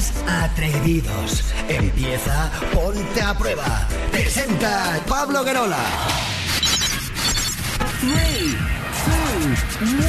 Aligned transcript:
más 0.00 0.12
atrevidos. 0.26 1.44
Empieza 1.68 2.50
Ponte 2.72 3.20
a 3.20 3.36
Prueba. 3.36 3.86
Presenta 4.10 4.98
Pablo 5.06 5.44
Guerola. 5.44 5.76
3, 8.00 8.12
2, 9.80 9.92
1. 9.92 10.06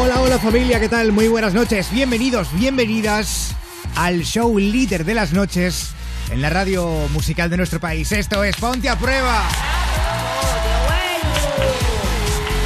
Hola, 0.00 0.20
hola 0.20 0.38
familia, 0.38 0.80
¿qué 0.80 0.88
tal? 0.88 1.12
Muy 1.12 1.28
buenas 1.28 1.52
noches. 1.52 1.90
Bienvenidos, 1.90 2.48
bienvenidas 2.54 3.54
al 3.96 4.22
show 4.22 4.58
líder 4.58 5.04
de 5.04 5.14
las 5.14 5.32
noches 5.32 5.97
en 6.38 6.42
la 6.42 6.50
radio 6.50 6.86
musical 7.12 7.50
de 7.50 7.56
nuestro 7.56 7.80
país. 7.80 8.12
Esto 8.12 8.44
es 8.44 8.54
Ponte 8.54 8.88
a 8.88 8.96
Prueba. 8.96 9.42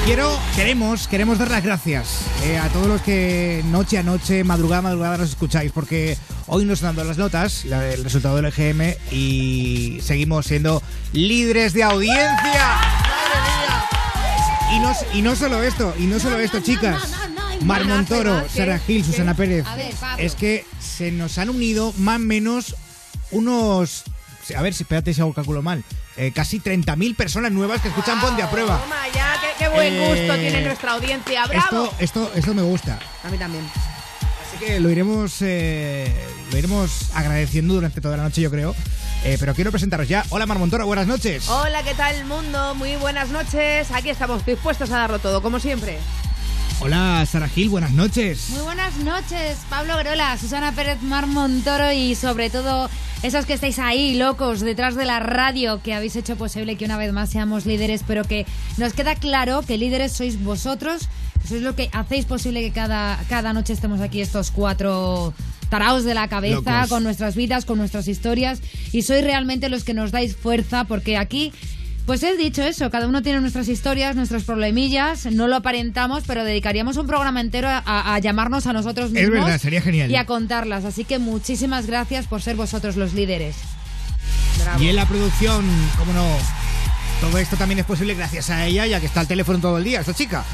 Quiero, 0.05 0.39
queremos, 0.55 1.09
queremos 1.09 1.39
dar 1.39 1.51
las 1.51 1.65
gracias 1.65 2.19
eh, 2.45 2.59
a 2.59 2.69
todos 2.69 2.87
los 2.87 3.01
que 3.01 3.63
noche 3.71 3.97
a 3.97 4.03
noche, 4.03 4.45
madrugada 4.45 4.81
a 4.81 4.83
madrugada 4.83 5.17
nos 5.17 5.31
escucháis, 5.31 5.73
porque 5.73 6.19
hoy 6.49 6.67
nos 6.67 6.81
están 6.81 6.97
dando 6.97 7.09
las 7.09 7.17
notas, 7.17 7.65
la- 7.65 7.89
el 7.89 8.05
resultado 8.05 8.37
del 8.37 8.45
EGM, 8.47 8.95
y 9.11 10.01
seguimos 10.03 10.45
siendo 10.45 10.83
líderes 11.15 11.73
de 11.73 11.83
audiencia. 11.85 12.27
¡Madre 12.35 13.41
mía! 13.43 14.77
Y 14.77 14.79
no, 14.81 14.93
y 15.19 15.23
no 15.23 15.35
solo 15.35 15.63
esto, 15.63 15.95
y 15.99 16.03
no 16.03 16.19
solo 16.21 16.39
esto, 16.41 16.61
chicas. 16.61 17.11
Mar 17.65 17.87
Montoro, 17.87 18.45
Sara 18.55 18.79
Gil, 18.81 19.03
Susana 19.05 19.35
Pérez. 19.35 19.65
Ver. 19.77 19.95
Es 20.19 20.35
que 20.35 20.67
se 20.79 21.11
nos 21.13 21.39
han 21.39 21.49
unido 21.49 21.95
más 21.97 22.17
o 22.17 22.19
menos 22.19 22.75
unos. 23.33 24.05
A 24.57 24.63
ver, 24.63 24.75
si 24.75 24.83
espérate 24.83 25.13
si 25.15 25.21
hago 25.21 25.31
el 25.31 25.35
cálculo 25.37 25.63
mal. 25.63 25.85
eh, 26.17 26.33
casi 26.35 26.61
30.000 26.61 27.17
personas 27.17 27.53
nuevas 27.53 27.81
que 27.81 27.89
escuchan 27.89 28.21
Ponte 28.21 28.43
a 28.43 28.51
Prueba. 28.51 28.79
Toma 28.79 29.09
ya, 29.15 29.35
qué, 29.41 29.65
qué 29.65 29.69
buen 29.71 29.99
gusto 29.99 30.35
Eh, 30.35 30.39
tiene 30.41 30.63
nuestra 30.67 30.93
audiencia. 30.93 31.47
¡Bravo! 31.47 31.85
Esto, 31.85 31.95
esto, 32.01 32.33
esto 32.35 32.55
me 32.55 32.63
gusta. 32.63 32.99
A 33.25 33.29
mí 33.31 33.39
también. 33.39 33.65
Así 34.47 34.59
que 34.65 34.81
lo 34.81 34.91
iremos, 34.91 35.37
eh, 35.41 36.13
lo 36.51 36.59
iremos 36.59 37.11
agradeciendo 37.15 37.75
durante 37.75 38.01
toda 38.01 38.17
la 38.17 38.25
noche, 38.25 38.41
yo 38.43 38.51
creo. 38.51 38.75
Eh, 39.25 39.37
pero 39.39 39.55
quiero 39.55 39.71
presentaros 39.71 40.09
ya. 40.09 40.25
Hola 40.31 40.47
Mar 40.47 40.59
Montoro, 40.59 40.85
buenas 40.85 41.07
noches. 41.07 41.49
Hola, 41.49 41.83
¿qué 41.85 41.95
tal 41.95 42.25
mundo? 42.25 42.75
Muy 42.75 42.97
buenas 42.97 43.29
noches. 43.31 43.91
Aquí 43.93 44.11
estamos 44.11 44.45
dispuestos 44.45 44.91
a 44.91 44.99
darlo 44.99 45.21
todo, 45.21 45.41
como 45.41 45.61
siempre. 45.61 45.99
Hola 46.85 47.25
Sara 47.31 47.49
Gil, 47.49 47.69
buenas 47.69 47.93
noches. 47.93 48.51
Muy 48.51 48.63
buenas 48.63 48.97
noches, 48.97 49.57
Pablo 49.71 49.97
Grola, 49.99 50.37
Susana 50.37 50.73
Pérez 50.73 51.01
Mar 51.01 51.29
Montoro 51.29 51.93
y 51.93 52.17
sobre 52.17 52.51
todo 52.51 52.91
esos 53.23 53.47
que 53.47 53.53
estáis 53.53 53.79
ahí 53.79 54.17
locos 54.17 54.59
detrás 54.59 54.97
de 54.97 55.05
la 55.05 55.21
radio 55.21 55.81
que 55.81 55.95
habéis 55.95 56.17
hecho 56.17 56.35
posible 56.35 56.75
que 56.75 56.85
una 56.85 56.99
vez 56.99 57.13
más 57.13 57.31
seamos 57.31 57.67
líderes, 57.67 58.03
pero 58.05 58.25
que 58.25 58.47
nos 58.79 58.95
queda 58.95 59.15
claro 59.15 59.63
que 59.63 59.79
líderes 59.79 60.11
sois 60.11 60.43
vosotros, 60.43 61.09
que 61.41 61.47
sois 61.47 61.63
lo 61.63 61.77
que 61.77 61.89
hacéis 61.93 62.25
posible 62.25 62.63
que 62.63 62.73
cada, 62.73 63.17
cada 63.29 63.53
noche 63.53 63.75
estemos 63.75 64.01
aquí 64.01 64.21
estos 64.21 64.51
cuatro 64.51 65.33
taraos 65.69 66.03
de 66.03 66.15
la 66.15 66.27
cabeza 66.27 66.57
Locos. 66.57 66.89
con 66.89 67.05
nuestras 67.05 67.37
vidas, 67.37 67.65
con 67.65 67.79
nuestras 67.79 68.09
historias 68.09 68.61
y 68.91 69.03
sois 69.03 69.23
realmente 69.23 69.69
los 69.69 69.85
que 69.85 69.95
nos 69.95 70.11
dais 70.11 70.35
fuerza 70.35 70.83
porque 70.83 71.17
aquí 71.17 71.53
pues 72.07 72.23
he 72.23 72.37
dicho 72.37 72.63
eso, 72.63 72.91
cada 72.91 73.07
uno 73.07 73.23
tiene 73.23 73.41
nuestras 73.41 73.69
historias, 73.69 74.17
nuestros 74.17 74.45
problemillas, 74.45 75.27
no 75.27 75.47
lo 75.49 75.57
aparentamos, 75.57 76.25
pero 76.27 76.45
dedicaríamos 76.45 76.97
un 76.97 77.07
programa 77.07 77.41
entero 77.41 77.69
a, 77.71 78.19
llamarnos 78.19 78.67
a 78.67 78.73
nosotros 78.73 79.07
Es 79.07 79.13
mismos 79.13 79.45
verdad, 79.45 79.59
sería 79.59 79.81
genial. 79.81 80.11
y 80.11 80.17
a 80.17 80.27
contarlas. 80.27 80.85
Así 80.85 81.05
que 81.05 81.19
muchísimas 81.19 81.87
gracias 81.87 82.27
por 82.27 82.43
ser 82.43 82.57
vosotros 82.57 82.97
los 82.97 83.15
líderes. 83.15 83.57
Y 84.79 84.89
en 84.89 84.97
la 84.97 85.07
producción, 85.07 85.65
cómo 85.99 86.13
no. 86.13 86.72
Todo 87.23 87.39
esto 87.39 87.57
también 87.57 87.79
es 87.79 87.87
posible 87.87 88.15
gracias 88.15 88.51
a 88.51 88.67
ella, 88.67 88.85
ya 88.87 88.99
que 89.01 89.07
está 89.07 89.21
al 89.21 89.29
teléfono 89.29 89.59
todo 89.61 89.79
el 89.79 89.85
día, 89.85 90.01
esta 90.01 90.13
chica. 90.13 90.45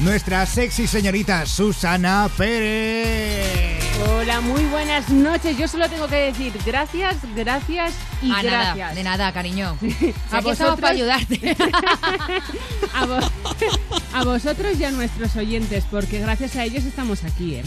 Nuestra 0.00 0.44
sexy 0.44 0.86
señorita 0.86 1.46
Susana 1.46 2.28
Pérez. 2.36 3.82
Hola, 4.10 4.40
muy 4.42 4.62
buenas 4.66 5.08
noches. 5.08 5.56
Yo 5.56 5.66
solo 5.66 5.88
tengo 5.88 6.06
que 6.06 6.16
decir 6.16 6.52
gracias, 6.66 7.16
gracias 7.34 7.94
y 8.22 8.30
Ah, 8.30 8.42
gracias. 8.42 8.76
nada, 8.76 8.94
de 8.94 9.02
nada, 9.04 9.32
cariño. 9.32 9.68
A 10.30 10.36
Aquí 10.36 10.50
estamos 10.50 10.76
vosotros. 10.76 10.80
para 10.80 10.92
ayudarte. 10.94 11.56
A 14.14 14.24
vosotros 14.24 14.78
y 14.78 14.84
a 14.84 14.90
nuestros 14.90 15.34
oyentes, 15.36 15.84
porque 15.90 16.18
gracias 16.20 16.56
a 16.56 16.64
ellos 16.64 16.84
estamos 16.84 17.24
aquí, 17.24 17.54
¿eh? 17.56 17.64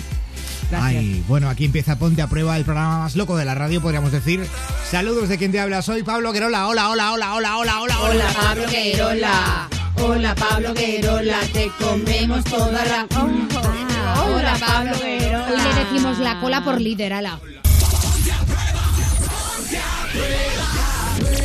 Gracias. 0.72 1.02
Ay, 1.02 1.24
bueno, 1.28 1.50
aquí 1.50 1.66
empieza 1.66 2.00
Ponte 2.00 2.22
a 2.22 2.28
Prueba, 2.28 2.56
el 2.56 2.64
programa 2.64 3.00
más 3.00 3.18
loco 3.18 3.36
de 3.36 3.44
la 3.44 3.54
radio, 3.56 3.82
podríamos 3.82 4.14
decir. 4.14 4.48
Saludos 4.90 5.28
de 5.28 5.38
quien 5.38 5.52
te 5.52 5.60
habla, 5.60 5.82
soy 5.82 6.02
Pablo 6.02 6.32
Querola. 6.32 6.68
Hola, 6.70 6.90
hola, 6.90 7.12
hola, 7.12 7.34
hola, 7.36 7.58
hola, 7.58 7.82
hola, 7.82 8.00
hola. 8.00 8.26
Pablo 8.34 8.66
Querola. 8.68 9.70
Hola, 10.02 10.34
Pablo 10.34 10.74
Querola. 10.74 11.40
Te 11.52 11.70
comemos 11.78 12.46
toda 12.46 12.86
la. 12.86 13.06
Hola, 14.24 14.58
Pablo 14.66 14.94
Querola. 14.98 15.48
Hoy 15.50 15.62
le 15.62 15.84
decimos 15.84 16.20
la 16.20 16.40
cola 16.40 16.64
por 16.64 16.80
líder, 16.80 17.14
ala. 17.14 17.38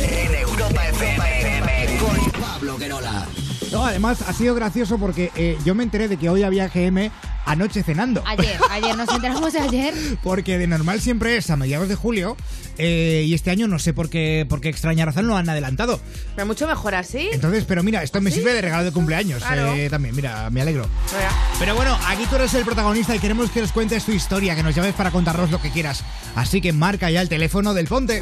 En 0.09 0.35
Europa 0.35 0.87
FM 0.87 1.97
con 1.99 2.41
Pablo 2.41 2.77
Guerola. 2.77 3.27
No, 3.71 3.85
además 3.85 4.21
ha 4.27 4.33
sido 4.33 4.55
gracioso 4.55 4.97
porque 4.97 5.31
eh, 5.35 5.57
yo 5.65 5.75
me 5.75 5.83
enteré 5.83 6.07
de 6.07 6.17
que 6.17 6.29
hoy 6.29 6.43
había 6.43 6.67
GM 6.69 7.11
anoche 7.45 7.83
cenando. 7.83 8.23
Ayer, 8.25 8.57
ayer, 8.71 8.95
nos 8.95 9.09
enteramos 9.09 9.53
de 9.53 9.59
ayer. 9.59 9.93
Porque 10.23 10.57
de 10.57 10.67
normal 10.67 10.99
siempre 10.99 11.37
es 11.37 11.49
a 11.49 11.55
mediados 11.55 11.87
de 11.87 11.95
julio 11.95 12.35
eh, 12.77 13.23
y 13.25 13.33
este 13.33 13.51
año 13.51 13.67
no 13.69 13.79
sé 13.79 13.93
por 13.93 14.09
qué, 14.09 14.45
por 14.49 14.59
qué 14.59 14.67
extraña 14.67 15.05
razón 15.05 15.27
lo 15.27 15.37
han 15.37 15.47
adelantado. 15.49 15.99
Pero 16.35 16.45
mucho 16.45 16.67
mejor 16.67 16.95
así. 16.95 17.29
Entonces, 17.31 17.63
pero 17.65 17.83
mira, 17.83 18.03
esto 18.03 18.19
me 18.19 18.31
¿Sí? 18.31 18.39
sirve 18.39 18.53
de 18.53 18.61
regalo 18.61 18.83
de 18.83 18.91
cumpleaños 18.91 19.43
Claro. 19.43 19.73
eh, 19.75 19.89
también, 19.89 20.13
mira, 20.15 20.49
me 20.49 20.61
alegro. 20.61 20.87
Mira. 21.15 21.29
Pero 21.57 21.75
bueno, 21.75 21.97
aquí 22.07 22.25
tú 22.29 22.35
eres 22.35 22.53
el 22.53 22.65
protagonista 22.65 23.15
y 23.15 23.19
queremos 23.19 23.49
que 23.49 23.61
nos 23.61 23.71
cuentes 23.71 24.03
tu 24.03 24.11
historia, 24.11 24.53
que 24.55 24.63
nos 24.63 24.75
llames 24.75 24.93
para 24.93 25.11
contarnos 25.11 25.49
lo 25.49 25.61
que 25.61 25.71
quieras. 25.71 26.03
Así 26.35 26.59
que 26.59 26.73
marca 26.73 27.09
ya 27.09 27.21
el 27.21 27.29
teléfono 27.29 27.73
del 27.73 27.87
Ponte 27.87 28.21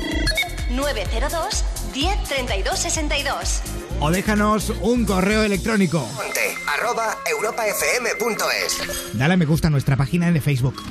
902 0.70 1.64
10 1.94 2.24
32 2.26 2.78
62. 2.80 3.62
O 4.00 4.12
déjanos 4.12 4.72
un 4.82 5.06
correo 5.06 5.44
electrónico. 5.44 6.08
Ponte 6.16 6.56
arroba 6.68 7.18
europafm.es. 7.30 9.14
Dale 9.14 9.34
a 9.34 9.38
me 9.38 9.46
gusta 9.46 9.68
a 9.68 9.72
nuestra 9.72 9.96
página 9.96 10.32
de 10.32 10.42
Facebook. 10.42 10.82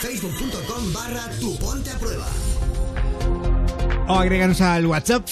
Facebook.com 0.00 0.92
barra 0.92 1.30
tu 1.40 1.56
ponte 1.58 1.90
a 1.90 1.98
prueba. 1.98 2.26
O 4.08 4.14
agréganos 4.14 4.60
al 4.60 4.86
WhatsApp. 4.86 5.26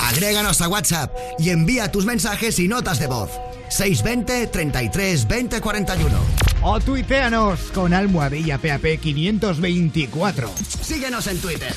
Agréganos 0.00 0.60
a 0.60 0.68
WhatsApp 0.68 1.14
y 1.38 1.50
envía 1.50 1.90
tus 1.90 2.04
mensajes 2.04 2.58
y 2.58 2.68
notas 2.68 2.98
de 2.98 3.06
voz. 3.06 3.30
620 3.68 4.46
33 4.48 5.28
20 5.28 5.60
41. 5.60 6.18
O 6.62 6.80
tuiteanos 6.80 7.60
con 7.74 7.92
almohadilla 7.92 8.58
PAP 8.58 9.00
524. 9.00 10.50
Síguenos 10.82 11.26
en 11.26 11.40
Twitter. 11.40 11.74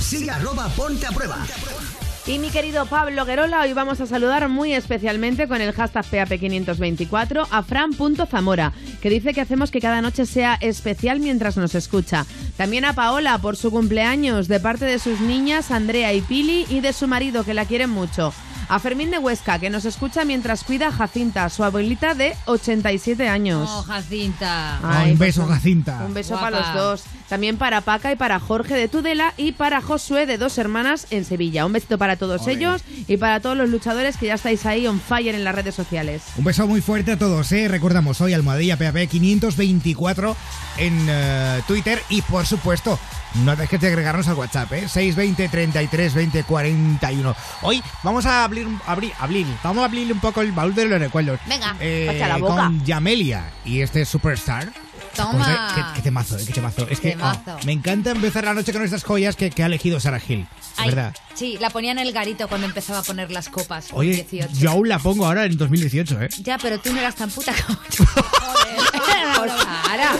Sigue 0.00 0.30
arroba 0.30 0.68
ponte 0.68 1.06
a 1.06 1.10
prueba. 1.10 1.44
Y 2.26 2.38
mi 2.38 2.48
querido 2.48 2.86
Pablo 2.86 3.26
Guerola, 3.26 3.60
hoy 3.60 3.74
vamos 3.74 4.00
a 4.00 4.06
saludar 4.06 4.48
muy 4.48 4.72
especialmente 4.72 5.46
con 5.46 5.60
el 5.60 5.72
hashtag 5.72 6.06
PAP524 6.06 7.46
a 7.50 7.62
Fran.zamora, 7.62 8.72
que 9.02 9.10
dice 9.10 9.34
que 9.34 9.42
hacemos 9.42 9.70
que 9.70 9.80
cada 9.80 10.00
noche 10.00 10.24
sea 10.24 10.54
especial 10.54 11.20
mientras 11.20 11.58
nos 11.58 11.74
escucha. 11.74 12.24
También 12.56 12.86
a 12.86 12.94
Paola 12.94 13.36
por 13.38 13.56
su 13.56 13.70
cumpleaños, 13.70 14.48
de 14.48 14.58
parte 14.58 14.86
de 14.86 14.98
sus 14.98 15.20
niñas 15.20 15.70
Andrea 15.70 16.14
y 16.14 16.22
Pili 16.22 16.64
y 16.70 16.80
de 16.80 16.94
su 16.94 17.06
marido, 17.08 17.44
que 17.44 17.52
la 17.52 17.66
quieren 17.66 17.90
mucho. 17.90 18.32
A 18.68 18.78
Fermín 18.78 19.10
de 19.10 19.18
Huesca, 19.18 19.58
que 19.58 19.70
nos 19.70 19.84
escucha 19.84 20.24
mientras 20.24 20.64
cuida 20.64 20.88
a 20.88 20.92
Jacinta, 20.92 21.48
su 21.50 21.64
abuelita 21.64 22.14
de 22.14 22.34
87 22.46 23.28
años. 23.28 23.68
Oh, 23.70 23.82
Jacinta. 23.82 24.76
Ah, 24.82 25.00
Ay, 25.02 25.12
un 25.12 25.18
beso, 25.18 25.46
Jacinta. 25.46 26.02
Un 26.06 26.14
beso 26.14 26.30
Guapa. 26.30 26.50
para 26.50 26.60
los 26.60 26.74
dos. 26.74 27.04
También 27.28 27.56
para 27.56 27.80
Paca 27.80 28.12
y 28.12 28.16
para 28.16 28.38
Jorge 28.40 28.74
de 28.74 28.88
Tudela 28.88 29.32
y 29.36 29.52
para 29.52 29.80
Josué 29.80 30.26
de 30.26 30.38
Dos 30.38 30.58
Hermanas 30.58 31.06
en 31.10 31.24
Sevilla. 31.24 31.66
Un 31.66 31.72
besito 31.72 31.98
para 31.98 32.16
todos 32.16 32.46
ellos 32.46 32.82
y 33.08 33.16
para 33.16 33.40
todos 33.40 33.56
los 33.56 33.68
luchadores 33.68 34.16
que 34.16 34.26
ya 34.26 34.34
estáis 34.34 34.66
ahí 34.66 34.86
on 34.86 35.00
fire 35.00 35.34
en 35.34 35.44
las 35.44 35.54
redes 35.54 35.74
sociales. 35.74 36.22
Un 36.36 36.44
beso 36.44 36.66
muy 36.66 36.80
fuerte 36.80 37.12
a 37.12 37.18
todos, 37.18 37.50
¿eh? 37.52 37.68
Recordamos 37.68 38.20
hoy 38.20 38.34
Almohadilla 38.34 38.76
PAP 38.76 39.08
524 39.08 40.36
en 40.78 41.06
eh, 41.08 41.60
Twitter 41.66 42.00
y 42.08 42.22
por 42.22 42.46
supuesto, 42.46 42.98
no 43.34 43.56
dejes 43.56 43.80
de 43.80 43.88
agregarnos 43.88 44.28
al 44.28 44.34
WhatsApp, 44.34 44.72
¿eh? 44.72 44.88
620 44.88 45.48
33 45.48 46.14
20 46.14 46.44
41. 46.44 47.36
Hoy 47.62 47.82
vamos 48.02 48.26
a 48.26 48.44
abrir, 48.44 48.66
abrir, 48.86 49.12
abrir, 49.18 49.46
vamos 49.62 49.82
a 49.82 49.86
abrir 49.86 50.12
un 50.12 50.20
poco 50.20 50.40
el 50.40 50.52
baúl 50.52 50.74
de 50.74 50.86
los 50.86 50.98
recuerdos. 51.00 51.40
Venga, 51.46 51.76
Eh, 51.80 52.16
la 52.26 52.36
boca. 52.38 52.54
Con 52.64 52.84
Yamelia 52.84 53.50
y 53.64 53.80
este 53.80 54.04
Superstar. 54.04 54.72
Toma. 55.16 55.44
Pues, 55.44 55.48
eh, 55.48 55.56
qué, 55.74 55.82
qué 55.96 56.02
temazo, 56.02 56.36
eh, 56.36 56.42
qué 56.44 56.52
temazo. 56.52 56.88
Es 56.88 56.98
que 56.98 57.10
Temazo. 57.10 57.40
oh, 57.46 57.64
me 57.66 57.72
encanta 57.72 58.10
empezar 58.10 58.44
la 58.44 58.54
noche 58.54 58.72
con 58.72 58.82
estas 58.82 59.04
joyas 59.04 59.36
que, 59.36 59.48
que 59.50 59.62
ha 59.62 59.66
elegido 59.66 60.00
Sarah 60.00 60.20
Hill. 60.26 60.46
Ay, 60.76 60.88
¿Verdad? 60.88 61.14
Sí, 61.34 61.56
la 61.60 61.70
ponía 61.70 61.92
en 61.92 62.00
el 62.00 62.12
garito 62.12 62.48
cuando 62.48 62.66
empezaba 62.66 62.98
a 62.98 63.02
poner 63.02 63.30
las 63.30 63.48
copas. 63.48 63.88
Oye, 63.92 64.26
18. 64.28 64.48
yo 64.58 64.70
aún 64.72 64.88
la 64.88 64.98
pongo 64.98 65.24
ahora 65.26 65.44
en 65.44 65.56
2018, 65.56 66.20
¿eh? 66.22 66.28
Ya, 66.42 66.58
pero 66.58 66.80
tú 66.80 66.92
no 66.92 66.98
eras 66.98 67.14
tan 67.14 67.30
puta 67.30 67.52
como 67.64 67.78
yo. 67.90 68.04
Joder, 69.36 69.50
Sara. 69.86 70.12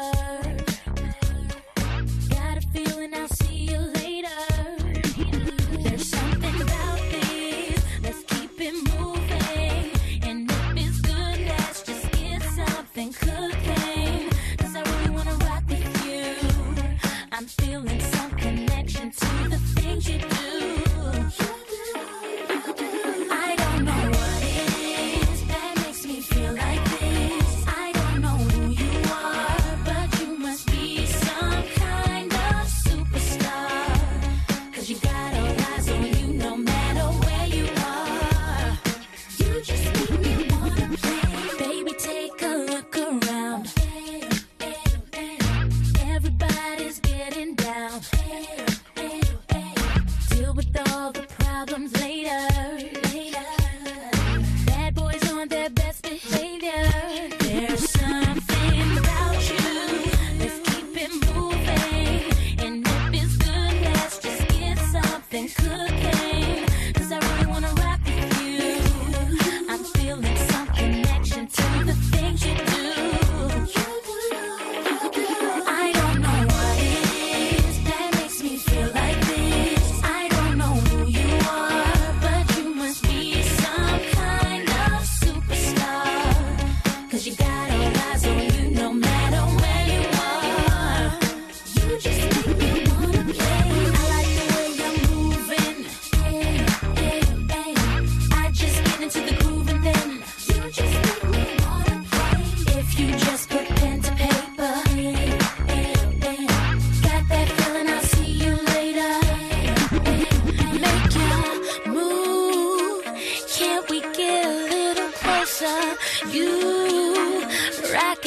love. 0.00 0.49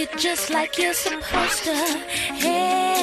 It 0.04 0.18
just 0.18 0.50
like 0.50 0.78
you're 0.78 0.94
supposed 0.94 1.64
to. 1.64 3.03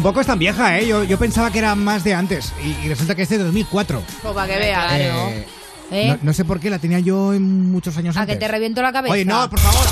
Tampoco 0.00 0.22
es 0.22 0.26
tan 0.26 0.38
vieja, 0.38 0.78
¿eh? 0.78 0.86
Yo, 0.86 1.04
yo 1.04 1.18
pensaba 1.18 1.50
que 1.50 1.58
era 1.58 1.74
más 1.74 2.02
de 2.04 2.14
antes. 2.14 2.54
Y, 2.64 2.86
y 2.86 2.88
resulta 2.88 3.14
que 3.14 3.20
es 3.22 3.28
de 3.28 3.36
2004. 3.36 4.02
Pues 4.22 4.34
para 4.34 4.50
que 4.50 4.58
veas. 4.58 4.92
Eh, 4.94 5.46
¿Eh? 5.90 6.08
no, 6.08 6.18
no 6.22 6.32
sé 6.32 6.46
por 6.46 6.58
qué 6.58 6.70
la 6.70 6.78
tenía 6.78 7.00
yo 7.00 7.34
en 7.34 7.70
muchos 7.70 7.98
años 7.98 8.16
A 8.16 8.22
antes. 8.22 8.36
que 8.36 8.40
te 8.40 8.48
reviento 8.48 8.80
la 8.80 8.92
cabeza. 8.92 9.12
Oye, 9.12 9.26
no, 9.26 9.50
por 9.50 9.60
favor. 9.60 9.86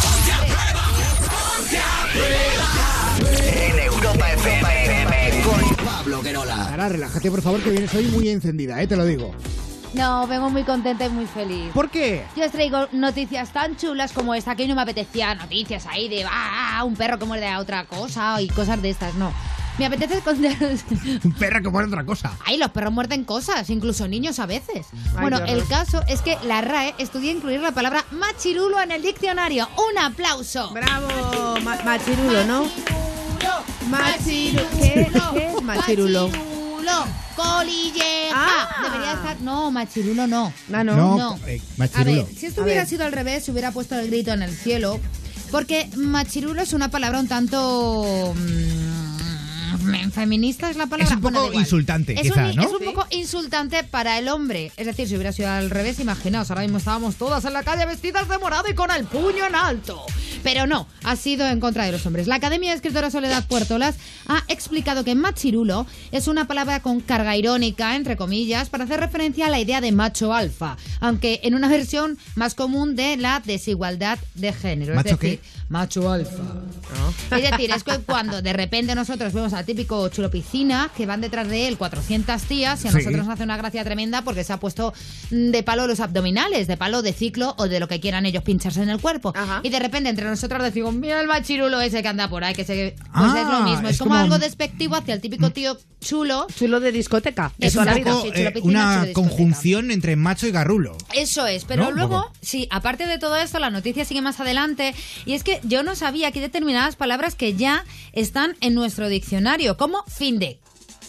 En 3.52 3.78
Europa 3.80 4.32
FM 4.32 5.42
con 5.42 5.84
Pablo 5.84 6.22
Querola. 6.22 6.70
Ahora, 6.70 6.88
relájate, 6.88 7.30
por 7.30 7.42
favor, 7.42 7.60
que 7.62 7.68
vienes 7.68 7.92
hoy 7.94 8.04
muy 8.06 8.30
encendida, 8.30 8.80
¿eh? 8.80 8.86
Te 8.86 8.96
lo 8.96 9.04
digo. 9.04 9.34
No, 9.92 10.26
vengo 10.26 10.48
muy 10.48 10.62
contenta 10.64 11.04
y 11.04 11.10
muy 11.10 11.26
feliz. 11.26 11.70
¿Por 11.74 11.90
qué? 11.90 12.24
Yo 12.34 12.46
os 12.46 12.52
traigo 12.52 12.88
noticias 12.92 13.50
tan 13.52 13.76
chulas 13.76 14.12
como 14.12 14.34
esta, 14.34 14.56
que 14.56 14.62
hoy 14.62 14.68
no 14.70 14.74
me 14.74 14.82
apetecía 14.82 15.34
noticias 15.34 15.84
ahí 15.86 16.08
de 16.08 16.24
ah, 16.30 16.82
un 16.86 16.96
perro 16.96 17.18
que 17.18 17.26
muerde 17.26 17.46
a 17.46 17.58
otra 17.58 17.84
cosa 17.84 18.40
y 18.40 18.48
cosas 18.48 18.80
de 18.80 18.88
estas, 18.88 19.14
no. 19.14 19.32
Me 19.78 19.87
apetece 19.87 20.20
contaros... 20.20 20.80
Un 21.25 21.32
perro 21.32 21.62
que 21.62 21.68
muere 21.68 21.88
otra 21.88 22.04
cosa. 22.04 22.32
Ay, 22.44 22.56
los 22.58 22.70
perros 22.70 22.92
muerden 22.92 23.25
cosas, 23.25 23.70
incluso 23.70 24.08
niños 24.08 24.38
a 24.40 24.47
veces. 24.47 24.87
Ay, 25.14 25.20
bueno, 25.20 25.38
el 25.47 25.64
caso 25.66 26.02
es 26.08 26.20
que 26.20 26.37
la 26.44 26.61
RAE 26.61 26.94
estudia 26.99 27.30
incluir 27.32 27.61
la 27.61 27.70
palabra 27.73 28.04
machirulo 28.11 28.80
en 28.82 28.90
el 28.90 29.02
diccionario. 29.02 29.68
¡Un 29.90 29.99
aplauso! 29.99 30.70
Bravo, 30.73 31.61
Ma- 31.62 31.78
machirulo, 31.85 32.44
¿no? 32.44 32.66
Machirulo. 33.88 34.62
¿Qué, 34.80 35.08
¿Qué 35.32 35.47
es 35.56 35.62
machirulo? 35.62 36.28
Machirulo, 36.28 37.04
colilleja. 37.37 38.35
Ah. 38.35 38.68
Debería 38.82 39.12
estar... 39.12 39.40
No, 39.40 39.70
machirulo 39.70 40.26
no. 40.26 40.52
Ah, 40.73 40.85
no. 40.85 40.97
No, 40.97 41.16
No. 41.16 41.38
eh, 41.47 41.61
A 41.62 41.78
machirulo. 41.78 42.26
ver, 42.26 42.35
si 42.35 42.47
esto 42.47 42.61
A 42.61 42.64
hubiera 42.64 42.80
ver. 42.82 42.88
sido 42.88 43.04
al 43.04 43.12
revés, 43.12 43.44
se 43.44 43.52
hubiera 43.52 43.70
puesto 43.73 43.94
el 43.99 44.08
grito 44.08 44.32
en 44.32 44.42
el 44.42 44.54
cielo. 44.54 44.99
Porque 45.50 45.88
machirulo 45.97 46.61
es 46.61 46.73
una 46.75 46.90
palabra 46.90 47.20
un 47.20 47.28
tanto. 47.28 48.35
mm, 48.37 49.07
feminista 50.12 50.70
es 50.70 50.76
la 50.76 50.87
palabra. 50.87 51.14
Es 51.14 51.16
un 51.16 51.23
poco 51.23 51.47
Bueno, 51.47 51.61
insultante, 51.61 52.14
es 52.14 52.23
quizá, 52.23 52.49
un, 52.49 52.56
¿no? 52.56 52.62
Es 52.62 52.73
un 52.73 52.85
poco 52.85 53.06
insultante 53.11 53.85
para 53.85 54.18
el 54.18 54.28
hombre. 54.28 54.73
Es 54.76 54.87
decir, 54.87 55.08
si 55.08 55.14
hubiera 55.14 55.32
sido 55.32 55.49
al 55.50 55.70
revés, 55.70 56.00
imaginaos, 56.00 56.50
ahora 56.50 56.62
mismo 56.62 56.78
estábamos 56.78 57.16
todas 57.16 57.44
en 57.44 57.52
la 57.52 57.62
calle 57.62 57.87
vestidas 57.87 58.28
de 58.28 58.38
morado 58.38 58.68
y 58.68 58.75
con 58.75 58.90
el 58.90 59.04
puño 59.04 59.47
en 59.47 59.54
alto. 59.54 60.04
Pero 60.42 60.66
no, 60.66 60.87
ha 61.04 61.16
sido 61.16 61.47
en 61.49 61.61
contra 61.61 61.85
de 61.85 61.92
los 61.92 62.04
hombres. 62.06 62.26
La 62.26 62.37
Academia 62.37 62.70
de 62.70 62.76
Escritora 62.76 63.11
Soledad 63.11 63.47
Puertolas 63.47 63.97
ha 64.26 64.44
explicado 64.49 65.04
que 65.04 65.14
machirulo 65.14 65.87
es 66.12 66.28
una 66.28 66.47
palabra 66.47 66.80
con 66.80 67.00
carga 67.00 67.37
irónica, 67.37 67.97
entre 67.97 68.16
comillas, 68.16 68.68
para 68.70 68.85
hacer 68.85 69.00
referencia 69.00 69.47
a 69.47 69.50
la 69.50 69.61
idea 69.61 69.80
de 69.80 69.92
macho 69.92 70.32
alfa, 70.32 70.76
aunque 71.00 71.40
en 71.42 71.54
una 71.54 71.68
versión 71.68 72.18
más 72.35 72.54
común 72.54 72.97
de 72.97 73.16
la 73.16 73.40
desigualdad 73.44 74.18
de 74.35 74.52
género. 74.52 74.94
¿Macho 74.94 75.14
es 75.14 75.20
decir, 75.20 75.40
macho 75.68 76.11
alfa. 76.11 76.42
Es 77.30 77.50
decir, 77.50 77.70
es 77.70 77.85
que 77.85 77.99
cuando 77.99 78.42
de 78.42 78.52
repente 78.52 78.94
nosotros 78.94 79.32
vemos 79.32 79.52
al 79.52 79.64
típico 79.68 80.08
chulo 80.08 80.30
piscina 80.30 80.90
que 80.96 81.04
van 81.04 81.20
detrás 81.20 81.46
de 81.46 81.68
él 81.68 81.76
400 81.76 82.40
tías 82.42 82.82
y 82.84 82.88
a 82.88 82.90
Sí. 82.90 82.96
nosotros 82.96 83.18
nos 83.26 83.28
hace 83.34 83.42
una 83.44 83.58
gracia 83.58 83.84
tremenda 83.84 84.22
porque 84.22 84.42
se 84.42 84.52
ha 84.54 84.56
puesto 84.58 84.94
de 85.30 85.62
palo 85.62 85.87
los 85.87 86.00
abdominales, 86.00 86.66
de 86.66 86.76
palo 86.78 87.02
de 87.02 87.12
ciclo 87.12 87.54
o 87.58 87.68
de 87.68 87.78
lo 87.78 87.87
que 87.87 88.00
quieran 88.00 88.25
ellos 88.25 88.42
pincharse 88.42 88.82
en 88.82 88.88
el 88.88 88.98
cuerpo. 89.00 89.32
Ajá. 89.37 89.60
Y 89.62 89.68
de 89.68 89.78
repente 89.78 90.08
entre 90.08 90.25
nosotros 90.26 90.62
decimos, 90.62 90.94
mira 90.94 91.20
el 91.20 91.26
machirulo 91.26 91.80
ese 91.82 92.00
que 92.02 92.08
anda 92.08 92.28
por 92.28 92.44
ahí, 92.44 92.54
que 92.54 92.64
se... 92.64 92.94
Pues 92.96 93.08
Ah, 93.12 93.40
es 93.40 93.46
lo 93.46 93.60
mismo, 93.70 93.88
es, 93.88 93.94
es 93.94 93.98
como, 93.98 94.10
como- 94.12 94.20
algo 94.22 94.38
despectivo 94.38 94.96
hacia 94.96 95.12
el 95.14 95.20
típico 95.20 95.50
tío 95.50 95.76
chulo. 96.00 96.46
Chulo 96.56 96.80
de 96.80 96.90
discoteca. 96.92 97.52
De 97.58 97.66
Es 97.66 97.76
un 97.76 97.84
poco 97.84 98.22
sí, 98.22 98.28
eh, 98.28 98.32
chulo 98.37 98.52
piscina, 98.54 98.54
chulo 98.54 99.02
una 99.04 99.12
conjunción 99.12 99.90
entre 99.90 100.16
macho 100.16 100.46
y 100.46 100.50
garrulo. 100.50 100.96
Eso 101.12 101.46
es, 101.46 101.64
pero 101.66 101.90
luego, 101.90 102.30
sí, 102.40 102.68
aparte 102.70 103.06
de 103.06 103.18
todo 103.18 103.37
esto, 103.37 103.58
la 103.58 103.68
noticia 103.70 104.04
sigue 104.06 104.22
más 104.22 104.40
adelante 104.40 104.94
y 105.26 105.34
es 105.34 105.42
que 105.44 105.60
yo 105.64 105.82
no 105.82 105.94
sabía 105.94 106.30
que 106.32 106.38
hay 106.38 106.44
determinadas 106.46 106.96
palabras 106.96 107.34
que 107.34 107.54
ya 107.54 107.84
están 108.12 108.56
en 108.60 108.75
nuestro 108.75 109.08
diccionario, 109.08 109.57
como 109.76 110.04
finde. 110.04 110.60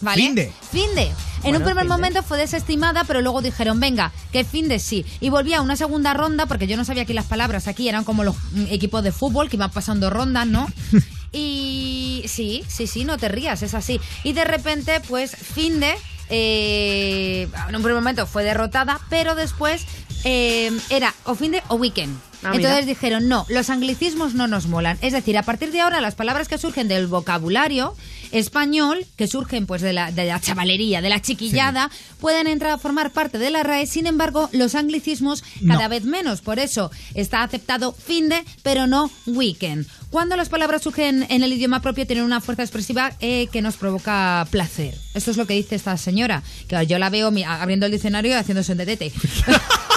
¿Vale? 0.01 0.23
Finde. 0.23 0.51
Finde. 0.71 1.03
En 1.03 1.41
Bueno, 1.43 1.57
un 1.59 1.63
primer 1.65 1.85
momento 1.85 2.23
fue 2.23 2.37
desestimada, 2.37 3.03
pero 3.03 3.21
luego 3.21 3.41
dijeron, 3.41 3.79
venga, 3.79 4.11
que 4.31 4.43
finde 4.43 4.79
sí. 4.79 5.05
Y 5.19 5.29
volvía 5.29 5.59
a 5.59 5.61
una 5.61 5.75
segunda 5.75 6.13
ronda, 6.13 6.45
porque 6.45 6.67
yo 6.67 6.77
no 6.77 6.85
sabía 6.85 7.05
que 7.05 7.13
las 7.13 7.25
palabras 7.25 7.67
aquí 7.67 7.87
eran 7.87 8.03
como 8.03 8.23
los 8.23 8.35
mm, 8.51 8.67
equipos 8.69 9.03
de 9.03 9.11
fútbol 9.11 9.49
que 9.49 9.55
iban 9.55 9.71
pasando 9.71 10.09
rondas, 10.09 10.47
¿no? 10.47 10.67
Y 11.31 12.23
sí, 12.27 12.63
sí, 12.67 12.87
sí, 12.87 13.05
no 13.05 13.19
te 13.19 13.29
rías, 13.29 13.61
es 13.61 13.75
así. 13.75 14.01
Y 14.23 14.33
de 14.33 14.45
repente, 14.45 14.99
pues, 15.07 15.35
finde, 15.35 15.93
eh, 16.29 17.47
en 17.67 17.75
un 17.75 17.83
primer 17.83 17.95
momento 17.95 18.25
fue 18.25 18.43
derrotada, 18.43 18.99
pero 19.09 19.35
después 19.35 19.85
eh, 20.23 20.71
era 20.89 21.13
o 21.25 21.35
finde 21.35 21.61
o 21.69 21.75
weekend. 21.75 22.15
Ah, 22.41 22.51
Entonces 22.55 22.85
mira. 22.85 22.85
dijeron, 22.85 23.27
no, 23.27 23.45
los 23.49 23.69
anglicismos 23.69 24.33
no 24.33 24.47
nos 24.47 24.67
molan. 24.67 24.97
Es 25.01 25.11
decir, 25.11 25.38
a 25.38 25.43
partir 25.43 25.71
de 25.73 25.81
ahora 25.81 25.99
las 25.99 26.15
palabras 26.15 26.47
que 26.47 26.57
surgen 26.57 26.88
del 26.88 27.07
vocabulario 27.07 27.95
español, 28.31 29.05
que 29.17 29.27
surgen 29.27 29.65
pues 29.65 29.81
de 29.81 29.91
la, 29.91 30.11
de 30.13 30.25
la 30.25 30.39
chavalería, 30.39 31.01
de 31.01 31.09
la 31.09 31.21
chiquillada, 31.21 31.89
pueden 32.21 32.47
entrar 32.47 32.71
a 32.71 32.77
formar 32.77 33.11
parte 33.11 33.39
de 33.39 33.49
la 33.49 33.63
RAE. 33.63 33.88
Sin 33.88 34.07
embargo, 34.07 34.49
los 34.53 34.75
anglicismos 34.75 35.43
cada 35.67 35.83
No. 35.83 35.89
vez 35.89 36.05
menos. 36.05 36.39
Por 36.39 36.59
eso 36.59 36.91
está 37.13 37.43
aceptado 37.43 37.91
finde, 37.91 38.45
pero 38.63 38.88
no 38.88 39.11
weekend. 39.25 39.85
Cuando 40.09 40.38
las 40.38 40.47
palabras 40.47 40.81
surgen 40.83 41.25
en 41.29 41.43
el 41.43 41.51
idioma 41.51 41.81
propio 41.81 42.07
tienen 42.07 42.23
una 42.23 42.39
fuerza 42.39 42.63
expresiva 42.63 43.11
eh, 43.19 43.47
que 43.51 43.61
nos 43.61 43.75
provoca 43.75 44.47
placer. 44.49 44.95
Esto 45.13 45.31
es 45.31 45.35
lo 45.38 45.45
que 45.45 45.55
dice 45.55 45.75
esta 45.75 45.97
señora, 45.97 46.41
que 46.69 46.88
yo 46.88 46.99
la 46.99 47.09
veo 47.09 47.31
mi- 47.31 47.43
abriendo 47.43 47.85
el 47.85 47.91
diccionario 47.91 48.31
y 48.31 48.35
haciéndose 48.35 48.71
un 48.71 48.77
detete. 48.77 49.11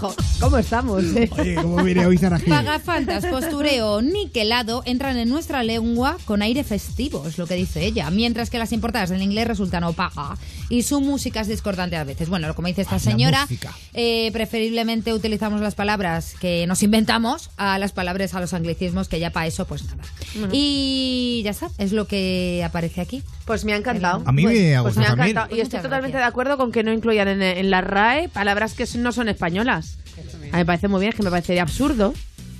Jo, 0.00 0.14
¿Cómo 0.40 0.58
estamos? 0.58 1.02
eh? 1.04 1.30
Oye, 1.38 1.54
¿cómo 1.56 1.82
viene 1.82 2.06
hoy 2.06 2.18
Gil? 2.18 2.30
Pagafantas, 2.48 3.26
postureo, 3.26 4.02
niquelado 4.02 4.82
entran 4.86 5.16
en 5.16 5.28
nuestra 5.28 5.62
lengua 5.62 6.16
con 6.24 6.42
aire 6.42 6.64
festivo, 6.64 7.26
es 7.26 7.38
lo 7.38 7.46
que 7.46 7.54
dice 7.54 7.84
ella, 7.84 8.10
mientras 8.10 8.50
que 8.50 8.58
las 8.58 8.72
importadas 8.72 9.10
del 9.10 9.22
inglés 9.22 9.46
resultan 9.46 9.84
opaca 9.84 10.36
y 10.68 10.82
su 10.82 11.00
música 11.00 11.40
es 11.40 11.48
discordante 11.48 11.96
a 11.96 12.04
veces. 12.04 12.28
Bueno, 12.28 12.54
como 12.54 12.68
dice 12.68 12.82
esta 12.82 12.96
Ah, 12.96 12.98
señora, 13.00 13.46
eh, 13.92 14.30
preferiblemente 14.32 15.12
utilizamos 15.12 15.60
las 15.60 15.74
palabras 15.74 16.34
que 16.40 16.66
nos 16.66 16.82
inventamos 16.82 17.50
a 17.56 17.78
las 17.78 17.92
palabras, 17.92 18.34
a 18.34 18.40
los 18.40 18.54
anglicismos, 18.54 19.08
que 19.08 19.20
ya 19.20 19.30
para 19.30 19.46
eso, 19.46 19.66
pues 19.66 19.84
nada. 19.84 20.02
Y 20.52 21.42
ya 21.44 21.50
está, 21.50 21.70
es 21.78 21.92
lo 21.92 22.06
que 22.06 22.62
aparece 22.64 23.00
aquí. 23.00 23.22
Pues 23.44 23.64
me 23.64 23.72
ha 23.74 23.76
encantado. 23.76 24.22
A 24.24 24.32
mí 24.32 24.44
me 24.46 24.74
ha 24.76 24.82
Pues 24.82 24.94
gustado 24.94 25.16
me 25.16 25.22
ha 25.22 25.26
encantado. 25.26 25.46
Y 25.48 25.50
Pues 25.56 25.62
estoy 25.64 25.80
totalmente 25.80 26.12
gracias. 26.12 26.22
de 26.26 26.28
acuerdo 26.28 26.56
con 26.56 26.72
que 26.72 26.82
no 26.82 26.92
incluyan 26.92 27.28
en, 27.28 27.42
en 27.42 27.70
la 27.70 27.80
RAE 27.82 28.28
palabras 28.28 28.72
que 28.74 28.86
no 28.96 29.12
son 29.12 29.28
españolas. 29.28 29.98
A 30.16 30.36
mí 30.38 30.50
me 30.52 30.64
parece 30.66 30.88
muy 30.88 31.00
bien, 31.00 31.10
es 31.10 31.16
que 31.16 31.22
me 31.22 31.30
parecería 31.30 31.62
absurdo. 31.62 32.14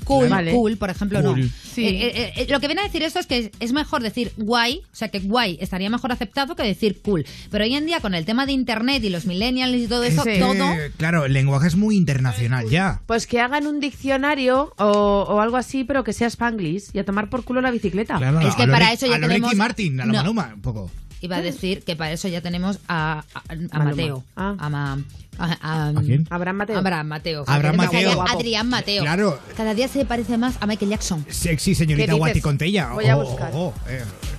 Cool, 0.05 0.29
Vale. 0.29 0.53
cool, 0.53 0.76
por 0.76 0.91
ejemplo, 0.91 1.23
no. 1.23 1.35
Sí. 1.35 1.87
Eh, 1.87 2.12
eh, 2.14 2.33
eh, 2.37 2.47
lo 2.50 2.61
que 2.61 2.67
viene 2.67 2.83
a 2.83 2.85
decir 2.85 3.03
esto 3.03 3.19
es 3.21 3.26
que 3.26 3.50
es 3.59 3.73
mejor 3.73 4.03
decir 4.03 4.33
guay, 4.37 4.83
o 4.93 4.95
sea 4.95 5.09
que 5.09 5.19
guay 5.21 5.57
estaría 5.62 5.88
mejor 5.88 6.12
aceptado 6.12 6.55
que 6.57 6.62
decir 6.62 7.00
cool. 7.00 7.25
Pero 7.50 7.64
hoy 7.64 7.75
en 7.75 7.87
día 7.87 8.00
con 8.00 8.14
el 8.14 8.26
tema 8.26 8.45
de 8.45 8.53
internet 8.53 9.03
y 9.03 9.09
los 9.09 9.25
millennials 9.25 9.75
y 9.75 9.87
todo 9.87 10.03
eso, 10.05 10.23
Sí. 10.23 10.38
todo 10.38 10.62
claro, 10.99 11.25
el 11.25 11.33
lenguaje 11.33 11.69
es 11.69 11.76
muy 11.76 11.97
internacional 11.97 12.69
ya. 12.69 13.00
Pues 13.07 13.26
que 13.26 13.41
hagan 13.41 13.67
un 13.67 13.81
diccionario 13.81 14.75
o, 14.76 14.85
o 15.26 15.41
algo 15.41 15.57
así, 15.57 15.85
pero 15.85 16.05
que 16.05 16.12
sea 16.12 16.26
Spanglish 16.29 16.91
y 16.93 16.99
a 16.99 17.07
tomar 17.07 17.31
por 17.31 17.43
culo 17.43 17.62
la 17.62 17.71
bicicleta. 17.71 18.19
Claro, 18.19 18.41
Es 18.47 18.55
que 18.57 18.64
a 18.64 18.67
lo 18.67 18.73
para 18.75 18.87
Rick- 18.91 18.95
eso 18.97 19.07
ya 19.07 19.14
a 19.14 19.19
lo 19.19 19.26
tenemos- 19.29 19.49
Ricky 19.53 19.57
Martin, 19.59 20.00
a 20.03 20.05
la 20.07 20.12
No. 20.12 20.19
Maluma, 20.19 20.53
un 20.55 20.61
poco. 20.61 20.91
Iba 21.21 21.37
a 21.37 21.42
decir 21.42 21.83
que 21.85 21.97
para 21.97 22.12
eso 22.12 22.28
ya 22.28 22.40
tenemos 22.40 22.78
a, 22.88 23.25
a- 23.35 23.42
a 23.49 23.54
Maluma. 23.54 23.85
Mateo. 23.85 24.25
Ah. 24.37 24.54
A, 24.59 24.68
Ma- 24.68 24.99
a- 25.38 25.59
a- 25.61 25.88
¿A 25.88 26.00
quién? 26.02 26.26
Abraham 26.30 26.56
Mateo. 26.56 26.78
Abraham 26.78 27.06
Mateo. 27.09 27.44
Abraham 27.47 27.76
Mateo. 27.76 28.23
Adrián 28.23 28.68
Mateo. 28.68 29.02
Claro. 29.02 29.38
Cada 29.56 29.75
día 29.75 29.88
se 29.88 30.04
parece 30.04 30.38
más 30.38 30.56
a 30.61 30.66
Michael 30.66 30.90
Jackson. 30.90 31.25
Sexy 31.28 31.73
¿Qué 31.73 31.75
señorita? 31.75 32.12
Guati 32.14 32.40
Contella. 32.40 32.90
Voy 32.92 33.06
a 33.06 33.16
Oh, 33.16 33.25
buscar. 33.25 33.50
oh, 33.54 33.66
oh, 33.68 33.75
eh, 33.88 34.02
¿Qué, 34.21 34.34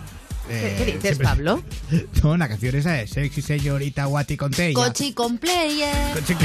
eh, 0.50 0.75
qué 0.78 0.86
dices, 0.86 1.02
siempre- 1.02 1.25
Pablo? 1.28 1.64
No, 2.24 2.36
la 2.38 2.48
canción 2.48 2.75
esa 2.75 3.00
es 3.02 3.12
Sexy 3.12 3.42
señorita 3.42 4.06
Guati 4.06 4.36
Contella. 4.38 4.74
Cochi 4.74 5.14
con 5.14 5.38
player. 5.38 5.94
Cochi- 6.16 6.36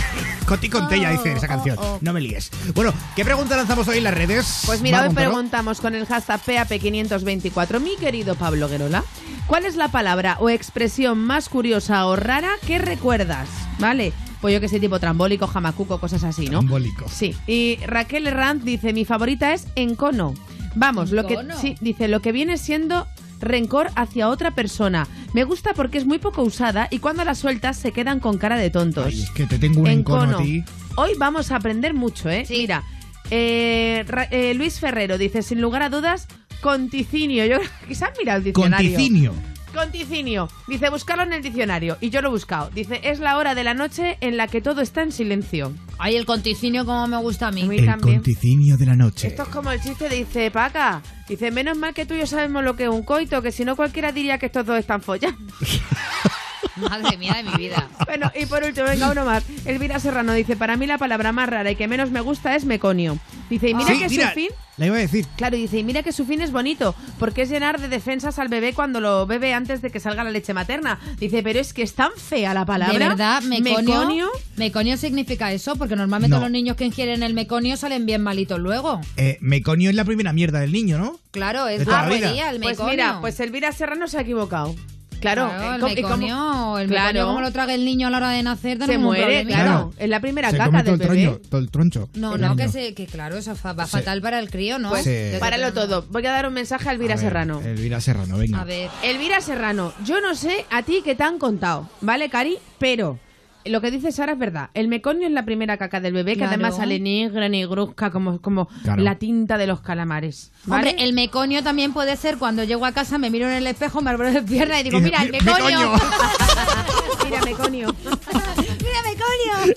Coti 0.46 0.68
Contella 0.70 1.08
Oh, 1.10 1.12
dice 1.12 1.32
esa 1.32 1.48
canción. 1.48 1.76
oh. 1.80 1.98
No 2.00 2.12
me 2.12 2.20
líes. 2.20 2.50
Bueno, 2.74 2.92
¿qué 3.16 3.24
pregunta 3.24 3.56
lanzamos 3.56 3.88
hoy 3.88 3.98
en 3.98 4.04
las 4.04 4.14
redes? 4.14 4.62
Pues 4.66 4.80
mira, 4.82 5.02
hoy 5.06 5.14
preguntamos 5.14 5.80
con 5.80 5.94
el 5.94 6.06
hashtag 6.06 6.40
PAP524, 6.44 7.80
mi 7.80 7.96
querido 7.96 8.34
Pablo 8.34 8.68
Guerola, 8.68 9.04
¿cuál 9.46 9.64
es 9.66 9.76
la 9.76 9.88
palabra 9.88 10.36
o 10.40 10.50
expresión 10.50 11.18
más 11.18 11.48
curiosa 11.48 12.06
o 12.06 12.16
rara 12.16 12.50
que 12.66 12.78
recuerdas? 12.78 13.48
¿Vale? 13.78 14.12
Pues 14.40 14.54
yo 14.54 14.60
que 14.60 14.68
sé, 14.68 14.80
tipo 14.80 14.98
trambólico, 14.98 15.46
jamacuco, 15.46 16.00
cosas 16.00 16.24
así, 16.24 16.46
¿no? 16.46 16.60
Trambólico. 16.60 17.06
Sí. 17.08 17.34
Y 17.46 17.76
Raquel 17.86 18.26
Herranz 18.26 18.64
dice, 18.64 18.92
mi 18.92 19.04
favorita 19.04 19.52
es 19.52 19.66
encono. 19.74 20.34
Vamos, 20.74 21.10
lo 21.10 21.26
que 21.26 21.36
sí, 21.60 21.76
dice, 21.80 22.08
lo 22.08 22.20
que 22.20 22.32
viene 22.32 22.56
siendo 22.56 23.06
rencor 23.40 23.90
hacia 23.96 24.28
otra 24.28 24.52
persona. 24.54 25.06
Me 25.32 25.44
gusta 25.44 25.72
porque 25.74 25.98
es 25.98 26.06
muy 26.06 26.18
poco 26.18 26.42
usada 26.42 26.88
y 26.90 26.98
cuando 26.98 27.24
la 27.24 27.34
sueltas 27.34 27.76
se 27.76 27.92
quedan 27.92 28.20
con 28.20 28.38
cara 28.38 28.56
de 28.56 28.70
tontos. 28.70 29.06
Ay, 29.06 29.22
es 29.22 29.30
que 29.30 29.46
te 29.46 29.58
tengo 29.58 29.80
un 29.80 29.86
encono 29.86 30.38
a 30.38 30.42
ti. 30.42 30.64
Hoy 30.96 31.10
vamos 31.18 31.50
a 31.50 31.56
aprender 31.56 31.94
mucho, 31.94 32.28
¿eh? 32.28 32.44
Sí. 32.46 32.58
Mira, 32.58 32.84
eh, 33.30 34.04
Ra- 34.08 34.28
eh, 34.30 34.54
Luis 34.54 34.78
Ferrero 34.80 35.18
dice, 35.18 35.42
sin 35.42 35.60
lugar 35.60 35.82
a 35.82 35.88
dudas, 35.88 36.26
conticinio. 36.60 37.44
Yo 37.46 37.58
quizás 37.88 38.10
mira 38.18 38.36
el 38.36 38.44
diccionario. 38.44 38.90
Conticinio. 38.90 39.32
Conticinio. 39.74 40.48
Dice, 40.66 40.90
buscarlo 40.90 41.22
en 41.24 41.32
el 41.32 41.42
diccionario. 41.42 41.96
Y 42.00 42.10
yo 42.10 42.22
lo 42.22 42.28
he 42.28 42.32
buscado. 42.32 42.70
Dice, 42.70 43.00
es 43.04 43.20
la 43.20 43.36
hora 43.36 43.54
de 43.54 43.64
la 43.64 43.74
noche 43.74 44.18
en 44.20 44.36
la 44.36 44.46
que 44.48 44.60
todo 44.60 44.80
está 44.80 45.02
en 45.02 45.12
silencio. 45.12 45.72
Ay, 45.98 46.16
el 46.16 46.26
conticinio 46.26 46.84
como 46.84 47.06
me 47.06 47.16
gusta 47.18 47.48
a 47.48 47.52
mí. 47.52 47.62
A 47.62 47.66
mí 47.66 47.78
El 47.78 47.86
también. 47.86 48.16
conticinio 48.16 48.76
de 48.76 48.86
la 48.86 48.96
noche. 48.96 49.28
Esto 49.28 49.42
es 49.42 49.48
como 49.48 49.70
el 49.70 49.80
chiste, 49.80 50.08
dice 50.08 50.50
Paca. 50.50 51.02
Dice, 51.28 51.50
menos 51.50 51.76
mal 51.76 51.94
que 51.94 52.06
tú 52.06 52.14
y 52.14 52.18
yo 52.18 52.26
sabemos 52.26 52.64
lo 52.64 52.74
que 52.76 52.84
es 52.84 52.88
un 52.90 53.02
coito, 53.02 53.40
que 53.42 53.52
si 53.52 53.64
no 53.64 53.76
cualquiera 53.76 54.10
diría 54.12 54.38
que 54.38 54.46
estos 54.46 54.66
dos 54.66 54.78
están 54.78 55.00
follando. 55.02 55.38
Madre 56.76 57.16
mía 57.16 57.34
de 57.34 57.42
mi 57.44 57.52
vida. 57.56 57.88
Bueno, 58.06 58.30
y 58.34 58.46
por 58.46 58.62
último, 58.64 58.86
venga, 58.86 59.10
uno 59.10 59.24
más. 59.24 59.44
Elvira 59.64 59.98
Serrano 60.00 60.32
dice, 60.32 60.56
para 60.56 60.76
mí 60.76 60.86
la 60.86 60.98
palabra 60.98 61.32
más 61.32 61.48
rara 61.48 61.70
y 61.70 61.76
que 61.76 61.88
menos 61.88 62.10
me 62.10 62.20
gusta 62.20 62.54
es 62.56 62.64
meconio. 62.64 63.18
Dice, 63.48 63.70
y 63.70 63.74
mira 63.74 63.88
Sí, 63.94 63.98
que 63.98 64.08
mira, 64.08 64.28
su 64.28 64.34
fin... 64.34 64.48
La 64.76 64.86
iba 64.86 64.96
a 64.96 65.00
decir. 65.00 65.26
Claro, 65.36 65.56
y 65.56 65.62
dice, 65.62 65.78
y 65.78 65.84
mira 65.84 66.02
que 66.02 66.12
su 66.12 66.24
fin 66.24 66.40
es 66.40 66.52
bonito, 66.52 66.94
porque 67.18 67.42
es 67.42 67.50
llenar 67.50 67.80
de 67.80 67.88
defensas 67.88 68.38
al 68.38 68.48
bebé 68.48 68.72
cuando 68.72 69.00
lo 69.00 69.26
bebe 69.26 69.52
antes 69.52 69.82
de 69.82 69.90
que 69.90 70.00
salga 70.00 70.24
la 70.24 70.30
leche 70.30 70.54
materna. 70.54 70.98
Dice, 71.18 71.42
pero 71.42 71.58
es 71.58 71.74
que 71.74 71.82
es 71.82 71.94
tan 71.94 72.12
fea 72.16 72.54
la 72.54 72.64
palabra. 72.64 72.94
De 72.94 72.98
verdad, 72.98 73.42
meconio, 73.42 73.80
Meconio. 74.00 74.28
meconio 74.56 74.96
significa 74.96 75.52
eso, 75.52 75.76
porque 75.76 75.96
normalmente 75.96 76.36
No. 76.36 76.40
los 76.42 76.50
niños 76.50 76.76
que 76.76 76.86
ingieren 76.86 77.22
el 77.22 77.34
meconio 77.34 77.76
salen 77.76 78.06
bien 78.06 78.22
malitos 78.22 78.58
luego. 78.58 79.00
Eh, 79.18 79.36
meconio 79.42 79.90
es 79.90 79.96
la 79.96 80.04
primera 80.06 80.32
mierda 80.32 80.60
del 80.60 80.72
niño, 80.72 80.96
¿no? 80.98 81.18
Claro, 81.30 81.68
es 81.68 81.80
De 81.80 81.84
toda 81.84 81.98
la 81.98 82.02
barbería 82.04 82.32
vida. 82.32 82.50
el 82.50 82.60
Pues 82.60 82.70
meconio. 82.78 82.90
mira, 82.92 83.18
pues 83.20 83.38
Elvira 83.40 83.72
Serrano 83.72 84.08
se 84.08 84.16
ha 84.16 84.22
equivocado. 84.22 84.74
Claro, 85.20 85.48
Claro, 85.48 85.74
el 85.74 85.80
¿cómo- 85.80 85.92
y 85.92 86.02
cómo- 86.02 86.16
meconio, 86.16 86.78
el 86.78 86.88
Claro. 86.88 87.04
meconio 87.12 87.26
como 87.26 87.40
lo 87.40 87.52
traga 87.52 87.74
el 87.74 87.84
niño 87.84 88.08
a 88.08 88.10
la 88.10 88.16
hora 88.18 88.30
de 88.30 88.42
nacer, 88.42 88.78
se 88.84 88.98
muere, 88.98 89.44
claro. 89.46 89.92
Es 89.98 90.08
la 90.08 90.20
primera 90.20 90.50
Se 90.50 90.56
caca 90.58 90.82
del 90.82 90.94
el, 91.00 91.08
bebé. 91.08 91.40
todo 91.48 91.60
el 91.60 91.70
troncho. 91.70 92.08
No, 92.14 92.36
no, 92.38 92.56
que, 92.56 92.68
se, 92.68 92.94
que 92.94 93.06
claro, 93.06 93.36
eso 93.36 93.54
va 93.64 93.84
Sí. 93.86 93.90
fatal 93.92 94.20
para 94.22 94.38
el 94.38 94.50
crío, 94.50 94.78
¿no? 94.78 94.90
Pues, 94.90 95.04
Sí. 95.04 95.38
Páralo 95.38 95.72
todo. 95.72 96.06
Voy 96.10 96.26
a 96.26 96.32
dar 96.32 96.46
un 96.46 96.54
mensaje 96.54 96.88
a 96.88 96.92
Elvira 96.92 97.14
A 97.14 97.16
ver, 97.16 97.24
Serrano. 97.24 97.60
Elvira 97.60 98.00
Serrano, 98.00 98.38
venga. 98.38 98.60
A 98.60 98.64
ver. 98.64 98.90
Elvira 99.02 99.40
Serrano, 99.40 99.92
yo 100.04 100.20
no 100.20 100.34
sé 100.34 100.64
a 100.70 100.82
ti 100.82 101.00
qué 101.04 101.14
te 101.14 101.22
han 101.22 101.38
contado, 101.38 101.88
¿vale, 102.00 102.28
Cari? 102.30 102.58
Pero 102.78 103.18
lo 103.64 103.80
que 103.80 103.90
dice 103.90 104.12
Sara 104.12 104.32
es 104.32 104.38
verdad. 104.38 104.70
El 104.74 104.88
meconio 104.88 105.26
es 105.26 105.32
la 105.32 105.44
primera 105.44 105.76
caca 105.76 106.00
del 106.00 106.12
bebé, 106.12 106.32
que 106.32 106.38
Claro. 106.38 106.52
además 106.54 106.76
sale 106.76 106.98
negra, 107.00 107.48
negruzca, 107.48 108.10
como, 108.10 108.40
como 108.40 108.68
Claro. 108.82 109.02
la 109.02 109.16
tinta 109.18 109.58
de 109.58 109.66
los 109.66 109.80
calamares. 109.80 110.52
¿vale? 110.64 110.90
Hombre, 110.90 111.04
el 111.04 111.12
meconio 111.12 111.62
también 111.62 111.92
puede 111.92 112.16
ser 112.16 112.36
cuando 112.38 112.64
llego 112.64 112.86
a 112.86 112.92
casa, 112.92 113.18
me 113.18 113.30
miro 113.30 113.46
en 113.48 113.54
el 113.54 113.66
espejo, 113.66 114.00
me 114.02 114.10
abro 114.10 114.30
de 114.32 114.42
pierna 114.42 114.80
y 114.80 114.84
digo, 114.84 114.98
Y- 114.98 115.02
mira, 115.02 115.22
el 115.22 115.32
me- 115.32 115.40
meconio. 115.40 115.64
meconio. 115.80 115.90
Mira, 117.24 117.42
meconio. 117.42 117.94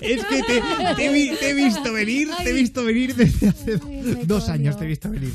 Es 0.00 0.24
que 0.24 0.42
te, 0.42 0.62
te 0.96 1.06
he 1.06 1.12
vi- 1.12 1.30
te 1.36 1.50
he 1.50 1.54
visto 1.54 1.92
venir, 1.92 2.28
te 2.42 2.50
he 2.50 2.52
visto 2.52 2.84
venir 2.84 3.14
desde 3.14 3.48
hace 3.48 3.78
dos 4.24 4.48
años, 4.48 4.76
te 4.78 4.84
he 4.84 4.88
visto 4.88 5.10
venir. 5.10 5.32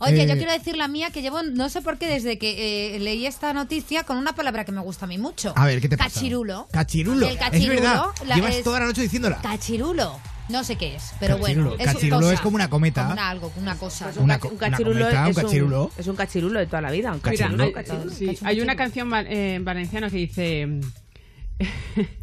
Oye, 0.00 0.22
Eh, 0.22 0.26
yo 0.26 0.34
quiero 0.36 0.52
decir 0.52 0.76
la 0.76 0.88
mía 0.88 1.10
que 1.10 1.22
llevo, 1.22 1.42
no 1.42 1.68
sé 1.68 1.82
por 1.82 1.98
qué, 1.98 2.06
desde 2.08 2.38
que 2.38 2.96
eh, 2.96 3.00
leí 3.00 3.26
esta 3.26 3.52
noticia 3.52 4.04
con 4.04 4.16
una 4.16 4.34
palabra 4.34 4.64
que 4.64 4.72
me 4.72 4.80
gusta 4.80 5.04
a 5.04 5.08
mí 5.08 5.18
mucho. 5.18 5.52
A 5.56 5.66
ver, 5.66 5.80
¿qué 5.80 5.88
te 5.88 5.96
pasa? 5.96 6.10
Cachirulo. 6.14 6.68
Cachirulo. 6.72 7.28
El 7.28 7.38
cachirulo. 7.38 7.72
Es 7.74 7.80
verdad. 7.80 8.02
la- 8.26 8.34
Llevas 8.36 8.54
es- 8.56 8.64
toda 8.64 8.80
la 8.80 8.86
noche 8.86 9.02
diciéndola. 9.02 9.40
Cachirulo. 9.42 10.18
No 10.50 10.62
sé 10.62 10.76
qué 10.76 10.94
es, 10.96 11.12
pero 11.18 11.38
Cachirulo. 11.40 11.70
bueno. 11.70 11.82
Es 11.82 11.94
Cachirulo 11.94 12.20
cosa. 12.20 12.34
es 12.34 12.40
como 12.42 12.56
una 12.56 12.68
cometa. 12.68 13.02
Como 13.02 13.12
una 13.14 13.30
algo, 13.30 13.52
una 13.56 13.76
cosa. 13.76 14.04
Pues 14.06 14.16
un, 14.18 14.24
Una 14.24 14.36
un 14.42 14.50
una 14.50 14.58
cachirulo 14.70 14.98
cometa, 15.00 15.22
un 15.24 15.30
es, 15.30 15.36
cachirulo. 15.36 15.90
es 15.96 16.06
un 16.06 16.16
cachirulo 16.16 16.58
de 16.60 16.66
toda 16.66 16.82
la 16.82 16.90
vida. 16.90 17.12
Un 17.12 17.20
Mira, 17.24 17.30
cachirulo, 17.30 17.64
hay, 17.64 17.72
cachirulo. 17.72 18.10
sí, 18.10 18.38
hay 18.42 18.60
una 18.60 18.76
canción 18.76 19.10
eh, 19.14 19.54
en 19.54 19.64
valenciano 19.64 20.10
que 20.10 20.16
dice... 20.16 20.68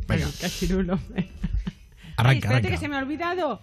Venga. 0.07 0.25
el 0.27 0.33
cachirulo. 0.39 0.99
Ay, 1.15 1.29
Arranca, 2.17 2.37
espérate 2.37 2.47
arranca. 2.47 2.69
que 2.69 2.77
se 2.77 2.87
me 2.87 2.95
ha 2.95 2.99
olvidado. 2.99 3.61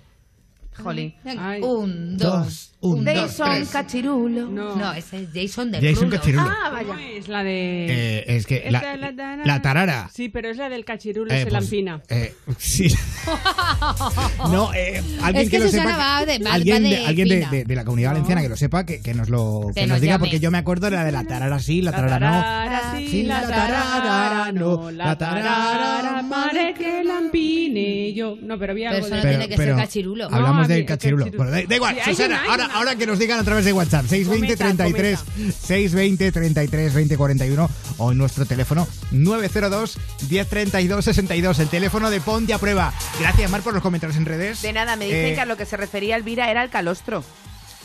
Jolín. 0.83 1.15
Venga, 1.25 1.49
Ay. 1.51 1.63
Un, 1.63 2.17
Dos, 2.17 2.31
dos, 2.31 2.71
un, 2.81 3.05
dos, 3.05 3.15
Jason 3.15 3.51
tres. 3.55 3.69
Cachirulo. 3.71 4.47
No. 4.49 4.77
No, 4.77 4.93
ese 4.93 5.23
es 5.23 5.29
Jason 5.35 5.71
de 5.73 5.81
Jason 5.81 6.09
Cachirulo. 6.11 6.47
Ah, 6.49 6.79
¿Cómo 6.81 6.95
vaya. 6.95 7.09
es 7.11 7.29
la 7.29 7.43
de...? 7.45 7.87
Eh, 7.89 8.25
es 8.37 8.47
que 8.47 8.63
Es 8.67 8.73
la, 8.73 8.97
la 8.97 9.15
tarara. 9.17 9.45
la 9.45 9.63
tarara. 9.63 10.11
Sí, 10.15 10.29
pero 10.29 10.49
es 10.51 10.57
la 10.57 10.69
del 10.69 10.85
cachirulo, 10.85 11.33
Eh, 11.33 11.39
se 11.39 11.43
pues, 11.47 11.53
la 11.53 11.59
empina. 11.61 12.03
eh, 12.09 12.35
sí. 12.59 12.89
no, 14.51 14.73
eh, 14.75 15.03
alguien 15.23 15.45
Es 15.45 15.51
que, 15.51 15.59
que 15.59 15.65
lo 15.65 15.71
sepa. 15.71 15.97
va 15.97 16.25
de- 16.27 16.39
va- 16.39 16.53
alguien 16.55 16.83
de, 16.83 16.89
de 16.91 17.07
alguien 17.07 17.29
de, 17.29 17.37
fina. 17.39 17.51
de- 17.51 17.65
de 17.65 17.75
la 17.77 17.85
comunidad 17.85 18.11
valenciana 18.11 18.43
que 18.43 18.49
lo 18.49 18.57
sepa, 18.57 18.85
que, 18.87 19.01
que 19.01 19.15
nos 19.15 19.29
lo 19.29 19.71
Que 19.75 19.83
nos 19.83 19.91
nos 19.91 20.01
diga, 20.01 20.15
llame. 20.15 20.25
porque 20.27 20.41
yo 20.41 20.51
me 20.51 20.59
acuerdo 20.59 20.89
de 20.91 20.97
la 20.97 21.05
de 21.05 21.13
la 21.13 21.25
tarara 21.25 21.59
sí, 21.59 21.83
la 21.83 21.91
La 21.91 21.97
tarara 21.97 22.19
no. 22.19 22.41
tarara 22.41 22.93
sí, 22.97 23.09
Sí, 23.09 23.23
la 23.25 23.41
la 23.43 23.49
tarara 23.49 24.53
no, 24.53 24.77
no, 24.77 24.91
la 24.91 25.05
la 25.07 25.19
tarara 25.19 26.23
mare 26.23 26.75
que 26.75 27.03
la 27.05 27.19
empine 27.19 28.13
yo. 28.13 28.37
No, 28.41 28.59
pero 28.59 28.73
había 28.73 28.91
Pero 28.91 29.05
algo 29.05 29.17
eso 29.17 29.17
de... 29.17 29.23
no 29.23 29.29
tiene 29.39 29.49
que 29.49 29.57
ser 29.57 29.75
cachirulo. 29.77 30.29
Hablamos 30.31 30.68
El 30.77 30.87
cachirulo. 30.87 31.25
cachirulo. 31.27 31.45
Bueno, 31.45 31.51
da, 31.61 31.67
da 31.69 31.75
igual, 31.77 31.95
Sí, 31.97 32.01
hay 32.07 32.15
Susana, 32.15 32.35
una, 32.35 32.43
hay 32.45 32.49
ahora, 32.51 32.65
una. 32.67 32.75
ahora 32.75 32.97
que 32.97 33.07
nos 33.07 33.19
digan 33.19 33.39
a 33.41 33.45
través 33.45 33.65
de 33.65 33.73
WhatsApp, 33.73 34.07
620 34.07 34.57
Comenta, 34.57 34.85
33 34.85 35.19
620 35.67 36.33
33 36.33 36.95
20 36.95 37.17
41 37.17 37.71
o 37.99 38.13
en 38.13 38.19
nuestro 38.19 38.47
teléfono 38.47 38.87
902 39.13 39.99
1032 40.31 41.05
62, 41.05 41.59
el 41.59 41.69
teléfono 41.69 42.11
de 42.11 42.21
Ponte 42.21 42.53
a 42.55 42.59
Prueba. 42.59 42.93
Gracias, 43.21 43.51
Mar, 43.51 43.63
por 43.63 43.75
los 43.75 43.83
comentarios 43.83 44.17
en 44.17 44.25
redes. 44.27 44.63
De 44.63 44.73
nada, 44.73 44.97
me 44.97 45.07
dicen 45.07 45.27
Eh, 45.27 45.35
que 45.35 45.41
a 45.41 45.47
lo 45.47 45.57
que 45.57 45.67
se 45.67 45.77
refería 45.77 46.17
Elvira 46.17 46.51
era 46.51 46.63
el 46.63 46.71
calostro. 46.71 47.25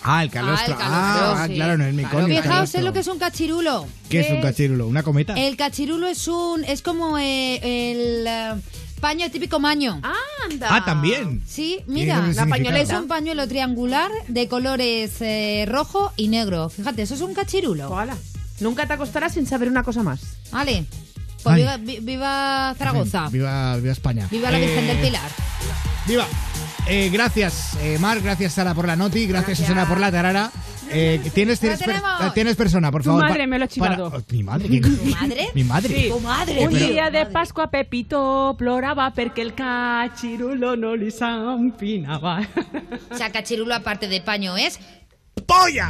Ah, 0.05 0.21
el 0.21 0.29
calostro. 0.29 0.75
Ah, 0.77 0.83
el 0.83 0.91
calostro, 0.91 1.43
Ah, 1.43 1.47
sí. 1.47 1.53
claro, 1.55 1.77
no 1.77 1.85
es 1.85 1.93
mi 1.93 2.03
Claro, 2.03 2.27
Fijaos 2.27 2.75
en 2.75 2.83
lo 2.83 2.91
que 2.91 2.99
es 2.99 3.07
un 3.07 3.19
cachirulo. 3.19 3.87
¿Qué 4.09 4.19
es 4.19 4.29
un 4.31 4.41
cachirulo? 4.41 4.85
¿Una 4.87 5.01
cometa? 5.01 5.33
El 5.35 5.55
cachirulo 5.55 6.07
es 6.07 6.27
un 6.27 6.65
es 6.65 6.81
como 6.81 7.17
eh, 7.17 7.55
el 7.63 8.27
eh, 8.27 8.53
paño, 9.03 9.25
el 9.25 9.31
típico 9.31 9.59
maño. 9.59 10.01
¡Anda! 10.49 10.67
Ah, 10.71 10.85
también. 10.85 11.43
Sí, 11.45 11.79
¿Y 11.87 11.91
mira, 11.91 12.15
significa? 12.21 12.45
pañoleta. 12.47 12.93
es 12.95 12.99
un 13.01 13.07
pañuelo 13.09 13.47
triangular 13.49 14.09
de 14.29 14.47
colores 14.47 15.11
eh, 15.21 15.65
rojo 15.67 16.11
y 16.15 16.29
negro. 16.29 16.69
Fíjate, 16.69 17.01
eso 17.01 17.13
es 17.15 17.21
un 17.21 17.33
cachirulo. 17.33 17.89
Ojalá. 17.91 18.15
Nunca 18.61 18.87
te 18.87 18.93
acostarás 18.93 19.33
sin 19.33 19.45
saber 19.45 19.67
una 19.67 19.83
cosa 19.83 20.03
más. 20.03 20.21
Vale. 20.51 20.85
Pues 21.43 21.55
viva, 21.57 21.75
vi- 21.77 21.99
viva 21.99 22.73
Zaragoza. 22.77 23.27
Viva, 23.29 23.75
viva 23.75 23.91
España. 23.91 24.27
Viva 24.31 24.49
la 24.49 24.57
Virgen 24.59 24.85
Eh, 24.85 24.87
del 24.87 24.97
Pilar. 24.99 25.29
Viva. 26.07 26.25
Eh, 26.87 27.09
gracias, 27.11 27.77
eh, 27.81 27.97
Mar, 27.99 28.19
gracias 28.21 28.53
Sara 28.53 28.73
por 28.73 28.85
la 28.87 28.95
noti, 28.95 29.25
gracias, 29.25 29.59
Gracias. 29.59 29.67
Susana 29.69 29.87
por 29.87 29.99
la 29.99 30.11
tarara. 30.11 30.51
Eh, 30.91 31.19
¿tienes, 31.33 31.59
tienes, 31.59 31.79
¡Lo 31.79 31.85
per- 31.87 32.33
tienes 32.33 32.55
persona, 32.57 32.91
por 32.91 33.01
Tu 33.01 33.09
favor? 33.09 33.23
madre 33.23 33.39
pa- 33.43 33.47
me 33.47 33.57
lo 33.57 33.65
ha 33.65 33.67
para- 33.67 33.95
chivado. 33.95 34.11
Oh, 34.15 34.21
¿Mi 34.31 34.43
madre? 34.43 34.69
¿Qué- 34.69 34.81
madre? 35.19 35.49
¿Mi 35.55 35.63
madre? 35.63 35.95
Sí. 36.01 36.09
Tu 36.09 36.19
madre. 36.19 36.67
Un 36.67 36.73
pero- 36.73 36.85
día 36.87 37.09
de 37.09 37.25
Pascua 37.27 37.71
Pepito 37.71 38.55
plorava 38.59 39.11
perquè 39.13 39.41
el 39.41 39.53
cachirulo 39.55 40.75
no 40.75 40.95
li 40.95 41.09
s'empinava. 41.09 42.41
O 43.09 43.17
sea, 43.17 43.31
cachirulo 43.31 43.73
aparte 43.73 44.07
de 44.09 44.19
paño 44.21 44.57
es... 44.57 44.77
¡Polla! 45.47 45.89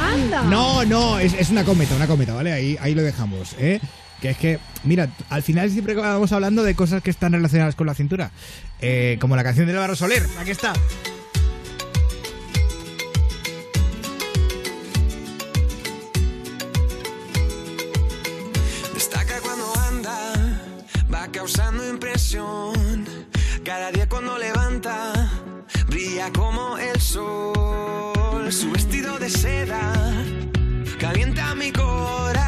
¡Anda! 0.00 0.42
No, 0.44 0.84
no, 0.84 1.18
es, 1.18 1.34
es 1.34 1.50
una 1.50 1.64
cometa, 1.64 1.94
una 1.94 2.06
cometa, 2.06 2.32
¿vale? 2.34 2.52
Ahí, 2.52 2.76
ahí 2.80 2.94
lo 2.94 3.02
dejamos, 3.02 3.54
¿eh? 3.58 3.78
Que 4.20 4.30
es 4.30 4.36
que, 4.36 4.58
mira, 4.82 5.08
al 5.30 5.42
final 5.42 5.70
siempre 5.70 5.94
vamos 5.94 6.32
hablando 6.32 6.64
de 6.64 6.74
cosas 6.74 7.02
que 7.02 7.10
están 7.10 7.32
relacionadas 7.32 7.74
con 7.76 7.86
la 7.86 7.94
cintura. 7.94 8.30
Eh, 8.80 9.16
como 9.20 9.36
la 9.36 9.44
canción 9.44 9.66
de 9.66 9.72
Álvaro 9.72 9.94
Soler, 9.94 10.26
aquí 10.40 10.50
está. 10.50 10.72
Destaca 18.94 19.40
cuando 19.40 19.72
anda, 19.88 20.60
va 21.12 21.28
causando 21.30 21.88
impresión. 21.88 23.06
Cada 23.64 23.92
día 23.92 24.08
cuando 24.08 24.36
levanta, 24.38 25.30
brilla 25.86 26.32
como 26.32 26.76
el 26.78 27.00
sol. 27.00 28.50
Su 28.50 28.70
vestido 28.72 29.18
de 29.18 29.28
seda 29.28 29.92
calienta 30.98 31.54
mi 31.54 31.70
corazón 31.70 32.47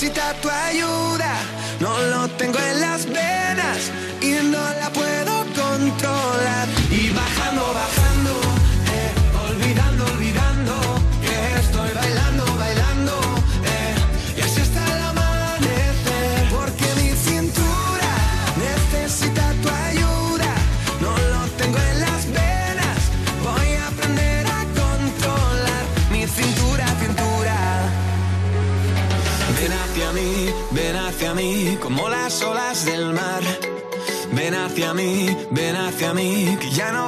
Necesita 0.00 0.32
tu 0.40 0.48
ayuda. 0.48 1.34
No 1.78 2.00
lo 2.02 2.28
tengo 2.28 2.58
en 2.58 2.80
las 2.80 2.89
ven 35.50 35.76
hacia 35.76 36.12
mí, 36.14 36.56
que 36.60 36.70
ya 36.70 36.92
no 36.92 36.99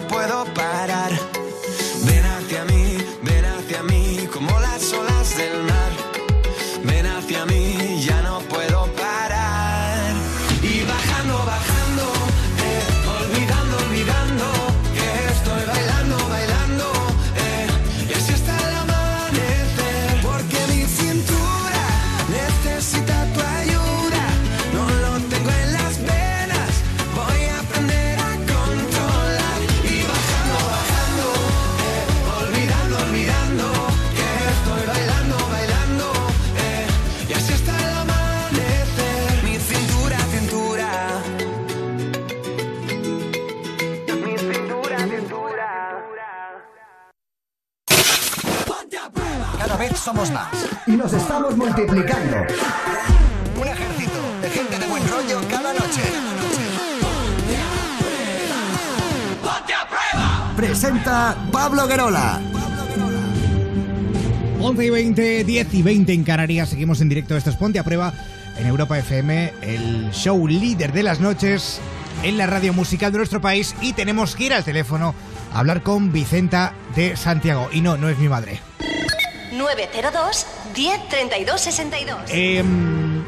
somos 50.13 50.31
más 50.31 50.49
y 50.87 50.91
nos 50.93 51.13
estamos 51.13 51.57
multiplicando. 51.57 52.37
Un 53.59 53.67
ejército 53.67 54.21
de 54.43 54.51
gente 54.51 54.79
de 54.79 54.87
buen 54.87 55.09
rollo 55.09 55.41
cada 55.49 55.73
noche. 55.73 56.03
Presenta 60.55 61.37
Pablo 61.51 61.87
Guerola. 61.87 62.41
11 64.61 64.85
y 64.85 64.91
20, 64.91 65.45
10 65.45 65.75
y 65.75 65.83
20 65.83 66.13
en 66.13 66.25
Canarias. 66.25 66.69
Seguimos 66.69 67.01
en 67.01 67.09
directo. 67.09 67.35
Esto 67.35 67.49
es 67.49 67.57
Ponte 67.57 67.79
a 67.79 67.85
Prueba 67.85 68.13
en 68.59 68.67
Europa 68.67 68.99
FM, 68.99 69.55
el 69.63 70.11
show 70.13 70.47
líder 70.47 70.93
de 70.93 71.03
las 71.05 71.21
noches 71.21 71.81
en 72.23 72.37
la 72.37 72.47
radio 72.47 72.75
musical 72.75 73.13
de 73.13 73.19
nuestro 73.19 73.41
país. 73.41 73.75
Y 73.81 73.95
tenemos 73.95 74.37
que 74.37 74.45
ir 74.45 74.53
al 74.53 74.63
teléfono 74.63 75.15
a 75.55 75.61
hablar 75.61 75.83
con 75.83 76.13
Vicenta 76.13 76.75
de 76.95 77.17
Santiago. 77.17 77.71
Y 77.73 77.81
no, 77.81 77.97
no 77.97 78.11
es 78.11 78.19
mi 78.19 78.29
madre. 78.29 78.61
902 79.63 80.47
10 80.75 81.09
32 81.09 81.61
62. 81.61 82.21
Em, 82.31 83.23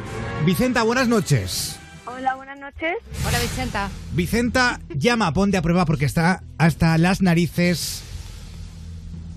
Vicenta, 0.45 0.83
buenas 0.83 1.07
noches. 1.09 1.77
Hola, 2.07 2.35
buenas 2.35 2.59
noches. 2.59 2.97
Hola, 3.27 3.39
Vicenta. 3.39 3.89
Vicenta 4.13 4.81
llama 4.95 5.29
a 5.29 5.33
Ponte 5.33 5.57
a 5.57 5.63
Prueba 5.63 5.85
porque 5.87 6.05
está 6.05 6.43
hasta 6.59 6.99
las 6.99 7.23
narices 7.23 8.03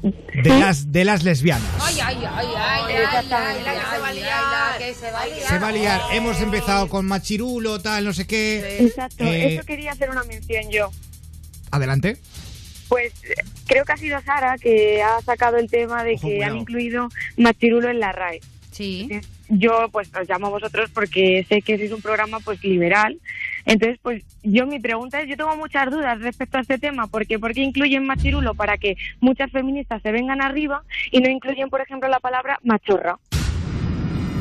de 0.02 0.60
las, 0.60 0.92
de 0.92 1.06
las 1.06 1.24
lesbianas. 1.24 1.70
Ay, 1.80 2.00
ay, 2.04 2.18
ay, 2.18 2.48
ay, 2.58 2.94
ay, 2.96 3.32
ay, 3.32 3.64
la 3.64 3.74
que 3.74 3.80
se 3.80 4.00
va 4.00 4.08
a 4.08 4.14
liar, 4.14 4.78
que 4.80 4.94
se 4.94 5.12
va 5.12 5.22
a 5.22 5.26
liar. 5.28 5.48
Se 5.50 5.60
va 5.60 5.68
a 5.68 5.72
liar. 5.72 6.02
Hemos 6.14 6.42
empezado 6.42 6.90
con 6.90 7.06
machirulo, 7.06 7.80
tal, 7.80 8.06
no 8.06 8.14
sé 8.14 8.26
qué. 8.28 8.78
Exacto, 8.86 9.24
Eh, 9.24 9.56
eso 9.56 9.66
quería 9.66 9.92
hacer 9.92 10.10
una 10.10 10.24
mención 10.24 10.64
yo. 10.72 10.92
Adelante. 11.72 12.18
Pues 12.90 13.14
creo 13.68 13.86
que 13.86 13.94
ha 13.94 13.98
sido 13.98 14.22
Sara 14.22 14.58
que 14.58 15.02
ha 15.02 15.22
sacado 15.22 15.58
el 15.58 15.70
tema 15.70 16.04
de 16.04 16.14
Ojo, 16.14 16.28
que 16.28 16.34
cuidado. 16.36 16.52
han 16.54 16.58
incluido 16.60 17.10
machirulo 17.38 17.90
en 17.90 18.00
la 18.00 18.12
RAE. 18.12 18.40
Sí. 18.72 19.10
yo 19.50 19.90
pues 19.92 20.12
os 20.14 20.30
llamo 20.30 20.48
a 20.48 20.52
vosotros 20.52 20.92
porque 20.94 21.44
sé 21.50 21.64
que 21.64 21.78
sois 21.78 21.92
un 21.92 22.02
programa 22.02 22.40
pues 22.42 22.64
liberal. 22.64 23.20
Entonces, 23.66 23.98
pues 24.04 24.24
yo 24.44 24.68
mi 24.68 24.80
pregunta 24.80 25.20
es, 25.20 25.28
yo 25.28 25.36
tengo 25.36 25.56
muchas 25.58 25.90
dudas 25.90 26.20
respecto 26.22 26.58
a 26.58 26.62
este 26.62 26.78
tema, 26.78 27.08
porque 27.08 27.40
¿por 27.40 27.54
qué 27.54 27.62
incluyen 27.62 28.06
machirulo 28.06 28.54
para 28.54 28.78
que 28.78 28.96
muchas 29.20 29.52
feministas 29.52 30.02
se 30.04 30.12
vengan 30.12 30.42
arriba 30.42 30.84
y 31.12 31.20
no 31.22 31.30
incluyen, 31.30 31.70
por 31.70 31.82
ejemplo, 31.82 32.08
la 32.08 32.20
palabra 32.20 32.60
machorra? 32.64 33.18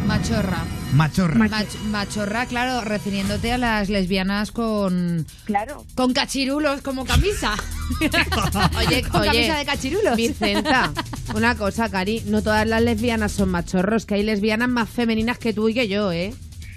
Machorra. 0.07 0.65
Machorra. 0.95 1.35
Mach- 1.49 1.79
machorra, 1.91 2.47
claro, 2.47 2.81
refiriéndote 2.83 3.53
a 3.53 3.59
las 3.59 3.89
lesbianas 3.89 4.53
con. 4.53 5.27
Claro. 5.45 5.85
Con 5.95 6.13
cachirulos 6.13 6.81
como 6.83 7.05
camisa. 7.05 7.55
Oye, 8.79 9.03
con 9.03 9.21
oye, 9.23 9.31
camisa 9.31 9.59
de 9.59 9.65
cachirulos. 9.65 10.17
Vicenta, 10.17 10.93
una 11.35 11.57
cosa, 11.57 11.89
Cari, 11.91 12.23
no 12.27 12.43
todas 12.43 12.67
las 12.67 12.83
lesbianas 12.83 13.33
son 13.33 13.49
machorros, 13.51 14.07
que 14.07 14.15
hay 14.15 14.23
lesbianas 14.23 14.69
más 14.69 14.89
femeninas 14.89 15.39
que 15.39 15.53
tú 15.53 15.69
y 15.69 15.75
que 15.75 15.89
yo, 15.89 16.13
¿eh? 16.13 16.35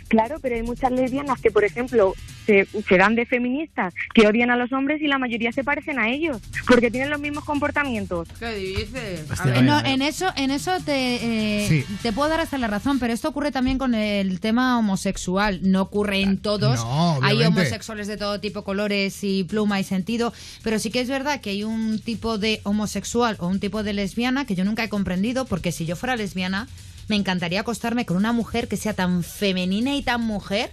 Claro, 0.09 0.37
pero 0.41 0.55
hay 0.55 0.63
muchas 0.63 0.91
lesbianas 0.91 1.39
que, 1.39 1.49
por 1.51 1.63
ejemplo, 1.63 2.13
se, 2.45 2.65
se 2.87 2.97
dan 2.97 3.15
de 3.15 3.25
feministas, 3.25 3.93
que 4.13 4.27
odian 4.27 4.49
a 4.51 4.55
los 4.57 4.71
hombres 4.73 5.01
y 5.01 5.07
la 5.07 5.17
mayoría 5.19 5.51
se 5.51 5.63
parecen 5.63 5.99
a 5.99 6.09
ellos, 6.09 6.39
porque 6.67 6.89
tienen 6.91 7.09
los 7.11 7.19
mismos 7.21 7.45
comportamientos. 7.45 8.27
¿Qué 8.39 8.51
dices? 8.55 9.29
Hostia, 9.31 9.55
Eh, 9.59 9.61
no, 9.61 9.79
en 9.85 10.01
eso, 10.01 10.27
en 10.35 10.49
eso 10.51 10.71
te, 10.83 11.63
eh, 11.63 11.67
Sí. 11.69 11.85
te 12.01 12.11
puedo 12.11 12.27
dar 12.29 12.39
hasta 12.39 12.57
la 12.57 12.67
razón, 12.67 12.97
pero 12.99 13.13
esto 13.13 13.29
ocurre 13.29 13.51
también 13.51 13.77
con 13.77 13.93
el 13.95 14.39
tema 14.39 14.77
homosexual. 14.79 15.59
No 15.61 15.83
ocurre 15.83 16.21
en 16.21 16.39
todos. 16.39 16.77
No, 16.79 17.19
hay 17.21 17.43
homosexuales 17.43 18.07
de 18.07 18.17
todo 18.17 18.39
tipo, 18.39 18.63
colores 18.63 19.23
y 19.23 19.43
pluma 19.43 19.79
y 19.79 19.83
sentido, 19.83 20.33
pero 20.63 20.79
sí 20.79 20.89
que 20.89 21.01
es 21.01 21.07
verdad 21.07 21.39
que 21.41 21.51
hay 21.51 21.63
un 21.63 21.99
tipo 21.99 22.37
de 22.39 22.61
homosexual 22.63 23.37
o 23.39 23.47
un 23.47 23.59
tipo 23.59 23.83
de 23.83 23.93
lesbiana 23.93 24.45
que 24.45 24.55
yo 24.55 24.65
nunca 24.65 24.83
he 24.83 24.89
comprendido, 24.89 25.45
porque 25.45 25.71
si 25.71 25.85
yo 25.85 25.95
fuera 25.95 26.15
lesbiana, 26.15 26.67
me 27.09 27.15
encantaría 27.17 27.61
acostarme 27.61 28.05
con 28.05 28.15
una 28.17 28.31
mujer 28.31 28.67
que 28.67 28.77
sea 28.77 28.93
tan 28.93 29.23
femenina 29.23 29.95
y 29.95 30.01
tan 30.03 30.21
mujer 30.21 30.71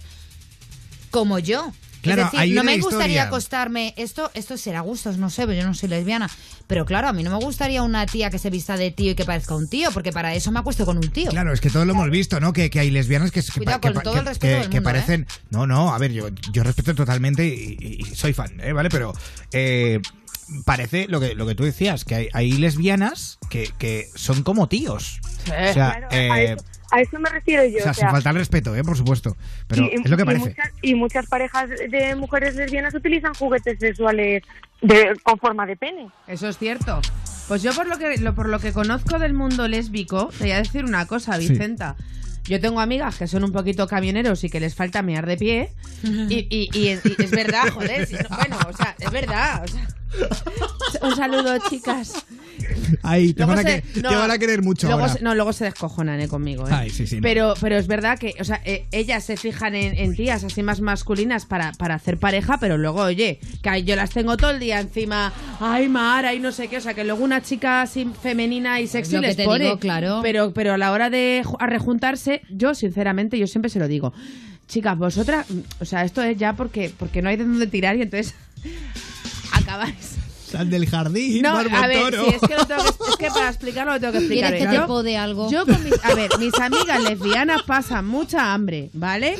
como 1.11 1.39
yo. 1.39 1.71
Claro, 2.01 2.25
es 2.25 2.31
decir, 2.31 2.55
no 2.55 2.63
me 2.63 2.77
gustaría 2.79 3.23
acostarme. 3.23 3.93
Esto, 3.97 4.31
esto 4.33 4.55
será 4.55 4.81
gustos, 4.81 5.17
no 5.17 5.29
sé, 5.29 5.45
pero 5.47 5.59
yo 5.59 5.67
no 5.67 5.73
soy 5.73 5.89
lesbiana. 5.89 6.29
Pero 6.67 6.85
claro, 6.85 7.07
a 7.09 7.13
mí 7.13 7.23
no 7.23 7.31
me 7.37 7.43
gustaría 7.43 7.81
una 7.81 8.05
tía 8.05 8.29
que 8.29 8.39
se 8.39 8.49
vista 8.49 8.77
de 8.77 8.91
tío 8.91 9.11
y 9.11 9.15
que 9.15 9.25
parezca 9.25 9.55
un 9.55 9.67
tío, 9.67 9.91
porque 9.91 10.11
para 10.13 10.33
eso 10.35 10.51
me 10.51 10.59
acuesto 10.59 10.85
con 10.85 10.97
un 10.97 11.09
tío. 11.09 11.29
Claro, 11.31 11.51
es 11.51 11.59
que 11.59 11.69
todos 11.69 11.85
lo 11.85 11.93
hemos 11.93 12.09
visto, 12.09 12.39
¿no? 12.39 12.53
Que, 12.53 12.69
que 12.69 12.79
hay 12.79 12.91
lesbianas 12.91 13.31
que, 13.31 13.41
Cuidado, 13.43 13.81
que- 13.81 13.93
con 13.93 14.03
todo 14.03 14.17
el 14.19 14.25
respeto 14.25 14.53
que- 14.53 14.59
del 14.61 14.69
que 14.69 14.77
mundo, 14.77 14.89
¿eh? 14.89 14.93
parecen... 14.93 15.27
No, 15.49 15.65
no, 15.67 15.93
a 15.93 15.97
ver, 15.97 16.11
yo, 16.13 16.29
yo 16.53 16.63
respeto 16.63 16.93
totalmente 16.95 17.45
y, 17.47 17.77
y- 17.79 18.01
y 18.11 18.15
soy 18.15 18.31
fan, 18.33 18.57
¿eh? 18.61 18.71
¿vale? 18.73 18.89
Pero 18.89 19.13
eh, 19.51 19.99
parece 20.65 21.07
lo 21.07 21.19
que, 21.19 21.35
lo 21.35 21.45
que 21.45 21.55
tú 21.55 21.63
decías, 21.63 22.05
que 22.05 22.15
hay, 22.15 22.29
hay 22.33 22.51
lesbianas 22.53 23.37
que, 23.49 23.69
que 23.77 24.07
son 24.15 24.43
como 24.43 24.67
tíos. 24.69 25.19
O 25.43 25.45
sea, 25.47 25.73
Claro, 25.73 26.07
a, 26.11 26.15
eh, 26.41 26.53
eso, 26.53 26.65
a 26.91 27.01
eso 27.01 27.19
me 27.19 27.29
refiero 27.29 27.65
yo. 27.65 27.77
o 27.79 27.81
sea, 27.81 27.91
o 27.91 27.93
sin 27.93 28.01
sea, 28.01 28.11
faltar 28.11 28.33
el 28.33 28.39
respeto, 28.39 28.75
¿eh? 28.75 28.83
Por 28.83 28.97
supuesto. 28.97 29.35
Pero 29.67 29.83
y, 29.85 29.95
es 30.03 30.09
lo 30.09 30.17
que 30.17 30.23
y 30.23 30.25
parece. 30.25 30.49
muchas, 30.49 30.69
y 30.81 30.95
muchas 30.95 31.25
parejas 31.27 31.69
de 31.69 32.15
mujeres 32.15 32.55
lesbianas 32.55 32.93
utilizan 32.93 33.33
juguetes 33.33 33.77
sexuales 33.79 34.43
de, 34.81 35.13
con 35.23 35.37
forma 35.39 35.65
de 35.65 35.75
pene. 35.75 36.09
Eso 36.27 36.47
es 36.47 36.57
cierto. 36.57 37.01
Pues 37.47 37.61
yo 37.63 37.73
por 37.73 37.87
lo 37.87 37.97
que 37.97 38.17
lo, 38.17 38.35
por 38.35 38.49
lo 38.49 38.59
que 38.59 38.73
conozco 38.73 39.19
del 39.19 39.33
mundo 39.33 39.67
lésbico, 39.67 40.27
te 40.37 40.45
voy 40.45 40.51
a 40.51 40.57
decir 40.57 40.83
una 40.85 41.05
cosa, 41.07 41.37
Sí. 41.39 41.47
Vicenta. 41.49 41.95
Yo 42.43 42.61
tengo 42.61 42.79
amigas 42.79 43.17
que 43.17 43.27
son 43.27 43.43
un 43.43 43.51
poquito 43.51 43.87
camioneros 43.87 44.41
y 44.45 44.49
que 44.49 44.61
les 44.61 44.73
falta 44.73 45.01
mear 45.01 45.25
de 45.25 45.35
pie. 45.37 45.71
Y, 46.03 46.47
y- 46.49 46.69
y 46.73 46.87
es, 46.89 47.01
y 47.05 47.21
es 47.21 47.31
verdad, 47.31 47.69
joder. 47.73 48.05
si 48.07 48.13
no- 48.15 48.29
bueno, 48.29 48.57
o 48.69 48.73
sea, 48.73 48.95
es 48.99 49.11
verdad. 49.11 49.63
o 49.63 49.67
sea. 49.67 49.87
Un 51.01 51.15
saludo, 51.15 51.57
chicas. 51.69 52.25
Ay, 53.03 53.33
te, 53.33 53.43
van 53.45 53.59
a, 53.59 53.61
se- 53.61 53.81
que- 53.83 54.01
no, 54.01 54.09
te 54.09 54.15
van 54.15 54.31
a 54.31 54.37
querer 54.37 54.61
mucho 54.61 54.87
luego 54.87 55.01
ahora. 55.03 55.13
se- 55.13 55.21
no, 55.23 55.35
luego 55.35 55.53
se 55.53 55.65
descojonan 55.65 56.19
eh, 56.21 56.27
conmigo. 56.27 56.67
eh. 56.67 56.71
Ay, 56.73 56.89
sí, 56.89 57.05
sí, 57.07 57.17
no. 57.17 57.21
pero, 57.21 57.53
pero 57.61 57.77
es 57.77 57.87
verdad 57.87 58.17
que, 58.17 58.33
o 58.39 58.43
sea, 58.43 58.61
eh, 58.65 58.85
ellas 58.91 59.23
se 59.23 59.37
fijan 59.37 59.75
en, 59.75 59.97
en 59.97 60.15
tías 60.15 60.43
así 60.43 60.63
más 60.63 60.81
masculinas 60.81 61.45
para, 61.45 61.71
para 61.73 61.95
hacer 61.95 62.17
pareja, 62.17 62.57
pero 62.59 62.77
luego, 62.77 63.01
oye, 63.01 63.39
que 63.61 63.83
yo 63.83 63.95
las 63.95 64.09
tengo 64.11 64.37
todo 64.37 64.51
el 64.51 64.59
día 64.59 64.79
encima, 64.79 65.33
ay, 65.59 65.87
Mara, 65.87 66.33
y 66.33 66.39
no 66.39 66.51
sé 66.51 66.67
qué, 66.67 66.77
o 66.77 66.81
sea, 66.81 66.93
que 66.93 67.03
luego 67.03 67.23
una 67.23 67.41
chica 67.41 67.81
así 67.83 68.09
femenina 68.21 68.79
y 68.81 68.87
sexy 68.87 69.15
lo 69.15 69.21
que 69.21 69.27
les 69.27 69.35
te 69.37 69.45
pone. 69.45 69.65
digo, 69.65 69.79
claro. 69.79 70.19
Pero, 70.23 70.53
pero 70.53 70.73
a 70.73 70.77
la 70.77 70.91
hora 70.91 71.09
de 71.09 71.43
rejuntarse, 71.59 72.41
yo, 72.49 72.73
sinceramente, 72.73 73.37
yo 73.37 73.47
siempre 73.47 73.69
se 73.69 73.79
lo 73.79 73.87
digo. 73.87 74.13
Chicas, 74.67 74.97
vosotras, 74.97 75.45
o 75.79 75.85
sea, 75.85 76.03
esto 76.03 76.21
es 76.21 76.37
ya 76.37 76.53
porque, 76.53 76.91
porque 76.97 77.21
no 77.21 77.29
hay 77.29 77.37
de 77.37 77.45
dónde 77.45 77.67
tirar 77.67 77.95
y 77.95 78.01
entonces 78.01 78.35
acabáis. 79.51 80.15
Sal 80.49 80.69
del 80.69 80.87
jardín, 80.89 81.41
No, 81.41 81.57
a 81.57 81.87
ver, 81.87 81.99
Toro. 82.11 82.23
sí, 82.25 82.35
es 82.35 82.47
que, 82.47 82.55
lo 82.55 82.65
tengo 82.65 82.81
que- 82.83 83.09
es 83.11 83.15
que 83.19 83.27
para 83.27 83.49
explicarlo 83.49 83.91
lo 83.93 83.99
tengo 83.99 84.13
que 84.13 84.19
explicar. 84.19 84.51
¿Quieres 84.51 84.63
que 84.65 84.69
bien. 84.69 84.81
te 84.81 84.87
pode 84.87 85.17
algo? 85.17 85.51
Yo 85.51 85.65
con 85.65 85.83
mis, 85.83 85.93
a 86.05 86.13
ver, 86.15 86.29
mis 86.39 86.53
amigas 86.57 87.03
lesbianas 87.03 87.63
pasan 87.63 88.07
mucha 88.07 88.53
hambre, 88.53 88.89
¿vale? 88.93 89.35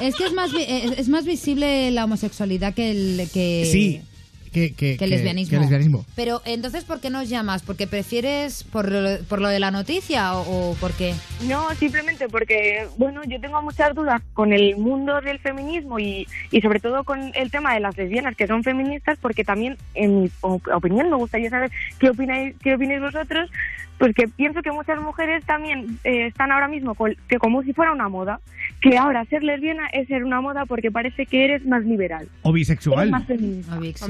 Es 0.00 0.14
que 0.14 0.26
es 0.26 0.32
más, 0.32 0.50
es, 0.58 0.98
es 0.98 1.08
más 1.08 1.24
visible 1.24 1.90
la 1.90 2.04
homosexualidad 2.04 2.74
que 2.74 2.90
el 2.90 3.28
que, 3.32 3.68
Sí, 3.70 4.02
que, 4.52 4.72
que, 4.74 4.96
que 4.96 5.04
el 5.04 5.10
lesbianismo. 5.10 5.50
que 5.50 5.56
el 5.56 5.62
lesbianismo. 5.62 6.04
Pero 6.16 6.42
entonces, 6.44 6.84
¿por 6.84 7.00
qué 7.00 7.10
nos 7.10 7.28
llamas? 7.28 7.62
¿Porque 7.62 7.86
prefieres 7.86 8.64
por 8.64 8.90
lo, 8.90 9.18
por 9.24 9.40
lo 9.40 9.48
de 9.48 9.60
la 9.60 9.70
noticia 9.70 10.34
o, 10.34 10.70
o 10.70 10.74
por 10.74 10.92
qué? 10.92 11.14
No, 11.46 11.74
simplemente 11.76 12.28
porque, 12.28 12.86
bueno, 12.96 13.22
yo 13.24 13.40
tengo 13.40 13.60
muchas 13.62 13.94
dudas 13.94 14.20
con 14.34 14.52
el 14.52 14.76
mundo 14.76 15.20
del 15.20 15.38
feminismo 15.38 15.98
y, 15.98 16.26
y 16.50 16.60
sobre 16.60 16.80
todo 16.80 17.04
con 17.04 17.32
el 17.34 17.50
tema 17.50 17.74
de 17.74 17.80
las 17.80 17.96
lesbianas 17.96 18.36
que 18.36 18.46
son 18.46 18.62
feministas, 18.64 19.18
porque 19.20 19.44
también, 19.44 19.76
en 19.94 20.22
mi 20.22 20.30
op- 20.40 20.68
opinión, 20.74 21.10
me 21.10 21.16
gustaría 21.16 21.50
saber 21.50 21.70
qué 21.98 22.10
opináis, 22.10 22.54
qué 22.62 22.74
opináis 22.74 23.00
vosotros, 23.00 23.50
pues 24.00 24.14
que 24.14 24.26
pienso 24.28 24.62
que 24.62 24.72
muchas 24.72 24.98
mujeres 25.00 25.44
también 25.44 25.98
eh, 26.04 26.26
están 26.28 26.50
ahora 26.50 26.68
mismo 26.68 26.94
con- 26.94 27.14
que 27.28 27.36
como 27.38 27.62
si 27.62 27.74
fuera 27.74 27.92
una 27.92 28.08
moda, 28.08 28.40
que 28.80 28.96
ahora 28.96 29.26
ser 29.26 29.42
lesbiana 29.42 29.88
es 29.92 30.08
ser 30.08 30.24
una 30.24 30.40
moda 30.40 30.64
porque 30.64 30.90
parece 30.90 31.26
que 31.26 31.44
eres 31.44 31.66
más 31.66 31.84
liberal, 31.84 32.26
O 32.42 32.50
bisexual. 32.50 33.10
más 33.10 33.24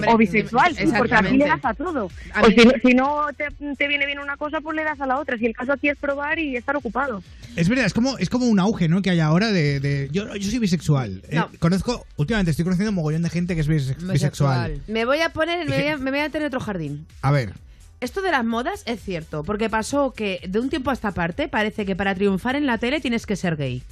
o 0.07 0.17
bisexual, 0.17 0.75
sí, 0.77 0.85
porque 0.97 1.15
aquí 1.15 1.37
le 1.37 1.47
das 1.47 1.65
a 1.65 1.75
todo. 1.75 2.09
A 2.33 2.43
mí- 2.47 2.55
si, 2.55 2.65
no- 2.65 2.73
si 2.85 2.95
no 2.95 3.27
te, 3.37 3.49
te 3.77 3.89
viene 3.89 4.07
bien 4.07 4.21
una 4.21 4.37
cosa, 4.37 4.61
pues 4.61 4.77
le 4.77 4.85
das 4.85 5.01
a 5.01 5.07
la 5.07 5.19
otra. 5.19 5.37
Si 5.37 5.47
el 5.47 5.55
caso 5.55 5.73
aquí 5.73 5.89
es 5.89 5.99
probar 5.99 6.39
y 6.39 6.57
estar 6.57 6.77
ocupado. 6.77 7.21
Es 7.57 7.69
verdad, 7.69 7.85
es 7.87 7.93
como, 7.93 8.17
es 8.19 8.31
como 8.31 8.47
un 8.47 8.61
auge, 8.61 8.89
¿no? 8.89 9.03
Que 9.03 9.11
hay 9.11 9.19
ahora 9.19 9.51
de... 9.51 9.81
de- 9.81 10.09
yo, 10.13 10.37
yo 10.37 10.49
soy 10.51 10.61
bisexual. 10.61 11.23
Eh, 11.29 11.35
No. 11.35 11.49
conozco, 11.59 12.07
últimamente 12.17 12.53
estoy 12.53 12.65
conociendo 12.65 12.91
un 12.91 12.95
mogollón 12.95 13.23
de 13.23 13.31
gente 13.31 13.57
que 13.57 13.63
es 13.63 13.69
bise- 13.69 13.97
bisexual. 14.13 14.81
Me 14.87 15.05
voy 15.05 15.21
a 15.21 15.31
poner, 15.31 15.69
me 15.69 15.77
voy 15.77 15.89
a, 15.89 15.97
me 15.97 16.11
voy 16.13 16.21
a 16.21 16.29
tener 16.31 16.47
otro 16.47 16.61
jardín. 16.61 17.07
A 17.23 17.33
ver, 17.33 17.55
Esto 18.01 18.23
de 18.23 18.31
las 18.31 18.47
modas 18.47 18.83
es 18.87 19.03
cierto, 19.03 19.45
porque 19.45 19.69
pasó 19.69 20.13
que 20.13 20.41
de 20.49 20.59
un 20.59 20.71
tiempo 20.71 20.89
a 20.89 20.95
esta 20.95 21.13
parte 21.13 21.49
parece 21.49 21.85
que 21.85 21.95
para 21.95 22.15
triunfar 22.15 22.57
en 22.57 22.65
la 22.65 22.79
tele 22.79 22.99
tienes 22.99 23.27
que 23.27 23.37
ser 23.37 23.57
gay. 23.57 23.83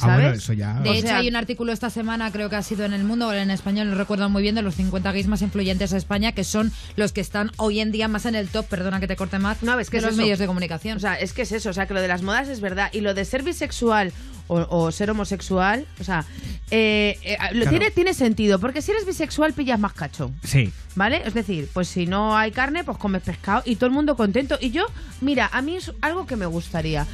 Ah, 0.00 0.14
bueno, 0.14 0.30
eso 0.30 0.52
ya... 0.52 0.74
De 0.80 0.90
O 0.90 0.92
hecho, 0.92 1.06
sea- 1.08 1.18
hay 1.18 1.28
un 1.28 1.36
artículo 1.36 1.72
esta 1.72 1.90
semana, 1.90 2.30
creo 2.32 2.48
que 2.50 2.56
ha 2.56 2.62
sido 2.62 2.84
en 2.84 2.92
El 2.92 3.04
Mundo 3.04 3.28
o 3.28 3.32
en 3.32 3.50
español, 3.50 3.88
no 3.90 3.96
recuerdo 3.96 4.28
muy 4.28 4.42
bien, 4.42 4.54
de 4.54 4.62
los 4.62 4.74
50 4.74 5.12
gays 5.12 5.26
más 5.26 5.42
influyentes 5.42 5.90
de 5.90 5.98
España, 5.98 6.32
que 6.32 6.44
son 6.44 6.72
los 6.96 7.12
que 7.12 7.20
están 7.20 7.50
hoy 7.56 7.80
en 7.80 7.92
día 7.92 8.08
más 8.08 8.26
en 8.26 8.34
el 8.34 8.48
top, 8.48 8.66
perdona 8.66 9.00
que 9.00 9.06
te 9.08 9.16
corte 9.16 9.38
más, 9.38 9.62
No, 9.62 9.78
es 9.78 9.90
que 9.90 9.96
de 9.96 9.98
es 9.98 10.04
los 10.04 10.12
eso. 10.14 10.22
medios 10.22 10.38
de 10.38 10.46
comunicación. 10.46 10.96
O 10.96 11.00
sea, 11.00 11.14
es 11.14 11.32
que 11.32 11.42
es 11.42 11.52
eso, 11.52 11.70
o 11.70 11.72
sea, 11.72 11.86
que 11.86 11.94
lo 11.94 12.00
de 12.00 12.08
las 12.08 12.22
modas 12.22 12.48
es 12.48 12.60
verdad. 12.60 12.90
Y 12.92 13.00
lo 13.00 13.14
de 13.14 13.24
ser 13.24 13.42
bisexual 13.42 14.12
o, 14.48 14.64
o 14.70 14.92
ser 14.92 15.10
homosexual, 15.10 15.86
o 16.00 16.04
sea, 16.04 16.24
eh, 16.70 17.18
eh, 17.22 17.36
lo 17.52 17.62
Claro. 17.62 17.70
tiene, 17.70 17.90
tiene 17.90 18.14
sentido, 18.14 18.58
porque 18.60 18.82
si 18.82 18.92
eres 18.92 19.04
bisexual 19.06 19.52
pillas 19.52 19.78
más 19.80 19.92
cacho. 19.92 20.30
Sí. 20.44 20.72
¿Vale? 20.94 21.22
Es 21.24 21.34
decir, 21.34 21.68
pues 21.72 21.88
si 21.88 22.06
no 22.06 22.36
hay 22.36 22.52
carne, 22.52 22.84
pues 22.84 22.96
comes 22.98 23.22
pescado 23.22 23.62
y 23.66 23.76
todo 23.76 23.86
el 23.86 23.92
mundo 23.92 24.16
contento. 24.16 24.56
Y 24.60 24.70
yo, 24.70 24.86
mira, 25.20 25.50
a 25.52 25.62
mí 25.62 25.76
es 25.76 25.92
algo 26.00 26.26
que 26.26 26.36
me 26.36 26.46
gustaría. 26.46 27.06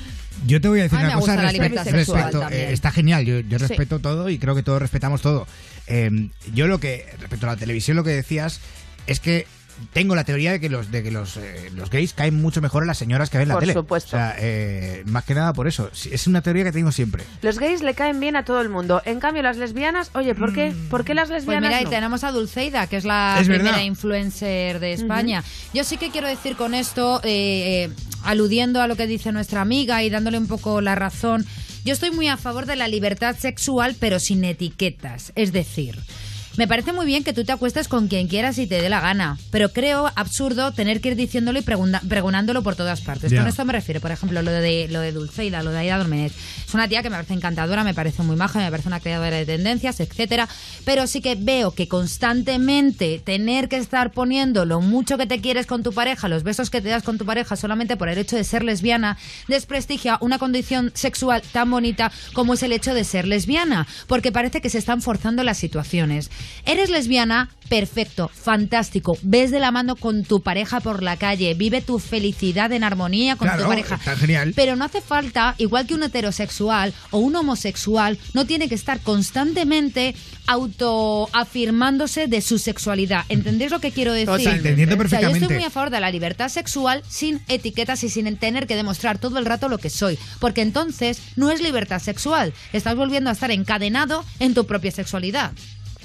Yo 0.46 0.60
te 0.60 0.68
voy 0.68 0.80
a 0.80 0.82
decir 0.84 0.98
una 0.98 1.14
cosa 1.14 1.36
respecto. 1.36 2.40
también. 2.40 2.68
eh, 2.68 2.72
está 2.72 2.90
genial, 2.90 3.24
yo, 3.24 3.40
yo 3.40 3.58
Sí. 3.58 3.66
respeto 3.66 3.98
todo 4.00 4.28
y 4.30 4.38
creo 4.38 4.54
que 4.54 4.62
todos 4.62 4.80
respetamos 4.80 5.20
todo. 5.22 5.46
Eh, 5.86 6.28
yo 6.54 6.66
lo 6.66 6.78
que, 6.80 7.06
respecto 7.20 7.46
a 7.46 7.50
la 7.50 7.56
televisión, 7.56 7.96
lo 7.96 8.04
que 8.04 8.10
decías 8.10 8.60
es 9.06 9.20
que 9.20 9.46
tengo 9.92 10.14
la 10.14 10.24
teoría 10.24 10.52
de 10.52 10.60
que 10.60 10.68
los 10.68 10.90
de 10.90 11.02
que 11.02 11.10
los, 11.10 11.36
eh, 11.36 11.70
los 11.74 11.90
gays 11.90 12.12
caen 12.12 12.34
mucho 12.40 12.60
mejor 12.60 12.82
a 12.82 12.86
las 12.86 12.98
señoras 12.98 13.30
que 13.30 13.38
ven 13.38 13.48
la 13.48 13.54
Por 13.54 13.62
tele. 13.62 13.72
supuesto. 13.74 14.16
O 14.16 14.18
sea, 14.18 14.34
eh, 14.38 15.02
más 15.06 15.24
que 15.24 15.34
nada 15.34 15.52
por 15.52 15.68
eso. 15.68 15.90
Es 16.10 16.26
una 16.26 16.42
teoría 16.42 16.64
que 16.64 16.72
tengo 16.72 16.92
siempre. 16.92 17.24
Los 17.42 17.58
gays 17.58 17.82
le 17.82 17.94
caen 17.94 18.20
bien 18.20 18.36
a 18.36 18.44
todo 18.44 18.60
el 18.60 18.68
mundo. 18.68 19.02
En 19.04 19.20
cambio, 19.20 19.42
las 19.42 19.56
lesbianas, 19.56 20.10
oye, 20.14 20.34
¿por 20.34 20.52
qué? 20.52 20.72
¿Por 20.90 21.04
qué 21.04 21.14
las 21.14 21.28
Pues 21.28 21.42
lesbianas 21.44 21.70
mira, 21.70 21.82
y 21.82 21.86
tenemos 21.86 22.24
a 22.24 22.32
Dulceida, 22.32 22.86
que 22.86 22.96
es 22.96 23.04
la 23.04 23.36
Es 23.40 23.46
primera 23.46 23.70
verdad. 23.72 23.84
influencer 23.84 24.80
de 24.80 24.92
España. 24.92 25.42
Yo 25.74 25.84
sí 25.84 25.96
que 25.96 26.10
quiero 26.10 26.28
decir 26.28 26.56
con 26.56 26.74
esto, 26.74 27.20
eh, 27.24 27.88
eh, 27.88 27.90
aludiendo 28.24 28.80
a 28.82 28.86
lo 28.86 28.96
que 28.96 29.06
dice 29.06 29.32
nuestra 29.32 29.60
amiga 29.60 30.02
y 30.02 30.10
dándole 30.10 30.38
un 30.38 30.46
poco 30.46 30.80
la 30.80 30.94
razón, 30.94 31.44
yo 31.84 31.92
estoy 31.92 32.10
muy 32.12 32.28
a 32.28 32.36
favor 32.36 32.66
de 32.66 32.76
la 32.76 32.86
libertad 32.86 33.36
sexual, 33.36 33.96
pero 33.98 34.20
sin 34.20 34.44
etiquetas. 34.44 35.32
Es 35.34 35.52
decir, 35.52 35.98
Me 36.58 36.68
parece 36.68 36.92
muy 36.92 37.06
bien 37.06 37.24
que 37.24 37.32
tú 37.32 37.44
te 37.44 37.52
acuestes 37.52 37.88
con 37.88 38.08
quien 38.08 38.28
quieras 38.28 38.58
y 38.58 38.66
te 38.66 38.82
dé 38.82 38.90
la 38.90 39.00
gana, 39.00 39.38
pero 39.50 39.70
creo 39.70 40.12
absurdo 40.16 40.72
tener 40.72 41.00
que 41.00 41.08
ir 41.08 41.16
diciéndolo 41.16 41.58
y 41.58 41.62
pregonándolo 41.62 42.62
por 42.62 42.76
todas 42.76 43.00
partes. 43.00 43.32
Con 43.32 43.46
esto 43.46 43.64
me 43.64 43.72
refiero, 43.72 44.00
por 44.00 44.10
ejemplo, 44.10 44.42
lo 44.42 44.50
de, 44.50 44.86
lo 44.90 45.00
de 45.00 45.12
Dulceida, 45.12 45.62
lo 45.62 45.70
de 45.70 45.78
Aida 45.78 45.96
Dormenez. 45.96 46.32
Es 46.68 46.74
una 46.74 46.88
tía 46.88 47.02
que 47.02 47.08
me 47.08 47.16
parece 47.16 47.32
encantadora, 47.32 47.84
me 47.84 47.94
parece 47.94 48.22
muy 48.22 48.36
maja, 48.36 48.58
me 48.58 48.70
parece 48.70 48.88
una 48.88 49.00
creadora 49.00 49.36
de 49.36 49.46
tendencias, 49.46 49.98
etcétera, 50.00 50.46
pero 50.84 51.06
sí 51.06 51.22
que 51.22 51.36
veo 51.36 51.70
que 51.70 51.88
constantemente 51.88 53.18
tener 53.24 53.70
que 53.70 53.78
estar 53.78 54.12
poniendo 54.12 54.66
lo 54.66 54.82
mucho 54.82 55.16
que 55.16 55.26
te 55.26 55.40
quieres 55.40 55.66
con 55.66 55.82
tu 55.82 55.92
pareja, 55.94 56.28
los 56.28 56.42
besos 56.42 56.68
que 56.68 56.82
te 56.82 56.90
das 56.90 57.02
con 57.02 57.16
tu 57.16 57.24
pareja 57.24 57.56
solamente 57.56 57.96
por 57.96 58.10
el 58.10 58.18
hecho 58.18 58.36
de 58.36 58.44
ser 58.44 58.62
lesbiana, 58.62 59.16
desprestigia 59.48 60.18
una 60.20 60.38
condición 60.38 60.92
sexual 60.94 61.42
tan 61.52 61.70
bonita 61.70 62.12
como 62.34 62.54
es 62.54 62.62
el 62.62 62.72
hecho 62.72 62.92
de 62.92 63.04
ser 63.04 63.26
lesbiana, 63.26 63.86
porque 64.06 64.32
parece 64.32 64.60
que 64.60 64.68
se 64.68 64.78
están 64.78 65.00
forzando 65.00 65.42
las 65.44 65.56
situaciones. 65.56 66.30
Eres 66.66 66.90
lesbiana, 66.90 67.50
perfecto, 67.68 68.30
fantástico, 68.32 69.16
ves 69.22 69.50
de 69.50 69.60
la 69.60 69.70
mano 69.70 69.96
con 69.96 70.24
tu 70.24 70.42
pareja 70.42 70.80
por 70.80 71.02
la 71.02 71.16
calle, 71.16 71.54
vive 71.54 71.80
tu 71.80 71.98
felicidad 71.98 72.70
en 72.72 72.84
armonía 72.84 73.36
con 73.36 73.48
Claro, 73.48 73.62
tu 73.64 73.68
pareja. 73.68 73.94
está 73.96 74.16
genial. 74.16 74.52
Pero 74.54 74.76
no 74.76 74.84
hace 74.84 75.00
falta, 75.00 75.54
igual 75.58 75.86
que 75.86 75.94
un 75.94 76.02
heterosexual 76.02 76.92
o 77.10 77.18
un 77.18 77.34
homosexual, 77.36 78.18
no 78.34 78.46
tiene 78.46 78.68
que 78.68 78.74
estar 78.74 79.00
constantemente 79.00 80.14
autoafirmándose 80.46 82.26
de 82.26 82.40
su 82.40 82.58
sexualidad. 82.58 83.24
¿Entendéis 83.28 83.70
lo 83.70 83.80
que 83.80 83.90
quiero 83.92 84.12
decir? 84.12 84.26
Totalmente. 84.26 84.62
Te 84.62 84.68
entiendo 84.70 84.94
O 84.94 84.98
sea, 84.98 85.04
yo 85.04 85.08
perfectamente. 85.08 85.44
estoy 85.44 85.56
muy 85.56 85.64
a 85.64 85.70
favor 85.70 85.90
de 85.90 86.00
la 86.00 86.10
libertad 86.10 86.48
sexual 86.48 87.02
sin 87.08 87.40
etiquetas 87.48 88.04
y 88.04 88.08
sin 88.10 88.36
tener 88.36 88.66
que 88.66 88.76
demostrar 88.76 89.18
todo 89.18 89.38
el 89.38 89.46
rato 89.46 89.68
lo 89.68 89.78
que 89.78 89.90
soy. 89.90 90.18
Porque 90.40 90.62
entonces 90.62 91.20
no 91.36 91.50
es 91.50 91.60
libertad 91.60 92.00
sexual. 92.00 92.52
Estás 92.72 92.96
volviendo 92.96 93.30
a 93.30 93.32
estar 93.32 93.50
encadenado 93.50 94.24
en 94.40 94.54
tu 94.54 94.66
propia 94.66 94.90
sexualidad. 94.90 95.52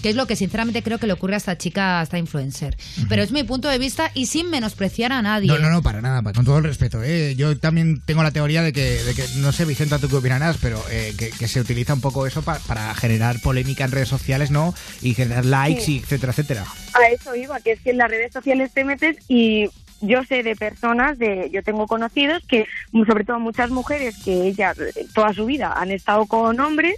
Que 0.01 0.09
es 0.09 0.15
lo 0.15 0.27
que 0.27 0.35
sinceramente 0.35 0.83
creo 0.83 0.97
que 0.99 1.07
le 1.07 1.13
ocurre 1.13 1.33
a 1.33 1.37
esta 1.37 1.57
chica, 1.57 1.99
a 1.99 2.03
esta 2.03 2.17
influencer. 2.17 2.77
Pero 3.09 3.23
es 3.23 3.31
mi 3.31 3.43
punto 3.43 3.67
de 3.67 3.77
vista 3.79 4.11
y 4.13 4.27
sin 4.27 4.49
menospreciar 4.49 5.11
a 5.11 5.21
nadie. 5.21 5.47
No, 5.47 5.59
no, 5.59 5.69
no, 5.69 5.81
para 5.81 6.01
nada, 6.01 6.21
con 6.33 6.45
todo 6.45 6.57
el 6.59 6.63
respeto. 6.63 7.01
¿eh? 7.03 7.35
Yo 7.35 7.57
también 7.57 8.01
tengo 8.05 8.23
la 8.23 8.31
teoría 8.31 8.61
de 8.61 8.73
que, 8.73 8.81
de 9.03 9.13
que 9.15 9.23
no 9.37 9.51
sé, 9.51 9.65
Vicenta, 9.65 9.99
tú 9.99 10.07
qué 10.09 10.15
opinarás, 10.17 10.57
pero 10.61 10.83
eh, 10.91 11.13
que, 11.17 11.29
que 11.31 11.47
se 11.47 11.59
utiliza 11.61 11.93
un 11.93 12.01
poco 12.01 12.27
eso 12.27 12.41
pa- 12.41 12.59
para 12.67 12.93
generar 12.95 13.39
polémica 13.41 13.85
en 13.85 13.91
redes 13.91 14.09
sociales, 14.09 14.51
¿no? 14.51 14.73
Y 15.01 15.13
generar 15.13 15.45
likes, 15.45 15.81
Sí. 15.81 15.95
y 15.95 15.97
etcétera, 15.99 16.31
etcétera. 16.31 16.65
A 16.93 17.07
eso 17.11 17.35
iba, 17.35 17.59
que 17.59 17.73
es 17.73 17.79
que 17.81 17.91
en 17.91 17.97
las 17.97 18.09
redes 18.09 18.33
sociales 18.33 18.71
te 18.73 18.83
metes 18.83 19.17
y 19.27 19.69
yo 20.01 20.23
sé 20.23 20.43
de 20.43 20.55
personas, 20.55 21.17
de 21.17 21.49
yo 21.51 21.63
tengo 21.63 21.87
conocidos 21.87 22.43
que, 22.47 22.65
sobre 23.07 23.23
todo 23.23 23.39
muchas 23.39 23.69
mujeres 23.71 24.15
que 24.23 24.47
ellas 24.47 24.77
eh, 24.79 25.07
toda 25.13 25.33
su 25.33 25.45
vida 25.45 25.73
han 25.75 25.89
estado 25.91 26.25
con 26.27 26.59
hombres 26.59 26.95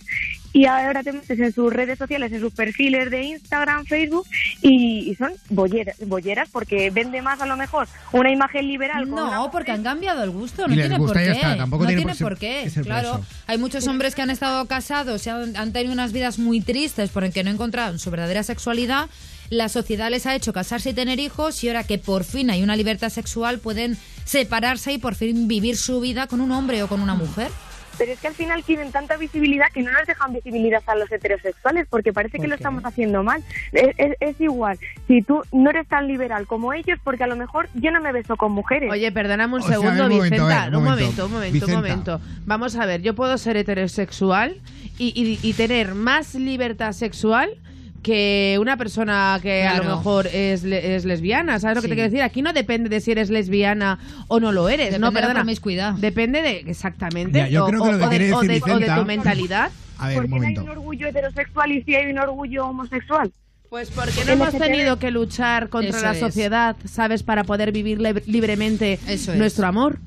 y 0.51 0.65
ahora 0.65 1.03
te 1.03 1.11
metes 1.11 1.39
en 1.39 1.53
sus 1.53 1.71
redes 1.71 1.97
sociales, 1.99 2.31
en 2.31 2.39
sus 2.39 2.53
perfiles 2.53 3.09
de 3.11 3.23
Instagram, 3.23 3.85
Facebook 3.85 4.27
y, 4.61 5.09
y 5.09 5.15
son 5.15 5.31
bolleras, 5.49 5.95
bolleras 6.05 6.49
porque 6.51 6.89
vende 6.89 7.21
más 7.21 7.39
a 7.41 7.45
lo 7.45 7.55
mejor 7.55 7.87
una 8.11 8.31
imagen 8.31 8.67
liberal. 8.67 9.07
con 9.07 9.15
No, 9.15 9.51
porque 9.51 9.71
han 9.71 9.83
cambiado 9.83 10.23
el 10.23 10.31
gusto, 10.31 10.67
no 10.67 10.73
tiene 10.73 10.97
gusta 10.97 11.13
por 11.13 11.23
qué. 11.23 11.31
está, 11.31 11.57
tampoco 11.57 11.83
no 11.83 11.87
tiene 11.89 12.01
tiene, 12.03 12.19
por 12.19 12.37
qué. 12.37 12.71
Claro, 12.83 13.21
hay 13.47 13.57
muchos 13.57 13.87
hombres 13.87 14.15
que 14.15 14.21
han 14.21 14.29
estado 14.29 14.65
casados 14.65 15.25
y 15.25 15.29
han, 15.29 15.55
han 15.55 15.71
tenido 15.71 15.93
unas 15.93 16.13
vidas 16.13 16.39
muy 16.39 16.61
tristes 16.61 17.09
porque 17.11 17.43
no 17.43 17.51
encontraron 17.51 17.99
su 17.99 18.09
verdadera 18.09 18.43
sexualidad. 18.43 19.09
La 19.49 19.67
sociedad 19.67 20.11
les 20.11 20.25
ha 20.25 20.35
hecho 20.35 20.53
casarse 20.53 20.91
y 20.91 20.93
tener 20.93 21.19
hijos 21.19 21.63
y 21.63 21.69
ahora 21.69 21.83
que 21.83 21.97
por 21.97 22.23
fin 22.23 22.51
hay 22.51 22.61
una 22.61 22.75
libertad 22.75 23.09
sexual 23.09 23.59
pueden 23.59 23.97
separarse 24.23 24.93
y 24.93 24.99
por 24.99 25.15
fin 25.15 25.47
vivir 25.47 25.75
su 25.75 25.99
vida 25.99 26.27
con 26.27 26.39
un 26.39 26.51
hombre 26.51 26.83
o 26.83 26.87
con 26.87 27.01
una 27.01 27.15
mujer. 27.15 27.51
Pero 27.99 28.13
es 28.13 28.19
que 28.19 28.27
al 28.29 28.33
final 28.33 28.63
tienen 28.63 28.91
tanta 28.91 29.15
visibilidad 29.17 29.67
que 29.71 29.83
no 29.83 29.91
nos 29.91 30.07
dejan 30.07 30.33
visibilidad 30.33 30.81
a 30.87 30.95
los 30.95 31.11
heterosexuales 31.11 31.85
porque 31.89 32.11
parece 32.13 32.39
que 32.39 32.47
lo 32.47 32.55
estamos 32.55 32.83
haciendo 32.85 33.21
mal. 33.21 33.43
Es, 33.73 33.89
es- 33.97 34.15
es 34.19 34.41
igual, 34.41 34.79
si 35.07 35.21
tú 35.21 35.41
no 35.51 35.69
eres 35.69 35.87
tan 35.87 36.07
liberal 36.07 36.47
como 36.47 36.73
ellos, 36.73 36.97
porque 37.03 37.23
a 37.25 37.27
lo 37.27 37.35
mejor 37.35 37.69
yo 37.75 37.91
no 37.91 38.01
me 38.01 38.11
beso 38.11 38.37
con 38.37 38.53
mujeres. 38.53 38.89
Oye, 38.91 39.11
perdóname 39.11 39.53
un 39.55 39.59
O 39.61 39.63
sea, 39.67 39.75
segundo, 39.77 40.05
un 40.05 40.09
Vicenta. 40.23 40.45
ver, 40.65 40.69
un 40.69 40.75
un 40.77 40.83
momento, 40.85 41.01
momento. 41.01 41.25
un 41.25 41.31
momento, 41.33 41.53
Vicenta. 41.53 41.75
un 41.75 41.81
momento. 41.81 42.21
Vamos 42.45 42.75
a 42.77 42.85
ver, 42.85 43.01
yo 43.01 43.13
puedo 43.13 43.37
ser 43.37 43.57
heterosexual 43.57 44.55
y, 44.97 45.07
y- 45.15 45.39
y 45.47 45.53
tener 45.53 45.93
más 45.93 46.35
libertad 46.35 46.93
sexual 46.93 47.49
que 48.01 48.57
una 48.61 48.77
persona 48.77 49.39
que 49.41 49.63
a 49.63 49.77
lo 49.77 49.83
mejor 49.97 50.27
es, 50.27 50.63
le- 50.63 50.95
es 50.95 51.05
lesbiana, 51.05 51.59
¿sabes 51.59 51.75
lo 51.77 51.81
que 51.81 51.87
te 51.89 51.95
quiero 51.95 52.09
decir? 52.09 52.21
Aquí 52.23 52.41
no 52.41 52.53
depende 52.53 52.89
de 52.89 53.01
si 53.01 53.11
eres 53.11 53.29
lesbiana 53.29 53.99
o 54.27 54.39
no 54.39 54.51
lo 54.51 54.69
eres, 54.69 54.87
Depende 54.87 54.99
no, 54.99 55.07
de 55.09 55.13
la 55.15 55.19
perdona. 55.21 55.39
promiscuidad. 55.41 55.93
Depende 55.95 56.41
de, 56.41 56.57
exactamente, 56.67 57.39
Ya, 57.39 57.47
yo 57.49 57.65
o, 57.65 57.67
creo 57.67 57.83
que 57.83 57.91
lo 57.91 57.97
que 57.97 58.03
o- 58.03 58.07
o 58.07 58.09
de, 58.09 58.33
o 58.33 58.41
de- 58.41 58.61
o 58.73 58.79
de 58.79 58.89
tu 59.01 59.05
mentalidad. 59.05 59.71
A 59.97 60.07
ver, 60.07 60.15
¿Por 60.17 60.25
un 60.25 60.31
qué 60.31 60.39
no 60.39 60.45
hay 60.47 60.57
un 60.57 60.69
orgullo 60.69 61.07
heterosexual 61.07 61.71
y 61.73 61.83
si 61.83 61.95
hay 61.95 62.11
un 62.11 62.19
orgullo 62.19 62.67
homosexual? 62.67 63.31
Pues 63.69 63.91
porque 63.91 64.23
no 64.25 64.31
hemos 64.31 64.57
tenido 64.57 64.97
que 64.97 65.11
luchar 65.11 65.69
contra 65.69 65.89
Eso 65.97 66.01
la 66.05 66.11
es. 66.13 66.19
sociedad, 66.19 66.75
¿sabes? 66.85 67.21
Para 67.21 67.43
poder 67.43 67.71
vivir 67.71 67.99
lib- 67.99 68.23
libremente 68.25 68.93
Eso 69.07 69.33
es. 69.33 69.37
nuestro 69.37 69.67
amor. 69.67 69.99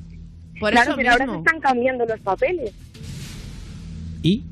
Por 0.59 0.71
claro, 0.73 0.91
eso 0.93 0.97
pero 0.97 1.11
ahora 1.13 1.25
se 1.27 1.31
mismo. 1.31 1.45
están 1.47 1.61
cambiando 1.61 2.05
los 2.07 2.19
papeles. 2.21 2.73
¿Y? 4.23 4.45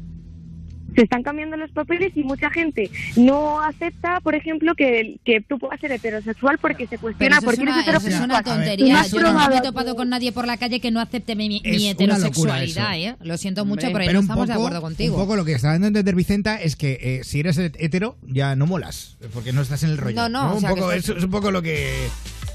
Se 1.01 1.05
están 1.05 1.23
cambiando 1.23 1.57
los 1.57 1.71
papeles 1.71 2.13
y 2.15 2.23
mucha 2.25 2.51
gente 2.51 2.91
no 3.17 3.63
acepta, 3.63 4.21
por 4.21 4.35
ejemplo, 4.35 4.75
que, 4.75 5.19
que 5.25 5.41
tú 5.41 5.59
puedas 5.59 5.81
ser 5.81 5.93
heterosexual 5.93 6.59
porque 6.59 6.87
se 6.87 6.99
cuestiona 6.99 7.41
por 7.41 7.55
es 7.55 7.59
qué 7.59 7.63
eres 7.63 7.75
una, 7.75 7.81
eso 7.81 7.81
es 7.81 7.87
heterosexual. 7.89 8.25
una 8.31 8.43
tontería. 8.43 9.07
Yo 9.07 9.21
no 9.23 9.49
me 9.49 9.57
he 9.57 9.61
topado 9.63 9.97
con 9.97 10.11
nadie 10.11 10.31
por 10.33 10.47
la 10.47 10.59
calle 10.59 10.79
que 10.79 10.91
no 10.91 11.01
acepte 11.01 11.35
mi, 11.37 11.49
mi 11.49 11.63
Es 11.65 11.81
una 11.81 11.91
heterosexualidad, 11.93 12.99
¿eh? 12.99 13.17
Lo 13.23 13.39
siento 13.39 13.65
mucho, 13.65 13.87
Hombre, 13.87 14.09
pero 14.09 14.19
no 14.19 14.21
estamos 14.21 14.47
poco, 14.47 14.59
de 14.59 14.65
acuerdo 14.67 14.83
contigo. 14.83 15.15
un 15.17 15.23
poco 15.23 15.37
lo 15.37 15.47
que 15.47 15.53
está 15.53 15.69
dando 15.69 15.87
a 15.87 15.89
entender 15.89 16.15
Vicenta 16.15 16.61
es 16.61 16.77
que 16.77 16.99
eh, 17.01 17.25
si 17.25 17.41
eres 17.41 17.57
hetero 17.57 18.19
ya 18.27 18.55
no 18.55 18.67
molas, 18.67 19.17
porque 19.33 19.55
no 19.55 19.63
estás 19.63 19.83
en 19.85 19.91
el 19.91 19.97
rollo. 19.97 20.17
No, 20.17 20.29
no, 20.29 20.53
o 20.53 20.57
Un 20.59 20.63
poco, 20.63 20.93
es, 20.93 21.09
es 21.09 21.25
un 21.25 21.31
poco 21.31 21.51
lo 21.51 21.63
que... 21.63 22.11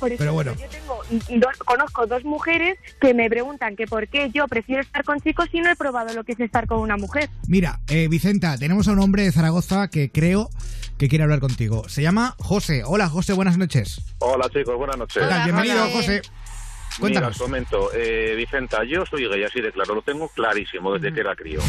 Por 0.06 0.18
Pero 0.18 0.32
ejemplo, 0.32 0.54
bueno. 0.54 0.62
yo 0.62 0.70
tengo 0.70 1.39
dos, 1.39 1.58
conozco 1.65 2.06
dos 2.06 2.24
mujeres 2.24 2.78
que 3.02 3.15
me 3.15 3.28
preguntan 3.28 3.76
que 3.76 3.88
por 3.88 4.08
qué 4.08 4.30
yo 4.32 4.48
prefiero 4.48 4.84
estar 4.84 5.04
con 5.04 5.20
chicos 5.20 5.48
si 5.52 5.60
no 5.62 5.72
he 5.72 5.76
probado 5.76 6.13
lo 6.13 6.24
que 6.24 6.34
es 6.34 6.39
estar 6.39 6.68
con 6.68 6.80
una 6.80 6.96
mujer. 6.96 7.28
Mira, 7.48 7.80
eh, 7.88 8.08
Vicenta, 8.08 8.56
tenemos 8.56 8.88
a 8.88 8.91
un 8.91 9.00
hombre 9.00 9.24
de 9.24 9.32
Zaragoza 9.32 9.88
que 9.88 10.12
creo 10.12 10.52
que 11.00 11.10
quiere 11.10 11.24
hablar 11.24 11.39
contigo. 11.39 11.89
Se 11.89 12.04
llama 12.04 12.36
José. 12.38 12.84
Hola, 12.86 13.10
José, 13.10 13.34
buenas 13.34 13.58
noches. 13.58 14.00
Hola 14.20 14.48
chicos, 14.50 14.78
buenas 14.78 14.98
noches. 14.98 15.24
Hola, 15.24 15.44
Bienvenido, 15.44 15.89
José. 15.89 16.22
Mira, 16.22 17.00
Cuéntanos. 17.00 17.32
os 17.32 17.38
comento, 17.41 17.89
eh, 17.96 18.36
Vicenta, 18.38 18.84
yo 18.84 19.08
soy 19.08 19.28
gay, 19.28 19.44
así 19.44 19.60
de 19.60 19.72
claro, 19.72 19.96
lo 19.96 20.04
tengo 20.04 20.30
clarísimo 20.30 20.94
desde 20.94 21.12
que 21.15 21.22
era 21.22 21.36
crío. 21.36 21.62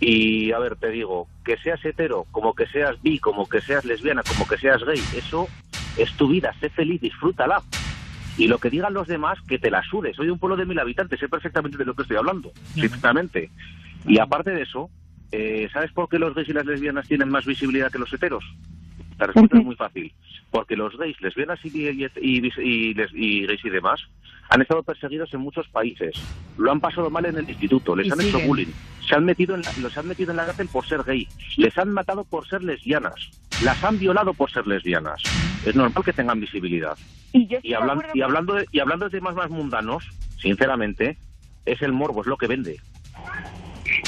Y 0.00 0.52
a 0.52 0.58
ver, 0.58 0.76
te 0.76 0.90
digo, 0.90 1.26
que 1.44 1.56
seas 1.58 1.84
hetero, 1.84 2.24
como 2.30 2.54
que 2.54 2.66
seas 2.66 3.00
bi, 3.02 3.18
como 3.18 3.48
que 3.48 3.60
seas 3.60 3.84
lesbiana, 3.84 4.22
como 4.22 4.46
que 4.46 4.56
seas 4.56 4.82
gay, 4.84 5.00
eso 5.16 5.48
es 5.96 6.12
tu 6.16 6.28
vida, 6.28 6.54
sé 6.60 6.70
feliz, 6.70 7.00
disfrútala. 7.00 7.62
Y 8.36 8.46
lo 8.46 8.58
que 8.58 8.70
digan 8.70 8.94
los 8.94 9.08
demás, 9.08 9.38
que 9.48 9.58
te 9.58 9.70
la 9.70 9.82
sudes. 9.82 10.14
Soy 10.14 10.26
de 10.26 10.32
un 10.32 10.38
pueblo 10.38 10.56
de 10.56 10.64
mil 10.64 10.78
habitantes, 10.78 11.18
sé 11.18 11.28
perfectamente 11.28 11.76
de 11.76 11.84
lo 11.84 11.94
que 11.94 12.02
estoy 12.02 12.16
hablando, 12.16 12.52
sinceramente. 12.74 13.50
Y 14.06 14.20
aparte 14.20 14.52
de 14.52 14.62
eso, 14.62 14.88
eh, 15.32 15.68
¿sabes 15.72 15.90
por 15.90 16.08
qué 16.08 16.20
los 16.20 16.34
gays 16.34 16.48
y 16.48 16.52
las 16.52 16.64
lesbianas 16.64 17.08
tienen 17.08 17.28
más 17.30 17.44
visibilidad 17.44 17.90
que 17.90 17.98
los 17.98 18.12
heteros? 18.12 18.44
La 19.18 19.26
respuesta 19.26 19.58
es 19.58 19.64
muy 19.64 19.74
fácil. 19.74 20.12
Porque 20.52 20.76
los 20.76 20.96
gays, 20.96 21.20
lesbianas 21.20 21.58
y, 21.64 21.88
y, 21.88 22.04
y- 22.22 22.92
y 23.14 23.46
gays 23.46 23.64
y 23.64 23.70
demás 23.70 24.00
han 24.50 24.62
estado 24.62 24.82
perseguidos 24.82 25.32
en 25.34 25.40
muchos 25.40 25.68
países. 25.68 26.14
Lo 26.56 26.70
han 26.72 26.80
pasado 26.80 27.10
mal 27.10 27.24
en 27.26 27.36
el 27.38 27.48
instituto, 27.48 27.94
les 27.94 28.06
Y 28.06 28.12
han 28.12 28.20
hecho 28.20 28.40
bullying. 28.40 28.66
Se 29.06 29.14
han 29.14 29.24
metido 29.24 29.54
en 29.54 29.62
la, 29.62 29.72
los 29.80 29.96
han 29.96 30.06
metido 30.08 30.30
en 30.30 30.36
la 30.36 30.46
cárcel 30.46 30.68
por 30.72 30.86
ser 30.86 31.02
gay. 31.04 31.26
Les 31.56 31.76
han 31.78 31.90
matado 31.92 32.24
por 32.24 32.46
ser 32.48 32.62
lesbianas. 32.62 33.14
Las 33.62 33.82
han 33.84 33.98
violado 33.98 34.34
por 34.34 34.50
ser 34.50 34.66
lesbianas. 34.66 35.22
Es 35.64 35.74
normal 35.74 36.04
que 36.04 36.12
tengan 36.12 36.40
visibilidad. 36.40 36.96
Y 37.32 37.46
yo 37.46 37.58
Y, 37.62 37.72
hablan- 37.74 38.02
hablando 38.22 38.54
de, 38.54 38.66
y 38.72 38.80
hablando 38.80 39.06
de 39.06 39.10
temas 39.10 39.34
más 39.34 39.50
mundanos, 39.50 40.04
sinceramente, 40.40 41.18
es 41.66 41.82
el 41.82 41.92
morbo, 41.92 42.20
es 42.22 42.26
lo 42.26 42.36
que 42.36 42.46
vende. 42.46 42.80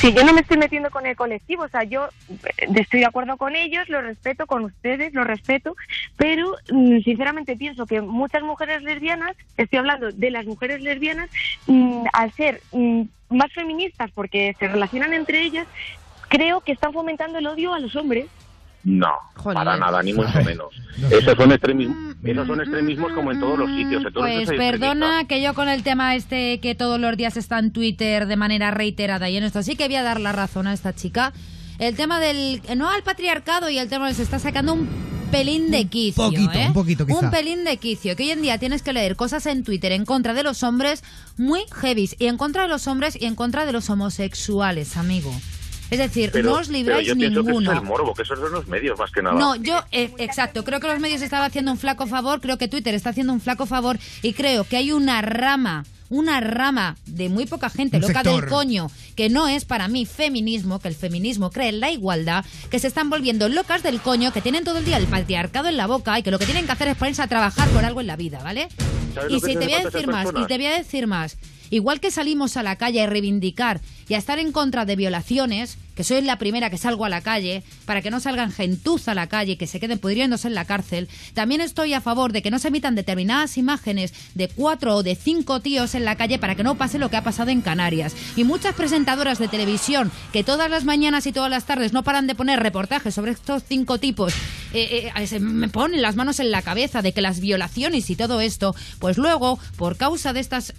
Sí, 0.00 0.14
yo 0.14 0.24
no 0.24 0.32
me 0.32 0.40
estoy 0.40 0.56
metiendo 0.56 0.90
con 0.90 1.04
el 1.04 1.14
colectivo, 1.14 1.64
o 1.64 1.68
sea, 1.68 1.84
yo 1.84 2.08
eh, 2.30 2.68
estoy 2.74 3.00
de 3.00 3.06
acuerdo 3.06 3.36
con 3.36 3.54
ellos, 3.54 3.86
lo 3.90 4.00
respeto, 4.00 4.46
con 4.46 4.64
ustedes 4.64 5.12
lo 5.12 5.24
respeto, 5.24 5.76
pero 6.16 6.56
mm, 6.72 7.00
sinceramente 7.00 7.54
pienso 7.54 7.84
que 7.84 8.00
muchas 8.00 8.42
mujeres 8.42 8.82
lesbianas, 8.82 9.36
estoy 9.58 9.78
hablando 9.78 10.10
de 10.10 10.30
las 10.30 10.46
mujeres 10.46 10.80
lesbianas, 10.80 11.28
mm, 11.66 12.04
al 12.14 12.32
ser 12.32 12.62
mm, 12.72 13.02
más 13.28 13.52
feministas 13.52 14.10
porque 14.12 14.56
se 14.58 14.68
relacionan 14.68 15.12
entre 15.12 15.42
ellas, 15.42 15.66
creo 16.28 16.62
que 16.62 16.72
están 16.72 16.94
fomentando 16.94 17.38
el 17.38 17.46
odio 17.46 17.74
a 17.74 17.78
los 17.78 17.94
hombres. 17.94 18.26
No, 18.82 19.12
para 19.42 19.76
nada, 19.76 20.02
ni 20.02 20.12
mucho 20.12 20.42
menos. 20.44 20.68
Esos 21.10 21.36
son 21.36 21.52
extremismos, 21.52 22.16
esos 22.22 22.46
son 22.46 22.60
extremismos 22.60 23.12
como 23.12 23.30
en 23.32 23.40
todos 23.40 23.58
los 23.58 23.70
sitios. 23.70 24.04
En 24.04 24.12
todos 24.12 24.26
Pues 24.26 24.48
los 24.48 24.56
perdona 24.56 25.20
extremistas. 25.20 25.26
que 25.28 25.42
yo 25.42 25.54
con 25.54 25.68
el 25.68 25.82
tema 25.82 26.14
este 26.14 26.60
que 26.60 26.74
todos 26.74 26.98
los 27.00 27.16
días 27.16 27.36
está 27.36 27.58
en 27.58 27.72
Twitter 27.72 28.26
de 28.26 28.36
manera 28.36 28.70
reiterada 28.70 29.28
y 29.30 29.36
en 29.36 29.44
esto 29.44 29.62
sí 29.62 29.76
que 29.76 29.86
voy 29.86 29.96
a 29.96 30.02
dar 30.02 30.20
la 30.20 30.32
razón 30.32 30.66
a 30.66 30.72
esta 30.72 30.94
chica. 30.94 31.32
El 31.78 31.96
tema 31.96 32.20
del 32.20 32.60
no 32.76 32.90
al 32.90 33.02
patriarcado 33.02 33.70
y 33.70 33.78
el 33.78 33.88
tema 33.88 34.12
se 34.12 34.22
está 34.22 34.38
sacando 34.38 34.74
un 34.74 34.88
pelín 35.30 35.70
de 35.70 35.86
quicio, 35.86 36.24
poquito, 36.24 36.52
¿eh? 36.52 36.66
un 36.66 36.72
poquito, 36.72 37.06
quizá. 37.06 37.18
Un 37.20 37.30
pelín 37.30 37.64
de 37.64 37.76
quicio, 37.76 38.16
que 38.16 38.24
hoy 38.24 38.30
en 38.30 38.42
día 38.42 38.58
tienes 38.58 38.82
que 38.82 38.92
leer 38.92 39.16
cosas 39.16 39.46
en 39.46 39.62
Twitter 39.62 39.92
en 39.92 40.04
contra 40.04 40.34
de 40.34 40.42
los 40.42 40.62
hombres 40.62 41.02
muy 41.38 41.60
heavies 41.80 42.16
y 42.18 42.26
en 42.26 42.36
contra 42.36 42.62
de 42.62 42.68
los 42.68 42.86
hombres 42.88 43.16
y 43.18 43.26
en 43.26 43.34
contra 43.36 43.64
de 43.64 43.72
los 43.72 43.88
homosexuales, 43.90 44.96
amigo. 44.96 45.32
Es 45.90 45.98
decir, 45.98 46.31
Pero, 46.33 46.50
no 46.50 46.57
os 46.59 46.68
pero 46.68 46.79
libráis 46.79 47.09
yo 47.09 47.16
pienso 47.16 47.42
que 47.44 47.50
eso 47.50 47.59
ninguno. 47.61 47.72
es 47.72 47.79
el 47.79 47.85
morbo, 47.85 48.14
que 48.14 48.22
esos 48.22 48.38
son 48.38 48.53
los 48.53 48.66
medios 48.68 48.98
más 48.98 49.11
que 49.11 49.22
nada. 49.22 49.38
No, 49.38 49.57
yo, 49.57 49.83
eh, 49.90 50.12
exacto, 50.18 50.64
creo 50.64 50.79
que 50.81 50.87
los 50.88 51.00
medios 51.00 51.20
estaban 51.22 51.46
haciendo 51.46 51.72
un 51.72 51.79
flaco 51.79 52.07
favor, 52.07 52.40
creo 52.40 52.59
que 52.59 52.68
Twitter 52.68 52.94
está 52.94 53.11
haciendo 53.11 53.33
un 53.33 53.40
flaco 53.40 53.66
favor 53.66 53.98
y 54.22 54.33
creo 54.33 54.64
que 54.64 54.76
hay 54.76 54.92
una 54.92 55.20
rama, 55.22 55.85
una 56.09 56.40
rama 56.40 56.96
de 57.07 57.29
muy 57.29 57.46
poca 57.46 57.70
gente 57.70 57.96
Un 57.96 58.03
loca 58.03 58.14
sector. 58.22 58.40
del 58.42 58.50
coño, 58.50 58.90
que 59.16 59.29
no 59.31 59.48
es 59.48 59.64
para 59.64 59.88
mí 59.88 60.07
feminismo, 60.07 60.79
que 60.81 60.88
el 60.88 60.94
feminismo 60.94 61.50
cree 61.50 61.68
en 61.70 61.81
la 61.81 61.90
igualdad, 61.90 62.44
que 62.70 62.79
se 62.79 62.87
están 62.87 63.11
volviendo 63.11 63.48
locas 63.48 63.83
del 63.83 64.00
coño, 64.00 64.33
que 64.33 64.40
tienen 64.40 64.64
todo 64.64 64.79
el 64.79 64.85
día 64.85 64.96
el 64.96 65.07
patriarcado 65.07 65.68
en 65.68 65.76
la 65.76 65.87
boca 65.87 66.18
y 66.18 66.22
que 66.22 66.31
lo 66.31 66.38
que 66.38 66.46
tienen 66.46 66.66
que 66.66 66.72
hacer 66.72 66.88
es 66.88 66.96
ponerse 66.96 67.22
a 67.22 67.26
trabajar 67.26 67.68
por 67.70 67.85
algo 67.85 68.00
en 68.00 68.07
la 68.07 68.16
vida, 68.16 68.40
¿vale? 68.42 68.68
¿Sabes 69.14 69.33
Y 69.33 69.40
si 69.40 69.57
te 69.57 69.64
voy 69.66 69.74
a 69.74 69.85
decir 69.85 70.07
más, 70.07 70.29
y 70.37 70.46
te 70.46 70.57
voy 70.57 70.66
a 70.66 70.76
decir 70.79 71.07
más. 71.09 71.37
Igual 71.70 72.00
que 72.00 72.11
salimos 72.11 72.56
a 72.56 72.62
la 72.62 72.76
calle 72.76 73.02
a 73.02 73.06
reivindicar 73.06 73.80
y 74.09 74.14
a 74.14 74.18
estar 74.18 74.38
en 74.38 74.52
contra 74.52 74.85
de 74.85 74.96
violaciones, 74.96 75.78
que 75.94 76.04
soy 76.04 76.20
la 76.22 76.38
primera 76.38 76.70
que 76.70 76.78
salgo 76.78 77.04
a 77.04 77.09
la 77.09 77.20
calle, 77.20 77.62
para 77.85 78.02
que 78.02 78.11
no 78.11 78.20
salgan 78.20 78.50
gentuza 78.50 79.12
a 79.12 79.14
la 79.14 79.28
calle 79.28 79.52
y 79.52 79.56
que 79.56 79.66
se 79.66 79.78
queden 79.78 79.98
pudriéndose 79.98 80.48
en 80.48 80.54
la 80.54 80.64
cárcel, 80.64 81.09
también 81.35 81.61
estoy 81.61 81.94
a 81.94 82.00
favor 82.00 82.33
de 82.33 82.42
que 82.42 82.50
no 82.50 82.59
se 82.59 82.68
emitan 82.68 82.94
determinadas 82.94 83.56
imágenes 83.56 84.12
de 84.35 84.48
cuatro 84.48 84.96
o 84.96 85.02
de 85.02 85.14
cinco 85.14 85.61
tíos 85.61 85.94
en 85.94 86.04
la 86.04 86.16
calle 86.16 86.38
para 86.38 86.54
que 86.54 86.64
no 86.64 86.76
pase 86.76 86.98
lo 86.98 87.09
que 87.09 87.16
ha 87.16 87.24
pasado 87.24 87.50
en 87.50 87.61
Canarias. 87.61 88.16
Y 88.35 88.44
muchas 88.44 88.74
presentadoras 88.74 89.38
de 89.38 89.48
televisión 89.48 90.11
que 90.33 90.42
todas 90.42 90.70
las 90.70 90.85
mañanas 90.85 91.26
y 91.26 91.33
todas 91.33 91.50
las 91.50 91.66
tardes 91.66 91.92
no 91.92 92.02
paran 92.02 92.26
de 92.26 92.35
poner 92.35 92.61
reportajes 92.61 93.14
sobre 93.14 93.33
estos 93.33 93.62
cinco 93.68 93.98
tipos, 93.98 94.33
eh, 94.72 95.12
eh, 95.14 95.26
se 95.26 95.38
me 95.38 95.68
ponen 95.68 96.02
las 96.02 96.16
manos 96.16 96.40
en 96.40 96.50
la 96.50 96.62
cabeza 96.62 97.02
de 97.02 97.12
que 97.12 97.20
las 97.20 97.40
violaciones 97.40 98.09
y 98.11 98.16
todo 98.16 98.40
esto, 98.40 98.74
pues 98.98 99.18
luego, 99.18 99.59
por 99.76 99.96
causa 99.96 100.33
de 100.33 100.40
estas 100.40 100.74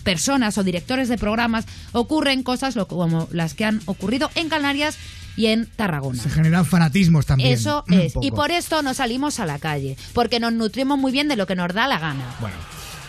personas 0.00 0.56
o 0.58 0.64
directores 0.64 1.08
de 1.08 1.16
programas 1.18 1.66
ocurren 1.92 2.42
cosas 2.42 2.76
lo- 2.76 2.86
como 2.88 3.28
las 3.32 3.54
que 3.54 3.64
han 3.64 3.80
ocurrido 3.86 4.30
en 4.34 4.48
Canarias 4.48 4.98
y 5.36 5.46
en 5.46 5.66
Tarragona. 5.66 6.20
Se 6.22 6.28
generan 6.28 6.66
fanatismos 6.66 7.24
también. 7.26 7.52
Eso 7.52 7.84
es. 7.90 8.14
Y 8.20 8.30
por 8.32 8.50
esto 8.50 8.82
no 8.82 8.94
salimos 8.94 9.40
a 9.40 9.46
la 9.46 9.58
calle, 9.58 9.96
porque 10.12 10.40
nos 10.40 10.52
nutrimos 10.52 10.98
muy 10.98 11.12
bien 11.12 11.28
de 11.28 11.36
lo 11.36 11.46
que 11.46 11.54
nos 11.54 11.72
da 11.72 11.86
la 11.88 11.98
gana. 11.98 12.24
Bueno, 12.40 12.56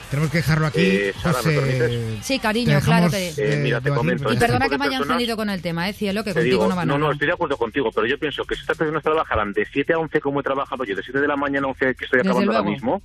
tenemos 0.09 0.29
que 0.31 0.37
dejarlo 0.37 0.67
aquí. 0.67 0.79
Eh, 0.81 1.13
Sara, 1.21 1.39
¿me 1.43 1.55
José? 1.55 2.17
Sí, 2.21 2.37
cariño, 2.39 2.75
dejamos, 2.75 3.09
claro 3.09 3.11
que... 3.11 3.29
Eh, 3.37 3.57
mira, 3.63 3.79
te 3.79 3.85
debatir, 3.85 3.93
comento, 3.95 4.23
porque- 4.23 4.35
Y 4.35 4.39
perdona 4.39 4.69
que 4.69 4.77
me 4.77 4.85
haya 4.85 4.97
personas- 4.99 5.15
encendido 5.15 5.35
con 5.37 5.49
el 5.49 5.61
tema, 5.61 5.89
eh, 5.89 5.93
cielo, 5.93 6.23
que 6.23 6.29
Te 6.31 6.39
contigo 6.41 6.57
digo, 6.57 6.69
no 6.69 6.75
va 6.75 6.85
no, 6.85 6.97
no, 6.97 7.11
estoy 7.11 7.27
de 7.27 7.33
acuerdo 7.33 7.57
contigo, 7.57 7.89
pero 7.93 8.05
yo 8.07 8.17
pienso 8.19 8.43
que 8.45 8.55
si 8.55 8.61
estas 8.61 8.77
personas 8.77 9.03
trabajaran 9.03 9.51
de 9.53 9.65
7 9.71 9.93
a 9.93 9.97
11 9.99 10.21
como 10.21 10.39
he 10.41 10.43
trabajado 10.43 10.83
yo, 10.83 10.95
de 10.95 11.03
7 11.03 11.19
de 11.19 11.27
la 11.27 11.35
mañana 11.35 11.67
a 11.67 11.71
11 11.71 11.95
que 11.95 12.05
estoy 12.05 12.19
acabando 12.21 12.51
ahora 12.51 12.69
mismo, 12.69 13.01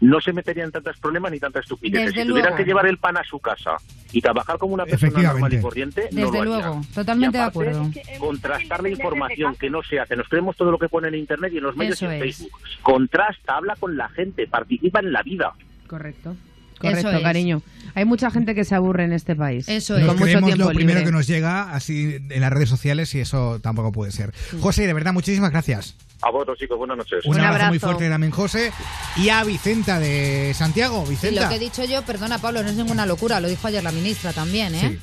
no 0.00 0.20
se 0.20 0.32
meterían 0.32 0.70
tantos 0.70 0.96
problemas 0.98 1.32
ni 1.32 1.38
tantas 1.40 1.62
estupideces. 1.64 2.06
Desde 2.08 2.22
si 2.22 2.28
tuvieran 2.28 2.50
luego. 2.50 2.56
que 2.56 2.64
llevar 2.68 2.86
el 2.86 2.98
pan 2.98 3.16
a 3.16 3.24
su 3.24 3.38
casa 3.38 3.72
y 4.12 4.20
trabajar 4.20 4.58
como 4.58 4.74
una 4.74 4.84
persona 4.84 5.10
normal 5.12 5.24
y 5.52 5.56
Efectivamente. 5.56 5.60
corriente, 5.62 6.08
no 6.12 6.20
Desde 6.20 6.22
lo 6.22 6.28
harían. 6.42 6.44
luego, 6.46 6.80
totalmente 6.94 7.38
Y 7.38 7.40
de 7.40 7.46
acuerdo. 7.46 7.90
Contrastar 8.18 8.82
la 8.82 8.88
información 8.90 9.54
que 9.56 9.70
no 9.70 9.82
se 9.82 9.98
hace. 10.00 10.16
Nos 10.16 10.28
creemos 10.28 10.56
todo 10.56 10.70
lo 10.70 10.78
que 10.78 10.88
pone 10.88 11.08
en 11.08 11.14
Internet 11.16 11.52
y 11.54 11.58
en 11.58 11.64
los 11.64 11.76
medios 11.76 11.94
Eso 11.96 12.04
y 12.04 12.08
en 12.08 12.12
es. 12.14 12.36
Facebook. 12.36 12.58
Contrasta, 12.82 13.56
habla 13.56 13.74
con 13.76 13.96
la 13.96 14.08
gente, 14.10 14.46
participa 14.46 15.00
en 15.00 15.12
la 15.12 15.22
vida. 15.22 15.52
Correcto. 15.86 16.36
Correcto, 16.78 17.08
Eso 17.08 17.16
es. 17.16 17.22
cariño. 17.22 17.62
Hay 17.94 18.04
mucha 18.04 18.30
gente 18.30 18.54
que 18.54 18.64
se 18.64 18.74
aburre 18.74 19.04
en 19.04 19.14
este 19.14 19.34
país. 19.34 19.66
Eso 19.66 19.94
Nos 19.94 20.02
es. 20.02 20.06
Con 20.08 20.14
mucho 20.16 20.24
creemos 20.24 20.48
tiempo 20.48 20.64
lo 20.64 20.74
primero 20.74 20.98
libre. 20.98 21.10
que 21.10 21.16
nos 21.16 21.26
llega 21.26 21.72
así 21.74 22.16
en 22.28 22.40
las 22.42 22.52
redes 22.52 22.68
sociales 22.68 23.14
y 23.14 23.20
eso 23.20 23.60
tampoco 23.60 23.92
puede 23.92 24.12
ser. 24.12 24.34
José, 24.60 24.86
de 24.86 24.92
verdad, 24.92 25.14
muchísimas 25.14 25.50
gracias. 25.50 25.96
A 26.22 26.30
vosotros, 26.30 26.58
chicos, 26.58 26.78
buenas 26.78 26.96
noches. 26.96 27.24
Un, 27.26 27.34
Un 27.36 27.40
abrazo, 27.40 27.68
muy 27.70 27.78
fuerte 27.78 28.08
también, 28.08 28.32
José. 28.32 28.72
Y 29.16 29.28
a 29.28 29.44
Vicenta 29.44 29.98
de 30.00 30.54
Santiago. 30.56 31.04
Y 31.06 31.10
Vicenta. 31.10 31.42
lo 31.42 31.48
que 31.48 31.56
he 31.56 31.58
dicho 31.58 31.84
yo, 31.84 32.02
perdona 32.02 32.38
Pablo, 32.38 32.62
no 32.62 32.70
es 32.70 32.74
ninguna 32.76 33.04
locura, 33.06 33.38
lo 33.40 33.48
dijo 33.48 33.66
ayer 33.68 33.82
la 33.84 33.92
ministra 33.92 34.32
también, 34.32 34.74
¿eh? 34.74 34.88
Sí. 34.90 34.98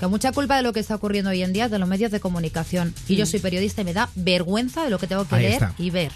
Que 0.00 0.06
mucha 0.06 0.30
culpa 0.30 0.56
de 0.56 0.62
lo 0.62 0.72
que 0.72 0.78
está 0.78 0.94
ocurriendo 0.94 1.30
hoy 1.30 1.42
en 1.42 1.52
día 1.52 1.68
de 1.68 1.76
los 1.78 1.88
medios 1.88 2.12
de 2.12 2.20
comunicación. 2.20 2.94
Y 3.08 3.16
yo 3.16 3.26
soy 3.26 3.40
periodista 3.40 3.80
y 3.80 3.84
me 3.84 3.92
da 3.92 4.08
vergüenza 4.14 4.84
de 4.84 4.90
lo 4.90 4.98
que 5.00 5.08
tengo 5.08 5.26
que 5.26 5.34
Ahí 5.34 5.42
leer 5.42 5.54
está. 5.54 5.74
y 5.76 5.90
ver. 5.90 6.12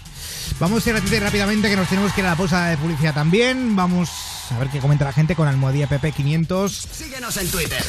Vamos 0.59 0.85
a 0.85 0.89
ir 0.89 0.95
rápido- 0.95 1.19
rápidamente 1.19 1.69
que 1.69 1.75
nos 1.75 1.89
tenemos 1.89 2.13
que 2.13 2.21
ir 2.21 2.27
a 2.27 2.29
la 2.31 2.35
pausa 2.37 2.67
de 2.67 2.77
publicidad 2.77 3.13
también. 3.13 3.75
Vamos 3.75 4.09
a 4.51 4.59
ver 4.59 4.69
qué 4.69 4.79
comenta 4.79 5.03
la 5.03 5.11
gente 5.11 5.35
con 5.35 5.49
Almohadilla 5.49 5.89
PP500. 5.89 6.69
Síguenos 6.69 7.35
en 7.35 7.49
Twitter. 7.51 7.83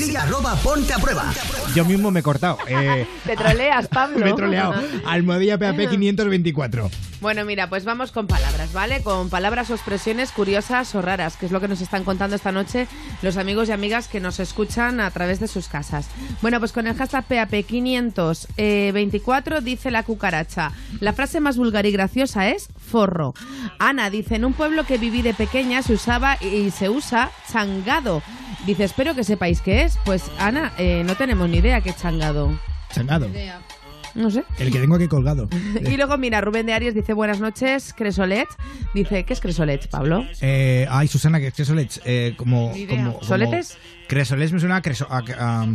Sigue 0.00 0.16
arroba 0.16 0.56
ponte 0.56 0.94
a 0.94 0.98
prueba. 0.98 1.30
Yo 1.74 1.84
mismo 1.84 2.10
me 2.10 2.20
he 2.20 2.22
cortado. 2.22 2.56
Eh, 2.66 3.06
Te 3.26 3.36
troleas, 3.36 3.86
Pablo. 3.86 4.18
me 4.24 4.30
he 4.30 4.32
troleado. 4.32 4.72
Almohadilla 5.04 5.58
PP524. 5.58 6.88
Bueno, 7.20 7.44
mira, 7.44 7.68
pues 7.68 7.84
vamos 7.84 8.10
con 8.10 8.26
palabras, 8.26 8.72
¿vale? 8.72 9.02
Con 9.02 9.28
palabras 9.28 9.68
o 9.68 9.74
expresiones 9.74 10.32
curiosas 10.32 10.94
o 10.94 11.02
raras, 11.02 11.36
que 11.36 11.44
es 11.44 11.52
lo 11.52 11.60
que 11.60 11.68
nos 11.68 11.82
están 11.82 12.02
contando 12.02 12.34
esta 12.34 12.50
noche 12.50 12.88
los 13.20 13.36
amigos 13.36 13.68
y 13.68 13.72
amigas 13.72 14.08
que 14.08 14.20
nos 14.20 14.40
escuchan 14.40 15.00
a 15.00 15.10
través 15.10 15.38
de 15.38 15.48
sus 15.48 15.68
casas. 15.68 16.08
Bueno, 16.40 16.60
pues 16.60 16.72
con 16.72 16.86
el 16.86 16.96
hashtag 16.96 17.28
PAP524 17.28 19.60
dice 19.60 19.90
la 19.90 20.02
cucaracha. 20.02 20.72
La 21.00 21.12
frase 21.12 21.40
más 21.40 21.58
vulgar 21.58 21.84
y 21.84 21.92
graciosa 21.92 22.48
es 22.48 22.70
forro. 22.78 23.34
Ana 23.78 24.08
dice, 24.08 24.36
en 24.36 24.46
un 24.46 24.54
pueblo 24.54 24.84
que 24.84 24.96
viví 24.96 25.20
de 25.20 25.34
pequeña 25.34 25.82
se 25.82 25.92
usaba 25.92 26.38
y 26.40 26.70
se 26.70 26.88
usa 26.88 27.30
changado. 27.52 28.22
Dice, 28.66 28.84
espero 28.84 29.14
que 29.14 29.24
sepáis 29.24 29.60
qué 29.60 29.82
es. 29.82 29.98
Pues 30.04 30.30
Ana, 30.38 30.72
eh, 30.78 31.02
no 31.04 31.14
tenemos 31.16 31.48
ni 31.48 31.58
idea 31.58 31.80
qué 31.80 31.90
es 31.90 31.96
changado. 31.96 32.58
Changado. 32.92 33.28
No 34.14 34.28
sé. 34.30 34.42
El 34.58 34.72
que 34.72 34.80
tengo 34.80 34.96
aquí 34.96 35.06
colgado. 35.08 35.48
Y 35.80 35.96
luego, 35.96 36.18
mira, 36.18 36.40
Rubén 36.40 36.66
de 36.66 36.72
Aries 36.74 36.94
dice 36.94 37.12
buenas 37.12 37.40
noches, 37.40 37.94
Cresolet. 37.96 38.48
Dice, 38.92 39.24
¿qué 39.24 39.32
es 39.32 39.40
Cresolet, 39.40 39.88
Pablo? 39.88 40.26
Eh, 40.40 40.86
ay, 40.90 41.06
Susana, 41.08 41.38
que 41.38 41.46
es 41.48 41.54
Cresolets. 41.54 42.00
Eh, 42.04 42.34
como, 42.36 42.72
como, 42.88 43.12
como- 43.14 43.22
¿Soletes? 43.24 43.78
Cresolets 44.08 44.52
me 44.52 44.58
suena 44.58 44.76
a 44.76 44.82
creso... 44.82 45.06
a- 45.08 45.18
a- 45.38 45.66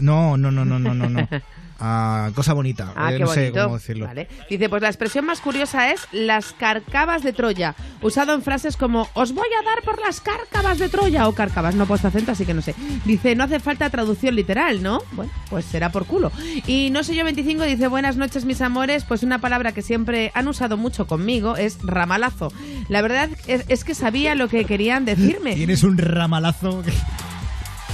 no, 0.00 0.36
no, 0.36 0.50
no, 0.50 0.64
no, 0.64 0.78
no, 0.78 0.94
no. 0.94 1.08
no. 1.08 1.28
A 1.80 2.30
cosa 2.34 2.52
bonita. 2.54 2.92
Ah, 2.96 3.10
Eh, 3.12 3.16
qué 3.18 3.24
no 3.24 3.26
sé 3.28 3.40
bonito. 3.50 3.62
cómo 3.64 3.78
decirlo. 3.78 4.06
Vale. 4.06 4.28
Dice, 4.48 4.68
pues 4.68 4.82
la 4.82 4.88
expresión 4.88 5.24
más 5.24 5.40
curiosa 5.40 5.90
es 5.92 6.06
las 6.12 6.52
cárcavas 6.52 7.22
de 7.22 7.32
Troya, 7.32 7.74
usado 8.00 8.34
en 8.34 8.42
frases 8.42 8.76
como 8.76 9.08
os 9.14 9.32
voy 9.32 9.48
a 9.60 9.64
dar 9.64 9.82
por 9.84 10.00
las 10.00 10.20
cárcavas 10.20 10.78
de 10.78 10.88
Troya 10.88 11.28
o 11.28 11.32
cárcavas, 11.34 11.74
no 11.74 11.84
he 11.84 11.86
puesto 11.86 12.08
acento, 12.08 12.32
así 12.32 12.44
que 12.46 12.54
no 12.54 12.62
sé. 12.62 12.74
Dice, 13.04 13.34
no 13.34 13.44
hace 13.44 13.60
falta 13.60 13.90
traducción 13.90 14.34
literal, 14.36 14.82
¿no? 14.82 15.00
Bueno, 15.12 15.32
pues 15.50 15.64
será 15.64 15.90
por 15.90 16.06
culo. 16.06 16.30
Y 16.66 16.90
no 16.90 17.02
sé 17.04 17.14
yo 17.14 17.24
25 17.24 17.62
dice, 17.64 17.88
buenas 17.88 18.16
noches 18.16 18.44
mis 18.44 18.60
amores, 18.60 19.04
pues 19.04 19.22
una 19.22 19.40
palabra 19.40 19.72
que 19.72 19.82
siempre 19.82 20.30
han 20.34 20.48
usado 20.48 20.76
mucho 20.76 21.06
conmigo 21.06 21.56
es 21.56 21.78
ramalazo. 21.82 22.52
La 22.88 23.02
verdad 23.02 23.30
es, 23.46 23.64
es 23.68 23.84
que 23.84 23.94
sabía 23.94 24.34
lo 24.34 24.48
que 24.48 24.64
querían 24.64 25.04
decirme. 25.04 25.54
Tienes 25.54 25.82
un 25.82 25.98
ramalazo. 25.98 26.82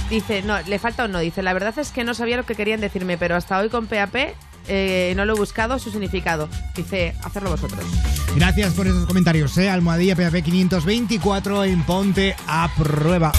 Dice, 0.09 0.41
no, 0.41 0.59
le 0.61 0.79
falta 0.79 1.05
un 1.05 1.11
no. 1.11 1.19
Dice, 1.19 1.43
la 1.43 1.53
verdad 1.53 1.77
es 1.77 1.91
que 1.91 2.03
no 2.03 2.13
sabía 2.13 2.37
lo 2.37 2.45
que 2.45 2.55
querían 2.55 2.81
decirme, 2.81 3.17
pero 3.17 3.35
hasta 3.35 3.59
hoy 3.59 3.69
con 3.69 3.87
PAP 3.87 4.15
eh, 4.67 5.13
no 5.15 5.25
lo 5.25 5.35
he 5.35 5.37
buscado 5.37 5.77
su 5.79 5.91
significado. 5.91 6.49
Dice, 6.75 7.15
hacerlo 7.23 7.51
vosotros. 7.51 7.83
Gracias 8.35 8.73
por 8.73 8.87
esos 8.87 9.05
comentarios, 9.05 9.57
¿eh? 9.57 9.69
Almohadilla 9.69 10.15
PAP524 10.15 11.67
en 11.67 11.83
Ponte 11.83 12.35
a 12.47 12.69
Prueba. 12.77 13.31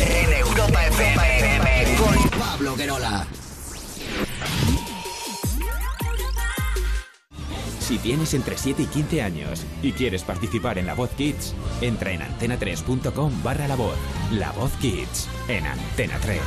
En 0.00 0.32
Europa 0.32 0.86
FM 0.86 1.96
con 1.98 2.30
Pablo 2.38 2.76
Guerola. 2.76 3.26
Si 7.84 7.98
tienes 7.98 8.32
entre 8.32 8.56
7 8.56 8.82
y 8.82 8.86
15 8.86 9.20
años 9.20 9.62
y 9.82 9.92
quieres 9.92 10.22
participar 10.22 10.78
en 10.78 10.86
La 10.86 10.94
Voz 10.94 11.10
Kids, 11.10 11.54
entra 11.82 12.12
en 12.12 12.22
antena3.com 12.22 13.42
barra 13.42 13.68
La 13.68 13.76
Voz. 13.76 13.98
La 14.32 14.52
Voz 14.52 14.72
Kids, 14.80 15.28
en 15.48 15.66
Antena 15.66 16.18
3. 16.22 16.40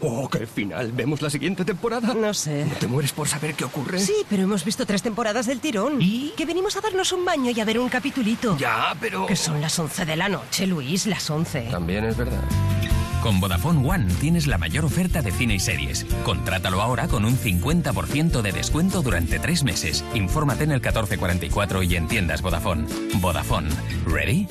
Oh, 0.00 0.28
qué 0.28 0.44
final. 0.44 0.90
¿Vemos 0.90 1.22
la 1.22 1.30
siguiente 1.30 1.64
temporada? 1.64 2.12
No 2.14 2.34
sé. 2.34 2.64
¿No 2.64 2.74
te 2.74 2.88
mueres 2.88 3.12
por 3.12 3.28
saber 3.28 3.54
qué 3.54 3.64
ocurre? 3.64 4.00
Sí, 4.00 4.26
pero 4.28 4.42
hemos 4.42 4.64
visto 4.64 4.84
tres 4.84 5.02
temporadas 5.02 5.46
del 5.46 5.60
tirón. 5.60 6.02
¿Y? 6.02 6.32
Que 6.36 6.44
venimos 6.44 6.76
a 6.76 6.80
darnos 6.80 7.12
un 7.12 7.24
baño 7.24 7.52
y 7.52 7.60
a 7.60 7.64
ver 7.64 7.78
un 7.78 7.88
capitulito. 7.88 8.56
Ya, 8.58 8.92
pero... 9.00 9.26
Que 9.26 9.36
son 9.36 9.60
las 9.60 9.78
11 9.78 10.04
de 10.04 10.16
la 10.16 10.28
noche, 10.28 10.66
Luis, 10.66 11.06
las 11.06 11.30
11. 11.30 11.68
También 11.70 12.04
es 12.06 12.16
verdad. 12.16 12.42
Con 13.24 13.40
Vodafone 13.40 13.88
One 13.88 14.14
tienes 14.20 14.46
la 14.46 14.58
mayor 14.58 14.84
oferta 14.84 15.22
de 15.22 15.32
cine 15.32 15.54
y 15.54 15.58
series. 15.58 16.04
Contrátalo 16.26 16.82
ahora 16.82 17.08
con 17.08 17.24
un 17.24 17.38
50% 17.38 18.42
de 18.42 18.52
descuento 18.52 19.00
durante 19.00 19.38
tres 19.38 19.64
meses. 19.64 20.04
Infórmate 20.12 20.64
en 20.64 20.72
el 20.72 20.80
1444 20.80 21.82
y 21.84 21.96
en 21.96 22.06
tiendas 22.06 22.42
Vodafone. 22.42 22.84
Vodafone. 23.22 23.70
¿Ready? 24.04 24.46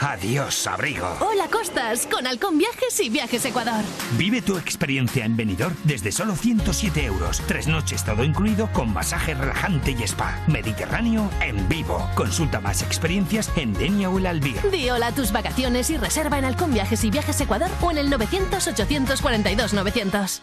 Adiós, 0.00 0.66
abrigo. 0.66 1.06
Hola 1.20 1.48
Costas, 1.48 2.06
con 2.06 2.26
Halcón 2.26 2.58
Viajes 2.58 3.00
y 3.00 3.08
Viajes 3.08 3.44
Ecuador. 3.46 3.82
Vive 4.18 4.42
tu 4.42 4.58
experiencia 4.58 5.24
en 5.24 5.34
Benidorm 5.36 5.74
desde 5.84 6.12
solo 6.12 6.36
107 6.36 7.04
euros. 7.04 7.40
Tres 7.46 7.66
noches 7.66 8.04
todo 8.04 8.22
incluido 8.22 8.70
con 8.72 8.92
masaje 8.92 9.32
relajante 9.34 9.92
y 9.92 10.02
spa. 10.02 10.38
Mediterráneo 10.46 11.30
en 11.40 11.66
vivo. 11.68 12.06
Consulta 12.14 12.60
más 12.60 12.82
experiencias 12.82 13.50
en 13.56 13.72
Denia 13.72 14.10
o 14.10 14.18
el 14.18 14.26
Albir. 14.26 14.60
Di 14.70 14.90
hola 14.90 15.06
a 15.08 15.12
tus 15.12 15.32
vacaciones 15.32 15.88
y 15.90 15.96
reserva 15.96 16.38
en 16.38 16.44
Halcón 16.44 16.74
Viajes 16.74 17.02
y 17.04 17.10
Viajes 17.10 17.40
Ecuador 17.40 17.70
o 17.80 17.90
en 17.90 17.98
el 17.98 18.12
900-842-900. 18.12 20.42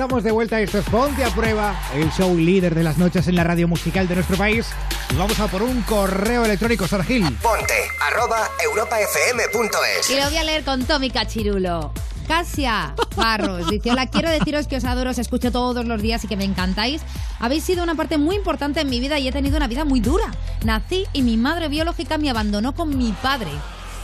Estamos 0.00 0.24
de 0.24 0.32
vuelta, 0.32 0.58
esto 0.58 0.78
es 0.78 0.84
Ponte 0.86 1.22
a 1.22 1.28
Prueba, 1.28 1.78
el 1.94 2.10
show 2.10 2.34
líder 2.34 2.74
de 2.74 2.82
las 2.82 2.96
noches 2.96 3.28
en 3.28 3.36
la 3.36 3.44
radio 3.44 3.68
musical 3.68 4.08
de 4.08 4.14
nuestro 4.14 4.38
país. 4.38 4.66
Y 5.10 5.16
vamos 5.16 5.38
a 5.38 5.46
por 5.46 5.62
un 5.62 5.82
correo 5.82 6.42
electrónico, 6.42 6.88
Sargil. 6.88 7.24
Ponte 7.42 7.74
arroba 8.00 8.48
europafm.es. 8.64 10.08
Y 10.08 10.16
lo 10.16 10.24
voy 10.24 10.38
a 10.38 10.44
leer 10.44 10.64
con 10.64 10.86
Tommy 10.86 11.10
Cachirulo. 11.10 11.92
Casia 12.26 12.94
Barros 13.14 13.68
dice: 13.68 13.90
Hola, 13.90 14.06
quiero 14.06 14.30
deciros 14.30 14.66
que 14.68 14.76
os 14.76 14.84
adoro, 14.86 15.10
os 15.10 15.18
escucho 15.18 15.52
todos 15.52 15.84
los 15.84 16.00
días 16.00 16.24
y 16.24 16.28
que 16.28 16.36
me 16.38 16.44
encantáis. 16.44 17.02
Habéis 17.38 17.64
sido 17.64 17.82
una 17.82 17.94
parte 17.94 18.16
muy 18.16 18.36
importante 18.36 18.80
en 18.80 18.88
mi 18.88 19.00
vida 19.00 19.18
y 19.18 19.28
he 19.28 19.32
tenido 19.32 19.58
una 19.58 19.68
vida 19.68 19.84
muy 19.84 20.00
dura. 20.00 20.32
Nací 20.64 21.04
y 21.12 21.20
mi 21.20 21.36
madre 21.36 21.68
biológica 21.68 22.16
me 22.16 22.30
abandonó 22.30 22.74
con 22.74 22.96
mi 22.96 23.12
padre. 23.12 23.50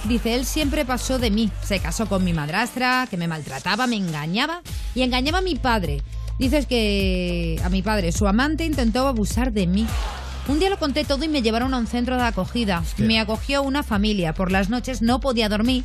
Dice, 0.08 0.34
él 0.34 0.44
siempre 0.44 0.84
pasó 0.84 1.18
de 1.18 1.30
mí. 1.30 1.50
Se 1.64 1.80
casó 1.80 2.06
con 2.06 2.24
mi 2.24 2.32
madrastra, 2.32 3.06
que 3.10 3.16
me 3.16 3.28
maltrataba, 3.28 3.86
me 3.86 3.96
engañaba 3.96 4.62
y 4.94 5.02
engañaba 5.02 5.38
a 5.38 5.42
mi 5.42 5.56
padre. 5.56 6.02
Dices 6.38 6.66
que 6.66 7.60
a 7.64 7.68
mi 7.68 7.82
padre, 7.82 8.12
su 8.12 8.26
amante, 8.28 8.64
intentó 8.64 9.08
abusar 9.08 9.52
de 9.52 9.66
mí. 9.66 9.86
Un 10.48 10.60
día 10.60 10.70
lo 10.70 10.78
conté 10.78 11.04
todo 11.04 11.24
y 11.24 11.28
me 11.28 11.42
llevaron 11.42 11.74
a 11.74 11.78
un 11.78 11.86
centro 11.86 12.16
de 12.16 12.22
acogida. 12.22 12.84
Me 12.98 13.18
acogió 13.18 13.62
una 13.62 13.82
familia. 13.82 14.32
Por 14.32 14.52
las 14.52 14.68
noches 14.68 15.02
no 15.02 15.18
podía 15.18 15.48
dormir 15.48 15.84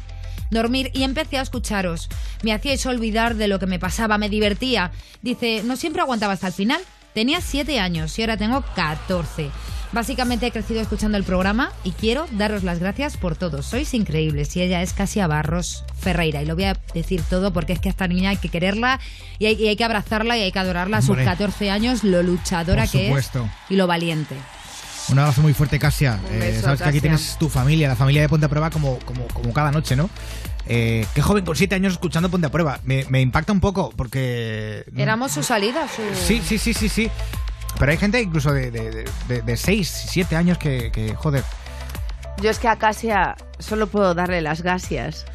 dormir 0.51 0.91
y 0.93 1.03
empecé 1.03 1.39
a 1.39 1.41
escucharos. 1.41 2.09
Me 2.43 2.53
hacíais 2.53 2.85
olvidar 2.85 3.35
de 3.35 3.47
lo 3.47 3.57
que 3.57 3.65
me 3.65 3.79
pasaba, 3.79 4.17
me 4.17 4.29
divertía. 4.29 4.91
Dice, 5.21 5.63
no 5.63 5.75
siempre 5.77 6.01
aguantaba 6.01 6.33
hasta 6.33 6.47
el 6.47 6.53
final. 6.53 6.81
Tenía 7.13 7.41
7 7.41 7.79
años 7.79 8.17
y 8.19 8.21
ahora 8.21 8.37
tengo 8.37 8.63
14. 8.75 9.49
Básicamente 9.93 10.47
he 10.47 10.51
crecido 10.51 10.79
escuchando 10.79 11.17
el 11.17 11.25
programa 11.25 11.71
y 11.83 11.91
quiero 11.91 12.25
daros 12.31 12.63
las 12.63 12.79
gracias 12.79 13.17
por 13.17 13.35
todo. 13.35 13.61
Sois 13.61 13.93
increíbles 13.93 14.55
y 14.55 14.61
ella 14.61 14.81
es 14.81 14.93
Casia 14.93 15.27
Barros 15.27 15.83
Ferreira. 15.99 16.41
Y 16.41 16.45
lo 16.45 16.55
voy 16.55 16.63
a 16.63 16.77
decir 16.93 17.21
todo 17.29 17.51
porque 17.51 17.73
es 17.73 17.79
que 17.79 17.89
a 17.89 17.91
esta 17.91 18.07
niña 18.07 18.29
hay 18.29 18.37
que 18.37 18.47
quererla 18.47 19.01
y 19.37 19.47
hay, 19.47 19.55
y 19.55 19.67
hay 19.67 19.75
que 19.75 19.83
abrazarla 19.83 20.37
y 20.37 20.41
hay 20.43 20.51
que 20.53 20.59
adorarla 20.59 20.97
a 20.97 21.01
sus 21.01 21.09
Hombre. 21.11 21.25
14 21.25 21.71
años, 21.71 22.05
lo 22.05 22.23
luchadora 22.23 22.87
que 22.87 23.01
es 23.01 23.07
supuesto. 23.07 23.49
y 23.69 23.75
lo 23.75 23.85
valiente. 23.85 24.35
Un 25.09 25.19
abrazo 25.19 25.41
muy 25.41 25.53
fuerte, 25.53 25.77
Casia. 25.77 26.19
Eh, 26.31 26.59
sabes 26.63 26.81
que 26.81 26.87
aquí 26.87 27.01
tienes 27.01 27.35
tu 27.37 27.49
familia, 27.49 27.89
la 27.89 27.97
familia 27.97 28.21
de 28.21 28.29
Ponte 28.29 28.45
a 28.45 28.49
Prueba, 28.49 28.69
como, 28.69 28.97
como, 28.99 29.27
como 29.27 29.51
cada 29.51 29.71
noche, 29.71 29.97
¿no? 29.97 30.09
Eh, 30.67 31.05
qué 31.13 31.21
joven 31.21 31.43
con 31.43 31.57
siete 31.57 31.75
años 31.75 31.93
escuchando 31.93 32.29
Ponte 32.29 32.47
a 32.47 32.51
Prueba. 32.51 32.79
Me, 32.85 33.03
me 33.09 33.19
impacta 33.19 33.51
un 33.51 33.59
poco 33.59 33.91
porque... 33.97 34.85
Éramos 34.95 35.33
su 35.33 35.43
salida, 35.43 35.85
su... 35.89 36.01
Sí, 36.25 36.41
sí, 36.45 36.57
sí, 36.57 36.73
sí, 36.73 36.87
sí. 36.87 37.11
Pero 37.79 37.91
hay 37.91 37.97
gente 37.97 38.21
incluso 38.21 38.51
de, 38.53 38.69
de, 38.71 38.91
de, 38.91 39.05
de- 39.27 39.41
de 39.41 39.57
seis, 39.57 39.89
siete 39.89 40.35
años 40.35 40.57
que, 40.57 40.91
que, 40.91 41.15
joder... 41.15 41.43
Yo 42.41 42.49
es 42.49 42.59
que 42.59 42.67
a 42.67 42.75
Casia 42.77 43.35
solo 43.59 43.87
puedo 43.87 44.13
darle 44.15 44.41
las 44.41 44.61
gracias. 44.61 45.25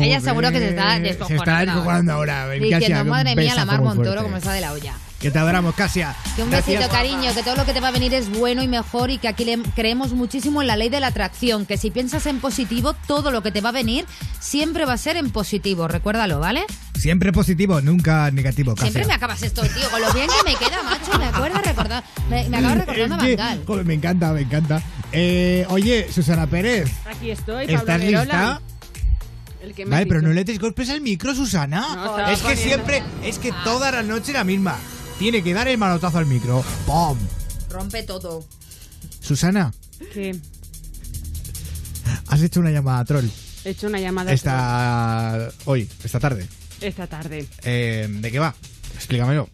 Ella 0.00 0.20
seguro 0.20 0.50
que 0.50 0.58
se 0.58 0.68
está 0.70 0.94
Se 0.96 1.00
descojonando. 1.02 1.42
está 1.44 1.64
descojonando 1.64 2.12
ahora. 2.12 2.48
Diciendo, 2.50 2.78
Casia, 2.80 3.04
madre 3.04 3.36
mía, 3.36 3.54
la 3.54 3.64
Mar 3.64 3.80
Montoro, 3.82 4.22
como 4.22 4.36
está 4.36 4.52
de 4.52 4.60
la 4.60 4.72
olla. 4.72 4.94
Que 5.20 5.32
te 5.32 5.38
adoramos, 5.40 5.74
Casia. 5.74 6.14
Que 6.36 6.44
un 6.44 6.50
Gracias. 6.50 6.78
besito, 6.78 6.92
cariño, 6.94 7.34
que 7.34 7.42
todo 7.42 7.56
lo 7.56 7.64
que 7.66 7.72
te 7.72 7.80
va 7.80 7.88
a 7.88 7.90
venir 7.90 8.14
es 8.14 8.30
bueno 8.30 8.62
y 8.62 8.68
mejor 8.68 9.10
y 9.10 9.18
que 9.18 9.26
aquí 9.26 9.44
le 9.44 9.58
creemos 9.74 10.12
muchísimo 10.12 10.60
en 10.62 10.68
la 10.68 10.76
ley 10.76 10.90
de 10.90 11.00
la 11.00 11.08
atracción, 11.08 11.66
que 11.66 11.76
si 11.76 11.90
piensas 11.90 12.26
en 12.26 12.38
positivo, 12.38 12.94
todo 13.08 13.32
lo 13.32 13.42
que 13.42 13.50
te 13.50 13.60
va 13.60 13.70
a 13.70 13.72
venir 13.72 14.06
siempre 14.38 14.84
va 14.84 14.92
a 14.92 14.96
ser 14.98 15.16
en 15.16 15.30
positivo, 15.30 15.88
recuérdalo, 15.88 16.38
¿vale? 16.38 16.64
Siempre 16.96 17.32
positivo, 17.32 17.80
nunca 17.80 18.30
negativo, 18.30 18.76
Casia. 18.76 18.92
Siempre 18.92 19.06
me 19.08 19.14
acabas 19.14 19.42
esto, 19.42 19.62
tío, 19.62 19.90
con 19.90 20.00
lo 20.00 20.12
bien 20.12 20.28
que 20.28 20.52
me 20.52 20.56
queda, 20.56 20.82
macho, 20.84 21.18
me 21.18 21.24
acuerdo 21.26 21.58
recordar, 21.62 22.04
me, 22.30 22.48
me 22.48 22.56
acabas 22.58 22.78
recordando 22.78 23.14
a 23.16 23.18
Es 23.18 23.24
que, 23.24 23.36
Bangal. 23.36 23.64
joder, 23.66 23.84
me 23.86 23.94
encanta, 23.94 24.32
me 24.32 24.40
encanta. 24.42 24.82
Eh, 25.10 25.66
oye, 25.68 26.06
Susana 26.12 26.46
Pérez, 26.46 26.88
Aquí 27.10 27.32
estoy, 27.32 27.66
Pablo 27.66 27.78
¿estás 27.80 28.00
lista? 28.00 28.60
Vale, 29.88 30.06
pero 30.06 30.22
no 30.22 30.28
le 30.32 30.44
des 30.44 30.60
golpes 30.60 30.88
al 30.90 31.00
micro, 31.00 31.34
Susana. 31.34 31.80
No, 31.96 32.18
es 32.28 32.38
que 32.38 32.42
poniendo- 32.44 32.62
siempre, 32.62 33.02
es 33.24 33.38
que 33.40 33.52
toda 33.64 33.90
la 33.90 34.02
noche 34.04 34.32
la 34.32 34.44
misma. 34.44 34.76
Tiene 35.18 35.42
que 35.42 35.52
dar 35.52 35.68
el 35.68 35.78
manotazo 35.78 36.18
al 36.18 36.26
micro. 36.26 36.64
¡Pum! 36.86 37.18
Rompe 37.70 38.02
todo. 38.04 38.44
Susana, 39.20 39.72
¿Qué? 40.12 40.34
has 42.28 42.42
hecho 42.42 42.60
una 42.60 42.70
llamada 42.70 43.00
a 43.00 43.04
troll 43.04 43.26
He 43.64 43.70
hecho 43.70 43.86
una 43.88 43.98
llamada. 44.00 44.32
esta 44.32 45.50
hoy, 45.66 45.88
esta 46.04 46.20
tarde. 46.20 46.46
Esta 46.80 47.06
tarde. 47.06 47.46
Eh, 47.64 48.06
¿De 48.08 48.30
qué 48.30 48.38
va? 48.38 48.54
Explícamelo. 48.94 49.48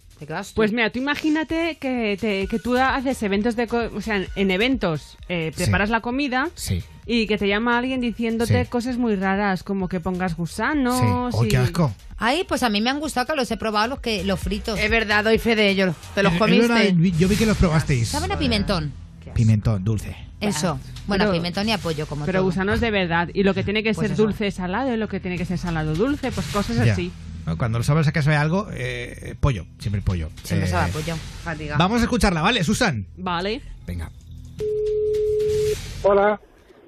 Pues 0.54 0.72
mira, 0.72 0.90
tú 0.90 1.00
imagínate 1.00 1.76
que, 1.78 2.16
te- 2.20 2.46
que 2.46 2.58
tú 2.58 2.76
haces 2.78 3.22
eventos 3.22 3.56
de... 3.56 3.66
co- 3.66 3.90
O 3.94 4.00
sea, 4.00 4.24
en 4.36 4.50
eventos 4.50 5.18
eh, 5.28 5.52
preparas 5.54 5.90
la 5.90 6.00
comida 6.00 6.50
Sí. 6.54 6.82
Y 7.06 7.26
que 7.26 7.36
te 7.38 7.46
llama 7.48 7.78
alguien 7.78 8.00
diciéndote 8.00 8.64
Sí. 8.64 8.70
cosas 8.70 8.96
muy 8.98 9.16
raras, 9.16 9.62
como 9.62 9.88
que 9.88 10.00
pongas 10.00 10.36
gusanos 10.36 11.32
¡Oh, 11.34 11.44
y... 11.44 11.48
qué 11.48 11.56
asco! 11.58 11.92
Ay, 12.16 12.44
pues 12.48 12.62
a 12.62 12.68
mí 12.70 12.80
me 12.80 12.90
han 12.90 13.00
gustado 13.00 13.26
que 13.26 13.34
los 13.36 13.50
he 13.50 13.56
probado 13.56 13.88
los 13.88 14.00
que 14.00 14.24
los 14.24 14.38
fritos. 14.40 14.78
Es 14.78 14.90
verdad, 14.90 15.24
doy 15.24 15.38
fe 15.38 15.56
de 15.56 15.68
ellos. 15.68 15.94
¿Te 16.14 16.22
los 16.22 16.32
Es 16.32 16.38
comiste? 16.38 16.68
verdad, 16.68 16.84
yo 17.18 17.28
vi 17.28 17.36
que 17.36 17.46
los 17.46 17.56
probasteis. 17.56 18.08
¿Saben 18.08 18.32
a 18.32 18.38
pimentón? 18.38 18.92
Pimentón, 19.34 19.82
dulce. 19.84 20.16
Eso. 20.40 20.78
Bueno, 21.06 21.24
Pero- 21.24 21.32
pimentón 21.32 21.68
y 21.68 21.72
apoyo, 21.72 22.06
como 22.06 22.24
Pero 22.26 22.38
todo. 22.40 22.46
gusanos 22.46 22.80
de 22.80 22.90
verdad. 22.90 23.28
Y 23.34 23.42
lo 23.42 23.52
que 23.54 23.64
tiene 23.64 23.82
que 23.82 23.94
Pues 23.94 24.06
ser 24.08 24.12
eso. 24.14 24.22
dulce 24.22 24.50
salado 24.50 24.92
y 24.92 24.96
lo 24.96 25.08
que 25.08 25.18
tiene 25.20 25.36
que 25.38 25.44
ser 25.44 25.58
salado 25.58 25.94
dulce, 25.94 26.30
pues 26.30 26.46
cosas 26.48 26.84
Ya. 26.84 26.92
así. 26.92 27.10
Cuando 27.58 27.78
lo 27.78 27.84
sabes 27.84 28.06
a 28.08 28.12
que 28.12 28.22
sabe 28.22 28.36
algo, 28.36 28.68
eh, 28.72 29.34
pollo, 29.40 29.66
siempre 29.78 30.00
pollo. 30.02 30.30
Siempre 30.44 30.68
Eh, 30.68 30.70
sabe 30.70 30.90
a 30.90 30.92
pollo. 30.92 31.14
Fatiga. 31.42 31.76
Vamos 31.76 32.00
a 32.00 32.04
escucharla, 32.04 32.40
¿vale, 32.42 32.62
Susan? 32.64 33.06
Vale. 33.16 33.60
Venga. 33.86 34.10
Hola. 36.02 36.40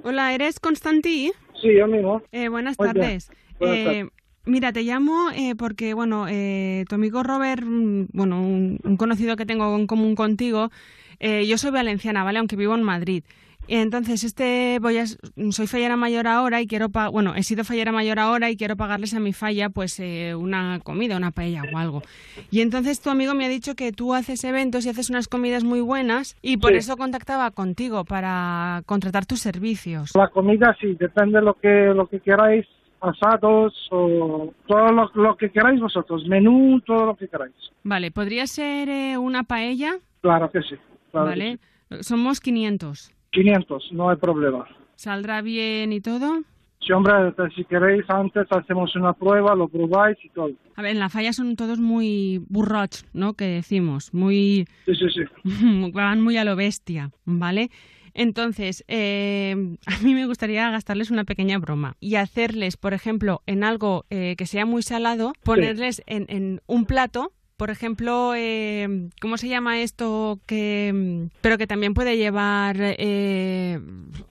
Hola, 0.08 0.32
¿eres 0.32 0.60
Constantí? 0.60 1.32
Sí, 1.60 1.74
yo 1.76 1.88
mismo. 1.88 2.22
Eh, 2.30 2.48
buenas 2.48 2.78
Oye, 2.78 2.92
tardes. 2.92 3.28
buenas 3.58 3.76
Eh, 3.80 3.84
tardes. 3.84 4.12
mira, 4.44 4.72
te 4.72 4.82
llamo 4.84 5.30
eh, 5.34 5.56
porque, 5.58 5.94
bueno, 5.94 6.26
eh, 6.28 6.84
tu 6.88 6.94
amigo 6.94 7.24
Robert, 7.24 7.64
mm, 7.64 8.06
bueno, 8.12 8.40
un, 8.40 8.78
un 8.84 8.96
conocido 8.98 9.34
que 9.34 9.46
tengo 9.46 9.74
en 9.74 9.88
común 9.88 10.14
contigo, 10.14 10.70
eh, 11.18 11.44
yo 11.48 11.58
soy 11.58 11.72
valenciana, 11.72 12.22
¿vale? 12.22 12.38
Aunque 12.38 12.54
vivo 12.54 12.76
en 12.76 12.84
Madrid. 12.84 13.24
Entonces, 13.68 14.22
este 14.24 14.78
voy 14.80 14.98
a, 14.98 15.04
soy 15.06 15.66
fallera 15.66 15.96
mayor 15.96 16.26
ahora 16.26 16.60
y 16.60 16.66
quiero 16.66 16.88
pa- 16.88 17.08
bueno, 17.08 17.34
he 17.34 17.42
sido 17.42 17.64
fallera 17.64 17.90
mayor 17.92 18.18
ahora 18.18 18.50
y 18.50 18.56
quiero 18.56 18.76
pagarles 18.76 19.14
a 19.14 19.20
mi 19.20 19.32
falla 19.32 19.68
pues 19.70 19.98
eh, 20.00 20.34
una 20.34 20.80
comida, 20.82 21.16
una 21.16 21.30
paella 21.32 21.62
o 21.72 21.76
algo. 21.78 22.02
Y 22.50 22.60
entonces 22.60 23.00
tu 23.00 23.10
amigo 23.10 23.34
me 23.34 23.44
ha 23.44 23.48
dicho 23.48 23.74
que 23.74 23.92
tú 23.92 24.14
haces 24.14 24.44
eventos 24.44 24.86
y 24.86 24.88
haces 24.90 25.10
unas 25.10 25.26
comidas 25.28 25.64
muy 25.64 25.80
buenas 25.80 26.36
y 26.42 26.58
por 26.58 26.72
Sí. 26.72 26.78
eso 26.78 26.96
contactaba 26.96 27.50
contigo 27.50 28.04
para 28.04 28.82
contratar 28.86 29.26
tus 29.26 29.40
servicios. 29.40 30.10
La 30.14 30.28
comida 30.28 30.76
sí, 30.80 30.94
depende 30.98 31.38
de 31.40 31.44
lo 31.44 31.54
que, 31.54 31.92
lo 31.94 32.06
que 32.06 32.20
queráis, 32.20 32.66
asados 33.00 33.74
o 33.90 34.52
todo 34.66 34.88
lo, 34.92 35.10
lo 35.14 35.36
que 35.36 35.50
queráis 35.50 35.80
vosotros, 35.80 36.24
menú, 36.28 36.80
todo 36.80 37.06
lo 37.06 37.16
que 37.16 37.28
queráis. 37.28 37.54
Vale, 37.82 38.10
¿podría 38.10 38.46
ser 38.46 38.88
eh, 38.88 39.18
una 39.18 39.42
paella? 39.44 39.96
Claro 40.22 40.50
que 40.50 40.60
sí. 40.62 40.76
claro 41.10 41.26
que 41.26 41.30
vale. 41.30 41.58
Somos 42.00 42.40
500. 42.40 43.12
Sí. 43.36 43.42
500, 43.42 43.92
no 43.92 44.10
hay 44.10 44.16
problema. 44.16 44.66
¿Saldrá 44.94 45.42
bien 45.42 45.92
y 45.92 46.00
todo? 46.00 46.42
Si, 46.80 46.92
hombre, 46.92 47.14
si 47.54 47.64
queréis 47.64 48.04
antes 48.08 48.46
hacemos 48.50 48.94
una 48.94 49.12
prueba, 49.12 49.54
lo 49.54 49.68
probáis 49.68 50.16
y 50.22 50.28
todo. 50.28 50.52
A 50.76 50.82
ver, 50.82 50.92
en 50.92 51.00
la 51.00 51.08
falla 51.08 51.32
son 51.32 51.56
todos 51.56 51.78
muy 51.78 52.42
burroch, 52.48 53.02
¿no? 53.12 53.34
Que 53.34 53.46
decimos, 53.46 54.14
muy... 54.14 54.66
Sí, 54.84 54.94
sí, 54.94 55.06
sí. 55.10 55.90
van 55.92 56.22
muy 56.22 56.36
a 56.36 56.44
lo 56.44 56.54
bestia, 56.54 57.10
¿vale? 57.24 57.70
Entonces, 58.14 58.84
eh, 58.88 59.76
a 59.86 60.02
mí 60.02 60.14
me 60.14 60.26
gustaría 60.26 60.70
gastarles 60.70 61.10
una 61.10 61.24
pequeña 61.24 61.58
broma 61.58 61.96
y 62.00 62.14
hacerles, 62.14 62.76
por 62.78 62.94
ejemplo, 62.94 63.42
en 63.46 63.62
algo 63.62 64.06
eh, 64.08 64.36
que 64.38 64.46
sea 64.46 64.64
muy 64.64 64.82
salado, 64.82 65.32
ponerles 65.44 66.02
en, 66.06 66.24
en 66.28 66.62
un 66.66 66.86
plato, 66.86 67.32
por 67.56 67.70
ejemplo, 67.70 68.34
eh, 68.36 69.08
¿cómo 69.20 69.38
se 69.38 69.48
llama 69.48 69.80
esto? 69.80 70.38
Que, 70.46 70.92
mm, 70.94 71.36
pero 71.40 71.56
que 71.58 71.66
también 71.66 71.94
puede 71.94 72.16
llevar 72.16 72.76
eh, 72.80 73.80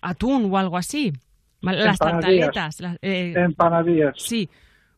atún 0.01 0.47
o 0.51 0.57
algo 0.57 0.77
así. 0.77 1.13
Las 1.61 1.97
tartaletas. 1.97 2.79
las- 2.81 2.97
eh, 3.01 3.33
Empanadillas. 3.35 4.13
Sí, 4.17 4.49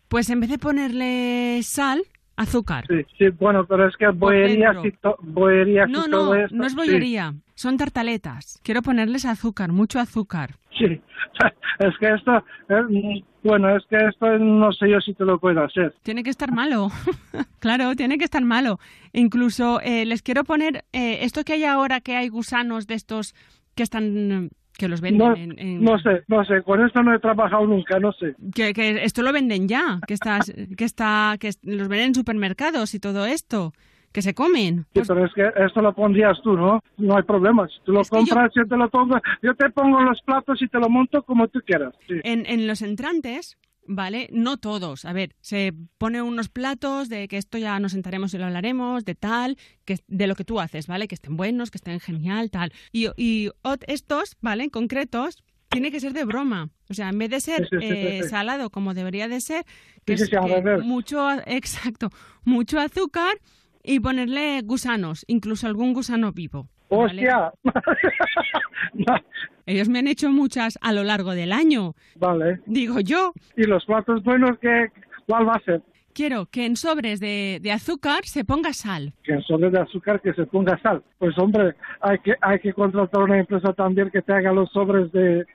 pues 0.10 0.30
en 0.30 0.42
vez 0.42 0.50
de 0.50 0.58
ponerle 0.58 1.62
sal, 1.64 2.04
azúcar. 2.38 2.86
Sí, 2.88 3.06
sí, 3.18 3.30
bueno, 3.30 3.66
pero 3.66 3.88
es 3.88 3.96
que 3.98 4.06
dentro. 4.06 4.86
y, 4.86 4.92
to- 4.94 5.18
bollerías 5.22 5.90
No, 5.90 6.06
y 6.06 6.10
no, 6.10 6.18
todo 6.18 6.36
esto. 6.36 6.56
no 6.56 6.66
es 6.66 6.72
sí. 6.72 6.78
bollería, 6.78 7.34
son 7.56 7.78
tartaletas. 7.78 8.60
Quiero 8.64 8.82
ponerles 8.82 9.26
azúcar, 9.26 9.72
mucho 9.72 10.00
azúcar. 10.00 10.56
Sí, 10.78 10.86
es 11.80 11.98
que 12.00 12.08
esto, 12.14 12.44
eh, 12.70 13.24
bueno, 13.44 13.76
es 13.76 13.84
que 13.90 13.98
esto 13.98 14.38
no 14.38 14.72
sé 14.72 14.90
yo 14.90 15.02
si 15.02 15.14
te 15.14 15.26
lo 15.26 15.40
puedo 15.40 15.64
hacer. 15.64 15.96
Tiene 16.04 16.24
que 16.24 16.30
estar 16.30 16.52
malo. 16.52 16.90
claro, 17.60 17.96
tiene 17.96 18.18
que 18.18 18.26
estar 18.26 18.44
malo. 18.44 18.80
Incluso 19.14 19.82
eh, 19.82 20.06
les 20.06 20.22
quiero 20.22 20.44
poner 20.44 20.86
eh, 20.94 21.20
esto 21.22 21.44
que 21.44 21.54
hay 21.54 21.64
ahora, 21.64 22.00
que 22.02 22.16
hay 22.16 22.30
gusanos 22.30 22.88
de 22.88 22.94
estos 22.94 23.34
que 23.76 23.84
están 23.84 24.50
que 24.78 24.88
los 24.88 25.02
venden 25.02 25.28
No, 25.28 25.36
en, 25.36 25.60
en- 25.60 25.84
no 25.84 25.98
sé, 26.00 26.24
no 26.28 26.44
sé, 26.46 26.62
con 26.64 26.86
esto 26.86 27.02
no 27.04 27.14
he 27.14 27.20
trabajado 27.20 27.66
nunca, 27.66 28.00
no 28.00 28.12
sé. 28.14 28.36
que, 28.54 28.74
que 28.74 29.04
esto 29.04 29.22
lo 29.24 29.34
venden 29.34 29.68
ya, 29.68 30.00
que 30.08 30.14
estás, 30.14 30.52
que 30.78 30.86
está, 30.86 31.36
que 31.40 31.52
los 31.64 31.88
venden 31.88 32.08
en 32.10 32.16
supermercados 32.16 32.94
y 32.94 33.00
todo 33.00 33.26
esto, 33.26 33.74
que 34.14 34.22
se 34.22 34.34
comen. 34.34 34.86
Sí, 34.96 35.02
pero 35.08 35.26
es 35.26 35.34
que 35.34 35.50
esto 35.66 35.82
lo 35.82 35.94
pondrías 35.94 36.40
tú, 36.42 36.54
¿no? 36.58 36.82
No 36.98 37.18
hay 37.18 37.24
problema. 37.24 37.68
Si 37.68 37.76
tú 37.84 37.92
lo 37.92 38.04
compras, 38.06 38.52
yo... 38.56 38.66
te 38.66 38.78
lo 38.78 38.90
pongo, 38.90 39.20
yo 39.44 39.54
te 39.56 39.70
pongo 39.70 40.02
los 40.02 40.22
platos 40.22 40.62
y 40.62 40.68
te 40.68 40.80
lo 40.80 40.90
monto 40.90 41.22
como 41.24 41.48
tú 41.50 41.60
quieras. 41.66 41.94
Sí. 42.08 42.16
En, 42.24 42.46
en 42.46 42.66
los 42.68 42.82
entrantes, 42.82 43.58
¿vale? 43.88 44.30
No 44.32 44.58
todos. 44.58 45.06
A 45.06 45.14
ver, 45.14 45.36
se 45.42 45.74
ponen 45.98 46.24
unos 46.24 46.50
platos 46.50 47.10
de 47.10 47.28
que 47.28 47.38
esto 47.38 47.58
ya 47.58 47.80
nos 47.80 47.94
sentaremos 47.94 48.34
y 48.34 48.38
lo 48.38 48.46
hablaremos, 48.46 49.06
de 49.06 49.16
tal, 49.16 49.58
que 49.86 49.98
de 50.08 50.28
lo 50.28 50.36
que 50.36 50.44
tú 50.44 50.60
haces, 50.60 50.88
¿vale? 50.88 51.08
Que 51.08 51.16
estén 51.16 51.38
buenos, 51.38 51.72
que 51.72 51.78
estén 51.78 52.00
genial, 52.00 52.52
tal. 52.52 52.72
Y, 52.92 53.08
y 53.18 53.50
estos, 53.88 54.38
¿vale? 54.42 54.70
Concretos, 54.70 55.44
tiene 55.70 55.92
que 55.92 56.00
ser 56.00 56.14
de 56.14 56.26
broma. 56.26 56.70
O 56.90 56.94
sea, 56.94 57.10
en 57.10 57.18
vez 57.18 57.30
de 57.30 57.40
ser 57.42 57.68
Sí, 57.70 57.78
sí, 57.80 57.86
eh, 57.86 58.20
sí. 58.24 58.30
salado 58.30 58.70
como 58.70 58.94
debería 58.94 59.28
de 59.28 59.42
ser, 59.42 59.66
que 60.06 60.14
es 60.14 60.30
que 60.30 60.40
mucho, 60.84 61.28
exacto, 61.46 62.10
mucho 62.44 62.80
azúcar 62.80 63.38
y 63.84 64.00
ponerle 64.00 64.62
gusanos, 64.64 65.24
incluso 65.28 65.68
algún 65.68 65.94
gusano 65.94 66.32
vivo. 66.32 66.70
¿vale? 66.90 67.28
¡Hostia! 67.30 67.52
Ellos 69.68 69.90
me 69.90 70.00
han 70.00 70.08
hecho 70.08 70.32
muchas 70.32 70.80
a 70.82 70.94
lo 70.94 71.04
largo 71.04 71.32
del 71.36 71.52
año. 71.52 71.94
Vale. 72.16 72.62
Digo 72.66 73.02
yo. 73.02 73.34
¿Y 73.56 73.64
los 73.66 73.86
platos 73.86 74.24
buenos 74.24 74.58
qué, 74.60 74.88
cuál 75.28 75.48
va 75.48 75.54
a 75.56 75.60
ser? 75.60 75.82
Quiero 76.14 76.48
que 76.48 76.66
en 76.66 76.78
sobres 76.78 77.20
de, 77.20 77.60
de 77.62 77.72
azúcar 77.72 78.26
se 78.26 78.44
ponga 78.44 78.74
sal. 78.74 79.14
Que 79.24 79.34
en 79.34 79.44
sobre 79.44 79.70
de 79.70 79.80
azúcar 79.80 80.22
que 80.22 80.34
se 80.34 80.46
ponga 80.46 80.80
sal. 80.82 81.04
Pues 81.20 81.38
hombre, 81.38 81.76
hay 82.02 82.18
que, 82.20 82.34
hay 82.42 82.60
que 82.60 82.74
contratar 82.74 83.22
una 83.22 83.38
empresa 83.38 83.74
también 83.74 84.10
que 84.10 84.24
te 84.24 84.34
haga 84.34 84.52
los 84.52 84.72
sobres 84.72 85.12
de, 85.12 85.46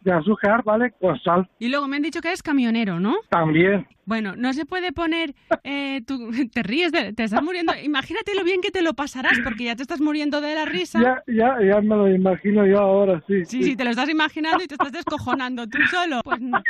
de 0.00 0.12
azúcar, 0.12 0.62
¿vale? 0.64 0.92
Con 1.00 1.18
sal. 1.20 1.48
Y 1.58 1.68
luego 1.68 1.86
me 1.88 1.96
han 1.96 2.02
dicho 2.02 2.20
que 2.20 2.28
eres 2.28 2.42
camionero, 2.42 3.00
¿no? 3.00 3.16
También. 3.28 3.86
Bueno, 4.06 4.34
no 4.36 4.52
se 4.52 4.66
puede 4.66 4.92
poner. 4.92 5.34
eh, 5.62 6.02
tú, 6.06 6.30
te 6.52 6.62
ríes, 6.62 6.92
de- 6.92 7.12
te 7.12 7.24
estás 7.24 7.42
muriendo. 7.42 7.72
Imagínate 7.82 8.34
lo 8.34 8.44
bien 8.44 8.60
que 8.60 8.70
te 8.70 8.82
lo 8.82 8.94
pasarás, 8.94 9.38
porque 9.44 9.64
ya 9.64 9.76
te 9.76 9.82
estás 9.82 10.00
muriendo 10.00 10.40
de 10.40 10.54
la 10.54 10.64
risa. 10.64 11.00
Ya, 11.00 11.22
ya, 11.26 11.56
ya 11.62 11.80
me 11.80 11.96
lo 11.96 12.08
imagino 12.08 12.66
yo 12.66 12.78
ahora, 12.78 13.22
sí. 13.26 13.44
Sí, 13.44 13.62
sí, 13.62 13.76
te 13.76 13.84
lo 13.84 13.90
estás 13.90 14.08
imaginando 14.08 14.64
y 14.64 14.66
te 14.66 14.74
estás 14.74 14.92
descojonando 14.92 15.66
tú 15.66 15.78
solo. 15.90 16.20
Pues 16.24 16.40
no. 16.40 16.62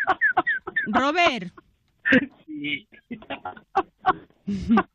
Robert. 0.86 1.52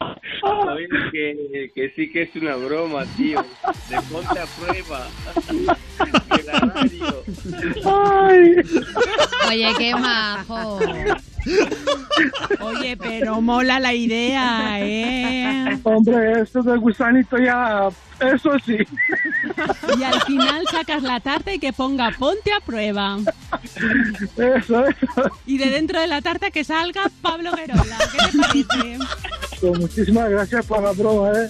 Oye, 0.00 0.88
que, 1.10 1.72
que 1.74 1.92
sí 1.96 2.10
que 2.10 2.22
es 2.22 2.36
una 2.36 2.54
broma, 2.56 3.04
tío. 3.16 3.44
De 3.88 4.00
ponte 4.02 4.38
a 4.38 4.46
prueba. 4.46 5.06
De 6.36 6.42
la 6.44 6.60
radio. 6.60 7.24
Oye, 9.48 9.72
qué 9.76 9.94
majo. 9.94 10.78
Oye, 12.60 12.96
pero 12.96 13.40
mola 13.40 13.80
la 13.80 13.94
idea, 13.94 14.78
¿eh? 14.80 15.78
Hombre, 15.82 16.42
esto 16.42 16.62
del 16.62 16.78
gusanito 16.78 17.38
ya, 17.38 17.88
eso 18.20 18.52
sí. 18.64 18.76
Y 19.98 20.02
al 20.02 20.20
final 20.22 20.64
sacas 20.70 21.02
la 21.02 21.20
tarta 21.20 21.52
y 21.52 21.58
que 21.58 21.72
ponga 21.72 22.12
ponte 22.18 22.52
a 22.52 22.60
prueba. 22.60 23.18
Eso, 24.36 24.86
eso. 24.86 25.30
Y 25.46 25.58
de 25.58 25.70
dentro 25.70 26.00
de 26.00 26.06
la 26.06 26.20
tarta 26.22 26.50
que 26.50 26.64
salga 26.64 27.10
Pablo 27.22 27.52
Guerola. 27.52 27.96
¿Qué 28.12 28.18
te 28.30 28.38
parece? 28.38 28.98
Pues 29.60 29.78
muchísimas 29.78 30.30
gracias 30.30 30.64
por 30.66 30.82
la 30.82 30.92
broma, 30.92 31.30
¿eh? 31.32 31.48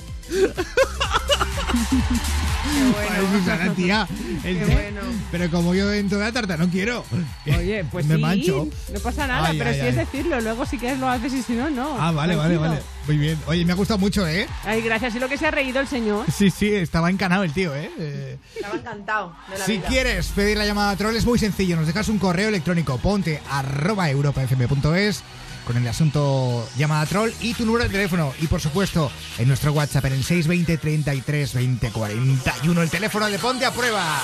Ay, 3.10 3.26
Susana, 3.38 3.74
tía. 3.74 4.08
El 4.44 4.58
Qué 4.58 4.64
bueno. 4.66 5.00
Pero 5.30 5.50
como 5.50 5.74
yo 5.74 5.88
dentro 5.88 6.18
de 6.18 6.24
la 6.24 6.32
tarta 6.32 6.56
no 6.56 6.68
quiero. 6.70 7.04
Oye, 7.46 7.84
pues 7.90 8.06
Me 8.06 8.16
sí, 8.16 8.20
mancho. 8.20 8.68
no 8.92 9.00
pasa 9.00 9.26
nada, 9.26 9.48
Ay, 9.48 9.58
pero 9.58 9.70
ay, 9.70 9.76
si 9.76 9.80
ay. 9.82 9.88
es 9.88 9.96
decirlo, 9.96 10.40
luego 10.40 10.64
si 10.66 10.78
quieres 10.78 10.98
lo 10.98 11.08
haces 11.08 11.32
y 11.32 11.42
si 11.42 11.52
no, 11.54 11.68
no. 11.70 11.96
Ah, 11.98 12.12
vale, 12.12 12.36
vale, 12.36 12.54
Tranquilo. 12.56 12.60
vale. 12.60 12.82
Muy 13.06 13.16
bien. 13.18 13.38
Oye, 13.46 13.64
me 13.64 13.72
ha 13.72 13.76
gustado 13.76 13.98
mucho, 13.98 14.26
¿eh? 14.28 14.46
Ay, 14.64 14.80
gracias. 14.82 15.14
Y 15.14 15.18
lo 15.18 15.28
que 15.28 15.36
se 15.38 15.46
ha 15.46 15.50
reído 15.50 15.80
el 15.80 15.88
señor. 15.88 16.24
Sí, 16.34 16.50
sí, 16.50 16.72
estaba 16.74 17.10
encanado 17.10 17.42
el 17.44 17.52
tío, 17.52 17.74
¿eh? 17.74 17.90
Eh, 17.98 18.38
Estaba 18.54 18.76
encantado 18.76 19.34
de 19.50 19.58
la 19.58 19.64
Si 19.64 19.72
vida. 19.78 19.88
quieres 19.88 20.26
pedir 20.28 20.56
la 20.58 20.66
llamada 20.66 20.90
a 20.90 20.96
troll 20.96 21.16
es 21.16 21.24
muy 21.26 21.38
sencillo. 21.38 21.76
Nos 21.76 21.86
dejas 21.86 22.08
un 22.08 22.18
correo 22.18 22.48
electrónico. 22.48 22.98
Ponte 22.98 23.40
arroba 23.50 24.08
europafm.es 24.10 25.22
con 25.68 25.76
el 25.76 25.86
asunto 25.86 26.66
llamada 26.78 27.04
troll 27.04 27.30
y 27.42 27.52
tu 27.52 27.66
número 27.66 27.84
de 27.84 27.90
teléfono. 27.90 28.32
Y 28.40 28.46
por 28.46 28.58
supuesto, 28.58 29.12
en 29.36 29.48
nuestro 29.48 29.72
WhatsApp 29.72 30.06
en 30.06 30.14
el 30.14 30.24
620 30.24 30.78
33 30.78 31.52
20 31.52 31.90
41, 31.90 32.82
el 32.82 32.90
teléfono 32.90 33.26
de 33.26 33.38
Ponte 33.38 33.66
a 33.66 33.70
Prueba. 33.70 34.22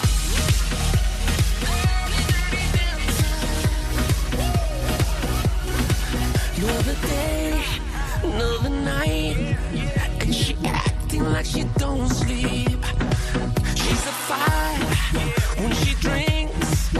when 15.58 15.72
she 15.72 15.94
drinks, 16.00 16.90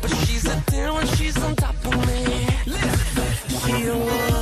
but 0.00 0.10
she's 0.24 0.44
a 0.46 0.62
10 0.66 0.94
when 0.94 1.06
she's 1.08 1.36
on 1.38 1.63
she 3.84 3.90
don't 3.90 4.33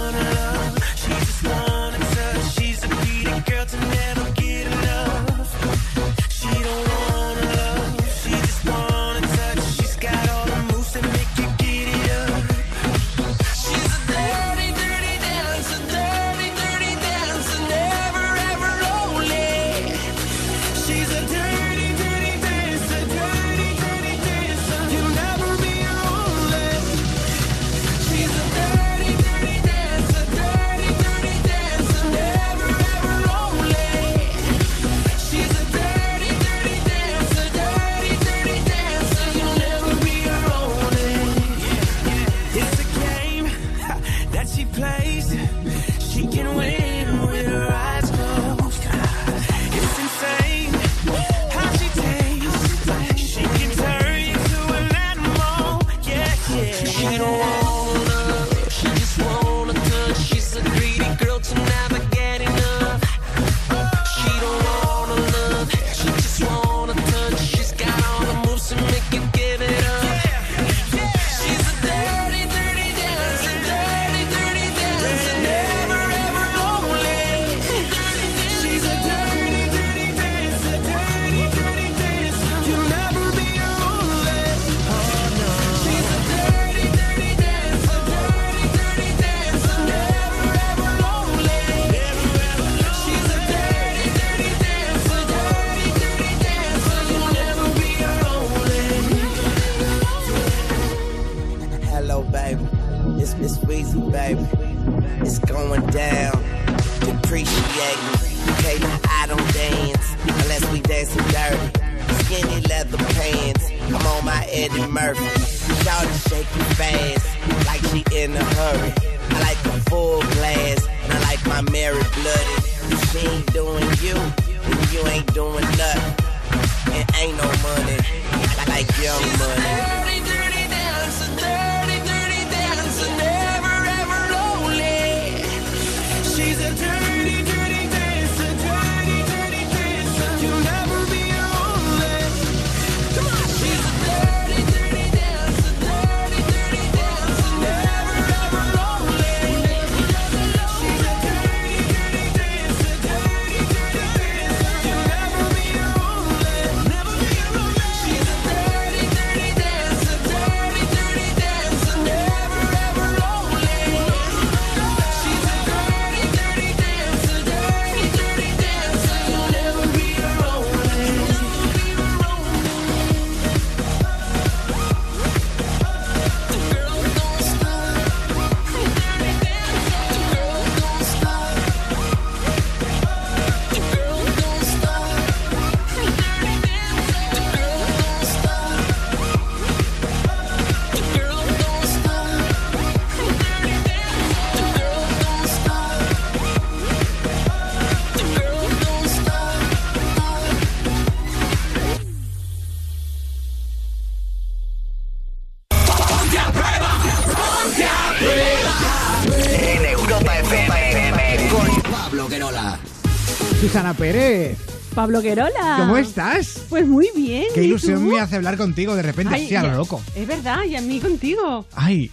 Pablo 215.02 215.20
Querola. 215.20 215.78
¿cómo 215.80 215.96
estás? 215.96 216.60
Pues 216.68 216.86
muy 216.86 217.10
bien. 217.16 217.46
Qué 217.52 217.62
¿y 217.62 217.66
ilusión 217.66 218.04
tú? 218.04 218.14
me 218.14 218.20
hace 218.20 218.36
hablar 218.36 218.56
contigo 218.56 218.94
de 218.94 219.02
repente, 219.02 219.34
Ay, 219.34 219.46
así 219.46 219.56
a 219.56 219.64
lo 219.64 219.74
loco. 219.74 220.00
Es 220.14 220.28
verdad, 220.28 220.62
y 220.62 220.76
a 220.76 220.80
mí 220.80 221.00
contigo. 221.00 221.66
Ay, 221.74 222.08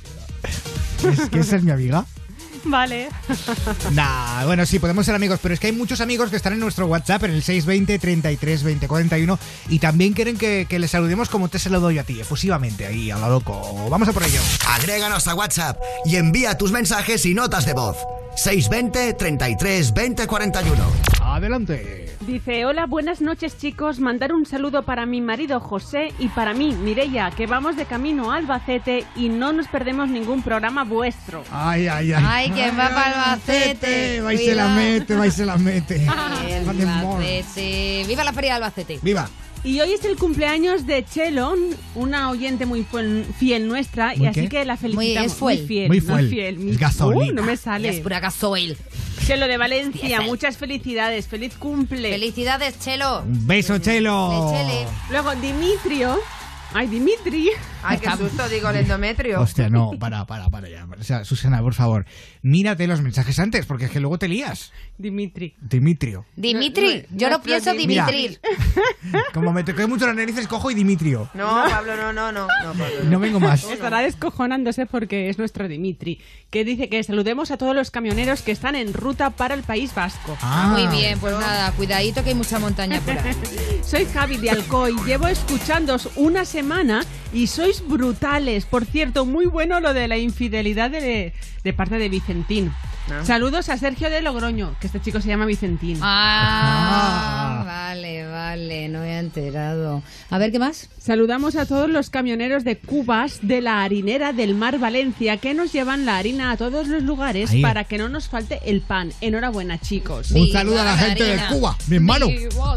¿es 1.03 1.29
que 1.29 1.37
esa 1.37 1.57
es 1.57 1.61
mi 1.63 1.69
amiga? 1.69 2.07
Vale. 2.63 3.09
Nah, 3.91 4.43
bueno, 4.45 4.65
sí, 4.65 4.79
podemos 4.79 5.05
ser 5.05 5.13
amigos, 5.13 5.39
pero 5.39 5.53
es 5.53 5.59
que 5.59 5.67
hay 5.67 5.73
muchos 5.73 6.01
amigos 6.01 6.31
que 6.31 6.35
están 6.35 6.53
en 6.53 6.59
nuestro 6.59 6.87
WhatsApp, 6.87 7.25
en 7.25 7.31
el 7.31 7.43
620 7.43 7.99
33 7.99 8.63
20 8.63 8.87
41, 8.87 9.39
y 9.69 9.77
también 9.77 10.13
quieren 10.13 10.35
que, 10.35 10.65
que 10.67 10.79
les 10.79 10.89
saludemos 10.89 11.29
como 11.29 11.47
te 11.47 11.59
se 11.59 11.69
lo 11.69 11.79
doy 11.79 11.99
a 11.99 12.03
ti, 12.03 12.19
efusivamente, 12.19 12.87
ahí, 12.87 13.11
a 13.11 13.19
lo 13.19 13.29
loco. 13.29 13.87
Vamos 13.91 14.07
a 14.07 14.13
por 14.13 14.23
ello. 14.23 14.41
Agréganos 14.67 15.27
a 15.27 15.35
WhatsApp 15.35 15.77
y 16.05 16.15
envía 16.15 16.57
tus 16.57 16.71
mensajes 16.71 17.23
y 17.27 17.35
notas 17.35 17.67
de 17.67 17.73
voz. 17.73 17.97
620 18.35 19.13
33 19.13 19.93
20 19.93 20.25
41. 20.25 20.83
Adelante. 21.21 22.08
Dice, 22.27 22.65
hola, 22.65 22.85
buenas 22.85 23.21
noches 23.21 23.57
chicos, 23.57 23.99
mandar 23.99 24.33
un 24.33 24.45
saludo 24.45 24.83
para 24.83 25.05
mi 25.05 25.21
marido 25.21 25.59
José 25.61 26.09
y 26.19 26.27
para 26.27 26.53
mí, 26.53 26.73
Mireia, 26.73 27.31
que 27.31 27.47
vamos 27.47 27.77
de 27.77 27.85
camino 27.85 28.31
a 28.31 28.35
Albacete 28.35 29.05
y 29.15 29.29
no 29.29 29.53
nos 29.53 29.67
perdemos 29.67 30.09
ningún 30.09 30.41
programa 30.43 30.83
vuestro. 30.83 31.43
Ay, 31.49 31.87
ay, 31.87 32.11
ay. 32.11 32.23
Ay, 32.27 32.51
que 32.51 32.71
va 32.71 32.89
para 32.89 33.31
Albacete. 33.33 34.19
Va 34.21 34.33
y 34.33 34.37
se 34.37 34.53
la 34.53 34.67
mete, 34.67 35.15
va 35.15 35.27
y 35.27 35.31
se 35.31 35.45
la 35.45 35.57
mete. 35.57 36.05
Albacete. 36.07 38.03
Viva 38.07 38.23
la 38.25 38.33
feria 38.33 38.51
de 38.51 38.55
Albacete. 38.57 38.99
Viva. 39.01 39.29
Y 39.63 39.79
hoy 39.81 39.93
es 39.93 40.05
el 40.05 40.15
cumpleaños 40.17 40.85
de 40.85 41.03
Chelo, 41.05 41.53
una 41.95 42.29
oyente 42.29 42.65
muy 42.65 42.85
fiel 43.37 43.67
nuestra, 43.67 44.13
y 44.15 44.19
¿Muy 44.19 44.27
así 44.27 44.41
qué? 44.43 44.49
que 44.49 44.65
la 44.65 44.75
Muy- 44.75 44.81
felicitamos. 44.81 45.31
es 45.31 45.37
fuel. 45.37 45.65
fiel. 45.67 45.87
Muy 45.87 45.99
no 45.99 46.05
fuel. 46.13 46.29
fiel. 46.29 46.69
Es 46.69 46.77
gasolina. 46.77 47.25
Uh, 47.31 47.35
no 47.35 47.43
me 47.43 47.57
sale. 47.57 47.89
Es 47.89 47.99
pura 48.01 48.19
gasoil. 48.21 48.77
Chelo 49.29 49.47
de 49.47 49.57
Valencia, 49.57 50.21
muchas 50.21 50.57
felicidades, 50.57 51.27
feliz 51.27 51.55
cumple. 51.55 52.09
Felicidades, 52.09 52.79
Chelo. 52.79 53.21
Un 53.21 53.45
beso, 53.45 53.77
Chelo. 53.77 54.51
Lechele. 54.51 54.87
Luego 55.11 55.35
Dimitrio 55.35 56.17
Ay, 56.73 56.87
Dimitri. 56.87 57.49
Ay, 57.81 57.97
qué 57.97 58.09
susto, 58.11 58.47
digo 58.47 58.69
el 58.69 58.77
endometrio. 58.77 59.41
Hostia, 59.41 59.69
no, 59.69 59.91
para, 59.97 60.25
para, 60.25 60.49
para 60.49 60.69
ya. 60.69 60.85
O 60.99 61.03
sea, 61.03 61.25
Susana, 61.25 61.61
por 61.61 61.73
favor, 61.73 62.05
mírate 62.43 62.85
los 62.85 63.01
mensajes 63.01 63.39
antes, 63.39 63.65
porque 63.65 63.85
es 63.85 63.91
que 63.91 63.99
luego 63.99 64.19
te 64.19 64.27
lías. 64.27 64.71
Dimitri. 64.99 65.55
Dimitrio. 65.61 66.25
Dimitri, 66.35 67.05
yo 67.15 67.29
no 67.29 67.41
pienso 67.41 67.73
Mira. 67.73 68.05
Dimitri. 68.05 68.37
Como 69.33 69.53
me 69.53 69.63
toqué 69.63 69.87
mucho 69.87 70.05
las 70.05 70.15
narices, 70.15 70.45
cojo 70.45 70.69
y 70.71 70.73
Dimitrio. 70.75 71.29
No, 71.33 71.47
Pablo, 71.69 71.95
no, 71.95 72.11
no, 72.11 72.33
no. 72.33 72.47
no, 72.47 72.73
Pablo, 72.73 73.03
No 73.05 73.17
vengo 73.17 73.39
más. 73.39 73.63
Estará 73.63 73.99
descojonándose 73.99 74.85
porque 74.87 75.29
es 75.29 75.37
nuestro 75.37 75.69
Dimitri, 75.69 76.19
que 76.49 76.65
dice 76.65 76.89
que 76.89 77.01
saludemos 77.01 77.49
a 77.49 77.57
todos 77.57 77.73
los 77.73 77.91
camioneros 77.91 78.41
que 78.41 78.51
están 78.51 78.75
en 78.75 78.93
ruta 78.93 79.29
para 79.29 79.55
el 79.55 79.63
País 79.63 79.95
Vasco. 79.95 80.37
Ah. 80.41 80.75
Muy 80.77 80.93
bien, 80.97 81.17
pues 81.17 81.31
nada, 81.39 81.71
cuidadito 81.71 82.21
que 82.21 82.29
hay 82.31 82.35
mucha 82.35 82.59
montaña 82.59 82.99
por 82.99 83.17
ahí. 83.17 83.33
Soy 83.81 84.05
Javi 84.05 84.35
de 84.35 84.49
Alcoy, 84.49 84.95
llevo 85.05 85.27
escuchándos 85.27 86.09
una 86.17 86.43
semana 86.43 87.05
y 87.31 87.47
sois 87.47 87.87
brutales. 87.87 88.65
Por 88.65 88.83
cierto, 88.83 89.25
muy 89.25 89.45
bueno 89.45 89.79
lo 89.79 89.93
de 89.93 90.09
la 90.09 90.17
infidelidad 90.17 90.91
de, 90.91 91.31
de 91.63 91.73
parte 91.73 91.97
de 91.97 92.09
Vicentín. 92.09 92.73
Saludos 93.23 93.69
a 93.69 93.77
Sergio 93.77 94.09
de 94.09 94.21
Logroño, 94.21 94.75
que 94.79 94.87
este 94.87 95.01
chico 95.01 95.19
se 95.21 95.27
llama 95.29 95.45
Vicentín. 95.45 95.99
Ah, 96.01 97.63
vale, 97.65 98.27
vale, 98.27 98.89
no 98.89 98.99
me 98.99 99.15
he 99.15 99.19
enterado. 99.19 100.01
A 100.29 100.37
ver, 100.37 100.51
¿qué 100.51 100.59
más? 100.59 100.89
Saludamos 100.99 101.55
a 101.55 101.65
todos 101.65 101.89
los 101.89 102.09
camioneros 102.09 102.63
de 102.63 102.77
Cubas 102.77 103.39
de 103.41 103.61
la 103.61 103.83
harinera 103.83 104.33
del 104.33 104.55
Mar 104.55 104.79
Valencia 104.79 105.37
que 105.37 105.53
nos 105.53 105.73
llevan 105.73 106.05
la 106.05 106.17
harina 106.17 106.51
a 106.51 106.57
todos 106.57 106.87
los 106.87 107.03
lugares 107.03 107.51
Ahí. 107.51 107.61
para 107.61 107.83
que 107.83 107.97
no 107.97 108.09
nos 108.09 108.27
falte 108.29 108.59
el 108.65 108.81
pan. 108.81 109.11
Enhorabuena, 109.21 109.79
chicos. 109.79 110.31
Un 110.31 110.47
saludo 110.49 110.81
a 110.81 110.85
la 110.85 110.97
gente 110.97 111.23
de 111.23 111.39
Cuba, 111.49 111.77
mi 111.87 111.95
hermano. 111.97 112.27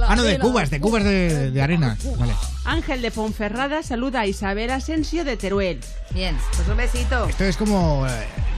Ah, 0.07 0.17
no, 0.17 0.23
de 0.23 0.31
harina. 0.31 0.45
Cuba, 0.45 0.63
es 0.63 0.71
de 0.71 0.81
Cuba, 0.81 0.99
es 0.99 1.05
de, 1.05 1.51
de 1.51 1.63
arena. 1.63 1.97
Vale. 2.19 2.33
Ángel 2.65 3.03
de 3.03 3.11
Ponferrada 3.11 3.83
saluda 3.83 4.21
a 4.21 4.27
Isabel 4.27 4.71
Asensio 4.71 5.25
de 5.25 5.37
Teruel. 5.37 5.81
Bien. 6.15 6.37
Pues 6.57 6.69
un 6.69 6.77
besito. 6.77 7.27
Esto 7.29 7.45
es 7.45 7.57
como 7.57 8.07
eh, 8.07 8.11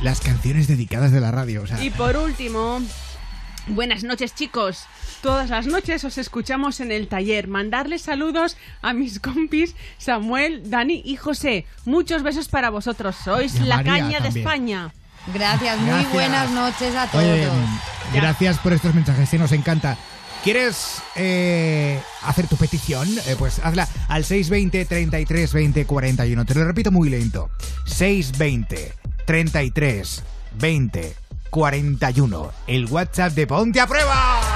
las 0.03 0.21
canciones 0.21 0.69
dedicadas 0.69 1.11
de 1.11 1.21
la 1.21 1.31
radio. 1.31 1.64
O 1.65 1.67
sea, 1.67 1.83
Y 1.83 1.91
por 1.91 2.17
último, 2.17 2.81
buenas 3.69 4.05
noches 4.05 4.35
chicos. 4.35 4.85
Todas 5.23 5.49
las 5.49 5.67
noches 5.67 6.05
os 6.05 6.19
escuchamos 6.19 6.81
en 6.81 6.93
el 6.93 7.09
taller. 7.09 7.49
Mandarles 7.49 8.03
saludos 8.03 8.59
a 8.83 8.93
mis 8.93 9.21
compis 9.21 9.75
Samuel, 9.97 10.69
Dani 10.69 11.01
y 11.05 11.17
José. 11.17 11.65
Muchos 11.87 12.23
besos 12.23 12.49
para 12.49 12.69
vosotros. 12.69 13.17
Sois 13.25 13.59
la 13.61 13.77
María 13.77 13.93
caña 13.93 14.21
de. 14.21 14.29
España. 14.29 14.93
Gracias, 15.33 15.79
muy 15.79 15.89
Gracias. 15.89 16.13
buenas 16.13 16.51
noches 16.51 16.95
a 16.95 17.07
todos. 17.07 17.25
Oye, 17.25 17.49
gracias 18.13 18.59
por 18.59 18.75
estos 18.75 18.95
mensajes, 18.95 19.27
sí, 19.27 19.39
nos 19.39 19.53
encanta. 19.53 19.97
¿Quieres 20.43 21.01
eh, 21.17 21.99
hacer 22.23 22.47
tu 22.47 22.57
petición? 22.59 23.09
Eh, 23.27 23.35
pues 23.39 23.61
hazla 23.61 23.89
al 24.09 24.25
620 24.27 24.85
33 24.85 25.53
20 25.55 25.87
41. 25.87 26.45
Te 26.45 26.55
lo 26.55 26.65
repito 26.67 26.91
muy 26.91 27.09
lento. 27.09 27.49
620 27.87 28.93
33 29.25 30.23
20 30.61 31.24
41. 31.55 32.51
El 32.67 32.87
WhatsApp 32.87 33.33
de 33.33 33.47
Ponte 33.47 33.81
a 33.81 33.87
Prueba. 33.87 34.54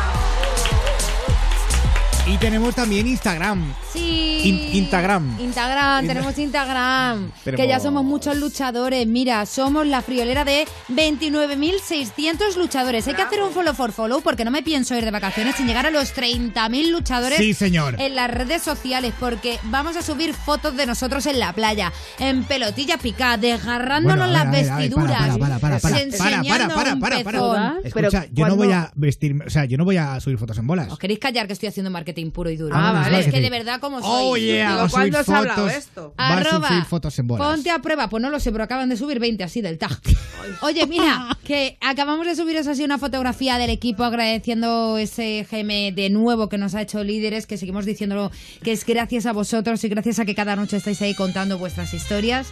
Y 2.30 2.36
tenemos 2.36 2.74
también 2.74 3.06
Instagram. 3.06 3.72
Sí. 3.90 4.40
In- 4.44 4.76
Instagram. 4.76 5.40
Instagram, 5.40 6.02
In- 6.04 6.08
tenemos 6.08 6.38
Instagram. 6.38 7.32
Tenemos- 7.44 7.62
Que 7.64 7.68
ya 7.68 7.80
somos 7.80 8.04
muchos 8.04 8.36
luchadores. 8.36 9.06
Mira, 9.06 9.46
somos 9.46 9.86
la 9.86 10.02
friolera 10.02 10.44
de 10.44 10.66
29.600 10.88 12.56
luchadores. 12.56 13.08
Hay 13.08 13.14
que 13.14 13.22
hacer 13.22 13.42
un 13.42 13.50
follow 13.50 13.74
for 13.74 13.92
follow 13.92 14.20
porque 14.20 14.44
no 14.44 14.50
me 14.50 14.62
pienso 14.62 14.94
ir 14.94 15.04
de 15.06 15.10
vacaciones 15.10 15.56
sin 15.56 15.66
llegar 15.66 15.86
a 15.86 15.90
los 15.90 16.14
30.000 16.14 16.90
luchadores 16.90 17.38
Sí, 17.38 17.54
señor. 17.54 17.96
en 17.98 18.14
las 18.14 18.30
redes 18.30 18.60
sociales 18.62 19.14
porque 19.18 19.58
vamos 19.64 19.96
a 19.96 20.02
subir 20.02 20.34
fotos 20.34 20.76
de 20.76 20.84
nosotros 20.86 21.24
en 21.26 21.38
la 21.40 21.54
playa, 21.54 21.92
en 22.18 22.44
pelotilla 22.44 22.98
picada, 22.98 23.38
desgarrándonos 23.38 24.28
Bueno, 24.28 24.32
las 24.32 24.50
vestiduras. 24.50 25.18
para, 25.18 25.38
para, 25.38 25.58
para, 25.58 25.58
para, 25.58 25.80
para, 25.80 26.00
enseñando 26.02 26.48
para, 26.48 26.68
para, 26.68 26.94
un 26.94 27.00
para, 27.00 27.24
para, 27.24 27.38
pezón. 27.38 27.78
Escucha, 27.84 28.26
yo 28.32 28.46
no 28.48 28.56
voy 28.56 28.72
a 28.72 28.92
vestirme, 28.94 29.46
o 29.46 29.50
sea, 29.50 29.64
yo 29.64 29.78
no 29.78 29.84
voy 29.86 29.96
a 29.96 30.20
subir 30.20 30.36
fotos 30.36 30.58
en 30.58 30.66
bolas. 30.66 30.92
¿Os 30.92 30.98
queréis 30.98 31.18
callar 31.18 31.46
que 31.46 31.54
estoy 31.54 31.68
haciendo 31.70 31.90
marketing 31.90 32.17
puro 32.30 32.50
y 32.50 32.56
duro? 32.56 32.74
Ah, 32.76 32.92
vale. 32.92 33.20
Es 33.20 33.26
que 33.26 33.40
de 33.40 33.50
marketing. 33.50 33.50
verdad 33.50 33.80
como 33.80 34.00
soy. 34.00 34.08
Oh, 34.10 34.36
yeah, 34.36 34.82
a 34.82 34.88
subir 34.88 35.14
fotos, 35.14 35.28
Va 35.28 36.12
a 36.16 36.36
Arroba, 36.36 36.84
fotos 36.84 37.18
en 37.18 37.26
bolas. 37.26 37.46
Ponte 37.46 37.70
a 37.70 37.78
prueba, 37.80 38.08
pues 38.08 38.22
no 38.22 38.30
lo 38.30 38.40
sé, 38.40 38.52
pero 38.52 38.64
acaban 38.64 38.88
de 38.88 38.96
subir 38.96 39.18
20 39.18 39.42
así 39.44 39.60
del 39.60 39.78
tag. 39.78 39.98
Oye, 40.62 40.86
mira, 40.86 41.36
que 41.44 41.78
acabamos 41.80 42.26
de 42.26 42.36
subiros 42.36 42.66
así 42.66 42.84
una 42.84 42.98
fotografía 42.98 43.58
del 43.58 43.70
equipo 43.70 44.04
agradeciendo 44.04 44.98
ese 44.98 45.46
GM 45.50 45.94
de 45.94 46.10
nuevo 46.10 46.48
que 46.48 46.58
nos 46.58 46.74
ha 46.74 46.82
hecho 46.82 47.02
líderes, 47.04 47.46
que 47.46 47.56
seguimos 47.56 47.84
diciéndolo, 47.84 48.30
que 48.62 48.72
es 48.72 48.84
gracias 48.84 49.26
a 49.26 49.32
vosotros 49.32 49.82
y 49.84 49.88
gracias 49.88 50.18
a 50.18 50.24
que 50.24 50.34
cada 50.34 50.56
noche 50.56 50.76
estáis 50.76 51.00
ahí 51.02 51.14
contando 51.14 51.58
vuestras 51.58 51.94
historias. 51.94 52.48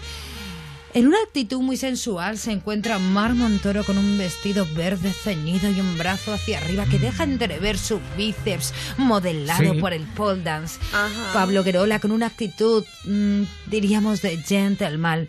En 0.96 1.06
una 1.06 1.18
actitud 1.26 1.60
muy 1.60 1.76
sensual 1.76 2.38
se 2.38 2.52
encuentra 2.52 2.98
Mar 2.98 3.34
Montoro 3.34 3.84
con 3.84 3.98
un 3.98 4.16
vestido 4.16 4.66
verde 4.74 5.12
ceñido 5.12 5.70
y 5.70 5.78
un 5.78 5.98
brazo 5.98 6.32
hacia 6.32 6.56
arriba 6.56 6.86
que 6.86 6.98
deja 6.98 7.24
entrever 7.24 7.76
su 7.76 8.00
bíceps 8.16 8.72
modelado 8.96 9.74
Sí. 9.74 9.78
por 9.80 9.92
el 9.92 10.04
pole 10.04 10.42
dance. 10.42 10.78
Ajá. 10.94 11.32
Pablo 11.34 11.62
Guerola 11.62 11.98
con 12.00 12.12
una 12.12 12.26
actitud, 12.28 12.82
mm, 13.04 13.42
diríamos, 13.66 14.22
de 14.22 14.38
gentleman. 14.38 15.28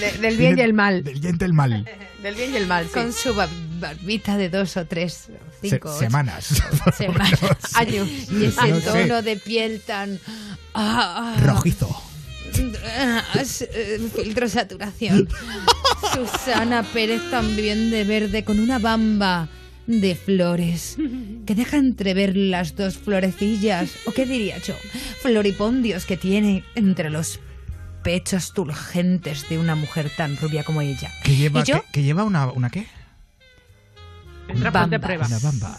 De- 0.00 0.12
del 0.18 0.36
bien 0.36 0.58
y 0.58 0.62
el 0.62 0.72
mal. 0.72 1.04
Del 1.04 1.20
bien 1.20 1.38
y 1.40 1.44
el 1.44 1.52
mal. 1.52 1.84
Del 2.20 2.34
bien 2.34 2.52
y 2.52 2.56
el 2.56 2.66
mal, 2.66 2.86
sí. 2.86 2.94
Con 2.94 3.12
su 3.12 3.32
bar- 3.32 3.48
barbita 3.78 4.36
de 4.36 4.48
dos 4.50 4.76
o 4.76 4.86
tres, 4.86 5.28
cinco, 5.62 5.96
semanas. 5.96 6.48
semanas. 6.98 7.30
Años. 7.74 8.08
Y 8.32 8.46
ese 8.46 8.68
No 8.70 8.80
sé. 8.80 9.04
tono 9.04 9.22
de 9.22 9.36
piel 9.36 9.80
tan... 9.86 10.18
ah, 10.74 11.34
ah, 11.36 11.40
Rojizo. 11.44 12.02
Ah, 12.98 13.24
eh, 13.60 14.00
filtro 14.14 14.48
saturación. 14.48 15.28
Susana 16.14 16.82
Pérez 16.82 17.22
también 17.30 17.90
de 17.90 18.04
verde 18.04 18.44
con 18.44 18.60
una 18.60 18.78
bamba 18.78 19.48
de 19.86 20.14
flores 20.14 20.96
que 21.46 21.54
deja 21.54 21.76
entrever 21.76 22.36
las 22.36 22.74
dos 22.74 22.98
florecillas, 22.98 23.90
o 24.06 24.12
qué 24.12 24.26
diría 24.26 24.58
yo, 24.58 24.74
floripondios 25.20 26.06
que 26.06 26.16
tiene 26.16 26.64
entre 26.74 27.10
los 27.10 27.38
pechos 28.02 28.52
turgentes 28.52 29.48
de 29.48 29.58
una 29.58 29.74
mujer 29.74 30.10
tan 30.16 30.36
rubia 30.36 30.64
como 30.64 30.80
ella. 30.80 31.12
Que 31.22 31.36
lleva, 31.36 31.60
¿Y 31.60 31.64
yo? 31.64 31.82
que, 31.82 31.92
que 31.92 32.02
lleva 32.02 32.24
una, 32.24 32.46
una 32.46 32.70
qué? 32.70 32.86
A 34.48 34.88
prueba. 35.00 35.26
Una 35.26 35.38
bamba. 35.38 35.78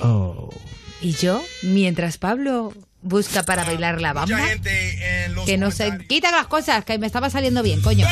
Oh. 0.00 0.50
Y 1.00 1.12
yo, 1.12 1.42
mientras 1.62 2.18
Pablo 2.18 2.72
busca 3.04 3.42
para 3.44 3.64
bailar 3.64 4.00
la 4.00 4.12
bamba, 4.12 4.40
que 5.46 5.58
no 5.58 5.70
se 5.70 5.98
quita 6.08 6.32
las 6.32 6.46
cosas, 6.46 6.84
que 6.84 6.98
me 6.98 7.06
estaba 7.06 7.30
saliendo 7.30 7.62
bien, 7.62 7.80
coño. 7.82 8.06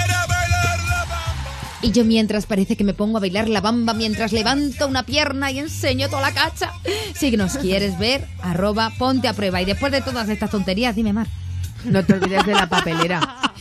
Y 1.80 1.90
yo 1.90 2.04
mientras 2.04 2.46
parece 2.46 2.76
que 2.76 2.84
me 2.84 2.94
pongo 2.94 3.16
a 3.16 3.20
bailar 3.20 3.48
la 3.48 3.60
bamba 3.60 3.92
mientras 3.92 4.30
levanto 4.30 4.86
una 4.86 5.02
pierna 5.02 5.50
y 5.50 5.58
enseño 5.58 6.08
toda 6.08 6.22
la 6.22 6.32
cacha. 6.32 6.70
Si 7.14 7.36
nos 7.36 7.56
quieres 7.56 7.98
ver, 7.98 8.24
arroba 8.40 8.92
ponte 8.98 9.26
a 9.26 9.32
prueba. 9.32 9.60
Y 9.60 9.64
después 9.64 9.90
de 9.90 10.00
todas 10.00 10.28
estas 10.28 10.50
tonterías, 10.50 10.94
dime 10.94 11.12
Mar. 11.12 11.26
No 11.84 12.04
te 12.04 12.12
olvides 12.12 12.46
de 12.46 12.54
la 12.54 12.68
papelera. 12.68 13.51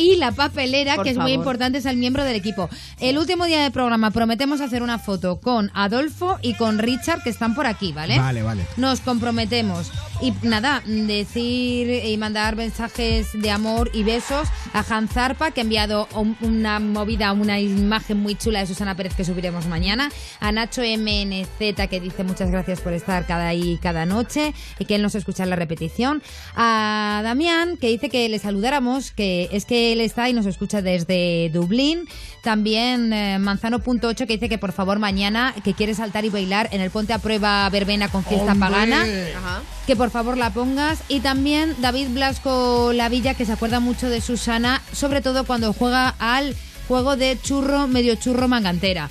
Y 0.00 0.16
la 0.16 0.32
papelera, 0.32 0.94
Por 0.96 1.04
que 1.04 1.10
es 1.10 1.16
muy 1.18 1.32
importante, 1.32 1.78
es 1.78 1.86
el 1.86 1.96
miembro 1.96 2.24
del 2.24 2.36
equipo. 2.36 2.68
El 2.98 3.18
último 3.18 3.44
día 3.44 3.62
del 3.62 3.72
programa 3.72 4.10
prometemos 4.10 4.60
hacer 4.60 4.82
una 4.82 4.98
foto 4.98 5.40
con 5.40 5.70
Adolfo 5.74 6.38
y 6.42 6.54
con 6.54 6.78
Richard, 6.78 7.22
que 7.22 7.30
están 7.30 7.54
por 7.54 7.66
aquí, 7.66 7.92
¿vale? 7.92 8.18
Vale, 8.18 8.42
vale. 8.42 8.62
Nos 8.76 9.00
comprometemos. 9.00 9.90
Y 10.22 10.32
nada, 10.42 10.82
decir 10.86 12.04
y 12.04 12.16
mandar 12.18 12.56
mensajes 12.56 13.28
de 13.34 13.50
amor 13.50 13.90
y 13.94 14.02
besos 14.02 14.48
a 14.74 14.80
Hans 14.88 15.12
Zarpa, 15.12 15.50
que 15.50 15.60
ha 15.60 15.64
enviado 15.64 16.08
un- 16.14 16.36
una 16.42 16.78
movida, 16.80 17.32
una 17.32 17.58
imagen 17.60 18.18
muy 18.18 18.34
chula 18.34 18.60
de 18.60 18.66
Susana 18.66 18.94
Pérez 18.94 19.14
que 19.14 19.24
subiremos 19.24 19.66
mañana. 19.66 20.10
A 20.40 20.52
Nacho 20.52 20.82
MNZ, 20.82 21.88
que 21.88 22.00
dice 22.00 22.24
muchas 22.24 22.50
gracias 22.50 22.80
por 22.80 22.92
estar 22.92 23.26
cada 23.26 23.48
ahí 23.48 23.78
cada 23.82 24.04
noche 24.06 24.52
y 24.78 24.84
que 24.84 24.94
él 24.96 25.02
nos 25.02 25.14
escucha 25.14 25.42
en 25.44 25.50
la 25.50 25.56
repetición. 25.56 26.22
A 26.54 27.20
Damián, 27.24 27.76
que 27.78 27.88
dice 27.88 28.08
que 28.10 28.28
le 28.28 28.38
saludáramos, 28.38 29.10
que 29.12 29.48
es 29.52 29.64
que 29.64 29.89
él 29.92 30.00
está 30.00 30.28
y 30.28 30.32
nos 30.32 30.46
escucha 30.46 30.82
desde 30.82 31.50
Dublín. 31.52 32.08
También 32.42 33.12
eh, 33.12 33.38
Manzano.8, 33.38 34.14
que 34.26 34.34
dice 34.34 34.48
que 34.48 34.58
por 34.58 34.72
favor 34.72 34.98
mañana, 34.98 35.54
que 35.62 35.74
quiere 35.74 35.94
saltar 35.94 36.24
y 36.24 36.30
bailar 36.30 36.68
en 36.72 36.80
el 36.80 36.90
Ponte 36.90 37.12
a 37.12 37.18
Prueba 37.18 37.68
Verbena 37.70 38.08
con 38.08 38.24
fiesta 38.24 38.52
¡Hombre! 38.52 38.70
pagana 38.70 39.02
Ajá. 39.36 39.62
que 39.86 39.96
por 39.96 40.10
favor 40.10 40.36
la 40.38 40.50
pongas. 40.52 41.02
Y 41.08 41.20
también 41.20 41.76
David 41.80 42.08
Blasco 42.10 42.92
Lavilla, 42.94 43.34
que 43.34 43.44
se 43.44 43.52
acuerda 43.52 43.80
mucho 43.80 44.08
de 44.08 44.20
Susana, 44.20 44.80
sobre 44.92 45.20
todo 45.20 45.44
cuando 45.44 45.72
juega 45.72 46.14
al 46.18 46.54
juego 46.88 47.16
de 47.16 47.38
churro, 47.40 47.86
medio 47.86 48.14
churro 48.16 48.48
mangantera. 48.48 49.10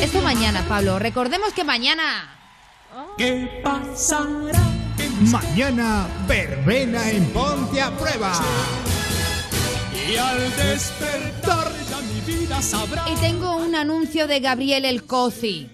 Esto 0.00 0.22
mañana, 0.22 0.64
Pablo. 0.68 0.98
Recordemos 0.98 1.52
que 1.52 1.64
mañana. 1.64 2.36
¿Qué 3.16 3.60
pasará? 3.64 4.79
Mañana, 5.20 6.06
verbena 6.26 7.10
en 7.10 7.24
Ponte 7.26 7.80
a 7.80 7.90
Prueba. 7.90 8.32
Y 10.10 10.16
al 10.16 10.38
despertar 10.56 11.70
ya 11.90 11.98
mi 12.00 12.20
vida 12.34 12.62
sabrá. 12.62 13.04
Y 13.10 13.14
tengo 13.16 13.56
un 13.58 13.74
anuncio 13.74 14.26
de 14.26 14.40
Gabriel 14.40 14.84
El 14.86 15.04
Cozi. 15.04 15.68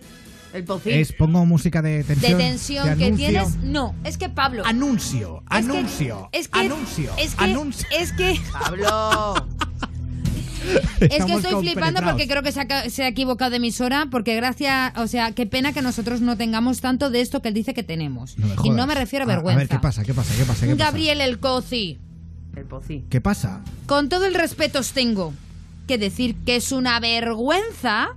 El 0.52 0.64
pocín. 0.64 0.92
Es 0.94 1.12
pongo 1.12 1.44
música 1.44 1.80
de 1.82 1.98
De 1.98 2.04
tensión. 2.04 2.38
tensión 2.38 2.88
de 2.90 2.96
que 2.96 3.04
anuncio. 3.06 3.28
tienes. 3.28 3.56
No, 3.58 3.94
es 4.04 4.16
que 4.18 4.28
Pablo. 4.28 4.62
Anuncio, 4.66 5.42
Es 5.50 5.68
que- 5.68 5.76
anuncio, 5.76 6.28
es 6.32 6.48
que, 6.48 6.58
anuncio, 6.60 7.12
es 7.18 7.34
que, 7.34 7.44
anuncio. 7.44 7.86
es 7.92 8.12
que, 8.12 8.40
Pablo. 8.52 9.46
es 11.00 11.24
que 11.24 11.32
estoy 11.34 11.60
flipando 11.60 12.02
porque 12.02 12.26
creo 12.28 12.42
que 12.42 12.52
se 12.52 12.60
ha, 12.60 12.66
ca- 12.68 12.88
se 12.90 13.04
ha 13.04 13.08
equivocado 13.08 13.50
de 13.50 13.56
emisora 13.58 14.06
porque 14.10 14.34
gracias, 14.36 14.92
o 14.96 15.06
sea, 15.06 15.32
qué 15.32 15.46
pena 15.46 15.72
que 15.72 15.82
nosotros 15.82 16.20
no 16.20 16.36
tengamos 16.36 16.80
tanto 16.80 17.10
de 17.10 17.20
esto 17.20 17.42
que 17.42 17.48
él 17.48 17.54
dice 17.54 17.74
que 17.74 17.82
tenemos. 17.82 18.36
No 18.38 18.46
me 18.46 18.54
y 18.64 18.70
no 18.70 18.86
me 18.86 18.94
refiero 18.94 19.24
a 19.24 19.28
vergüenza. 19.28 19.56
A 19.56 19.58
ver, 19.58 19.68
¿qué 19.68 19.78
pasa? 19.78 20.02
¿Qué 20.04 20.14
pasa? 20.14 20.34
¿Qué 20.36 20.44
pasa? 20.44 20.66
¿Qué 20.66 20.72
pasa? 20.74 20.84
Gabriel 20.90 21.20
El 21.20 21.38
Coci, 21.38 21.98
El. 22.56 23.04
¿Qué 23.10 23.20
pasa? 23.20 23.62
con 23.86 24.08
todo 24.08 24.24
el 24.26 24.34
respeto 24.34 24.78
os 24.80 24.92
tengo 24.92 25.32
que 25.86 25.98
decir 25.98 26.34
que 26.44 26.56
es 26.56 26.72
una 26.72 26.98
vergüenza 27.00 28.08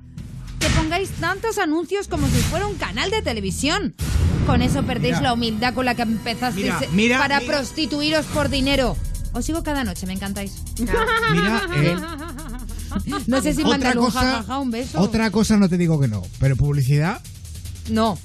que 0.60 0.68
pongáis 0.70 1.10
tantos 1.12 1.58
anuncios 1.58 2.08
como 2.08 2.28
si 2.28 2.38
fuera 2.44 2.66
un 2.68 2.76
canal 2.76 3.10
de 3.12 3.22
televisión. 3.22 3.94
Con 4.46 4.62
eso 4.64 4.84
perdéis 4.84 5.16
Mira. 5.18 5.22
la 5.30 5.34
humildad 5.34 5.74
con 5.76 5.86
la 5.86 5.94
que 5.96 6.02
empezasteis 6.02 6.66
Mira, 6.66 6.80
eh, 6.82 6.90
mira, 6.92 7.18
para 7.20 7.40
mira. 7.40 7.52
prostituiros 7.54 8.26
por 8.28 8.50
dinero. 8.50 8.98
Os 9.34 9.46
sigo 9.46 9.62
cada 9.62 9.84
noche, 9.84 10.08
me 10.08 10.14
encantáis. 10.14 10.64
Mira, 10.80 11.62
eh, 11.76 11.96
No 13.28 13.42
sé 13.42 13.54
si 13.54 13.62
otra 13.62 13.72
mandarle 13.72 14.02
un 14.02 14.10
jajaja, 14.12 14.58
un 14.60 14.72
beso. 14.72 15.00
otra 15.00 15.30
cosa 15.32 15.58
no 15.58 15.70
te 15.70 15.78
digo 15.78 16.00
que 16.00 16.08
no, 16.08 16.24
pero 16.40 16.56
publicidad, 16.56 17.22
No. 17.90 18.18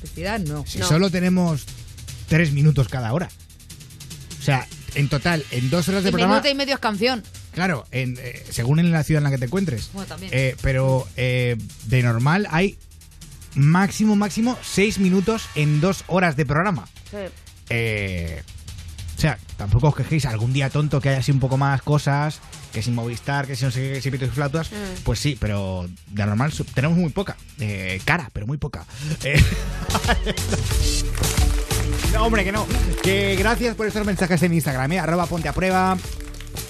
Publicidad 0.00 0.40
no. 0.40 0.64
si 0.66 0.78
No. 0.78 0.86
solo 0.88 1.10
tenemos 1.10 1.64
tres 2.28 2.52
minutos 2.52 2.88
cada 2.88 3.12
hora. 3.12 3.28
O 4.38 4.42
sea, 4.42 4.66
en 4.94 5.08
total, 5.08 5.44
en 5.50 5.70
dos 5.70 5.88
horas 5.88 6.02
de 6.04 6.10
Y 6.10 6.12
programa, 6.12 6.34
minuto 6.34 6.48
y 6.50 6.54
medio 6.54 6.74
es 6.74 6.80
canción. 6.80 7.22
claro, 7.52 7.84
en, 7.90 8.16
eh, 8.20 8.44
según 8.50 8.78
en 8.78 8.90
la 8.92 9.02
ciudad 9.04 9.18
en 9.20 9.24
la 9.24 9.30
que 9.30 9.38
te 9.38 9.44
encuentres. 9.46 9.90
Bueno, 9.92 10.06
también. 10.08 10.30
Eh, 10.34 10.56
pero 10.62 11.06
eh, 11.16 11.56
de 11.86 12.02
normal 12.02 12.46
hay 12.50 12.78
máximo, 13.54 14.14
máximo 14.16 14.56
seis 14.62 14.98
minutos 14.98 15.42
en 15.54 15.80
dos 15.80 16.04
horas 16.06 16.36
de 16.36 16.46
programa. 16.46 16.88
Eh, 17.70 18.42
o 19.18 19.20
sea, 19.20 19.36
tampoco 19.56 19.88
os 19.88 19.96
quejéis 19.96 20.26
algún 20.26 20.52
día 20.52 20.70
tonto 20.70 21.00
que 21.00 21.08
haya 21.08 21.18
así 21.18 21.32
un 21.32 21.40
poco 21.40 21.56
más 21.56 21.82
cosas, 21.82 22.38
que 22.72 22.82
sin 22.82 22.94
Movistar, 22.94 23.48
que 23.48 23.56
si 23.56 23.64
no 23.64 23.72
sé 23.72 23.94
qué, 23.94 24.00
si 24.00 24.12
pitos 24.12 24.28
y 24.28 24.30
flautas. 24.30 24.70
Mm. 24.70 25.02
Pues 25.02 25.18
sí, 25.18 25.36
pero 25.40 25.88
de 26.06 26.24
normal 26.24 26.52
tenemos 26.72 26.96
muy 26.96 27.10
poca. 27.10 27.36
Eh, 27.58 28.00
cara, 28.04 28.30
pero 28.32 28.46
muy 28.46 28.58
poca. 28.58 28.86
Eh, 29.24 29.42
no, 32.12 32.26
hombre, 32.26 32.44
que 32.44 32.52
no. 32.52 32.64
Que 33.02 33.34
gracias 33.34 33.74
por 33.74 33.88
estos 33.88 34.06
mensajes 34.06 34.40
en 34.44 34.54
Instagram, 34.54 34.92
¿eh? 34.92 35.00
Arroba 35.00 35.26
ponte 35.26 35.48
a 35.48 35.52
prueba. 35.52 35.98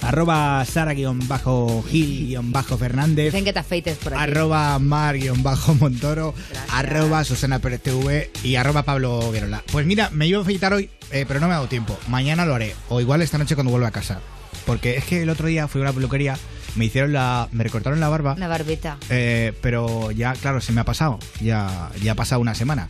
Arroba 0.01 0.63
Sara-Gil-Fernández. 0.65 3.25
Dicen 3.25 3.45
que 3.45 3.53
te 3.53 3.59
afeites 3.59 3.97
por 3.97 4.13
aquí. 4.13 4.23
Arroba 4.23 4.77
Mar-Montoro, 4.79 6.33
arroba 6.71 7.23
Susana 7.23 7.59
Pérez 7.59 7.81
TV 7.81 8.31
y 8.43 8.55
arroba 8.55 8.83
Pablo 8.83 9.31
Guerola. 9.31 9.63
Pues 9.71 9.85
mira, 9.85 10.09
me 10.11 10.27
iba 10.27 10.39
a 10.39 10.41
afeitar 10.41 10.73
hoy, 10.73 10.89
eh, 11.11 11.25
pero 11.27 11.39
no 11.39 11.47
me 11.47 11.53
ha 11.53 11.57
dado 11.57 11.67
tiempo. 11.67 11.97
Mañana 12.07 12.45
lo 12.45 12.55
haré, 12.55 12.75
o 12.89 13.01
igual 13.01 13.21
esta 13.21 13.37
noche 13.37 13.55
cuando 13.55 13.71
vuelva 13.71 13.87
a 13.89 13.91
casa. 13.91 14.19
Porque 14.65 14.97
es 14.97 15.05
que 15.05 15.21
el 15.23 15.29
otro 15.29 15.47
día 15.47 15.67
fui 15.67 15.81
a 15.81 15.85
una 15.85 15.93
peluquería, 15.93 16.37
me 16.75 16.85
hicieron 16.85 17.13
la. 17.13 17.47
me 17.51 17.63
recortaron 17.63 17.99
la 17.99 18.09
barba. 18.09 18.33
Una 18.33 18.47
barbeta. 18.47 18.97
eh, 19.09 19.53
pero 19.61 20.11
ya, 20.11 20.33
claro, 20.33 20.61
se 20.61 20.71
me 20.71 20.81
ha 20.81 20.85
pasado. 20.85 21.19
Ya, 21.41 21.89
ya 22.01 22.13
ha 22.13 22.15
pasado 22.15 22.41
una 22.41 22.55
semana. 22.55 22.89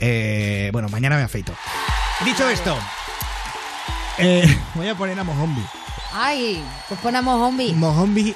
Eh, 0.00 0.70
bueno, 0.72 0.88
mañana 0.88 1.16
me 1.16 1.22
afeito. 1.22 1.52
Dicho 2.24 2.48
esto, 2.48 2.76
eh, 4.18 4.56
voy 4.74 4.88
a 4.88 4.94
poner 4.94 5.18
a 5.18 5.24
Mojombi. 5.24 5.62
Ay, 6.14 6.62
pues 6.88 7.00
ponemos 7.00 7.38
zombie. 7.38 7.72
Mojombi. 7.74 8.34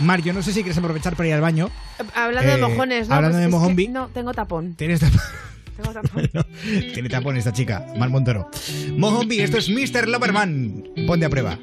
Mar, 0.00 0.20
yo 0.22 0.32
no 0.32 0.42
sé 0.42 0.52
si 0.52 0.62
quieres 0.62 0.76
aprovechar 0.78 1.14
para 1.16 1.28
ir 1.28 1.34
al 1.34 1.40
baño. 1.40 1.70
Hablando 2.14 2.50
de 2.50 2.58
Eh, 2.58 2.60
mojones, 2.60 3.08
¿no? 3.08 3.14
hablando 3.14 3.38
de 3.38 3.48
mojombi. 3.48 3.88
no, 3.88 4.08
tengo 4.08 4.32
tapón. 4.34 4.74
Tienes 4.74 5.00
tapón. 5.00 5.20
Tengo 5.76 5.90
tapón. 5.92 6.30
Tiene 6.94 7.08
tapón 7.08 7.36
esta 7.36 7.52
chica, 7.52 7.84
Mar 7.96 8.08
Montoro. 8.10 8.48
Mojombi, 8.96 9.40
esto 9.40 9.58
es 9.58 9.68
Mr. 9.68 10.06
Loverman. 10.08 10.84
Ponte 11.06 11.26
a 11.26 11.30
prueba. 11.30 11.58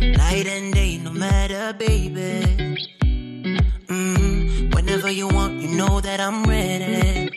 Night 0.00 0.46
and 0.46 0.72
day, 0.74 0.98
no 1.02 1.12
matter, 1.12 1.74
baby. 1.78 2.76
Mm, 3.88 4.74
whenever 4.74 5.10
you 5.10 5.28
want, 5.28 5.60
you 5.60 5.68
know 5.76 6.00
that 6.00 6.20
I'm 6.20 6.44
ready. 6.44 7.28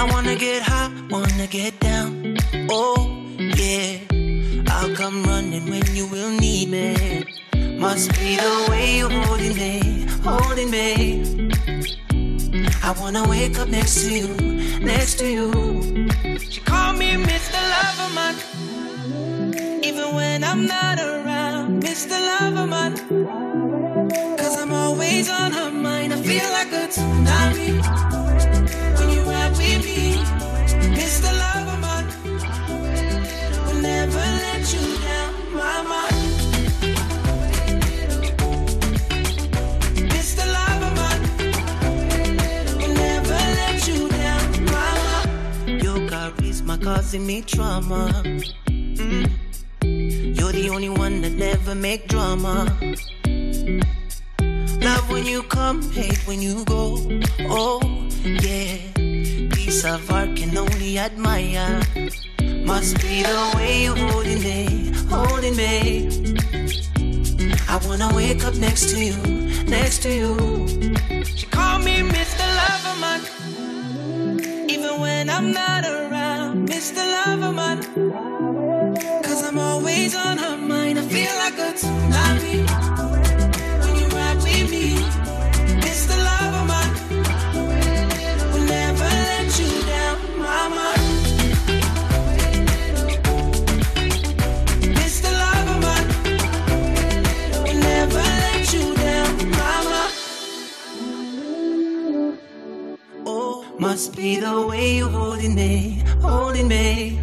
I 0.00 0.04
wanna 0.04 0.34
get 0.34 0.62
high, 0.62 0.90
wanna 1.10 1.46
get 1.46 1.78
down. 1.78 2.34
Oh, 2.70 3.22
yeah. 3.38 3.98
I'll 4.68 4.96
come 4.96 5.22
running 5.24 5.68
when 5.68 5.84
you 5.94 6.06
will 6.06 6.30
need 6.30 6.70
me. 6.70 7.26
Must 7.76 8.08
be 8.18 8.36
the 8.36 8.66
way 8.70 8.96
you're 8.96 9.10
holding 9.10 9.54
me, 9.54 10.06
holding 10.24 10.70
me. 10.70 11.50
I 12.82 12.92
wanna 12.98 13.28
wake 13.28 13.58
up 13.58 13.68
next 13.68 14.00
to 14.00 14.10
you, 14.10 14.28
next 14.80 15.18
to 15.18 15.26
you. 15.30 15.52
She 16.48 16.60
called 16.62 16.96
me 16.96 17.10
Mr. 17.30 17.60
Loverman. 17.72 18.34
Even 19.84 20.14
when 20.14 20.44
I'm 20.44 20.64
not 20.66 20.98
around, 20.98 21.82
Mr. 21.82 22.16
Loverman. 22.28 22.96
Cause 24.38 24.56
I'm 24.62 24.72
always 24.72 25.28
on 25.28 25.52
her 25.52 25.70
mind. 25.70 26.14
I 26.14 26.22
feel 26.22 26.50
like 26.52 26.72
a 26.72 26.88
tsunami. 26.88 28.09
Causing 47.10 47.26
me 47.26 47.42
trauma. 47.42 48.10
Mm. 48.68 49.30
You're 49.82 50.52
the 50.52 50.70
only 50.70 50.88
one 50.88 51.22
that 51.22 51.32
never 51.32 51.74
make 51.74 52.06
drama. 52.06 52.66
Love 54.80 55.10
when 55.10 55.26
you 55.26 55.42
come, 55.42 55.82
hate 55.90 56.22
when 56.28 56.40
you 56.40 56.64
go. 56.66 56.98
Oh, 57.50 57.80
yeah. 58.22 58.76
Piece 59.52 59.84
of 59.84 60.10
art 60.10 60.36
can 60.36 60.56
only 60.56 60.98
admire. 60.98 61.80
Must 62.64 63.00
be 63.00 63.22
the 63.22 63.52
way 63.56 63.84
you're 63.84 63.96
holding 63.96 64.40
me, 64.42 64.92
holding 65.08 65.56
me. 65.56 66.08
I 67.68 67.76
wanna 67.86 68.14
wake 68.14 68.44
up 68.44 68.54
next 68.54 68.90
to 68.90 69.04
you, 69.04 69.16
next 69.64 70.02
to 70.02 70.10
you. 70.12 70.36
She 71.24 71.46
called 71.46 71.84
me 71.84 71.98
Mr. 72.00 72.46
Loverman. 72.58 73.20
Even 74.70 75.00
when 75.00 75.30
I'm 75.30 75.52
not 75.52 75.84
around, 75.84 76.68
Mr. 76.68 77.02
Loverman. 77.14 77.78
Cause 79.24 79.42
I'm 79.44 79.58
always 79.58 80.14
on 80.14 80.38
her 80.38 80.56
mind. 80.56 80.98
I 80.98 81.02
feel 81.02 81.34
like 81.36 81.58
a 81.58 81.72
tsunami. 81.72 82.89
Must 103.90 104.14
be 104.14 104.36
the 104.36 104.66
way 104.68 104.98
you're 104.98 105.08
holding 105.08 105.52
me, 105.52 106.00
holding 106.20 106.68
me. 106.68 107.18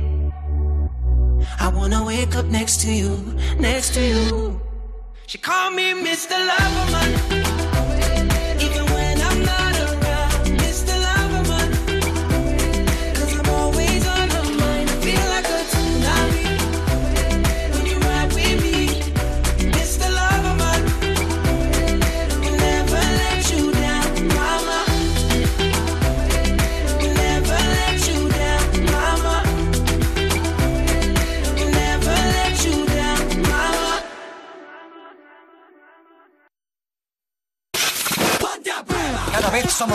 I 1.62 1.70
wanna 1.70 2.04
wake 2.04 2.36
up 2.36 2.46
next 2.48 2.82
to 2.82 2.92
you, 2.92 3.16
next 3.58 3.94
to 3.94 4.02
you. 4.02 4.62
She 5.28 5.38
called 5.38 5.76
me 5.76 5.94
Mr. 5.94 6.36
Loverman. 6.50 7.37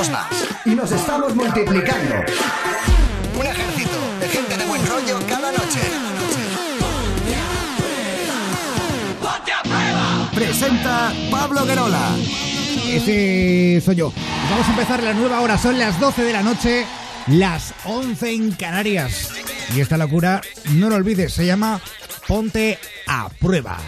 Somos 0.05 0.11
más 0.11 0.49
y 0.65 0.71
nos 0.71 0.91
estamos 0.91 1.35
multiplicando. 1.35 2.15
Un 3.39 3.47
ejército 3.47 3.99
de 4.21 4.29
gente 4.29 4.57
de 4.57 4.67
buen 4.67 4.87
rollo 4.87 5.19
cada 5.29 5.53
noche. 5.53 5.81
presenta 10.35 11.13
Pablo 11.31 11.65
Guerola. 11.65 12.17
Ese 12.87 13.81
soy 13.85 13.97
yo. 13.97 14.13
Vamos 14.51 14.67
a 14.67 14.71
empezar 14.71 15.03
la 15.03 15.15
nueva 15.15 15.41
hora. 15.41 15.57
Son 15.57 15.79
las 15.79 16.01
12 16.01 16.25
de 16.25 16.33
la 16.33 16.43
noche, 16.43 16.85
las 17.29 17.75
11 17.85 18.33
en 18.33 18.53
Canarias. 18.53 19.31
Y 19.75 19.81
esta 19.81 19.97
locura, 19.97 20.41
no 20.73 20.89
lo 20.89 20.97
olvides, 20.97 21.33
se 21.33 21.47
llama 21.47 21.81
Ponte 22.27 22.79
a 23.07 23.29
prueba. 23.29 23.79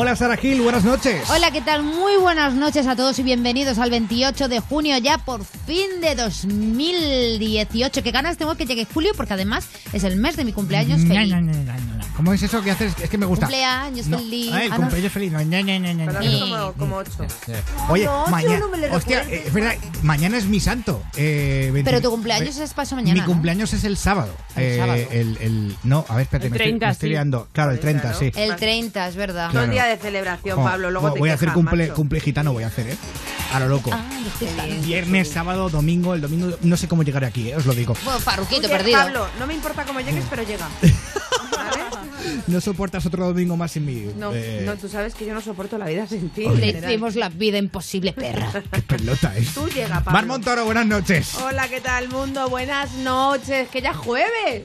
Hola 0.00 0.14
Sara 0.14 0.36
Gil, 0.36 0.60
buenas 0.60 0.84
noches. 0.84 1.28
Hola, 1.28 1.50
¿qué 1.50 1.60
tal? 1.60 1.82
Muy 1.82 2.16
buenas 2.18 2.54
noches 2.54 2.86
a 2.86 2.94
todos 2.94 3.18
y 3.18 3.24
bienvenidos 3.24 3.78
al 3.78 3.90
28 3.90 4.46
de 4.46 4.60
junio, 4.60 4.96
ya 4.98 5.18
por 5.18 5.44
fin 5.44 6.00
de 6.00 6.14
2018. 6.14 8.02
Qué 8.04 8.10
ganas 8.12 8.36
tengo 8.36 8.54
que 8.54 8.64
llegue 8.64 8.84
julio 8.84 9.10
porque 9.16 9.34
además 9.34 9.66
es 9.92 10.04
el 10.04 10.14
mes 10.16 10.36
de 10.36 10.44
mi 10.44 10.52
cumpleaños 10.52 11.00
feliz. 11.00 11.32
no, 11.34 11.40
no, 11.40 11.52
no, 11.52 11.64
no. 11.96 11.98
¿Cómo 12.16 12.32
es 12.32 12.42
eso 12.42 12.62
que 12.62 12.70
haces? 12.70 12.92
Es 13.02 13.10
que 13.10 13.18
me 13.18 13.26
gusta. 13.26 13.46
Cumpleaños 13.46 14.06
No. 14.06 14.18
feliz. 14.18 14.52
Ay, 14.52 14.68
Ah, 14.70 14.74
no. 14.74 14.82
cumpleaños 14.82 15.12
feliz. 15.12 15.32
No, 15.32 15.38
no, 15.40 15.44
no, 15.62 15.78
no, 15.80 15.94
no, 15.94 16.06
Pero 16.06 16.20
es 16.20 16.40
como- 16.40 16.72
como 16.74 16.96
ocho. 16.96 17.10
Oye, 17.88 18.08
mañana. 18.30 18.58
no 18.60 18.68
me 18.68 18.78
le 18.78 18.90
hostia, 18.90 19.22
eh, 19.22 19.44
es 19.46 19.52
verdad, 19.52 19.74
mañana 20.02 20.36
es 20.38 20.46
mi 20.46 20.60
santo. 20.60 21.02
eh, 21.16 21.70
20 21.72 21.90
Pero 21.90 22.00
tu 22.02 22.10
cumpleaños 22.10 22.56
es 22.58 22.72
paso 22.74 22.94
mañana. 22.94 23.14
Mi 23.14 23.20
¿no? 23.20 23.26
cumpleaños 23.26 23.72
es 23.72 23.82
el 23.84 23.96
sábado. 23.96 24.32
El 24.56 24.62
Eh, 24.62 24.76
sábado. 24.76 25.00
El, 25.10 25.36
el- 25.40 25.76
no, 25.84 26.04
a 26.08 26.14
ver, 26.16 26.22
espérate, 26.22 26.46
El 26.46 26.50
me, 26.52 26.56
estoy- 26.56 26.66
30, 26.68 26.86
me 26.86 26.92
estoy 26.92 27.06
sí. 27.08 27.10
liando. 27.10 27.48
Claro, 27.52 27.70
el 27.72 27.80
30, 27.80 28.14
sí. 28.14 28.30
El 28.36 28.56
30, 28.56 29.08
es 29.08 29.16
verdad. 29.16 29.50
Claro. 29.50 29.66
De 29.88 29.96
celebración, 29.96 30.62
Pablo. 30.62 30.90
Luego 30.90 31.12
te 31.12 31.18
voy 31.18 31.30
a 31.30 31.34
hacer 31.34 31.48
quejas, 31.48 31.54
cumple, 31.54 31.84
macho. 31.84 31.94
cumple 31.94 32.20
gitano, 32.20 32.52
voy 32.52 32.64
a 32.64 32.68
hacer, 32.68 32.88
¿eh? 32.88 32.96
A 33.52 33.60
lo 33.60 33.68
loco. 33.68 33.90
Ah, 33.92 34.04
los. 34.66 34.86
Viernes, 34.86 35.30
sábado, 35.30 35.68
domingo. 35.70 36.14
El 36.14 36.20
domingo 36.20 36.56
no 36.62 36.76
sé 36.76 36.86
cómo 36.88 37.02
llegaré 37.02 37.26
aquí, 37.26 37.50
¿eh? 37.50 37.56
os 37.56 37.66
lo 37.66 37.74
digo. 37.74 37.94
Bueno, 38.04 38.20
Farruquito 38.20 38.66
Oye, 38.66 38.68
perdido. 38.68 38.98
Pablo, 38.98 39.26
no 39.38 39.46
me 39.46 39.54
importa 39.54 39.84
cómo 39.84 40.00
llegues, 40.00 40.24
pero 40.28 40.42
llega. 40.42 40.68
No 42.46 42.60
soportas 42.60 43.04
otro 43.06 43.26
domingo 43.26 43.56
más 43.56 43.72
sin 43.72 43.84
mí. 43.84 44.10
No, 44.16 44.32
eh, 44.34 44.62
no, 44.64 44.76
tú 44.76 44.88
sabes 44.88 45.14
que 45.14 45.26
yo 45.26 45.34
no 45.34 45.40
soporto 45.40 45.78
la 45.78 45.86
vida 45.86 46.06
sin 46.06 46.30
ti. 46.30 46.46
Le 46.48 46.68
hicimos 46.68 47.14
la 47.14 47.28
vida 47.28 47.58
imposible, 47.58 48.12
perra. 48.12 48.50
Qué 48.72 48.82
pelota, 48.82 49.36
¿eh? 49.36 49.46
Tú 49.54 49.68
llega, 49.68 50.00
Pablo. 50.00 50.12
Mar 50.12 50.26
Montoro, 50.26 50.64
buenas 50.64 50.86
noches. 50.86 51.34
Hola, 51.36 51.68
¿qué 51.68 51.80
tal, 51.80 52.08
mundo? 52.08 52.48
Buenas 52.48 52.92
noches. 52.94 53.68
Que 53.68 53.82
ya 53.82 53.90
es 53.90 53.96
jueves. 53.96 54.64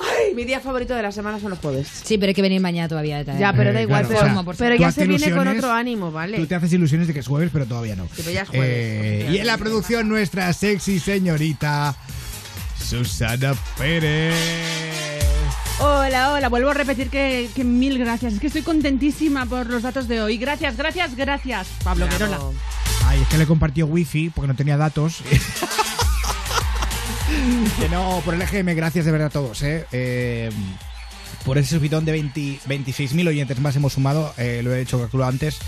Ay, 0.00 0.34
mi 0.34 0.44
día 0.44 0.60
favorito 0.60 0.94
de 0.94 1.02
la 1.02 1.12
semana 1.12 1.40
son 1.40 1.50
los 1.50 1.58
jueves. 1.58 1.88
Sí, 2.04 2.18
pero 2.18 2.30
hay 2.30 2.34
que 2.34 2.42
venir 2.42 2.60
mañana 2.60 2.88
todavía. 2.88 3.22
Ya, 3.22 3.52
pero 3.52 3.72
da 3.72 3.80
Eh, 3.80 3.84
igual. 3.84 4.06
claro, 4.06 4.08
pero 4.08 4.18
o 4.18 4.22
sea, 4.22 4.28
Como, 4.30 4.44
por 4.44 4.56
pero 4.56 4.74
ya 4.76 4.92
se 4.92 5.06
viene 5.06 5.30
con 5.30 5.48
otro 5.48 5.72
ánimo, 5.72 6.10
¿vale? 6.12 6.36
Tú 6.38 6.46
te 6.46 6.54
haces 6.54 6.72
ilusiones 6.72 7.06
de 7.06 7.12
que 7.14 7.20
es 7.20 7.26
jueves, 7.26 7.50
pero 7.52 7.66
todavía 7.66 7.96
no. 7.96 8.06
pero 8.16 8.30
ya 8.30 8.42
es 8.42 8.48
jueves, 8.48 8.66
Eh, 8.68 9.28
y 9.32 9.38
en 9.38 9.46
la 9.46 9.56
producción 9.58 10.08
nuestra 10.08 10.52
sexy 10.52 10.98
señorita 11.00 11.94
Susana 12.82 13.54
Pérez. 13.78 14.34
Hola, 15.78 16.32
hola, 16.32 16.48
vuelvo 16.48 16.70
a 16.70 16.74
repetir 16.74 17.08
que, 17.10 17.48
que 17.54 17.62
mil 17.64 17.98
gracias. 17.98 18.34
Es 18.34 18.40
que 18.40 18.46
estoy 18.46 18.62
contentísima 18.62 19.44
por 19.46 19.66
los 19.66 19.82
datos 19.82 20.08
de 20.08 20.22
hoy. 20.22 20.38
Gracias, 20.38 20.76
gracias, 20.76 21.14
gracias, 21.16 21.66
Pablo 21.84 22.08
Querola. 22.08 22.38
Ay, 23.06 23.20
es 23.22 23.28
que 23.28 23.36
le 23.38 23.46
compartió 23.46 23.86
wifi 23.86 24.30
porque 24.30 24.48
no 24.48 24.54
tenía 24.54 24.76
datos. 24.76 25.18
que 27.80 27.88
no, 27.88 28.20
por 28.24 28.34
el 28.34 28.42
EGM, 28.42 28.74
gracias 28.76 29.04
de 29.04 29.12
verdad 29.12 29.28
a 29.28 29.30
todos, 29.30 29.62
¿eh? 29.62 29.86
Eh, 29.92 30.50
por 31.44 31.58
ese 31.58 31.76
subidón 31.76 32.04
de 32.04 32.12
20 32.12 32.40
26.000 32.68 33.28
oyentes 33.28 33.60
más 33.60 33.76
hemos 33.76 33.92
sumado, 33.94 34.32
eh, 34.38 34.60
lo 34.64 34.74
he 34.74 34.80
hecho 34.80 34.98
calculado 35.00 35.30
antes. 35.30 35.58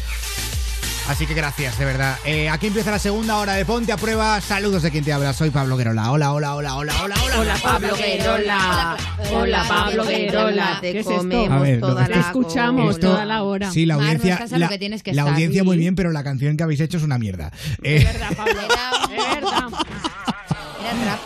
Así 1.09 1.25
que 1.25 1.33
gracias, 1.33 1.79
de 1.79 1.87
verdad. 1.87 2.19
Eh, 2.27 2.51
aquí 2.51 2.67
empieza 2.67 2.91
la 2.91 2.99
segunda 2.99 3.39
hora 3.39 3.55
de 3.55 3.65
Ponte 3.65 3.93
a 3.93 3.97
Prueba. 3.97 4.43
Saludos 4.43 4.83
de 4.83 4.91
quien 4.91 5.05
te 5.05 5.13
habla, 5.13 5.33
soy 5.33 5.49
Pablo 5.49 5.79
Guerola. 5.79 6.11
Hola, 6.13 6.35
hola, 6.35 6.55
hola, 6.55 6.77
hola, 6.77 6.93
hola, 7.03 7.15
hola. 7.25 7.39
Hola, 7.39 7.57
Pablo 7.63 7.97
Guerola. 7.97 8.97
Hola, 9.33 9.65
Pablo 9.67 10.05
Guerola. 10.05 10.79
¿Qué 10.83 10.93
Te 10.93 10.99
es 10.99 11.07
esto? 11.07 11.17
comemos 11.17 11.51
A 11.51 11.59
ver, 11.61 11.81
lo 11.81 11.87
toda 11.89 12.07
que 12.07 12.15
la 12.15 12.21
escuchamos 12.21 12.95
Esto- 12.97 13.07
toda 13.09 13.25
la 13.25 13.43
hora. 13.43 13.71
Sí, 13.71 13.87
la 13.87 13.97
Mar, 13.97 14.05
no 14.05 14.11
audiencia, 14.21 14.59
la, 14.59 14.69
que 14.69 14.79
tienes 14.79 15.03
que 15.03 15.15
la 15.15 15.23
estar. 15.23 15.33
audiencia 15.35 15.65
muy 15.65 15.79
bien, 15.79 15.95
pero 15.95 16.11
la 16.13 16.23
canción 16.23 16.59
que 16.59 16.65
habéis 16.65 16.81
hecho 16.81 16.99
es 16.99 17.03
una 17.03 17.17
mierda. 17.17 17.53
Eh, 17.83 17.97
Es 17.97 18.05
verdad, 18.05 18.37
Pablo. 18.37 18.53
Es 19.17 19.35
verdad. 19.35 19.69
Era. 21.03 21.19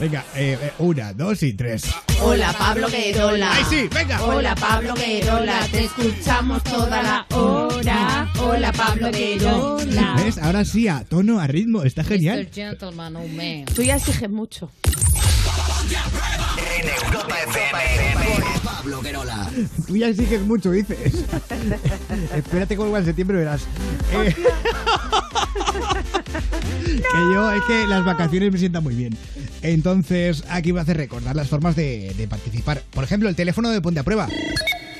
Venga, 0.00 0.24
eh, 0.34 0.58
eh, 0.60 0.72
una, 0.78 1.12
dos 1.12 1.42
y 1.42 1.52
tres. 1.54 1.84
Hola, 2.20 2.52
Pablo 2.52 2.88
Guerola. 2.88 3.52
¡Ay, 3.52 3.64
sí! 3.68 3.88
¡Venga! 3.92 4.22
Hola, 4.22 4.54
Pablo 4.54 4.94
Guerola. 4.94 5.66
Te 5.70 5.84
escuchamos 5.84 6.62
toda 6.64 7.02
la 7.02 7.26
hora. 7.36 8.32
Hola, 8.40 8.72
Pablo 8.72 9.10
Guerola. 9.10 10.14
¿Ves? 10.16 10.38
Ahora 10.38 10.64
sí, 10.64 10.88
a 10.88 11.04
tono, 11.04 11.40
a 11.40 11.46
ritmo, 11.46 11.82
está 11.82 12.04
genial. 12.04 12.48
Oh 12.82 12.92
man. 12.92 13.64
Tú 13.74 13.82
ya 13.82 13.96
exiges 13.96 14.30
mucho. 14.30 14.70
En 16.80 16.88
Europa 16.88 17.36
FM. 17.48 18.55
Pablo 18.86 19.02
Guerola. 19.02 19.50
Tú 19.84 19.96
ya 19.96 20.06
exiges 20.06 20.42
mucho, 20.42 20.70
dices. 20.70 20.96
Espérate 22.36 22.76
va 22.76 22.98
en 23.00 23.04
septiembre, 23.04 23.38
verás. 23.38 23.62
Eh, 24.12 24.32
Que 26.96 27.34
yo, 27.34 27.50
es 27.50 27.62
que 27.64 27.86
las 27.88 28.04
vacaciones 28.04 28.52
me 28.52 28.58
sientan 28.58 28.84
muy 28.84 28.94
bien. 28.94 29.16
Entonces, 29.62 30.44
aquí 30.48 30.70
voy 30.70 30.78
a 30.78 30.82
hacer 30.82 30.96
recordar 30.96 31.34
las 31.34 31.48
formas 31.48 31.74
de, 31.74 32.14
de 32.16 32.28
participar. 32.28 32.82
Por 32.90 33.02
ejemplo, 33.02 33.28
el 33.28 33.34
teléfono 33.34 33.70
de 33.70 33.80
Ponte 33.80 33.98
a 33.98 34.04
Prueba. 34.04 34.28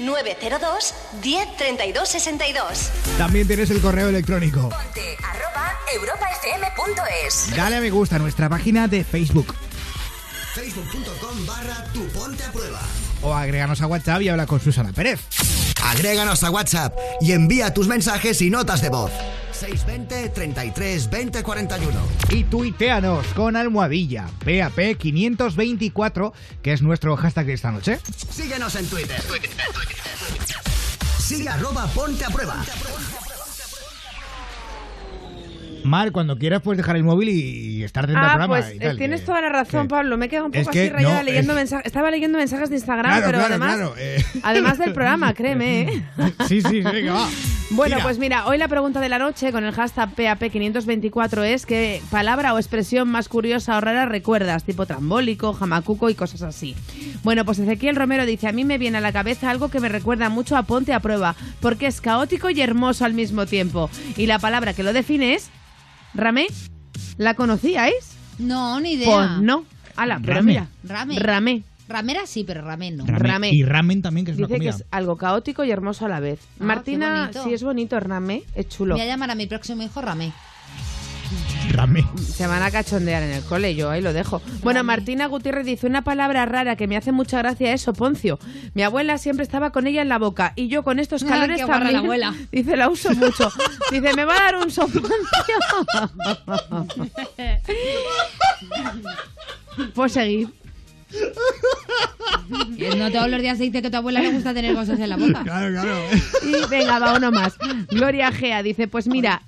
902 0.00 0.94
10 1.22 1.56
32 1.56 2.08
62. 2.08 2.90
También 3.18 3.46
tienes 3.46 3.70
el 3.70 3.80
correo 3.80 4.08
electrónico. 4.08 4.62
Ponte 4.62 5.16
arroba 5.22 5.78
europafm.es. 5.94 7.54
Dale 7.56 7.76
a 7.76 7.80
me 7.80 7.90
gusta 7.90 8.16
a 8.16 8.18
nuestra 8.18 8.48
página 8.48 8.88
de 8.88 9.04
Facebook. 9.04 9.54
Facebook.com 10.54 11.46
barra 11.46 11.84
tu 11.92 12.02
ponte 12.08 12.42
a 12.42 12.50
prueba. 12.50 12.80
O 13.22 13.34
agréganos 13.34 13.80
a 13.82 13.86
WhatsApp 13.86 14.22
y 14.22 14.28
habla 14.28 14.46
con 14.46 14.60
Susana 14.60 14.92
Pérez. 14.92 15.20
Agréganos 15.82 16.42
a 16.42 16.50
WhatsApp 16.50 16.96
y 17.20 17.32
envía 17.32 17.72
tus 17.72 17.88
mensajes 17.88 18.40
y 18.42 18.50
notas 18.50 18.82
de 18.82 18.88
voz. 18.88 19.10
620 19.52 20.28
33 20.30 21.10
20 21.10 21.42
41. 21.42 22.00
Y 22.30 22.44
tuiteanos 22.44 23.26
con 23.28 23.56
almohadilla 23.56 24.26
PAP 24.44 24.96
524, 24.98 26.32
que 26.62 26.72
es 26.72 26.82
nuestro 26.82 27.16
hashtag 27.16 27.46
de 27.46 27.52
esta 27.54 27.70
noche. 27.72 27.98
Síguenos 28.30 28.74
en 28.76 28.86
Twitter. 28.86 29.20
Sigue 31.18 31.48
arroba 31.48 31.86
ponte 31.88 32.24
a 32.24 32.28
prueba. 32.28 32.64
Mar, 35.86 36.12
cuando 36.12 36.36
quieras 36.38 36.60
puedes 36.62 36.76
dejar 36.78 36.96
el 36.96 37.04
móvil 37.04 37.28
y 37.30 37.82
estar 37.84 38.06
dentro 38.06 38.20
del 38.22 38.30
Ah, 38.30 38.32
programa. 38.34 38.54
pues 38.62 38.74
y 38.74 38.78
tal, 38.78 38.96
tienes 38.98 39.20
que- 39.20 39.26
toda 39.26 39.40
la 39.40 39.48
razón, 39.48 39.82
que- 39.86 39.88
Pablo. 39.90 40.16
Me 40.18 40.26
he 40.26 40.28
quedado 40.28 40.46
un 40.46 40.52
poco 40.52 40.70
que 40.70 40.80
así 40.82 40.90
rayada 40.90 41.18
no, 41.18 41.22
leyendo 41.22 41.52
es- 41.52 41.56
mensajes. 41.56 41.86
Estaba 41.86 42.10
leyendo 42.10 42.38
mensajes 42.38 42.68
de 42.70 42.76
Instagram, 42.76 43.12
Claro, 43.12 43.26
pero 43.26 43.38
claro, 43.38 43.54
además, 43.54 43.76
claro, 43.76 43.94
eh. 43.98 44.24
además 44.42 44.78
del 44.78 44.92
programa, 44.92 45.32
créeme. 45.34 45.82
¿eh? 45.82 46.02
Sí, 46.48 46.60
sí, 46.62 46.80
venga, 46.82 47.12
va. 47.14 47.28
Bueno, 47.70 47.96
pues 48.02 48.18
mira, 48.18 48.46
hoy 48.46 48.58
la 48.58 48.68
pregunta 48.68 49.00
de 49.00 49.08
la 49.08 49.18
noche 49.18 49.50
con 49.50 49.64
el 49.64 49.72
hashtag 49.72 50.14
PAP524 50.14 51.42
es 51.44 51.66
qué 51.66 52.00
palabra 52.10 52.54
o 52.54 52.58
expresión 52.58 53.08
más 53.08 53.28
curiosa 53.28 53.76
o 53.76 53.80
rara 53.80 54.06
recuerdas, 54.06 54.62
tipo 54.64 54.86
trambólico, 54.86 55.52
jamacuco 55.52 56.08
y 56.08 56.14
cosas 56.14 56.42
así. 56.42 56.76
Bueno, 57.24 57.44
pues 57.44 57.58
Ezequiel 57.58 57.96
Romero 57.96 58.24
dice, 58.24 58.46
a 58.48 58.52
mí 58.52 58.64
me 58.64 58.78
viene 58.78 58.98
a 58.98 59.00
la 59.00 59.12
cabeza 59.12 59.50
algo 59.50 59.68
que 59.68 59.80
me 59.80 59.88
recuerda 59.88 60.28
mucho 60.28 60.56
a 60.56 60.62
Ponte 60.62 60.92
a 60.94 61.00
Prueba, 61.00 61.34
porque 61.60 61.86
es 61.88 62.00
caótico 62.00 62.50
y 62.50 62.60
hermoso 62.60 63.04
al 63.04 63.14
mismo 63.14 63.46
tiempo. 63.46 63.90
Y 64.16 64.26
la 64.26 64.38
palabra 64.38 64.72
que 64.72 64.82
lo 64.84 64.92
define 64.92 65.34
es... 65.34 65.50
Ramé, 66.16 66.46
¿la 67.18 67.34
conocíais? 67.34 68.16
No, 68.38 68.80
ni 68.80 68.92
idea. 68.92 69.06
Pues 69.06 69.42
no. 69.42 69.64
Ala, 69.96 70.18
pero 70.20 70.34
Rame. 70.36 70.52
mira. 70.52 70.68
Rame. 70.84 71.18
Ramé. 71.18 71.62
Ramera 71.88 72.26
sí, 72.26 72.42
pero 72.44 72.62
ramen 72.62 72.96
no. 72.96 73.04
Ramé. 73.06 73.50
Y 73.52 73.62
ramen 73.62 74.02
también, 74.02 74.24
que 74.26 74.32
es 74.32 74.38
una 74.38 74.48
Dice 74.48 74.58
que 74.58 74.66
comida. 74.70 74.84
es 74.84 74.84
algo 74.90 75.16
caótico 75.16 75.62
y 75.64 75.70
hermoso 75.70 76.04
a 76.04 76.08
la 76.08 76.18
vez. 76.18 76.40
Ah, 76.60 76.64
Martina, 76.64 77.14
qué 77.30 77.38
bonito. 77.38 77.44
sí 77.44 77.54
es 77.54 77.62
bonito, 77.62 78.00
Ramé, 78.00 78.42
es 78.56 78.68
chulo. 78.68 78.94
Voy 78.96 79.02
a 79.04 79.06
llamar 79.06 79.30
a 79.30 79.34
mi 79.36 79.46
próximo 79.46 79.82
hijo 79.84 80.00
Ramé. 80.02 80.32
Se 82.34 82.46
van 82.46 82.62
a 82.62 82.70
cachondear 82.70 83.22
en 83.22 83.30
el 83.32 83.42
cole, 83.44 83.74
yo 83.74 83.90
ahí 83.90 84.00
lo 84.00 84.12
dejo. 84.12 84.40
Bueno, 84.62 84.82
Martina 84.84 85.26
Gutiérrez 85.26 85.66
dice 85.66 85.86
una 85.86 86.02
palabra 86.02 86.46
rara 86.46 86.76
que 86.76 86.86
me 86.86 86.96
hace 86.96 87.12
mucha 87.12 87.38
gracia 87.38 87.72
es 87.72 87.82
soponcio. 87.82 88.38
Mi 88.74 88.82
abuela 88.82 89.18
siempre 89.18 89.42
estaba 89.44 89.70
con 89.70 89.86
ella 89.86 90.02
en 90.02 90.08
la 90.08 90.18
boca 90.18 90.52
y 90.56 90.68
yo 90.68 90.82
con 90.82 90.98
estos 90.98 91.22
Ah, 91.24 91.28
calores 91.28 91.58
guarra 91.64 91.90
también. 91.90 91.92
la 91.92 91.98
abuela. 92.00 92.34
Dice, 92.52 92.76
la 92.76 92.88
uso 92.88 93.14
mucho. 93.14 93.50
Dice, 93.90 94.14
me 94.14 94.24
va 94.24 94.34
a 94.36 94.42
dar 94.52 94.56
un 94.56 94.70
soponcio. 94.70 95.06
pues 99.94 100.12
seguir. 100.12 100.48
Y 102.76 102.96
No 102.96 103.10
todos 103.10 103.30
los 103.30 103.40
días 103.40 103.58
se 103.58 103.64
dice 103.64 103.80
que 103.80 103.88
a 103.88 103.90
tu 103.90 103.96
abuela 103.96 104.20
le 104.20 104.32
gusta 104.32 104.52
tener 104.54 104.74
cosas 104.74 104.98
en 104.98 105.08
la 105.08 105.16
boca. 105.16 105.42
Claro, 105.42 105.72
claro. 105.72 105.98
Y 106.42 106.68
venga, 106.70 106.98
va 106.98 107.16
uno 107.16 107.30
más. 107.30 107.54
Gloria 107.90 108.32
Gea 108.32 108.62
dice, 108.62 108.88
pues 108.88 109.06
mira, 109.08 109.42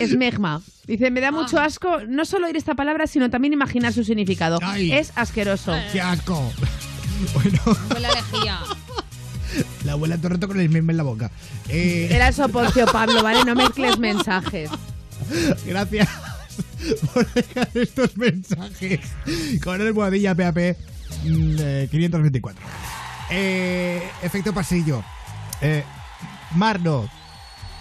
esmegma. 0.00 0.62
Dice, 0.86 1.10
me 1.10 1.20
da 1.20 1.30
mucho 1.30 1.58
asco 1.60 2.00
no 2.08 2.24
solo 2.24 2.46
oír 2.46 2.56
esta 2.56 2.74
palabra, 2.74 3.06
sino 3.06 3.30
también 3.30 3.52
imaginar 3.52 3.92
su 3.92 4.02
significado. 4.04 4.58
Ay. 4.62 4.92
Es 4.92 5.12
asqueroso. 5.14 5.74
¡Qué 5.92 6.00
asco! 6.00 6.52
Bueno, 7.34 7.58
Fue 7.58 8.00
la 8.00 8.08
lejía. 8.12 8.60
la 9.84 9.92
abuela 9.92 10.16
todo 10.16 10.28
el 10.28 10.32
rato 10.34 10.48
con 10.48 10.58
el 10.58 10.70
meme 10.70 10.94
en 10.94 10.96
la 10.96 11.02
boca. 11.02 11.30
Eh, 11.68 12.08
Era 12.10 12.28
el 12.28 12.34
soponcio, 12.34 12.86
Pablo, 12.86 13.22
¿vale? 13.22 13.44
No 13.44 13.54
mezcles 13.54 13.98
mensajes. 13.98 14.70
Gracias. 15.66 16.08
por 17.14 17.26
dejar 17.34 17.68
estos 17.74 18.16
mensajes 18.16 19.00
con 19.62 19.80
el 19.80 19.92
Boadilla 19.92 20.34
PAP 20.34 20.56
mm, 21.24 21.56
eh, 21.58 21.88
524. 21.90 22.62
Eh, 23.30 24.02
efecto 24.22 24.52
pasillo. 24.52 25.04
Eh, 25.60 25.84
Mar 26.54 26.80
no. 26.80 27.08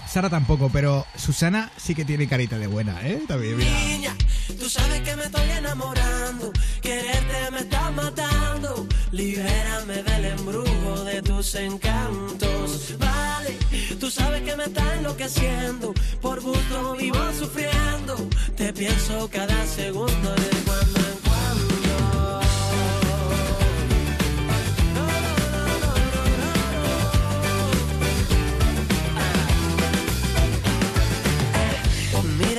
Sara 0.10 0.28
tampoco, 0.28 0.70
pero 0.74 1.06
Susana 1.16 1.72
sí 1.78 1.94
que 1.94 2.04
tiene 2.04 2.28
carita 2.28 2.58
de 2.58 2.66
buena, 2.66 3.00
¿eh? 3.08 3.22
También, 3.28 3.58
mira. 3.58 3.70
Niña, 3.70 4.16
tú 4.60 4.68
sabes 4.68 5.02
que 5.02 5.16
me 5.16 5.26
estoy 5.26 5.48
enamorando. 5.52 6.52
Quererte 6.82 7.52
me 7.52 7.60
está 7.60 7.92
matando. 7.92 8.88
Libérame 9.12 10.02
del 10.02 10.26
embrujo 10.26 11.04
de 11.04 11.22
tus 11.22 11.54
encantos. 11.54 12.96
Vale, 12.98 13.56
tú 14.00 14.10
sabes 14.10 14.42
que 14.42 14.56
me 14.56 14.64
está 14.64 14.96
enloqueciendo. 14.96 15.94
Por 16.22 16.42
gusto 16.42 16.96
vivo 16.96 17.20
sufriendo. 17.38 18.16
Te 18.58 18.74
pienso 18.74 19.30
cada 19.30 19.64
segundo 19.68 20.36
de 20.36 20.50
cuando. 20.66 21.29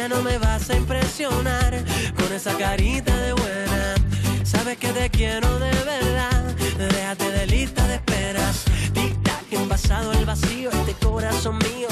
Mira, 0.03 0.16
no 0.16 0.22
me 0.22 0.38
vas 0.38 0.70
a 0.70 0.76
impresionar 0.76 1.74
con 2.16 2.32
esa 2.32 2.57
carita 2.57 3.14
de 3.18 3.34
buena. 3.34 3.94
Sabes 4.44 4.78
que 4.78 4.88
te 4.94 5.11
quiero 5.11 5.59
de 5.59 5.70
verdad. 5.84 6.55
Déjate 6.78 7.30
de 7.30 7.46
lista 7.46 7.86
de 7.86 7.96
esperas. 7.96 8.64
Tic 8.94 9.22
tac, 9.22 9.44
envasado 9.53 10.12
el 10.12 10.24
vacío. 10.24 10.70
Este 10.70 10.94
corazón 11.05 11.59
mío 11.59 11.88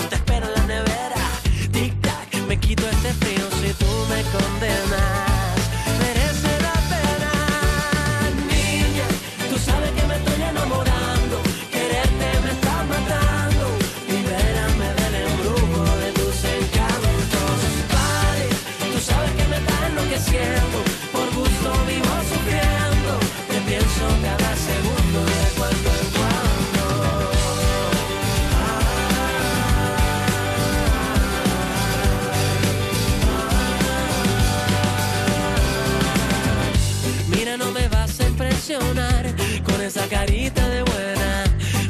con 39.64 39.80
esa 39.80 40.06
carita 40.08 40.68
de 40.68 40.82
buena. 40.82 41.44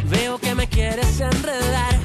Veo 0.05 0.39
que 0.39 0.55
me 0.55 0.69
quieres 0.69 1.19
enredar. 1.19 1.99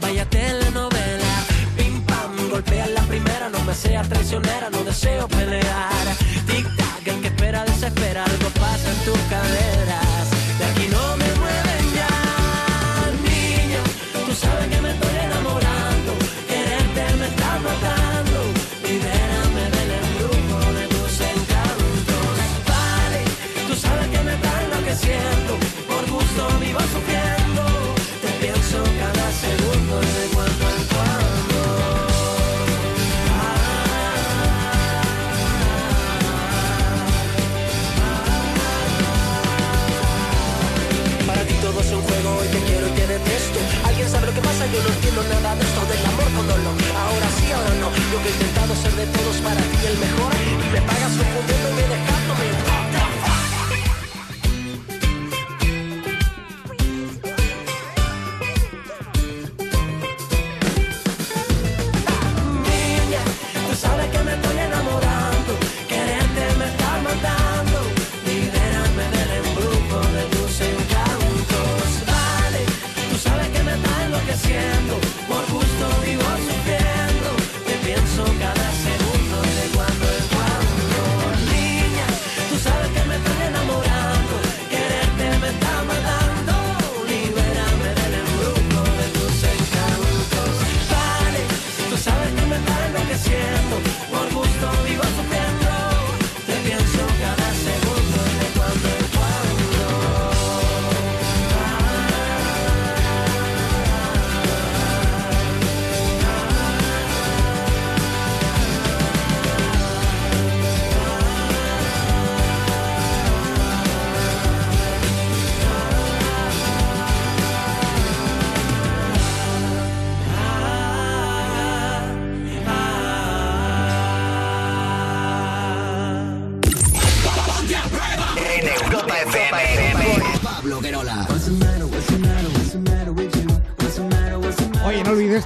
Vaya 0.00 0.28
telenovela. 0.28 1.34
Pim 1.76 2.02
pam, 2.02 2.50
golpea 2.50 2.88
la 2.88 3.02
primera. 3.02 3.48
No 3.48 3.60
me 3.60 3.72
seas 3.74 4.08
traicionera, 4.08 4.70
no 4.70 4.82
deseo 4.82 5.28
pelear. 5.28 6.16
Tic 6.48 6.66
tac, 6.76 7.06
el 7.06 7.20
que 7.20 7.28
espera 7.28 7.64
desespera. 7.64 8.24
Algo 8.24 8.48
pasa 8.58 8.90
en 8.90 9.04
tus 9.04 9.18
caderas. 9.30 9.81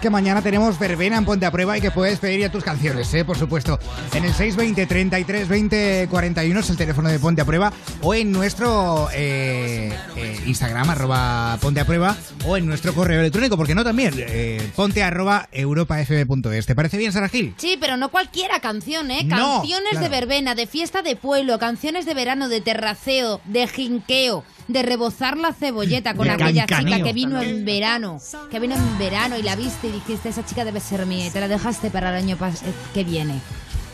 Que 0.07 0.11
mañana 0.11 0.41
tenemos 0.41 0.79
verbena 0.79 1.17
en 1.17 1.25
Ponte 1.25 1.47
a 1.47 1.51
Prueba 1.51 1.77
y 1.77 1.81
que 1.81 1.91
puedes 1.91 2.21
pedir 2.21 2.39
ya 2.39 2.49
tus 2.49 2.63
canciones, 2.63 3.13
¿eh? 3.13 3.25
por 3.25 3.37
supuesto. 3.37 3.77
En 4.15 4.25
el 4.25 4.33
620 4.33 4.87
33 4.87 5.49
20 5.49 6.07
41 6.09 6.61
es 6.61 6.71
el 6.71 6.77
teléfono 6.77 7.09
de 7.09 7.19
Ponte 7.19 7.43
a 7.43 7.45
Prueba 7.45 7.73
o 8.03 8.15
en 8.15 8.31
nuestro 8.31 9.09
eh, 9.13 9.93
eh, 10.15 10.41
Instagram, 10.47 10.91
arroba 10.91 11.59
Ponte 11.61 11.81
a 11.81 11.85
Prueba 11.85 12.17
o 12.47 12.57
en 12.57 12.67
nuestro 12.67 12.95
correo 12.95 13.19
electrónico, 13.19 13.57
porque 13.57 13.75
no 13.75 13.83
también, 13.83 14.15
eh, 14.17 14.71
ponte 14.77 15.03
arroba 15.03 15.49
europafm.es. 15.51 16.67
¿Te 16.67 16.77
parece 16.77 16.99
bien, 16.99 17.11
Sara 17.13 17.29
Gil? 17.29 17.55
Sí, 17.57 17.77
pero 17.81 17.97
no 17.97 18.11
cualquiera 18.11 18.61
canción, 18.61 19.11
¿eh? 19.11 19.25
No, 19.25 19.57
Canciones 19.57 19.91
claro. 19.91 20.05
de 20.05 20.09
verbena, 20.09 20.55
de 20.55 20.69
fiesta 20.69 21.03
de 21.03 21.17
pueblo, 21.17 21.59
canciones 21.59 22.07
de 22.07 22.15
verano, 22.15 22.49
de 22.49 22.61
terraceo, 22.61 23.41
de 23.45 23.67
jinqueo, 23.67 24.45
de 24.69 24.83
rebozar 24.83 25.37
la 25.37 25.53
cebolleta 25.53 26.15
con 26.15 26.27
De 26.27 26.33
aquella 26.33 26.67
cancaneo. 26.67 26.95
chica 26.97 27.05
que 27.07 27.13
vino 27.13 27.41
en 27.41 27.65
verano, 27.65 28.21
que 28.51 28.59
vino 28.61 28.75
en 28.75 28.99
verano 28.99 29.37
y 29.39 29.43
la 29.43 29.55
viste 29.57 29.89
y 29.89 29.93
dijiste, 29.93 30.29
esa 30.29 30.45
chica 30.45 30.65
debe 30.65 30.81
ser 30.81 31.07
mía 31.07 31.27
y 31.27 31.31
te 31.31 31.41
la 31.41 31.49
dejaste 31.49 31.91
para 31.91 32.11
el 32.11 32.17
año 32.25 32.37
pas- 32.37 32.63
eh, 32.63 32.73
que 32.95 33.05
viene. 33.05 33.41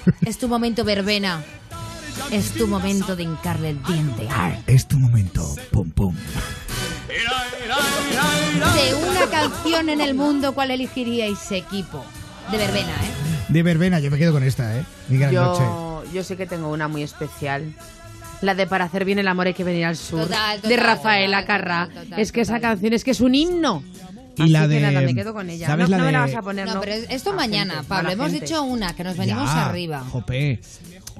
Es 0.26 0.38
tu 0.38 0.48
momento 0.48 0.84
verbena. 0.84 1.42
Es 2.30 2.52
tu 2.52 2.66
momento 2.66 3.14
de 3.16 3.22
hincarle 3.24 3.70
el 3.70 3.82
diente. 3.84 4.28
Ar. 4.30 4.58
Es 4.66 4.86
tu 4.86 4.98
momento. 4.98 5.54
Pum, 5.70 5.90
pum. 5.90 6.14
De 8.74 8.94
una 8.94 9.26
canción 9.30 9.88
en 9.88 10.00
el 10.00 10.14
mundo, 10.14 10.54
¿cuál 10.54 10.70
elegiríais 10.70 11.50
equipo? 11.52 12.04
De 12.50 12.58
verbena, 12.58 12.88
¿eh? 12.90 13.46
De 13.48 13.62
verbena, 13.62 14.00
yo 14.00 14.10
me 14.10 14.18
quedo 14.18 14.32
con 14.32 14.42
esta, 14.42 14.76
¿eh? 14.78 14.84
Mi 15.08 15.18
gran 15.18 15.34
noche. 15.34 15.60
Yo, 15.62 16.04
yo 16.12 16.24
sé 16.24 16.36
que 16.36 16.46
tengo 16.46 16.68
una 16.70 16.88
muy 16.88 17.02
especial. 17.02 17.72
La 18.42 18.54
de 18.54 18.66
Para 18.66 18.84
hacer 18.86 19.04
bien 19.04 19.18
el 19.18 19.28
amor 19.28 19.46
hay 19.46 19.54
que 19.54 19.64
venir 19.64 19.84
al 19.86 19.96
sur. 19.96 20.22
Total, 20.24 20.60
de 20.60 20.68
total, 20.68 20.84
Rafaela 20.84 21.44
Carrá. 21.46 21.88
es 22.16 22.32
que 22.32 22.40
esa 22.42 22.60
canción 22.60 22.92
es 22.92 23.04
que 23.04 23.12
es 23.12 23.20
un 23.20 23.34
himno. 23.34 23.82
Y 24.36 24.42
Así 24.44 24.50
la 24.52 24.62
que 24.62 24.68
de- 24.68 24.80
nada, 24.80 25.00
me 25.02 25.14
quedo 25.14 25.32
con 25.34 25.48
ella. 25.50 25.66
¿sabes 25.66 25.88
no 25.88 25.90
la 25.90 25.98
no 25.98 26.04
me 26.06 26.12
la 26.12 26.20
vas 26.20 26.34
a 26.34 26.42
poner, 26.42 26.66
No, 26.66 26.74
¿no? 26.74 26.80
pero 26.80 26.94
esto 26.94 27.32
mañana, 27.34 27.74
gente, 27.74 27.88
Pablo. 27.88 28.10
Hemos 28.10 28.30
gente. 28.30 28.46
dicho 28.46 28.62
una, 28.62 28.94
que 28.96 29.04
nos 29.04 29.16
venimos 29.16 29.44
Ya, 29.44 29.66
arriba. 29.66 30.00
Jope. 30.10 30.60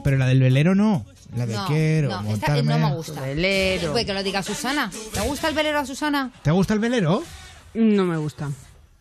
Pero 0.03 0.17
la 0.17 0.27
del 0.27 0.41
velero 0.41 0.75
no. 0.75 1.05
La 1.37 1.47
de 1.47 1.55
No, 1.55 1.67
quiero 1.67 2.09
no, 2.11 2.17
esta 2.33 2.53
montarme. 2.55 2.63
no 2.63 2.89
me 2.89 2.95
gusta. 2.95 3.21
Velero. 3.21 3.93
Pues 3.93 4.05
que 4.07 4.15
lo 4.15 4.23
diga 4.23 4.43
Susana. 4.43 4.91
¿Te 5.15 5.21
gusta 5.21 5.49
el 5.49 5.55
velero 5.55 5.79
a 5.79 5.87
Susana? 5.87 6.31
¿Te 6.43 6.51
gusta 6.51 6.75
el 6.75 6.81
velero? 6.81 7.23
No 7.75 8.05
me 8.05 8.17
gusta. 8.17 8.51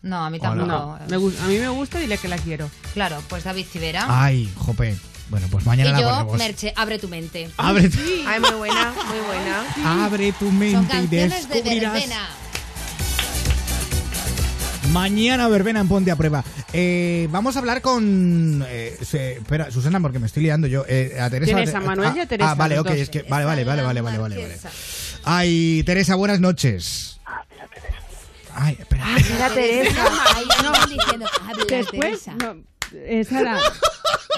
No, 0.02 0.24
a 0.24 0.30
mí 0.30 0.38
tampoco. 0.38 0.66
No, 0.66 0.98
me 1.08 1.16
a 1.16 1.46
mí 1.46 1.58
me 1.58 1.68
gusta, 1.68 1.98
dile 1.98 2.18
que 2.18 2.28
la 2.28 2.36
quiero. 2.38 2.68
Claro, 2.94 3.22
pues 3.28 3.44
David 3.44 3.66
Civera. 3.66 4.06
Ay, 4.08 4.50
jope. 4.56 4.96
Bueno, 5.32 5.48
pues 5.50 5.64
mañana 5.64 5.88
y 5.88 5.92
la 5.94 6.00
yo, 6.02 6.08
ponemos. 6.10 6.36
Merche, 6.36 6.74
abre 6.76 6.98
tu 6.98 7.08
mente. 7.08 7.48
Abre 7.56 7.88
tu- 7.88 7.98
Ay, 8.26 8.38
muy 8.38 8.50
buena, 8.50 8.92
muy 9.08 9.18
buena. 9.26 10.04
Abre 10.04 10.30
tu 10.32 10.44
Son 10.44 10.58
mente 10.58 10.96
y 11.04 11.06
de 11.06 11.28
descubrirás. 11.30 11.92
verbena. 11.94 12.28
Mañana 14.92 15.48
verbena 15.48 15.80
en 15.80 15.88
Ponte 15.88 16.10
a 16.10 16.16
Prueba. 16.16 16.44
Eh, 16.74 17.28
vamos 17.30 17.56
a 17.56 17.60
hablar 17.60 17.80
con. 17.80 18.62
eh, 18.68 18.94
espera, 19.00 19.70
Susana, 19.70 20.00
porque 20.00 20.18
me 20.18 20.26
estoy 20.26 20.42
liando 20.42 20.66
yo. 20.66 20.84
Eh, 20.86 21.16
a 21.18 21.30
Teresa. 21.30 21.54
Tienes 21.54 21.74
a 21.74 21.80
Manuel 21.80 22.10
ah, 22.12 22.14
y 22.14 22.20
a 22.20 22.26
Teresa, 22.26 22.50
Ah, 22.50 22.54
vale, 22.54 22.78
ok. 22.78 22.90
Es 22.90 23.08
que, 23.08 23.22
vale, 23.22 23.46
vale, 23.46 23.64
vale, 23.64 23.80
vale, 23.82 24.02
vale, 24.02 24.18
vale, 24.18 24.36
vale. 24.36 24.58
Ay, 25.24 25.82
Teresa, 25.86 26.14
buenas 26.14 26.40
noches. 26.40 27.18
Ay, 28.54 28.76
espera. 28.78 29.06
Mira, 29.16 29.48
Teresa. 29.48 30.04
Ahí 30.36 30.44
van 30.62 30.90
diciendo, 30.90 31.26
habla, 31.40 31.64
Después, 31.70 32.22
Teresa. 32.24 32.34
no, 32.34 32.56
eh, 32.94 33.24
Sara, 33.24 33.58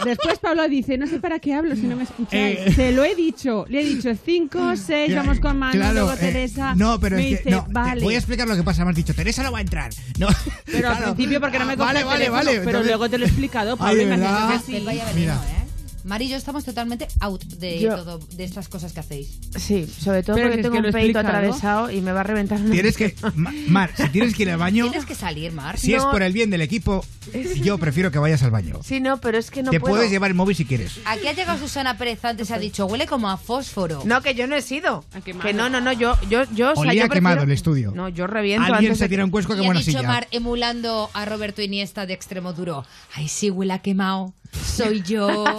después 0.04 0.38
Pablo 0.38 0.68
dice, 0.68 0.96
no 0.98 1.06
sé 1.06 1.20
para 1.20 1.38
qué 1.38 1.54
hablo 1.54 1.74
si 1.76 1.82
no 1.82 1.96
me 1.96 2.04
escucháis. 2.04 2.58
Eh. 2.58 2.72
Se 2.74 2.92
lo 2.92 3.04
he 3.04 3.14
dicho, 3.14 3.64
le 3.68 3.80
he 3.82 3.84
dicho 3.84 4.10
5, 4.14 4.76
6, 4.76 5.06
Claro, 5.12 5.22
vamos 5.26 5.40
con 5.40 5.58
Manu, 5.58 5.72
claro, 5.72 5.94
luego 5.94 6.12
eh, 6.12 6.16
Teresa. 6.18 6.74
no, 6.74 6.98
pero 7.00 7.16
me 7.16 7.22
es 7.22 7.38
que. 7.40 7.44
dice, 7.44 7.50
no, 7.50 7.64
te 7.66 7.72
vale. 7.72 8.02
voy 8.02 8.14
a 8.14 8.18
explicar 8.18 8.46
lo 8.48 8.56
que 8.56 8.62
pasa. 8.62 8.84
Me 8.84 8.90
has 8.90 8.96
dicho, 8.96 9.14
Teresa 9.14 9.42
no 9.42 9.52
va 9.52 9.58
a 9.58 9.62
entrar. 9.62 9.90
No. 10.18 10.28
Pero 10.66 10.88
al 10.90 11.02
principio 11.14 11.40
porque 11.40 11.58
no 11.58 11.66
me 11.66 11.72
Ah, 11.74 11.76
Vale, 11.76 12.00
el 12.00 12.04
vale, 12.06 12.18
teléfono, 12.24 12.36
vale. 12.36 12.50
Pero 12.50 12.62
entonces- 12.70 12.86
luego 12.86 13.08
te 13.10 13.18
lo 13.18 13.24
he 13.24 13.28
explicado, 13.28 13.72
Ay, 13.72 13.78
Pablo, 13.78 13.94
de 13.96 14.02
y 14.02 14.06
me 14.06 14.14
has 14.14 14.20
dicho 14.20 14.32
verdad. 14.32 14.60
que 14.60 15.12
sí. 15.12 15.18
Mira. 15.20 15.40
Mari 16.04 16.26
y 16.26 16.28
yo 16.28 16.36
estamos 16.36 16.64
totalmente 16.64 17.08
out 17.20 17.42
de 17.44 17.80
Yo- 17.80 17.96
todo, 17.96 18.18
de 18.18 18.44
estas 18.44 18.68
cosas 18.68 18.92
que 18.92 19.00
hacéis. 19.00 19.38
Sí, 19.58 19.86
sobre 19.86 20.22
todo 20.22 20.36
Pero 20.36 20.48
porque 20.48 20.60
es 20.60 20.64
tengo 20.66 20.76
un 20.76 20.82
peito 20.84 20.98
explica, 20.98 21.22
¿no? 21.22 21.28
atravesado 21.28 21.90
y 21.90 22.00
me 22.02 22.12
va 22.12 22.20
a 22.20 22.24
reventar. 22.24 22.60
una- 22.60 22.70
Tienes 22.72 22.96
que. 22.96 23.14
Ma- 23.34 23.52
Mar, 23.68 23.90
si 23.96 24.08
tienes 24.10 24.34
que 24.34 24.42
ir 24.42 24.50
al 24.50 24.58
baño. 24.58 24.84
Tienes 24.90 25.06
que 25.06 25.14
salir, 25.14 25.52
Mar. 25.52 25.78
Si 25.78 25.94
es 25.94 26.02
No. 26.02 26.10
por 26.10 26.22
el 26.22 26.32
bien 26.34 26.50
del 26.50 26.60
equipo, 26.60 27.04
yo 27.62 27.78
prefiero 27.78 28.10
que 28.10 28.18
vayas 28.18 28.42
al 28.42 28.50
baño. 28.50 28.80
Sí, 28.84 29.00
no, 29.00 29.18
pero 29.20 29.38
es 29.38 29.50
que 29.50 29.62
no 29.62 29.70
Te 29.70 29.80
puedo. 29.80 29.94
puedes 29.96 30.10
llevar 30.10 30.30
el 30.30 30.34
móvil 30.34 30.54
si 30.54 30.64
quieres. 30.66 30.98
Aquí 31.06 31.26
ha 31.26 31.32
llegado 31.32 31.58
Susana 31.58 31.96
Pérez 31.96 32.22
antes, 32.24 32.50
ha 32.50 32.58
dicho, 32.58 32.84
huele 32.86 33.06
como 33.06 33.30
a 33.30 33.36
fósforo. 33.38 34.02
No, 34.04 34.20
que 34.20 34.34
yo 34.34 34.46
no 34.46 34.54
he 34.56 34.62
sido. 34.62 35.04
Quemado. 35.24 35.46
Que 35.48 35.54
no, 35.54 35.70
no, 35.70 35.80
no, 35.80 35.92
yo, 35.92 36.18
yo, 36.28 36.44
yo, 36.54 36.72
o 36.72 36.74
sea, 36.74 36.80
Olía 36.82 37.04
yo 37.04 37.08
quemado 37.10 37.36
prefiero- 37.36 37.42
el 37.44 37.50
estudio. 37.52 37.92
No, 37.94 38.08
yo 38.10 38.26
reviento 38.26 38.64
Alguien 38.74 38.90
antes 38.90 38.98
se 38.98 39.04
de 39.04 39.08
tira 39.08 39.24
un 39.24 39.30
cuesco 39.30 39.54
que 39.54 39.60
Y 39.60 39.64
ha 39.64 39.66
buena 39.66 39.80
dicho 39.80 39.92
silla. 39.98 40.02
Mar 40.06 40.28
emulando 40.32 41.08
a 41.14 41.24
Roberto 41.24 41.62
Iniesta 41.62 42.04
de 42.04 42.12
extremo 42.12 42.52
duro. 42.52 42.84
Ay, 43.14 43.28
sí, 43.28 43.50
huele 43.50 43.72
a 43.72 43.78
quemado. 43.78 44.34
Soy 44.62 45.02
yo. 45.02 45.44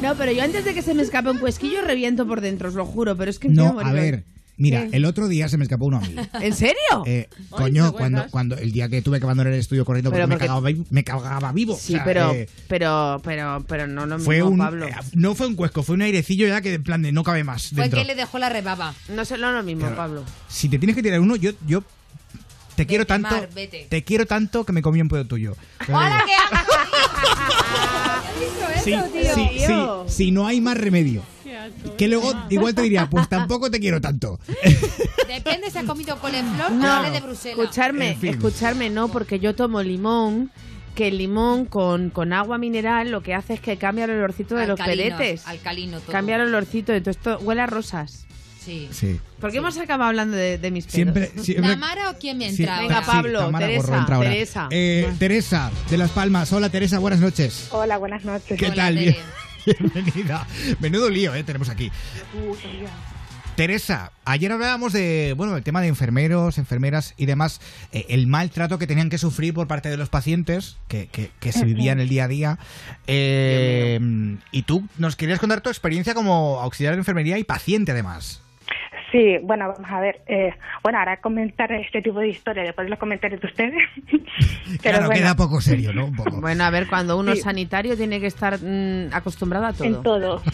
No, 0.00 0.14
pero 0.14 0.30
yo 0.30 0.42
antes 0.44 0.64
de 0.64 0.74
que 0.74 0.82
se 0.82 0.94
me 0.94 1.02
escape 1.02 1.28
un 1.30 1.38
cuesquillo 1.38 1.82
reviento 1.82 2.24
por 2.26 2.40
dentro, 2.40 2.68
os 2.68 2.74
lo 2.76 2.86
juro, 2.86 3.16
pero 3.16 3.30
es 3.30 3.40
que 3.40 3.48
No, 3.48 3.80
a 3.80 3.84
morir. 3.84 3.92
ver. 3.92 4.24
Mira, 4.56 4.86
¿Qué? 4.88 4.96
el 4.96 5.04
otro 5.04 5.26
día 5.28 5.48
se 5.48 5.56
me 5.56 5.64
escapó 5.64 5.86
uno 5.86 5.96
a 5.98 6.00
mí. 6.00 6.14
¿En 6.40 6.54
serio? 6.54 6.76
Eh, 7.04 7.28
Ay, 7.36 7.44
coño, 7.50 7.90
¿te 7.92 7.96
cuando, 7.98 8.26
cuando 8.30 8.56
el 8.56 8.70
día 8.72 8.88
que 8.88 9.02
tuve 9.02 9.18
que 9.18 9.24
abandonar 9.24 9.52
el 9.52 9.58
estudio 9.60 9.84
corriendo 9.84 10.10
porque, 10.10 10.18
Pero 10.18 10.28
me, 10.28 10.34
porque- 10.34 10.46
cagaba, 10.46 10.68
vi- 10.68 10.84
me 10.90 11.02
cagaba 11.04 11.52
vivo. 11.52 11.76
Sí, 11.76 11.94
O 11.94 11.96
sea, 11.96 12.04
pero, 12.04 12.32
eh, 12.32 12.48
pero, 12.68 13.20
pero, 13.24 13.64
pero 13.68 13.86
no 13.88 14.06
lo 14.06 14.18
fue 14.20 14.36
mismo, 14.36 14.50
un, 14.50 14.58
Pablo. 14.58 14.86
eh, 14.86 14.94
no 15.14 15.34
fue 15.34 15.46
un 15.48 15.54
cuesco, 15.56 15.82
fue 15.82 15.94
un 15.96 16.02
airecillo 16.02 16.46
ya 16.48 16.60
que 16.60 16.74
en 16.74 16.82
plan 16.84 17.02
de 17.02 17.10
no 17.12 17.22
cabe 17.24 17.42
más 17.44 17.68
Fue 17.70 17.82
dentro. 17.82 18.00
que 18.00 18.04
le 18.06 18.14
dejó 18.14 18.38
la 18.38 18.48
rebaba. 18.48 18.94
No 19.08 19.24
sé 19.24 19.36
lo 19.36 19.62
mismo. 19.64 19.88
Pablo. 19.96 20.22
Si 20.48 20.68
te 20.68 20.78
tienes 20.78 20.94
que 20.96 21.02
tirar 21.02 21.18
uno, 21.20 21.34
yo, 21.36 21.52
yo 21.66 21.82
te 22.76 22.86
quiero 22.86 23.06
tanto, 23.06 23.30
Mar, 23.30 23.48
vete. 23.54 23.86
te 23.90 24.02
quiero 24.04 24.24
tanto 24.26 24.64
que 24.64 24.72
me 24.72 24.82
comí 24.82 25.00
un 25.00 25.08
pedo 25.08 25.24
tuyo. 25.24 25.56
Te 25.84 25.90
lo 25.92 25.98
¡Hola, 25.98 26.22
digo. 26.24 26.26
qué 26.26 26.56
asco! 26.56 26.72
¿Qué 28.84 28.94
has 28.96 29.10
Sí, 29.10 29.20
sí, 29.34 29.58
sí, 29.66 29.74
si 30.06 30.30
no 30.30 30.46
hay 30.46 30.60
más 30.60 30.76
remedio. 30.78 31.22
Que 31.96 32.08
luego 32.08 32.32
igual 32.48 32.74
te 32.74 32.82
diría, 32.82 33.08
pues 33.10 33.28
tampoco 33.28 33.70
te 33.70 33.80
quiero 33.80 34.00
tanto. 34.00 34.38
Depende 35.28 35.70
si 35.70 35.78
ha 35.78 35.84
comido 35.84 36.18
coliflor 36.18 36.70
o 36.72 36.74
No, 36.74 37.02
de 37.10 37.20
Bruselas. 37.20 37.58
escucharme, 37.58 38.10
En 38.12 38.18
fin. 38.20 38.30
escucharme 38.30 38.88
no, 38.90 39.08
porque 39.08 39.38
yo 39.38 39.54
tomo 39.54 39.82
limón, 39.82 40.50
que 40.94 41.08
el 41.08 41.18
limón 41.18 41.66
con, 41.66 42.10
con 42.10 42.32
agua 42.32 42.56
mineral 42.58 43.10
lo 43.10 43.22
que 43.22 43.34
hace 43.34 43.54
es 43.54 43.60
que 43.60 43.76
cambia 43.76 44.04
el 44.04 44.12
olorcito 44.12 44.54
de 44.54 44.66
los 44.66 44.80
peletes. 44.80 45.46
Alcalino 45.46 46.00
todo. 46.00 46.12
Cambia 46.12 46.36
el 46.36 46.42
olorcito, 46.42 46.92
entonces 46.94 47.22
todo, 47.22 47.38
huele 47.40 47.60
a 47.62 47.66
rosas. 47.66 48.26
Sí. 48.68 48.88
Sí. 48.92 49.20
¿Por 49.40 49.50
qué 49.50 49.58
hemos 49.58 49.78
acabado 49.78 50.10
hablando 50.10 50.36
de, 50.36 50.58
de 50.58 50.70
mis 50.70 50.84
pedos? 50.84 50.94
Siempre, 50.94 51.32
siempre. 51.42 51.70
¿Tamara 51.70 52.10
o 52.10 52.18
quién 52.18 52.36
me 52.36 52.50
sí, 52.52 52.62
entra 52.64 52.80
Venga, 52.80 53.00
sí, 53.00 53.06
Pablo, 53.06 53.38
Tamara 53.40 53.66
Teresa, 53.66 53.86
Gorro 53.86 53.98
entra 53.98 54.16
ahora. 54.16 54.30
Teresa. 54.30 54.68
Eh, 54.70 55.12
Teresa, 55.18 55.70
de 55.88 55.96
Las 55.96 56.10
Palmas. 56.10 56.52
Hola, 56.52 56.68
Teresa, 56.68 56.98
buenas 56.98 57.20
noches. 57.20 57.68
Hola, 57.70 57.96
buenas 57.96 58.24
noches. 58.26 58.58
¿Qué 58.58 58.66
Hola, 58.66 58.74
tal? 58.74 58.98
Bien- 58.98 59.16
Bienvenida. 59.66 60.46
Menudo 60.80 61.08
lío, 61.08 61.34
eh, 61.34 61.44
tenemos 61.44 61.68
aquí. 61.70 61.90
Teresa, 63.56 64.12
ayer 64.24 64.52
hablábamos 64.52 64.92
de, 64.92 65.34
bueno, 65.36 65.56
el 65.56 65.64
tema 65.64 65.80
de 65.80 65.88
enfermeros, 65.88 66.58
enfermeras 66.58 67.14
y 67.16 67.26
demás, 67.26 67.60
eh, 67.90 68.06
el 68.08 68.28
maltrato 68.28 68.78
que 68.78 68.86
tenían 68.86 69.10
que 69.10 69.18
sufrir 69.18 69.52
por 69.52 69.66
parte 69.66 69.88
de 69.90 69.96
los 69.96 70.08
pacientes, 70.10 70.76
que, 70.86 71.08
que- 71.08 71.32
que 71.40 71.50
se 71.52 71.64
vivía 71.64 71.90
en 71.90 71.98
el 71.98 72.08
día 72.08 72.24
a 72.24 72.28
día. 72.28 72.58
Eh, 73.08 73.98
y 74.52 74.62
tú 74.62 74.86
nos 74.96 75.16
querías 75.16 75.40
contar 75.40 75.60
tu 75.60 75.70
experiencia 75.70 76.14
como 76.14 76.60
auxiliar 76.60 76.94
de 76.94 77.00
enfermería 77.00 77.36
y 77.38 77.42
paciente 77.44 77.90
además. 77.90 78.42
Sí, 79.10 79.38
bueno, 79.42 79.68
vamos 79.74 79.90
a 79.90 80.00
ver. 80.00 80.20
eh, 80.26 80.52
bueno, 80.82 80.98
ahora 80.98 81.18
comentar 81.20 81.72
este 81.72 82.02
tipo 82.02 82.18
de 82.20 82.28
historia 82.28 82.62
después 82.62 82.84
de 82.86 82.90
los 82.90 82.98
comentarios 82.98 83.40
de 83.40 83.46
ustedes. 83.46 83.82
Pero 84.06 84.78
claro, 84.82 85.06
bueno, 85.06 85.20
queda 85.22 85.34
poco 85.34 85.60
serio, 85.60 85.92
¿no? 85.94 86.06
Un 86.06 86.16
poco. 86.16 86.40
Bueno, 86.40 86.64
a 86.64 86.70
ver, 86.70 86.86
cuando 86.88 87.16
uno 87.18 87.32
Sí. 87.32 87.38
es 87.38 87.44
sanitario 87.44 87.96
tiene 87.96 88.20
que 88.20 88.26
estar 88.26 88.58
mm, 88.62 89.08
acostumbrado 89.12 89.66
a 89.66 89.72
todo. 89.72 89.84
en 89.86 90.02
todo. 90.02 90.42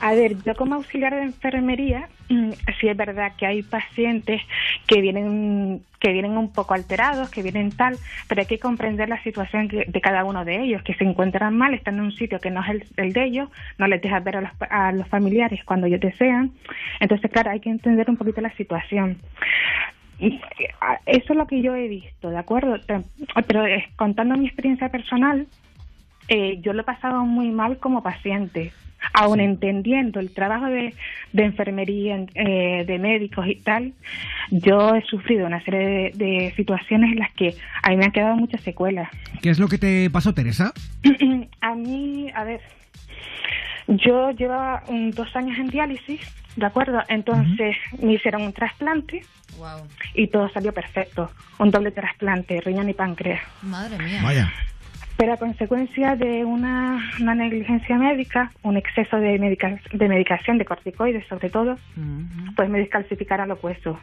A 0.00 0.14
ver, 0.14 0.42
yo 0.44 0.54
como 0.54 0.76
auxiliar 0.76 1.14
de 1.14 1.22
enfermería, 1.22 2.08
mm, 2.30 2.52
sí 2.80 2.88
es 2.88 2.96
verdad 2.96 3.32
que 3.36 3.46
hay 3.46 3.62
pacientes 3.62 4.40
que 4.86 5.00
vienen 5.00 5.82
que 6.00 6.12
vienen 6.12 6.38
un 6.38 6.50
poco 6.50 6.72
alterados, 6.72 7.28
que 7.28 7.42
vienen 7.42 7.70
tal, 7.72 7.98
pero 8.26 8.40
hay 8.40 8.46
que 8.46 8.58
comprender 8.58 9.10
la 9.10 9.22
situación 9.22 9.68
de 9.68 10.00
cada 10.00 10.24
uno 10.24 10.46
de 10.46 10.62
ellos, 10.62 10.82
que 10.82 10.94
se 10.94 11.04
encuentran 11.04 11.54
mal, 11.54 11.74
están 11.74 11.96
en 11.96 12.00
un 12.00 12.12
sitio 12.12 12.40
que 12.40 12.50
no 12.50 12.62
es 12.62 12.70
el, 12.70 12.84
el 12.96 13.12
de 13.12 13.24
ellos, 13.24 13.50
no 13.76 13.86
les 13.86 14.00
dejas 14.00 14.24
ver 14.24 14.38
a 14.38 14.40
los, 14.40 14.50
a 14.70 14.92
los 14.92 15.06
familiares 15.08 15.62
cuando 15.64 15.86
ellos 15.86 16.00
desean. 16.00 16.52
Entonces, 17.00 17.30
claro, 17.30 17.50
hay 17.50 17.60
que 17.60 17.68
entender 17.68 18.08
un 18.08 18.16
poquito 18.16 18.40
la 18.40 18.56
situación. 18.56 19.18
Eso 20.18 21.32
es 21.32 21.36
lo 21.36 21.46
que 21.46 21.60
yo 21.60 21.74
he 21.74 21.88
visto, 21.88 22.30
¿de 22.30 22.38
acuerdo? 22.38 22.78
Pero 23.46 23.66
eh, 23.66 23.88
contando 23.96 24.36
mi 24.36 24.46
experiencia 24.46 24.88
personal, 24.88 25.46
eh, 26.28 26.58
yo 26.62 26.72
lo 26.72 26.82
he 26.82 26.84
pasado 26.84 27.24
muy 27.26 27.50
mal 27.50 27.78
como 27.78 28.02
paciente, 28.02 28.72
aun 29.12 29.40
entendiendo 29.40 30.20
el 30.20 30.32
trabajo 30.32 30.66
de, 30.66 30.94
de 31.32 31.44
enfermería, 31.44 32.24
eh, 32.34 32.84
de 32.86 32.98
médicos 32.98 33.46
y 33.46 33.56
tal, 33.56 33.92
yo 34.50 34.94
he 34.94 35.02
sufrido 35.02 35.46
una 35.46 35.62
serie 35.64 35.80
de, 35.80 36.12
de 36.14 36.52
situaciones 36.56 37.12
en 37.12 37.18
las 37.18 37.32
que 37.34 37.54
a 37.82 37.90
mí 37.90 37.96
me 37.96 38.04
han 38.04 38.12
quedado 38.12 38.36
muchas 38.36 38.60
secuelas. 38.62 39.08
¿Qué 39.42 39.50
es 39.50 39.58
lo 39.58 39.68
que 39.68 39.78
te 39.78 40.10
pasó, 40.10 40.34
Teresa? 40.34 40.72
a 41.60 41.74
mí, 41.74 42.30
a 42.34 42.44
ver, 42.44 42.60
yo 43.88 44.30
llevaba 44.30 44.82
dos 45.14 45.34
años 45.34 45.58
en 45.58 45.68
diálisis, 45.68 46.20
¿de 46.56 46.66
acuerdo? 46.66 47.00
Entonces 47.08 47.76
me 48.00 48.14
hicieron 48.14 48.42
un 48.42 48.52
trasplante 48.52 49.22
Wow. 49.58 49.86
y 50.14 50.28
todo 50.28 50.48
salió 50.50 50.72
perfecto, 50.72 51.30
un 51.58 51.70
doble 51.70 51.90
trasplante, 51.90 52.60
riñón 52.60 52.88
y 52.88 52.94
páncreas. 52.94 53.42
Madre 53.62 53.98
mía. 53.98 54.20
Vaya. 54.22 54.52
Pero 55.16 55.34
a 55.34 55.36
consecuencia 55.36 56.16
de 56.16 56.44
una, 56.46 56.98
una 57.20 57.34
negligencia 57.34 57.96
médica, 57.98 58.52
un 58.62 58.76
exceso 58.78 59.18
de, 59.18 59.38
medica- 59.38 59.78
de 59.92 60.08
medicación, 60.08 60.56
de 60.58 60.64
corticoides 60.64 61.26
sobre 61.28 61.50
todo, 61.50 61.76
pues 62.56 62.70
me 62.70 62.78
descalcificaron 62.78 63.48
los 63.48 63.62
huesos. 63.62 63.96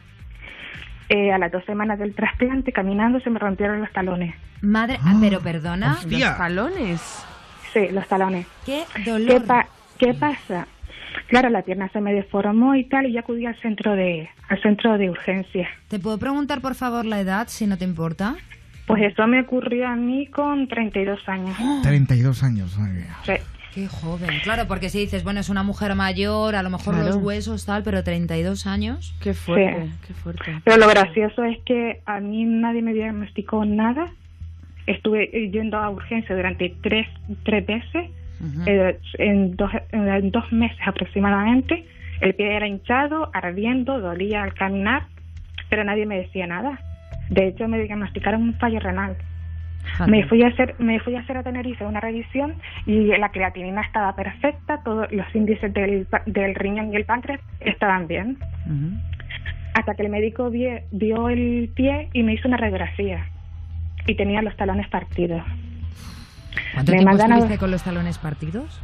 Eh, 1.08 1.32
a 1.32 1.38
las 1.38 1.50
dos 1.50 1.64
semanas 1.64 1.98
del 1.98 2.14
trasplante, 2.14 2.70
caminando, 2.72 3.18
se 3.20 3.30
me 3.30 3.38
rompieron 3.38 3.80
los 3.80 3.90
talones. 3.92 4.34
Madre, 4.60 4.98
ah, 5.02 5.16
pero 5.20 5.40
perdona. 5.40 5.92
hostia. 5.94 6.28
Los 6.28 6.36
talones. 6.38 7.24
Sí, 7.72 7.88
los 7.90 8.06
talones. 8.06 8.46
Qué 8.66 8.84
¿Qué, 9.02 9.10
dolor. 9.10 9.44
pa- 9.46 9.66
qué 9.98 10.12
pasa? 10.14 10.66
Claro, 11.28 11.48
la 11.48 11.62
pierna 11.62 11.88
se 11.88 12.00
me 12.00 12.12
deformó 12.12 12.74
y 12.74 12.84
tal, 12.84 13.06
y 13.06 13.12
yo 13.14 13.20
acudí 13.20 13.46
al 13.46 13.58
centro 13.60 13.96
de, 13.96 14.28
al 14.48 14.60
centro 14.62 14.98
de 14.98 15.08
urgencia. 15.10 15.68
¿Te 15.88 15.98
puedo 15.98 16.18
preguntar, 16.18 16.60
por 16.60 16.74
favor, 16.74 17.04
la 17.06 17.20
edad, 17.20 17.48
si 17.48 17.66
no 17.66 17.76
te 17.78 17.84
importa? 17.84 18.36
Pues 18.88 19.02
eso 19.02 19.26
me 19.28 19.40
ocurrió 19.42 19.86
a 19.86 19.94
mí 19.94 20.26
con 20.26 20.66
32 20.66 21.20
años. 21.28 21.56
32 21.84 22.42
años. 22.42 22.76
mía. 22.78 23.16
Sí. 23.24 23.34
Qué 23.74 23.86
joven. 23.86 24.30
Claro, 24.42 24.66
porque 24.66 24.88
si 24.88 24.98
dices, 24.98 25.22
bueno, 25.22 25.38
es 25.40 25.50
una 25.50 25.62
mujer 25.62 25.94
mayor, 25.94 26.56
a 26.56 26.62
lo 26.64 26.70
mejor 26.70 26.94
Claro. 26.94 27.06
los 27.10 27.16
huesos, 27.16 27.64
tal, 27.66 27.82
pero 27.84 28.02
32 28.02 28.66
años. 28.66 29.14
Qué 29.22 29.34
fuerte, 29.34 29.84
Sí. 29.84 29.92
qué 30.08 30.14
fuerte. 30.14 30.60
Pero 30.64 30.76
lo 30.78 30.88
gracioso 30.88 31.44
es 31.44 31.58
que 31.64 32.00
a 32.06 32.18
mí 32.18 32.44
nadie 32.44 32.82
me 32.82 32.92
diagnosticó 32.94 33.64
nada. 33.64 34.06
Estuve 34.86 35.50
yendo 35.52 35.76
a 35.78 35.90
urgencia 35.90 36.34
durante 36.34 36.74
tres, 36.82 37.06
tres 37.44 37.66
veces, 37.66 38.10
eh, 38.66 38.98
en, 39.18 39.54
dos, 39.54 39.70
en 39.92 40.30
dos 40.30 40.50
meses 40.50 40.78
aproximadamente. 40.86 41.84
El 42.22 42.34
pie 42.34 42.56
era 42.56 42.66
hinchado, 42.66 43.30
ardiendo, 43.34 44.00
dolía 44.00 44.42
al 44.42 44.54
caminar. 44.54 45.02
pero 45.68 45.84
nadie 45.84 46.06
me 46.06 46.16
decía 46.16 46.46
nada. 46.46 46.80
De 47.30 47.48
hecho, 47.48 47.68
me 47.68 47.78
diagnosticaron 47.78 48.42
un 48.42 48.54
fallo 48.54 48.80
renal. 48.80 49.16
Fíjate. 49.84 50.10
Me 50.10 50.26
fui 50.26 50.42
a 50.42 50.48
hacer, 50.48 50.74
me 50.78 50.98
fui 51.00 51.14
a 51.16 51.20
hacer 51.20 51.36
a 51.36 51.42
Tenerife 51.42 51.84
una 51.84 52.00
revisión 52.00 52.54
y 52.84 53.06
la 53.16 53.30
creatinina 53.30 53.80
estaba 53.82 54.14
perfecta, 54.16 54.82
todos 54.82 55.10
los 55.12 55.26
índices 55.34 55.72
del, 55.72 56.04
pa- 56.06 56.22
del 56.26 56.54
riñón 56.54 56.92
y 56.92 56.96
el 56.96 57.04
páncreas 57.04 57.40
estaban 57.60 58.06
bien. 58.06 58.38
Hasta 59.74 59.94
que 59.94 60.02
el 60.02 60.08
médico 60.10 60.50
vie- 60.50 60.82
vio 60.90 61.28
el 61.28 61.70
pie 61.74 62.08
y 62.12 62.22
me 62.22 62.34
hizo 62.34 62.48
una 62.48 62.56
radiografía 62.56 63.26
y 64.06 64.14
tenía 64.16 64.42
los 64.42 64.56
talones 64.56 64.88
partidos. 64.88 65.42
¿Cuánto 66.74 66.92
Me 66.92 66.98
tiempo 66.98 67.16
a- 67.16 67.24
estuviste 67.26 67.58
con 67.58 67.70
los 67.70 67.82
talones 67.84 68.18
partidos? 68.18 68.80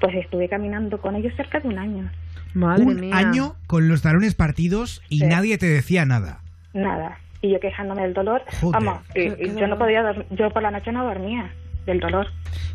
Pues 0.00 0.14
estuve 0.16 0.48
caminando 0.48 1.00
con 1.00 1.16
ellos 1.16 1.32
cerca 1.36 1.60
de 1.60 1.68
un 1.68 1.78
año. 1.78 2.10
Madre 2.54 2.84
Un 2.84 3.00
mía. 3.00 3.16
año 3.16 3.54
con 3.66 3.88
los 3.88 4.02
talones 4.02 4.34
partidos 4.34 5.02
y 5.08 5.20
Sí. 5.20 5.26
nadie 5.26 5.58
te 5.58 5.66
decía 5.66 6.04
nada. 6.04 6.40
Nada. 6.74 7.18
Y 7.40 7.50
yo 7.52 7.60
quejándome 7.60 8.02
del 8.02 8.14
dolor. 8.14 8.42
Joder. 8.60 8.72
Vamos, 8.82 9.00
Qué- 9.14 9.34
qué 9.36 9.46
yo 9.48 9.52
dolor. 9.54 9.68
no 9.70 9.78
podía 9.78 10.02
dormir, 10.02 10.26
yo 10.30 10.50
por 10.50 10.62
la 10.62 10.70
noche 10.70 10.90
no 10.92 11.04
dormía 11.04 11.50
del 11.86 12.00
dolor. 12.00 12.26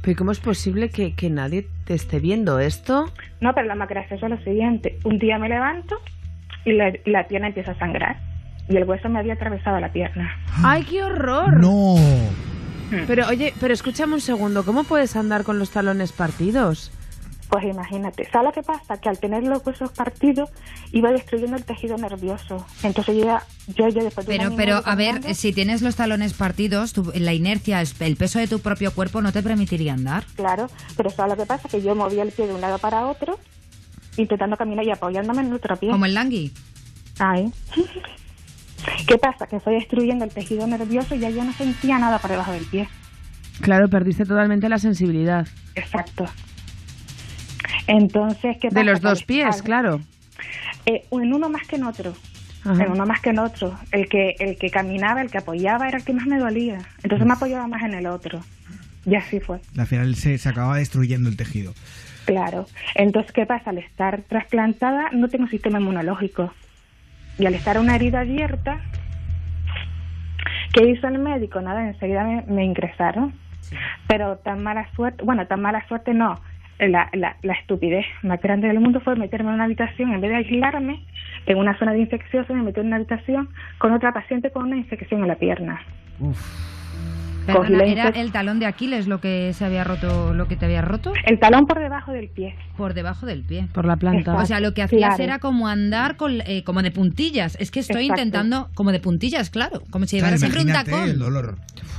Pero 0.02 0.18
¿cómo 0.18 0.32
es 0.32 0.40
posible 0.40 0.90
que, 0.90 1.14
que 1.16 1.30
nadie 1.30 1.68
te 1.86 1.94
esté 1.94 2.20
viendo 2.20 2.60
esto? 2.60 3.12
No, 3.42 3.54
pero 3.54 3.68
lo 3.68 3.76
más 3.76 3.88
gracioso 3.90 4.26
es 4.26 4.32
lo 4.32 4.38
siguiente. 4.44 4.98
Un 5.04 5.20
día 5.20 5.38
me 5.38 5.50
levanto 5.50 5.98
y 6.66 6.72
la, 6.74 6.92
la 7.06 7.28
pierna 7.28 7.48
empieza 7.48 7.72
a 7.72 7.80
sangrar. 7.80 8.18
Y 8.70 8.78
el 8.78 8.86
hueso 8.86 9.10
me 9.10 9.20
había 9.20 9.34
atravesado 9.34 9.80
la 9.80 9.92
pierna. 9.92 10.32
¡Ay, 10.64 10.84
qué 10.84 11.04
horror! 11.04 11.60
No. 11.60 11.96
Pero 13.08 13.28
oye, 13.28 13.54
pero 13.60 13.74
escúchame 13.74 14.14
un 14.14 14.22
segundo, 14.22 14.64
¿cómo 14.64 14.84
puedes 14.84 15.16
andar 15.16 15.44
con 15.44 15.58
los 15.60 15.72
talones 15.72 16.12
partidos? 16.12 16.92
Pues 17.50 17.66
imagínate, 17.66 18.28
¿sabes 18.32 18.48
lo 18.48 18.52
que 18.52 18.64
pasa? 18.64 18.98
Que 19.00 19.10
al 19.10 19.20
tener 19.20 19.44
los 19.44 19.64
huesos 19.66 19.92
partidos 19.92 20.50
iba 20.92 21.12
destruyendo 21.12 21.56
el 21.56 21.64
tejido 21.64 21.98
nervioso. 21.98 22.66
Entonces 22.82 23.16
yo 23.18 23.26
ya, 23.26 23.44
yo 23.76 23.88
ya 23.90 24.02
después 24.04 24.26
de 24.26 24.38
Pero, 24.38 24.56
pero 24.56 24.82
a 24.84 24.96
ver, 24.96 25.36
si 25.36 25.54
tienes 25.54 25.82
los 25.84 25.96
talones 25.96 26.34
partidos, 26.34 26.94
tu- 26.94 27.12
la 27.16 27.34
inercia, 27.34 27.82
es- 27.82 28.00
el 28.02 28.16
peso 28.16 28.40
de 28.40 28.48
tu 28.48 28.60
propio 28.60 28.92
cuerpo 28.92 29.22
no 29.22 29.32
te 29.32 29.44
permitiría 29.44 29.94
andar. 29.94 30.24
Claro, 30.36 30.68
pero 30.98 31.12
¿sabes 31.12 31.34
lo 31.38 31.44
que 31.44 31.46
pasa? 31.48 31.70
Que 31.70 31.82
yo 31.82 31.94
movía 31.94 32.24
el 32.24 32.32
pie 32.32 32.48
de 32.48 32.56
un 32.56 32.62
lado 32.62 32.80
para 32.80 33.06
otro, 33.06 33.38
intentando 34.18 34.58
caminar 34.58 34.86
y 34.86 34.92
apoyándome 34.92 35.42
en 35.42 35.48
el 35.50 35.54
otro 35.54 35.76
pie. 35.78 35.92
Como 35.92 36.06
el 36.06 36.16
langui. 36.16 36.52
Ay. 37.20 37.52
¿Qué 39.08 39.18
pasa? 39.18 39.48
Que 39.48 39.58
estoy 39.58 39.76
destruyendo 39.76 40.26
el 40.26 40.32
tejido 40.32 40.66
nervioso 40.68 41.14
y 41.16 41.20
ya 41.20 41.30
yo 41.30 41.44
no 41.44 41.54
sentía 41.54 42.00
nada 42.00 42.20
por 42.20 42.32
debajo 42.32 42.52
del 42.52 42.66
pie. 42.66 42.90
Claro, 43.62 43.88
perdiste 43.90 44.26
totalmente 44.26 44.68
la 44.70 44.80
sensibilidad. 44.80 45.48
Exacto. 45.76 46.26
Entonces, 47.88 48.58
¿qué 48.60 48.70
pasa? 48.70 48.80
De 48.80 48.86
los 48.86 49.02
dos 49.02 49.24
pies, 49.24 49.48
estar- 49.48 49.64
claro. 49.64 50.02
Eh, 50.86 51.06
en 51.12 51.34
uno 51.34 51.50
más 51.50 51.68
que 51.68 51.76
en 51.78 51.84
otro. 51.84 52.14
Ajá. 52.66 52.84
En 52.84 52.92
uno 52.92 53.06
más 53.06 53.20
que 53.22 53.30
en 53.32 53.40
otro. 53.40 53.78
El 53.92 54.08
que, 54.08 54.36
el 54.40 54.58
que 54.58 54.70
caminaba, 54.70 55.22
el 55.22 55.30
que 55.30 55.38
apoyaba 55.38 55.88
era 55.88 55.98
el 55.98 56.04
que 56.06 56.14
más 56.14 56.26
me 56.28 56.38
dolía. 56.38 56.80
Entonces 57.04 57.28
me 57.28 57.34
apoyaba 57.34 57.68
más 57.68 57.84
en 57.84 57.94
el 57.94 58.08
otro. 58.08 58.40
Y 59.06 59.16
así 59.16 59.40
fue. 59.42 59.60
Al 59.78 59.86
final 59.88 60.16
se, 60.16 60.38
se 60.38 60.48
acaba 60.50 60.78
destruyendo 60.78 61.30
el 61.30 61.36
tejido. 61.36 61.74
Claro. 62.26 62.68
Entonces, 62.96 63.34
¿qué 63.34 63.46
pasa? 63.46 63.72
Al 63.72 63.80
estar 63.80 64.22
trasplantada 64.22 65.10
no 65.12 65.28
tengo 65.28 65.48
sistema 65.48 65.80
inmunológico. 65.80 66.54
Y 67.38 67.46
al 67.46 67.54
estar 67.56 67.78
una 67.80 67.96
herida 67.96 68.22
abierta, 68.22 68.80
¿qué 70.74 70.88
hizo 70.90 71.08
el 71.08 71.20
médico? 71.20 71.62
Nada, 71.62 71.86
enseguida 71.88 72.24
me, 72.24 72.42
me 72.44 72.64
ingresaron. 72.64 73.34
Pero 74.08 74.38
tan 74.38 74.62
mala 74.64 74.88
suerte, 74.96 75.24
bueno, 75.24 75.48
tan 75.48 75.62
mala 75.62 75.86
suerte 75.88 76.14
no. 76.14 76.40
La, 76.80 77.10
la, 77.14 77.38
la 77.44 77.54
estupidez 77.54 78.06
más 78.24 78.42
grande 78.42 78.68
del 78.68 78.80
mundo 78.80 79.00
fue 79.00 79.16
meterme 79.16 79.50
en 79.50 79.56
una 79.56 79.64
habitación, 79.66 80.12
en 80.14 80.22
vez 80.22 80.32
de 80.32 80.38
aislarme 80.38 81.02
en 81.46 81.58
una 81.58 81.78
zona 81.78 81.94
de 81.94 82.00
infección, 82.00 82.46
me 82.50 82.64
metí 82.64 82.80
en 82.80 82.88
una 82.88 82.96
habitación 82.98 83.50
con 83.78 83.94
otra 83.94 84.12
paciente 84.12 84.50
con 84.52 84.64
una 84.66 84.78
infección 84.78 85.22
en 85.22 85.28
la 85.28 85.36
pierna. 85.36 85.80
Perdona, 87.46 87.70
la 87.80 87.84
¿Era 87.84 88.08
el 88.10 88.32
talón 88.32 88.60
de 88.60 88.66
Aquiles 88.66 89.06
lo 89.08 89.20
que 89.20 89.52
se 89.52 89.66
había 89.66 89.84
roto, 89.84 90.34
lo 90.34 90.48
que 90.48 90.56
te 90.56 90.66
había 90.66 90.82
roto? 90.82 91.12
El 91.26 91.40
talón 91.40 91.66
por 91.66 91.78
debajo 91.80 92.14
del 92.14 92.30
pie. 92.30 92.56
Por 92.78 92.94
debajo 92.94 93.26
del 93.26 93.44
pie. 93.44 93.68
Por 93.74 93.86
la 93.86 93.98
planta. 93.98 94.36
O 94.36 94.46
sea, 94.46 94.62
lo 94.62 94.74
que 94.74 94.82
hacías 94.82 95.16
Claro. 95.16 95.24
era 95.24 95.40
como 95.40 95.68
andar 95.68 96.16
con, 96.16 96.40
eh, 96.46 96.64
como 96.64 96.82
de 96.82 96.92
puntillas. 96.92 97.58
Es 97.60 97.70
que 97.70 97.82
estoy 97.82 98.04
Exacto. 98.04 98.22
intentando 98.22 98.70
como 98.76 98.94
de 98.94 99.02
puntillas, 99.02 99.50
claro. 99.50 99.82
Como 99.92 100.06
si 100.06 100.20
Claro, 100.20 100.36
llevara 100.36 100.38
siempre 100.38 100.62
un 100.62 100.68
tacón. 100.72 101.10
el 101.10 101.20
dolor. 101.20 101.56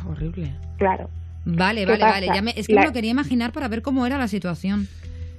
Horrible. 0.09 0.51
Claro. 0.79 1.11
Vale, 1.45 1.81
¿Qué 1.83 1.87
vale, 1.87 2.01
pasa? 2.01 2.13
vale. 2.15 2.27
Ya 2.35 2.43
me- 2.43 2.55
es 2.57 2.67
que 2.67 2.75
La- 2.75 2.81
me 2.83 2.87
lo 2.89 2.93
quería 2.93 3.11
imaginar 3.11 3.53
para 3.53 3.69
ver 3.69 3.83
cómo 3.83 4.07
era 4.07 4.19
la 4.19 4.29
situación. 4.29 4.89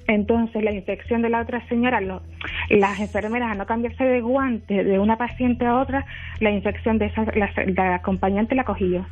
Entonces, 0.07 0.64
la 0.64 0.72
infección 0.72 1.23
de 1.23 1.30
la 1.30 1.41
otra 1.41 1.68
señora, 1.68 1.99
lo- 1.99 2.22
las 2.69 2.99
enfermeras, 2.99 3.52
a 3.52 3.56
no 3.56 3.65
cambiarse 3.65 4.03
de 4.03 4.22
guante 4.22 4.84
de 4.84 4.99
una 4.99 5.18
paciente 5.18 5.65
a 5.65 5.77
otra, 5.80 6.06
la 6.40 6.52
infección 6.52 6.99
de 6.99 7.07
esa, 7.07 7.23
la, 7.36 7.49
la 7.65 7.95
acompañante 7.95 8.53
la 8.53 8.65
cogí 8.65 8.91
yo. 8.91 9.06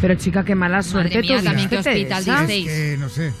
Pero 0.00 0.14
chica, 0.14 0.42
qué 0.44 0.54
mala 0.54 0.82
suerte 0.82 1.20
mía, 1.20 1.42
también 1.44 1.68
qué 1.68 1.76
hospital. 1.78 2.24
Que 2.24 2.96
no 2.98 3.08
sé. 3.10 3.32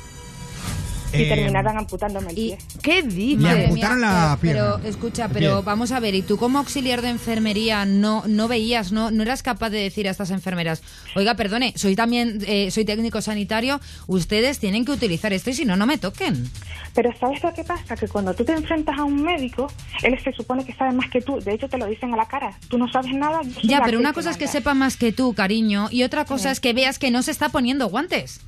Y 1.12 1.22
Eh, 1.22 1.28
terminaron 1.28 1.76
amputándome 1.76 2.28
el 2.30 2.34
pie. 2.36 2.58
¿Qué 2.82 3.02
dices? 3.02 3.38
Me 3.40 3.50
amputaron 3.64 4.00
la 4.00 4.38
pero, 4.40 4.52
pierna. 4.54 4.76
pero, 4.78 4.88
escucha, 4.88 5.28
pero 5.28 5.56
pie. 5.56 5.64
vamos 5.64 5.90
a 5.92 5.98
ver, 6.00 6.14
y 6.14 6.22
tú 6.22 6.36
como 6.36 6.58
auxiliar 6.58 7.02
de 7.02 7.08
enfermería 7.08 7.84
no, 7.84 8.22
no 8.26 8.46
veías, 8.48 8.92
no, 8.92 9.10
no 9.10 9.22
eras 9.22 9.42
capaz 9.42 9.70
de 9.70 9.78
decir 9.80 10.06
a 10.06 10.12
estas 10.12 10.30
enfermeras, 10.30 10.82
oiga, 11.16 11.34
perdone, 11.34 11.72
soy 11.76 11.96
también, 11.96 12.38
eh, 12.46 12.70
soy 12.70 12.84
técnico 12.84 13.20
sanitario, 13.22 13.80
ustedes 14.06 14.58
tienen 14.60 14.84
que 14.84 14.92
utilizar 14.92 15.32
esto 15.32 15.50
y 15.50 15.54
si 15.54 15.64
no, 15.64 15.76
no 15.76 15.86
me 15.86 15.98
toquen. 15.98 16.48
Pero 16.94 17.10
¿sabes 17.18 17.42
lo 17.42 17.52
que 17.54 17.64
pasa? 17.64 17.96
Que 17.96 18.06
cuando 18.08 18.34
tú 18.34 18.44
te 18.44 18.52
enfrentas 18.52 18.98
a 18.98 19.04
un 19.04 19.22
médico, 19.22 19.70
él 20.02 20.18
se 20.22 20.32
supone 20.32 20.64
que 20.64 20.74
sabe 20.74 20.92
más 20.92 21.08
que 21.10 21.20
tú. 21.20 21.38
De 21.40 21.54
hecho, 21.54 21.68
te 21.68 21.78
lo 21.78 21.86
dicen 21.86 22.12
a 22.14 22.16
la 22.16 22.26
cara. 22.26 22.52
Tú 22.68 22.78
no 22.78 22.90
sabes 22.90 23.12
nada. 23.14 23.40
Ya, 23.62 23.80
pero 23.84 23.98
una 23.98 24.12
cosa 24.12 24.30
es 24.30 24.36
que 24.36 24.48
sepa 24.48 24.74
más 24.74 24.96
que 24.96 25.12
tú, 25.12 25.34
cariño, 25.34 25.88
y 25.90 26.02
otra 26.02 26.24
cosa 26.24 26.48
Sí. 26.48 26.52
es 26.52 26.60
que 26.60 26.72
veas 26.72 26.98
que 26.98 27.10
no 27.10 27.22
se 27.22 27.30
está 27.30 27.48
poniendo 27.48 27.88
guantes. 27.88 28.40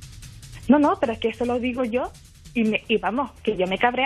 No, 0.67 0.79
no, 0.79 0.97
pero 0.99 1.13
es 1.13 1.19
que 1.19 1.29
eso 1.29 1.45
lo 1.45 1.59
digo 1.59 1.83
yo 1.83 2.11
y, 2.53 2.63
me, 2.63 2.83
y 2.87 2.97
vamos, 2.97 3.31
que 3.41 3.55
yo 3.57 3.67
me 3.67 3.77
cabré. 3.77 4.05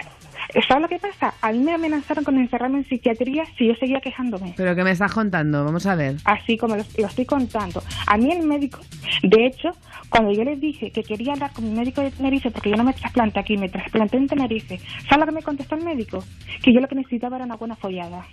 ¿Sabes 0.68 0.82
lo 0.82 0.88
que 0.88 1.00
pasa? 1.00 1.34
A 1.42 1.52
mí 1.52 1.60
me 1.60 1.74
amenazaron 1.74 2.24
con 2.24 2.38
encerrarme 2.38 2.80
en 2.80 2.86
psiquiatría 2.86 3.44
si 3.58 3.68
yo 3.68 3.76
seguía 3.76 4.00
quejándome. 4.00 4.54
¿Pero 4.56 4.76
qué 4.76 4.84
me 4.84 4.92
estás 4.92 5.14
contando? 5.14 5.66
Vamos 5.66 5.86
a 5.86 5.96
ver. 5.96 6.16
Así 6.24 6.58
como 6.58 6.78
lo, 6.78 6.84
lo 6.98 7.08
estoy 7.08 7.26
contando. 7.26 7.84
A 8.06 8.18
mí 8.18 8.32
el 8.32 8.48
médico, 8.48 8.80
de 9.24 9.46
hecho, 9.46 9.72
cuando 10.10 10.32
yo 10.32 10.44
les 10.44 10.60
dije 10.60 10.92
que 10.92 11.04
quería 11.04 11.34
hablar 11.34 11.52
con 11.52 11.66
mi 11.66 11.78
médico 11.78 12.02
de 12.02 12.12
Tenerife, 12.12 12.52
porque 12.52 12.70
yo 12.70 12.78
no 12.78 12.84
me 12.86 12.94
trasplanté 12.94 13.40
aquí, 13.40 13.58
me 13.58 13.70
trasplanté 13.70 14.18
en 14.18 14.28
Tenerife, 14.28 14.80
¿sabes 15.10 15.20
lo 15.20 15.26
que 15.26 15.32
me 15.34 15.44
contestó 15.44 15.76
el 15.76 15.84
médico? 15.84 16.24
Que 16.64 16.74
yo 16.74 16.80
lo 16.80 16.88
que 16.88 16.96
necesitaba 16.96 17.36
era 17.36 17.46
una 17.46 17.56
buena 17.56 17.76
follada. 17.76 18.26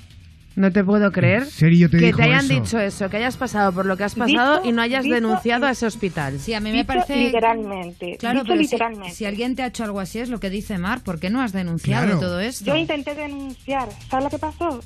No 0.57 0.71
te 0.71 0.85
puedo 0.85 1.11
creer 1.11 1.43
¿En 1.43 1.51
serio 1.51 1.91
te 1.91 1.99
que 1.99 2.13
te 2.13 2.23
hayan 2.23 2.45
eso? 2.45 2.55
dicho 2.55 2.79
eso, 2.79 3.11
que 3.11 3.17
hayas 3.17 3.37
pasado 3.37 3.73
por 3.73 3.87
lo 3.87 3.97
que 3.97 4.05
has 4.05 4.15
pasado 4.15 4.59
Dijo- 4.59 4.69
y 4.69 4.73
no 4.73 4.83
hayas 4.83 5.03
dijo- 5.03 5.17
denunciado 5.17 5.67
a 5.67 5.71
ese 5.73 5.85
hospital. 5.87 6.39
Sí, 6.39 6.55
a 6.55 6.61
mí 6.61 6.71
me 6.71 6.77
Dicho 6.79 6.87
parece... 6.87 7.17
literalmente. 7.17 8.17
Claro, 8.19 8.41
dicho 8.43 8.47
pero 8.53 8.57
si- 8.59 8.63
literalmente. 8.65 9.11
Si, 9.15 9.25
alguien 9.27 9.57
te 9.57 9.63
ha 9.63 9.67
hecho 9.67 9.83
algo 9.85 9.99
así 10.01 10.21
es 10.21 10.29
lo 10.29 10.39
que 10.39 10.51
dice 10.51 10.79
Mar, 10.79 11.01
¿por 11.03 11.19
qué 11.19 11.29
no 11.31 11.41
has 11.43 11.53
denunciado 11.53 12.05
Claro. 12.07 12.21
todo 12.21 12.39
esto? 12.41 12.65
Yo 12.67 12.77
intenté 12.77 13.15
denunciar. 13.15 13.89
¿Sabes 14.09 14.25
lo 14.25 14.31
que 14.31 14.39
pasó? 14.39 14.81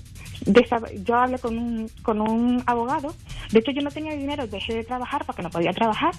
Yo 1.05 1.15
hablé 1.17 1.39
con 1.39 1.59
un, 1.59 1.91
con 2.03 2.21
un 2.21 2.63
abogado. 2.67 3.15
De 3.53 3.59
hecho, 3.59 3.73
yo 3.73 3.83
no 3.83 3.91
tenía 3.91 4.15
dinero, 4.15 4.47
dejé 4.47 4.73
de 4.75 4.85
trabajar 4.85 5.25
porque 5.27 5.43
no 5.43 5.51
podía 5.51 5.73
trabajar. 5.73 6.13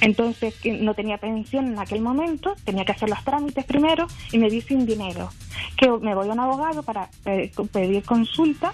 Entonces, 0.00 0.54
que 0.56 0.72
no 0.72 0.94
tenía 0.94 1.18
pensión 1.18 1.66
en 1.68 1.78
aquel 1.78 2.00
momento, 2.00 2.54
tenía 2.64 2.84
que 2.84 2.92
hacer 2.92 3.08
los 3.08 3.22
trámites 3.24 3.64
primero 3.64 4.06
y 4.32 4.38
me 4.38 4.48
di 4.48 4.60
sin 4.60 4.86
dinero. 4.86 5.30
Que 5.76 5.88
me 5.88 6.14
voy 6.14 6.28
a 6.28 6.32
un 6.32 6.40
abogado 6.40 6.82
para 6.82 7.08
eh, 7.26 7.50
pedir 7.72 8.02
consulta. 8.04 8.72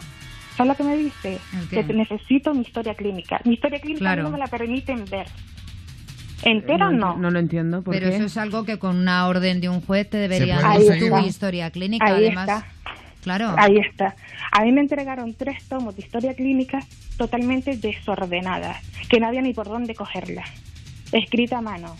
¿Sabes 0.56 0.68
lo 0.70 0.76
que 0.76 0.84
me 0.84 0.96
dice? 0.96 1.38
Que 1.70 1.82
necesito 1.84 2.54
mi 2.54 2.62
historia 2.62 2.94
clínica. 2.94 3.40
Mi 3.44 3.54
historia 3.54 3.80
clínica 3.80 4.00
Claro. 4.00 4.22
no 4.24 4.30
me 4.30 4.38
la 4.38 4.46
permiten 4.46 5.04
ver. 5.06 5.26
¿Entera 6.42 6.90
no, 6.90 7.14
no? 7.14 7.16
no 7.16 7.30
lo 7.30 7.38
entiendo. 7.38 7.82
¿por 7.82 7.94
Pero 7.94 8.10
qué? 8.10 8.16
eso 8.16 8.26
es 8.26 8.36
algo 8.36 8.64
que 8.64 8.78
con 8.78 8.96
una 8.96 9.26
orden 9.26 9.60
de 9.60 9.68
un 9.70 9.80
juez 9.80 10.08
te 10.10 10.18
deberían 10.18 10.60
dar 10.60 10.76
tu 10.78 11.26
historia 11.26 11.70
clínica, 11.70 12.04
Ahí 12.06 12.26
además. 12.26 12.48
está. 12.48 12.66
Claro. 13.22 13.54
Ahí 13.56 13.78
está. 13.78 14.14
A 14.52 14.62
mí 14.62 14.70
me 14.72 14.82
entregaron 14.82 15.32
tres 15.32 15.64
tomos 15.66 15.96
de 15.96 16.02
historia 16.02 16.34
clínica 16.34 16.80
totalmente 17.16 17.76
desordenadas, 17.78 18.76
que 19.08 19.18
no 19.18 19.28
había 19.28 19.40
ni 19.40 19.54
por 19.54 19.66
dónde 19.66 19.94
cogerlas. 19.94 20.50
Escrita 21.12 21.58
a 21.58 21.60
mano. 21.60 21.96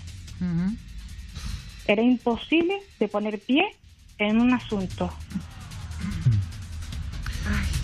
Era 1.87 2.03
imposible 2.03 2.81
de 2.99 3.09
poner 3.09 3.39
pie 3.39 3.65
en 4.19 4.41
un 4.41 4.53
asunto. 4.53 5.13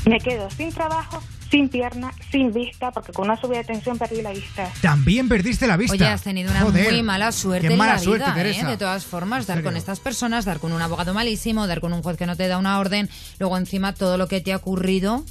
Me 0.06 0.18
quedo 0.18 0.50
sin 0.50 0.72
trabajo, 0.72 1.22
sin 1.50 1.68
pierna, 1.68 2.12
sin 2.30 2.52
vista, 2.52 2.90
porque 2.90 3.12
con 3.12 3.26
una 3.26 3.38
subida 3.38 3.58
de 3.58 3.64
tensión 3.64 3.98
perdí 3.98 4.22
la 4.22 4.32
vista. 4.32 4.70
También 4.80 5.28
perdiste 5.28 5.66
la 5.66 5.76
vista. 5.76 5.94
Oye, 5.94 6.06
has 6.06 6.22
tenido 6.22 6.50
una 6.50 6.60
Joder, 6.60 6.92
muy 6.92 7.02
mala 7.02 7.32
suerte 7.32 7.68
qué 7.68 7.74
en 7.74 7.78
mala 7.78 7.94
la 7.94 7.98
suerte, 7.98 8.24
vida, 8.24 8.32
¿eh? 8.32 8.42
Teresa. 8.42 8.70
De 8.70 8.76
todas 8.78 9.04
formas, 9.04 9.48
¿En 9.48 9.54
dar 9.56 9.64
con 9.64 9.76
estas 9.76 10.00
personas, 10.00 10.44
dar 10.44 10.60
con 10.60 10.72
un 10.72 10.80
abogado 10.80 11.12
malísimo, 11.12 11.66
dar 11.66 11.80
con 11.80 11.92
un 11.92 12.02
juez 12.02 12.16
que 12.16 12.26
no 12.26 12.36
te 12.36 12.48
da 12.48 12.56
una 12.56 12.78
orden, 12.78 13.10
luego 13.38 13.58
encima 13.58 13.92
todo 13.92 14.16
lo 14.16 14.28
que 14.28 14.40
te 14.40 14.52
ha 14.52 14.56
ocurrido. 14.56 15.24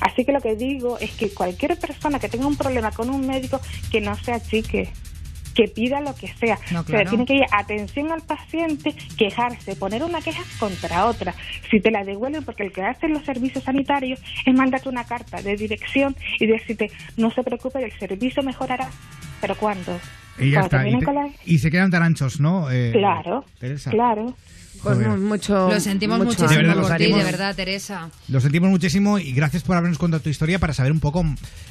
Así 0.00 0.24
que 0.24 0.32
lo 0.32 0.40
que 0.40 0.56
digo 0.56 0.98
es 0.98 1.10
que 1.12 1.30
cualquier 1.32 1.78
persona 1.78 2.18
que 2.18 2.28
tenga 2.28 2.46
un 2.46 2.56
problema 2.56 2.90
con 2.90 3.10
un 3.10 3.26
médico, 3.26 3.60
que 3.90 4.00
no 4.00 4.16
se 4.16 4.32
achique. 4.32 4.88
que 5.52 5.66
pida 5.66 6.00
lo 6.00 6.14
que 6.14 6.28
sea. 6.28 6.58
No, 6.70 6.80
O 6.80 6.84
sea, 6.84 6.94
claro. 7.00 7.10
tiene 7.10 7.26
que 7.26 7.34
ir 7.34 7.42
atención 7.50 8.12
al 8.12 8.22
paciente, 8.22 8.94
quejarse, 9.18 9.74
poner 9.74 10.04
una 10.04 10.20
queja 10.22 10.42
contra 10.60 11.06
otra. 11.06 11.34
Si 11.70 11.80
te 11.80 11.90
la 11.90 12.04
devuelven, 12.04 12.44
porque 12.44 12.62
el 12.62 12.72
que 12.72 12.82
hacen 12.82 13.12
los 13.12 13.24
servicios 13.24 13.64
sanitarios 13.64 14.20
es 14.46 14.54
mandarte 14.54 14.88
una 14.88 15.04
carta 15.04 15.42
de 15.42 15.56
dirección 15.56 16.14
y 16.38 16.46
decirte, 16.46 16.90
no 17.16 17.32
se 17.32 17.42
preocupe, 17.42 17.84
el 17.84 17.92
servicio 17.98 18.44
mejorará. 18.44 18.88
¿Pero 19.40 19.56
cuándo? 19.56 19.98
Y 20.38 20.50
ya 20.52 20.60
Cuando 20.68 20.76
está. 20.76 20.88
Y, 20.88 20.98
te- 21.04 21.12
la- 21.12 21.30
y 21.44 21.58
se 21.58 21.70
quedan 21.70 21.90
tan 21.90 22.04
anchos, 22.04 22.38
¿no? 22.40 22.70
Eh, 22.70 22.90
Claro, 22.92 23.44
Teresa. 23.58 23.90
claro. 23.90 24.36
Pues 24.82 24.94
Joder. 24.96 25.08
mucho. 25.18 25.68
Lo 25.70 25.78
sentimos 25.80 26.18
mucho 26.18 26.28
muchísimo 26.42 26.48
De 26.60 26.66
verdad, 26.68 26.82
por 26.88 26.96
ti, 26.96 27.12
de 27.12 27.24
verdad, 27.24 27.54
Teresa. 27.54 28.10
Lo 28.28 28.40
sentimos 28.40 28.70
muchísimo 28.70 29.18
y 29.18 29.32
gracias 29.32 29.62
por 29.62 29.76
habernos 29.76 29.98
contado 29.98 30.22
tu 30.22 30.30
historia 30.30 30.58
para 30.58 30.72
saber 30.72 30.90
un 30.92 31.00
poco 31.00 31.22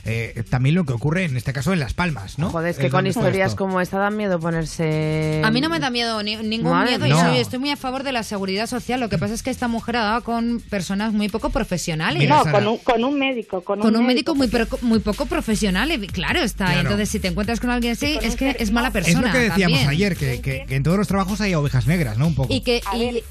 eh, 0.06 0.44
también 0.50 0.76
lo 0.76 0.86
que 0.86 0.94
ocurre 0.94 1.24
en 1.26 1.36
este 1.36 1.52
caso 1.52 1.74
en 1.74 1.80
Las 1.80 1.94
Palmas, 1.96 2.38
¿no? 2.38 2.50
Joder, 2.52 2.70
es 2.70 2.78
que 2.78 2.86
Es 2.88 2.92
con 2.92 3.08
historias 3.08 3.52
esto. 3.54 3.58
como 3.66 3.82
esta 3.82 3.98
dan 3.98 4.16
miedo 4.16 4.40
ponerse. 4.40 5.42
A 5.44 5.50
mí 5.52 5.60
no 5.62 5.70
me 5.70 5.80
da 5.80 5.90
miedo, 5.90 6.22
ni- 6.24 6.36
ningún 6.38 6.72
Madre 6.72 6.98
miedo, 7.00 7.08
y 7.08 7.20
soy- 7.20 7.38
estoy 7.40 7.60
muy 7.60 7.72
a 7.72 7.78
favor 7.78 8.04
de 8.04 8.12
la 8.12 8.24
seguridad 8.24 8.68
social. 8.68 9.00
Lo 9.00 9.10
que 9.10 9.18
pasa 9.18 9.34
es 9.34 9.44
que 9.44 9.50
esta 9.50 9.68
mujer 9.68 9.96
ha 9.98 10.04
dado 10.04 10.24
con 10.24 10.62
personas 10.70 11.14
muy 11.14 11.30
poco 11.30 11.50
profesionales. 11.50 12.20
Mira, 12.22 12.44
no, 12.46 12.52
con 12.52 12.68
un, 12.68 12.78
con 12.78 13.04
un 13.04 13.18
médico. 13.18 13.62
Con, 13.62 13.80
con 13.80 13.96
un 13.96 14.06
médico 14.06 14.36
médico 14.36 14.68
muy, 14.82 14.90
muy 14.90 15.00
poco 15.00 15.26
profesional, 15.26 15.90
claro 16.12 16.42
está. 16.42 16.66
Claro. 16.66 16.82
Entonces, 16.82 17.10
si 17.10 17.20
te 17.20 17.28
encuentras 17.30 17.60
con 17.60 17.70
alguien 17.72 17.94
así, 17.94 18.16
con 18.16 18.26
es 18.26 18.36
que 18.36 18.56
es 18.60 18.72
mala 18.72 18.90
no. 18.92 19.00
Es 19.00 19.06
persona. 19.06 19.28
lo 19.28 19.34
que 19.34 19.40
decíamos 19.40 19.80
también. 19.80 19.90
ayer, 19.90 20.16
que, 20.16 20.42
que- 20.42 20.66
que 20.68 20.76
en 20.76 20.84
todos 20.84 20.98
los 20.98 21.08
trabajos 21.08 21.42
hay 21.42 21.56
ovejas 21.56 21.88
negras, 21.88 22.18
¿no? 22.18 22.28
Un 22.28 22.36
poco. 22.36 22.54
Y 22.54 22.62
que 22.62 22.82
A 22.92 22.98
y- 22.98 23.14
ver, 23.14 23.24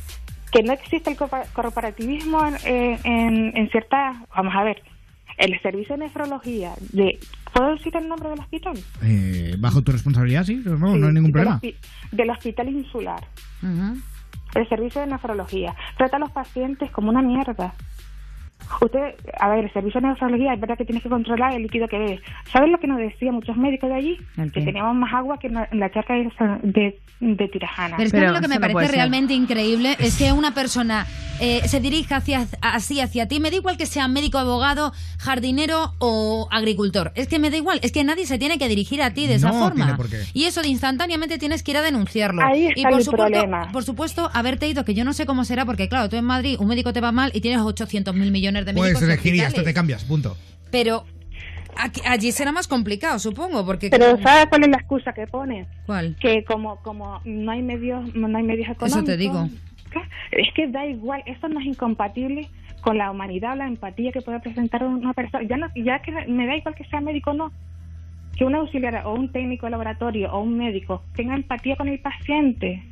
que 0.52 0.62
no 0.62 0.72
existe 0.72 1.10
el 1.10 1.16
corpora- 1.16 1.46
corporativismo 1.52 2.44
en, 2.46 2.56
en, 2.64 3.00
en, 3.06 3.56
en 3.56 3.70
ciertas... 3.70 4.16
Vamos 4.34 4.54
a 4.56 4.64
ver, 4.64 4.82
el 5.36 5.60
servicio 5.60 5.96
de 5.96 6.04
nefrología 6.04 6.72
de... 6.92 7.18
¿Puedo 7.52 7.74
decir 7.74 7.96
el 7.96 8.08
nombre 8.08 8.28
del 8.30 8.40
hospital? 8.40 8.78
Eh, 9.02 9.56
bajo 9.58 9.82
tu 9.82 9.90
responsabilidad, 9.92 10.44
sí, 10.44 10.62
no, 10.64 10.76
no 10.78 10.86
hay 11.06 11.12
ningún 11.12 11.24
Del 11.24 11.32
problema. 11.32 11.60
hospi- 11.60 11.74
Del 12.12 12.30
hospital 12.30 12.68
insular. 12.68 13.26
Ujú. 13.62 13.98
El 14.54 14.68
servicio 14.68 15.00
de 15.02 15.08
nefrología 15.08 15.74
trata 15.96 16.16
a 16.16 16.20
los 16.20 16.30
pacientes 16.30 16.90
como 16.90 17.10
una 17.10 17.20
mierda. 17.22 17.74
Usted, 18.80 19.14
a 19.40 19.48
ver, 19.48 19.64
el 19.64 19.72
servicio 19.72 20.00
de 20.00 20.08
nefrología 20.08 20.52
es 20.54 20.60
verdad 20.60 20.76
que 20.76 20.84
tienes 20.84 21.02
que 21.02 21.08
controlar 21.08 21.54
el 21.54 21.62
líquido 21.62 21.88
que 21.88 21.98
bebes. 21.98 22.20
¿Sabes 22.52 22.70
lo 22.70 22.78
que 22.78 22.86
nos 22.86 22.98
decían 22.98 23.34
muchos 23.34 23.56
médicos 23.56 23.88
de 23.88 23.96
allí? 23.96 24.18
¿El 24.36 24.52
Que 24.52 24.60
teníamos 24.62 24.94
más 24.94 25.12
agua 25.14 25.38
que 25.38 25.46
en 25.46 25.54
la, 25.54 25.68
en 25.72 25.80
la 25.80 25.90
charca 25.90 26.14
de, 26.14 26.30
de, 26.62 26.98
de 27.20 27.48
Tirajana. 27.48 27.96
Pero 27.96 28.06
es 28.06 28.12
que 28.12 28.20
lo 28.20 28.40
que 28.40 28.48
me 28.48 28.60
parece 28.60 28.86
ser. 28.86 28.94
realmente 28.96 29.32
increíble 29.34 29.96
es 29.98 30.18
que 30.18 30.32
una 30.32 30.52
persona 30.52 31.06
eh, 31.40 31.62
se 31.66 31.80
dirija 31.80 32.16
hacia, 32.16 32.46
así 32.60 33.00
hacia 33.00 33.26
ti. 33.26 33.40
Me 33.40 33.50
da 33.50 33.56
igual 33.56 33.78
que 33.78 33.86
sea 33.86 34.06
médico, 34.06 34.38
abogado, 34.38 34.92
jardinero 35.18 35.94
o 35.98 36.46
agricultor. 36.50 37.12
Es 37.14 37.26
que 37.26 37.38
me 37.38 37.50
da 37.50 37.56
igual. 37.56 37.80
Es 37.82 37.92
que 37.92 38.04
nadie 38.04 38.26
se 38.26 38.38
tiene 38.38 38.58
que 38.58 38.68
dirigir 38.68 39.02
a 39.02 39.14
ti 39.14 39.26
de 39.26 39.34
esa 39.36 39.48
No 39.48 39.54
forma. 39.60 39.84
tiene 39.84 39.94
por 39.96 40.10
qué. 40.10 40.18
Y 40.34 40.44
eso 40.44 40.60
de 40.62 40.68
instantáneamente 40.68 41.38
tienes 41.38 41.62
que 41.62 41.70
ir 41.70 41.76
a 41.78 41.82
denunciarlo. 41.82 42.42
Ahí 42.44 42.66
y 42.76 42.80
está 42.80 42.90
por 42.90 42.98
el 42.98 43.04
supuesto, 43.04 43.30
problema. 43.32 43.68
por 43.72 43.84
supuesto, 43.84 44.30
haberte 44.34 44.68
ido, 44.68 44.84
que 44.84 44.94
yo 44.94 45.04
no 45.04 45.12
sé 45.14 45.24
cómo 45.26 45.44
será, 45.44 45.64
porque 45.64 45.88
claro, 45.88 46.08
tú 46.08 46.16
en 46.16 46.24
Madrid 46.24 46.56
un 46.60 46.68
médico 46.68 46.92
te 46.92 47.00
va 47.00 47.12
mal 47.12 47.30
y 47.34 47.40
tienes 47.40 47.60
800 47.60 48.14
mil 48.14 48.30
millones 48.30 48.47
de 48.64 48.72
médicos. 48.72 48.92
Puedes 49.00 49.02
elegir 49.02 49.34
y 49.34 49.40
hasta 49.40 49.62
te 49.62 49.74
cambias, 49.74 50.04
punto. 50.04 50.36
Pero 50.70 51.04
aquí- 51.76 52.02
allí 52.06 52.32
será 52.32 52.52
más 52.52 52.68
complicado, 52.68 53.18
supongo, 53.18 53.64
porque... 53.64 53.88
Pero 53.90 54.18
¿sabes 54.22 54.46
cuál 54.48 54.62
es 54.64 54.68
la 54.68 54.76
excusa 54.78 55.12
que 55.12 55.26
pone? 55.26 55.66
¿Cuál? 55.86 56.16
Que 56.20 56.44
como 56.44 56.76
como 56.82 57.20
no 57.24 57.50
hay 57.52 57.62
medios 57.62 58.14
no 58.14 58.26
hay 58.36 58.42
medios 58.44 58.68
económicos. 58.68 58.86
Eso 58.98 59.04
te 59.04 59.16
digo. 59.16 59.48
Es 60.30 60.48
que 60.54 60.68
da 60.68 60.84
igual, 60.86 61.22
eso 61.26 61.48
no 61.48 61.60
es 61.60 61.66
incompatible 61.66 62.48
con 62.82 62.98
la 62.98 63.10
humanidad, 63.10 63.56
la 63.56 63.66
empatía 63.66 64.12
que 64.12 64.20
puede 64.20 64.38
presentar 64.40 64.84
una 64.84 65.12
persona. 65.14 65.44
Ya 65.48 65.56
no, 65.56 65.68
ya 65.74 66.00
que 66.00 66.12
me 66.28 66.46
da 66.46 66.56
igual 66.56 66.74
que 66.74 66.84
sea 66.84 67.00
médico 67.00 67.30
o 67.30 67.34
no. 67.34 67.52
Que 68.36 68.44
un 68.44 68.54
auxiliar 68.54 69.04
o 69.06 69.14
un 69.14 69.32
técnico 69.32 69.66
de 69.66 69.70
laboratorio 69.70 70.30
o 70.32 70.40
un 70.40 70.58
médico 70.58 71.02
tenga 71.16 71.34
empatía 71.34 71.74
con 71.76 71.88
el 71.88 71.98
paciente. 72.00 72.84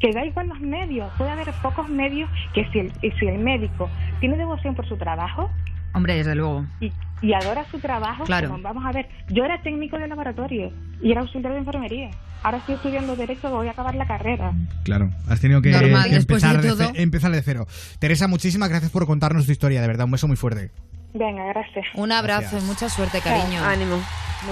Que 0.00 0.12
da 0.12 0.24
igual 0.24 0.48
los 0.48 0.60
medios. 0.60 1.10
Puede 1.16 1.30
haber 1.30 1.50
pocos 1.62 1.88
medios 1.88 2.28
que 2.54 2.66
si 2.70 2.80
el, 2.80 2.92
y 3.02 3.10
si 3.12 3.26
el 3.26 3.38
médico 3.38 3.88
tiene 4.20 4.36
devoción 4.36 4.74
por 4.74 4.86
su 4.88 4.96
trabajo, 4.96 5.50
Hombre, 5.94 6.16
desde 6.16 6.34
luego. 6.34 6.66
y, 6.80 6.92
y 7.22 7.32
adora 7.32 7.64
su 7.70 7.78
trabajo. 7.78 8.24
Claro. 8.24 8.50
como 8.50 8.62
vamos 8.62 8.84
a 8.84 8.92
ver, 8.92 9.08
yo 9.28 9.44
era 9.44 9.62
técnico 9.62 9.96
de 9.98 10.06
laboratorio 10.08 10.70
y 11.02 11.12
era 11.12 11.22
auxiliar 11.22 11.52
de 11.52 11.58
enfermería. 11.60 12.10
Ahora 12.42 12.58
estoy 12.58 12.74
estudiando 12.74 13.16
Derecho, 13.16 13.48
voy 13.50 13.66
a 13.68 13.70
acabar 13.70 13.94
la 13.94 14.06
carrera. 14.06 14.52
Claro, 14.84 15.10
has 15.28 15.40
tenido 15.40 15.62
que, 15.62 15.70
Normal, 15.70 16.04
que 16.10 16.14
después 16.16 16.42
de 16.42 16.48
empezar, 16.50 16.76
todo. 16.76 16.92
empezar 16.94 17.30
de 17.32 17.42
cero. 17.42 17.66
Teresa, 17.98 18.28
muchísimas 18.28 18.68
gracias 18.68 18.92
por 18.92 19.06
contarnos 19.06 19.46
tu 19.46 19.52
historia, 19.52 19.80
de 19.80 19.86
verdad, 19.88 20.04
un 20.04 20.12
beso 20.12 20.28
muy 20.28 20.36
fuerte. 20.36 20.70
Venga, 21.14 21.44
gracias. 21.46 21.86
Un 21.94 22.12
abrazo 22.12 22.58
y 22.58 22.60
mucha 22.62 22.90
suerte, 22.90 23.20
cariño. 23.22 23.64
Ánimo. 23.64 23.98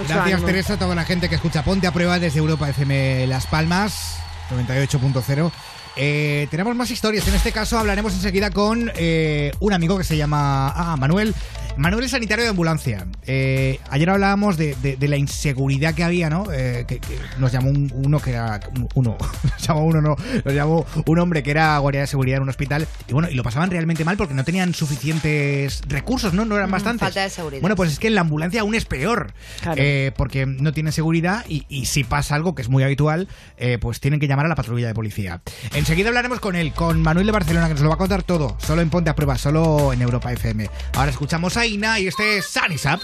Gracias, 0.09 0.43
Teresa, 0.43 0.73
a 0.73 0.79
toda 0.79 0.95
la 0.95 1.03
gente 1.05 1.29
que 1.29 1.35
escucha 1.35 1.63
Ponte 1.63 1.85
a 1.85 1.91
Prueba 1.91 2.17
desde 2.19 2.39
Europa 2.39 2.67
FM 2.69 3.27
Las 3.27 3.45
Palmas, 3.45 4.21
98.0. 4.49 5.51
Eh, 5.97 6.47
tenemos 6.51 6.75
más 6.75 6.91
historias. 6.91 7.27
En 7.27 7.35
este 7.35 7.51
caso 7.51 7.77
hablaremos 7.77 8.13
enseguida 8.13 8.49
con 8.51 8.91
eh, 8.95 9.53
un 9.59 9.73
amigo 9.73 9.97
que 9.97 10.03
se 10.03 10.17
llama 10.17 10.69
ah, 10.69 10.97
Manuel. 10.97 11.33
Manuel 11.77 12.07
sanitario 12.09 12.43
de 12.43 12.49
ambulancia. 12.51 13.05
Eh, 13.25 13.79
ayer 13.89 14.09
hablábamos 14.09 14.57
de, 14.57 14.75
de- 14.81 14.95
de 14.95 15.07
la 15.07 15.17
inseguridad 15.17 15.93
que 15.93 16.03
había, 16.03 16.29
¿no? 16.29 16.45
Eh, 16.51 16.85
que, 16.87 16.99
que 16.99 17.17
nos 17.37 17.51
llamó 17.51 17.69
un- 17.69 17.91
uno 17.95 18.19
que 18.19 18.31
era. 18.31 18.59
Uno. 18.93 19.17
Nos 19.43 19.67
llamó 19.67 19.85
uno, 19.85 20.01
no. 20.01 20.15
Nos 20.43 20.53
llamó 20.53 20.85
un 21.05 21.19
hombre 21.19 21.41
que 21.43 21.51
era 21.51 21.77
guardia 21.79 22.01
de 22.01 22.07
seguridad 22.07 22.37
en 22.37 22.43
un 22.43 22.49
hospital. 22.49 22.87
Y 23.07 23.13
bueno, 23.13 23.29
y 23.29 23.33
lo 23.35 23.41
pasaban 23.43 23.71
realmente 23.71 24.05
mal 24.05 24.15
porque 24.17 24.33
no 24.33 24.43
tenían 24.43 24.73
suficientes 24.73 25.81
recursos, 25.87 26.33
¿no? 26.33 26.45
No 26.45 26.55
eran 26.55 26.69
Mm, 26.69 26.71
bastantes. 26.73 27.01
falta 27.01 27.21
de 27.23 27.29
seguridad. 27.29 27.61
Bueno, 27.61 27.75
pues 27.75 27.91
es 27.91 27.99
que 27.99 28.07
en 28.07 28.15
la 28.15 28.21
ambulancia 28.21 28.61
aún 28.61 28.75
es 28.75 28.85
peor. 28.85 29.33
Claro. 29.61 29.81
Eh, 29.81 30.11
porque 30.15 30.45
no 30.45 30.71
tienen 30.73 30.93
seguridad 30.93 31.45
y, 31.47 31.65
y 31.69 31.85
si 31.85 32.03
pasa 32.03 32.35
algo 32.35 32.53
que 32.55 32.61
es 32.61 32.69
muy 32.69 32.83
habitual, 32.83 33.27
eh, 33.57 33.77
pues 33.79 33.99
tienen 33.99 34.19
que 34.19 34.27
llamar 34.27 34.45
a 34.45 34.49
la 34.49 34.55
patrulla 34.55 34.87
de 34.87 34.93
policía. 34.93 35.41
Enseguida 35.73 36.09
hablaremos 36.09 36.39
con 36.39 36.55
él, 36.55 36.73
con 36.73 37.01
Manuel 37.01 37.25
de 37.25 37.31
Barcelona, 37.31 37.67
que 37.67 37.73
nos 37.73 37.81
lo 37.83 37.89
va 37.89 37.95
a 37.95 37.97
contar 37.97 38.23
todo, 38.23 38.57
solo 38.59 38.81
en 38.81 38.89
Ponte 38.89 39.09
a 39.09 39.15
Prueba, 39.15 39.37
solo 39.37 39.93
en 39.93 40.01
Europa 40.01 40.31
FM. 40.31 40.69
Ahora 40.95 41.11
escuchamos 41.11 41.57
a 41.57 41.64
Ina 41.67 41.99
y 41.99 42.07
este 42.07 42.37
es 42.37 42.45
Sunny 42.45 42.77
Sap. 42.77 43.01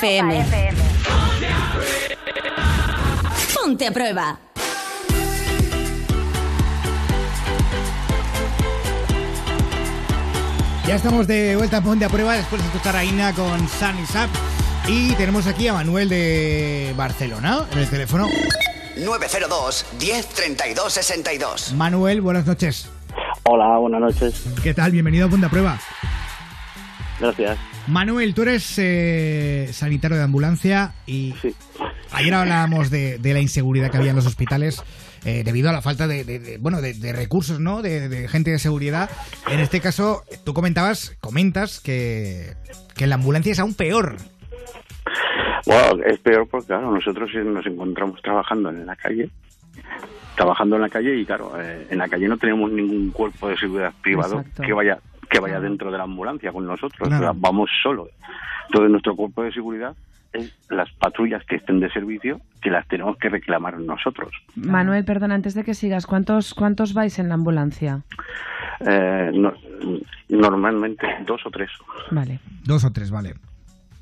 FM. 0.00 0.44
Ponte 3.52 3.86
a 3.88 3.90
prueba. 3.90 4.38
Ya 10.86 10.94
estamos 10.94 11.26
de 11.26 11.56
vuelta 11.56 11.78
a 11.78 11.80
Ponte 11.82 12.04
a 12.04 12.08
Prueba 12.08 12.34
después 12.34 12.62
de 12.62 12.68
escuchar 12.68 12.94
a 12.94 13.04
Ina 13.04 13.34
con 13.34 13.68
Sunny 13.68 14.06
Sap. 14.06 14.30
Y 14.86 15.14
tenemos 15.14 15.48
aquí 15.48 15.66
a 15.66 15.72
Manuel 15.72 16.08
de 16.08 16.94
Barcelona 16.96 17.66
en 17.72 17.78
el 17.78 17.90
teléfono. 17.90 18.28
902 18.96 19.84
10 19.98 20.28
32 20.28 20.92
62. 20.92 21.72
Manuel, 21.72 22.20
buenas 22.20 22.46
noches. 22.46 22.88
Hola, 23.42 23.78
buenas 23.78 24.00
noches. 24.00 24.44
¿Qué 24.62 24.74
tal? 24.74 24.92
Bienvenido 24.92 25.26
a 25.26 25.30
Ponte 25.30 25.46
a 25.46 25.50
Prueba. 25.50 25.80
Gracias. 27.20 27.58
Manuel, 27.88 28.34
tú 28.34 28.42
eres 28.42 28.74
eh, 28.78 29.68
sanitario 29.72 30.16
de 30.16 30.22
ambulancia 30.22 30.92
y 31.06 31.34
ayer 32.12 32.34
hablábamos 32.34 32.90
de, 32.90 33.18
de 33.18 33.32
la 33.34 33.40
inseguridad 33.40 33.90
que 33.90 33.96
había 33.96 34.10
en 34.10 34.16
los 34.16 34.26
hospitales 34.26 34.82
eh, 35.24 35.42
debido 35.44 35.68
a 35.68 35.72
la 35.72 35.82
falta 35.82 36.06
de, 36.06 36.22
de- 36.24 36.38
de, 36.38 36.58
bueno 36.58 36.80
de, 36.80 36.94
de 36.94 37.12
recursos, 37.12 37.58
¿no? 37.58 37.82
De, 37.82 38.08
de 38.08 38.28
gente 38.28 38.50
de 38.52 38.58
seguridad. 38.60 39.10
En 39.50 39.58
este 39.58 39.80
caso, 39.80 40.22
tú 40.44 40.54
comentabas, 40.54 41.16
comentas 41.20 41.80
que, 41.80 42.54
que 42.94 43.06
la 43.06 43.16
ambulancia 43.16 43.50
es 43.52 43.58
aún 43.58 43.74
peor. 43.74 44.16
Bueno, 45.66 46.04
es 46.06 46.18
peor 46.20 46.46
porque, 46.48 46.68
claro, 46.68 46.92
nosotros 46.94 47.30
nos 47.44 47.66
encontramos 47.66 48.22
trabajando 48.22 48.70
en 48.70 48.86
la 48.86 48.94
calle, 48.96 49.28
trabajando 50.36 50.76
en 50.76 50.82
la 50.82 50.88
calle 50.88 51.16
y, 51.16 51.24
claro, 51.26 51.52
eh, 51.60 51.86
en 51.90 51.98
la 51.98 52.08
calle 52.08 52.28
no 52.28 52.38
tenemos 52.38 52.70
ningún 52.70 53.10
cuerpo 53.10 53.48
de 53.48 53.56
seguridad 53.58 53.92
privado 54.02 54.38
Exacto. 54.40 54.62
que 54.62 54.72
vaya 54.72 54.98
que 55.28 55.40
vaya 55.40 55.60
dentro 55.60 55.90
de 55.90 55.98
la 55.98 56.04
ambulancia 56.04 56.52
con 56.52 56.66
nosotros. 56.66 57.08
Claro. 57.08 57.16
O 57.16 57.18
sea, 57.18 57.32
vamos 57.36 57.70
solos. 57.82 58.08
Entonces, 58.66 58.90
nuestro 58.90 59.16
cuerpo 59.16 59.42
de 59.42 59.52
seguridad 59.52 59.94
es 60.32 60.54
las 60.68 60.90
patrullas 60.92 61.42
que 61.46 61.56
estén 61.56 61.80
de 61.80 61.90
servicio 61.90 62.40
que 62.60 62.70
las 62.70 62.86
tenemos 62.88 63.16
que 63.16 63.28
reclamar 63.30 63.78
nosotros. 63.80 64.30
Manuel, 64.56 65.04
perdón, 65.04 65.32
antes 65.32 65.54
de 65.54 65.64
que 65.64 65.72
sigas, 65.74 66.06
¿cuántos, 66.06 66.52
cuántos 66.54 66.92
vais 66.92 67.18
en 67.18 67.28
la 67.28 67.34
ambulancia? 67.34 68.02
Eh, 68.80 69.30
no- 69.34 69.54
normalmente 70.28 71.06
dos 71.26 71.40
o 71.46 71.50
tres. 71.50 71.70
Vale. 72.10 72.40
Dos 72.64 72.84
o 72.84 72.92
tres, 72.92 73.10
vale. 73.10 73.34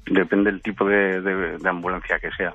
Depende 0.07 0.51
del 0.53 0.63
tipo 0.63 0.85
de, 0.87 1.21
de- 1.21 1.59
de 1.59 1.69
ambulancia 1.69 2.19
que 2.19 2.31
sea. 2.33 2.53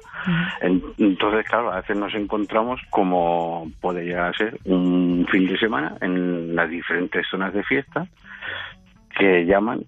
En- 0.61 0.81
Entonces, 0.97 1.45
claro, 1.47 1.71
a 1.71 1.81
veces 1.81 1.97
nos 1.97 2.13
encontramos 2.15 2.79
como 2.89 3.69
puede 3.81 4.03
llegar 4.05 4.29
a 4.33 4.37
ser 4.37 4.57
un 4.65 5.27
fin 5.31 5.47
de 5.47 5.57
semana 5.57 5.95
en 6.01 6.55
las 6.55 6.69
diferentes 6.69 7.27
zonas 7.29 7.53
de 7.53 7.63
fiesta 7.63 8.05
que 9.17 9.45
llaman, 9.45 9.83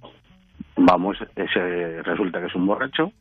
vamos, 0.76 1.18
ese, 1.36 2.02
resulta 2.04 2.40
que 2.42 2.48
es 2.48 2.56
un 2.56 2.66
borracho, 2.68 3.12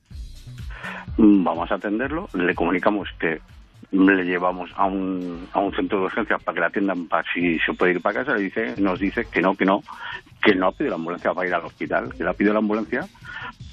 vamos 1.17 1.71
a 1.71 1.77
atenderlo, 1.77 2.29
le 2.35 2.55
comunicamos 2.55 3.09
que 3.19 3.41
le 3.93 4.25
llevamos 4.25 4.71
a 4.77 4.87
un, 4.87 5.47
a 5.53 5.59
un 5.61 5.75
centro 5.75 5.99
de 5.99 6.05
urgencias 6.07 6.43
para 6.43 6.55
que 6.55 6.61
la 6.61 6.67
atiendan 6.69 7.07
para 7.09 7.25
si 7.35 7.59
se 7.59 7.75
puede 7.75 7.93
ir 7.93 8.01
para 8.01 8.21
casa, 8.25 8.35
le 8.37 8.45
dice, 8.45 8.75
nos 8.79 8.99
dice 8.99 9.27
que 9.31 9.43
no, 9.43 9.55
que 9.55 9.67
no, 9.67 9.83
que 10.43 10.55
no 10.55 10.69
ha 10.69 10.73
pedido 10.73 10.91
la 10.91 10.97
ambulancia 10.97 11.33
para 11.33 11.47
ir 11.49 11.55
al 11.55 11.65
hospital, 11.65 12.13
que 12.17 12.25
le 12.25 12.31
ha 12.31 12.33
pedido 12.33 12.53
la 12.53 12.59
ambulancia 12.59 13.07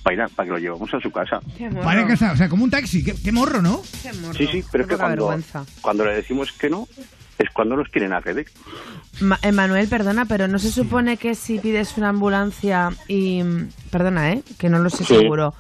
para 0.04 0.14
ir 0.16 0.22
a- 0.22 0.28
para 0.28 0.46
que 0.48 0.52
lo 0.54 0.60
llevemos 0.60 0.94
a 0.94 1.00
su 1.00 1.12
casa. 1.12 1.40
Vale, 1.84 2.06
casa, 2.08 2.32
o 2.32 2.36
sea, 2.38 2.48
como 2.50 2.64
un 2.64 2.70
taxi, 2.70 3.04
qué, 3.04 3.16
qué 3.22 3.32
morro, 3.32 3.62
¿no? 3.62 3.82
Sí, 3.84 4.48
sí, 4.48 4.64
pero 4.72 4.84
es 4.84 4.90
que 4.90 4.98
cuando, 4.98 5.36
cuando 5.82 6.06
le 6.06 6.14
decimos 6.16 6.52
que 6.54 6.70
no, 6.70 6.88
es 7.38 7.50
cuando 7.54 7.76
nos 7.76 7.90
quieren 7.90 8.14
agredir. 8.14 8.48
Ma- 9.22 9.40
eh, 9.42 9.52
Manuel, 9.52 9.88
perdona, 9.88 10.26
pero 10.26 10.48
no 10.48 10.60
se 10.60 10.72
supone 10.72 11.18
que 11.18 11.36
si 11.36 11.60
pides 11.60 11.98
una 11.98 12.10
ambulancia 12.10 12.90
y... 13.08 13.42
Perdona, 13.92 14.32
¿eh? 14.34 14.44
Que 14.58 14.70
no 14.70 14.80
lo 14.80 14.90
sé 14.90 15.04
Sí. 15.06 15.16
seguro. 15.16 15.54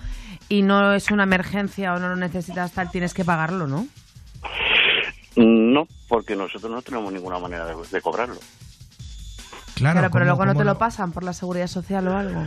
Y 0.47 0.61
no 0.63 0.93
es 0.93 1.09
una 1.11 1.23
emergencia 1.23 1.93
o 1.93 1.99
no 1.99 2.09
lo 2.09 2.15
necesitas 2.15 2.71
tal, 2.73 2.89
tienes 2.91 3.13
que 3.13 3.23
pagarlo, 3.25 3.67
¿no? 3.67 3.87
No, 5.35 5.87
porque 6.07 6.35
nosotros 6.35 6.71
no 6.71 6.81
tenemos 6.81 7.13
ninguna 7.13 7.39
manera 7.39 7.65
de, 7.67 7.75
de 7.91 8.01
cobrarlo. 8.01 8.39
Claro, 9.79 9.99
pero 9.99 10.09
¿cómo- 10.11 10.25
luego 10.25 10.45
no 10.45 10.55
te 10.55 10.63
lo 10.63 10.77
pasan 10.77 11.11
por 11.11 11.23
la 11.23 11.33
seguridad 11.33 11.67
social 11.67 12.07
o 12.07 12.17
algo. 12.17 12.45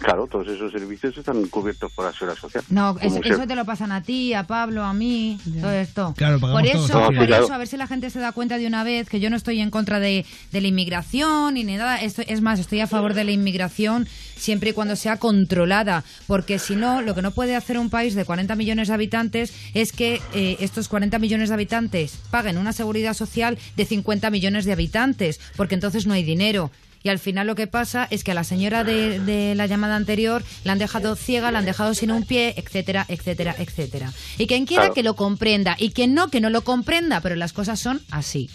Claro, 0.00 0.26
todos 0.26 0.48
esos 0.48 0.70
servicios 0.72 1.16
están 1.16 1.46
cubiertos 1.48 1.90
por 1.92 2.04
la 2.04 2.12
seguridad 2.12 2.38
social. 2.38 2.62
No, 2.68 2.96
es- 3.00 3.12
eso 3.34 3.46
te 3.46 3.54
lo 3.54 3.64
pasan 3.64 3.90
a 3.92 4.02
ti, 4.02 4.34
a 4.34 4.46
Pablo, 4.46 4.82
a 4.82 4.92
mí, 4.92 5.38
todo 5.60 5.70
esto. 5.72 6.14
Claro, 6.16 6.38
por 6.40 6.50
todos 6.50 6.84
eso, 6.84 6.98
al 6.98 7.14
por 7.14 7.24
eso, 7.44 7.52
a 7.54 7.58
ver 7.58 7.66
si 7.68 7.76
la 7.76 7.86
gente 7.86 8.10
se 8.10 8.18
da 8.18 8.32
cuenta 8.32 8.58
de 8.58 8.66
una 8.66 8.84
vez 8.84 9.08
que 9.08 9.20
yo 9.20 9.30
no 9.30 9.36
estoy 9.36 9.60
en 9.60 9.70
contra 9.70 10.00
de, 10.00 10.26
de 10.52 10.60
la 10.60 10.68
inmigración 10.68 11.54
ni 11.54 11.64
nada. 11.64 11.96
Esto, 12.00 12.22
es 12.26 12.40
más, 12.42 12.58
estoy 12.60 12.80
a 12.80 12.86
favor 12.86 13.14
de 13.14 13.24
la 13.24 13.30
inmigración 13.30 14.06
siempre 14.36 14.70
y 14.70 14.72
cuando 14.74 14.94
sea 14.96 15.16
controlada, 15.16 16.04
porque 16.26 16.58
si 16.58 16.76
no, 16.76 17.00
lo 17.00 17.14
que 17.14 17.22
no 17.22 17.30
puede 17.30 17.56
hacer 17.56 17.78
un 17.78 17.88
país 17.88 18.14
de 18.14 18.24
40 18.24 18.56
millones 18.56 18.88
de 18.88 18.94
habitantes 18.94 19.54
es 19.74 19.92
que 19.92 20.20
eh, 20.34 20.56
estos 20.60 20.88
40 20.88 21.18
millones 21.18 21.48
de 21.48 21.54
habitantes 21.54 22.18
paguen 22.30 22.58
una 22.58 22.72
seguridad 22.72 23.14
social 23.14 23.58
de 23.76 23.84
50 23.86 24.28
millones 24.30 24.64
de 24.66 24.72
habitantes, 24.72 25.40
porque 25.56 25.74
entonces 25.76 26.06
no 26.06 26.12
hay 26.14 26.24
dinero. 26.24 26.70
Y 27.04 27.10
al 27.10 27.18
final 27.18 27.46
lo 27.46 27.54
que 27.54 27.66
pasa 27.66 28.08
es 28.10 28.24
que 28.24 28.30
a 28.30 28.34
la 28.34 28.44
señora 28.44 28.82
de, 28.82 29.20
de 29.20 29.54
la 29.54 29.66
llamada 29.66 29.94
anterior 29.94 30.42
la 30.64 30.72
han 30.72 30.78
dejado 30.78 31.16
ciega, 31.16 31.50
la 31.50 31.58
han 31.58 31.66
dejado 31.66 31.92
sin 31.92 32.10
un 32.10 32.24
pie, 32.24 32.54
etcétera, 32.56 33.04
etcétera, 33.08 33.54
etcétera. 33.58 34.10
Y 34.38 34.46
quien 34.46 34.64
quiera 34.64 34.84
Claro. 34.84 34.94
que 34.94 35.02
lo 35.02 35.14
comprenda 35.14 35.76
y 35.78 35.90
quien 35.92 36.14
no, 36.14 36.28
que 36.30 36.40
no 36.40 36.48
lo 36.48 36.62
comprenda, 36.62 37.20
pero 37.20 37.36
las 37.36 37.52
cosas 37.52 37.78
son 37.78 38.00
así. 38.10 38.48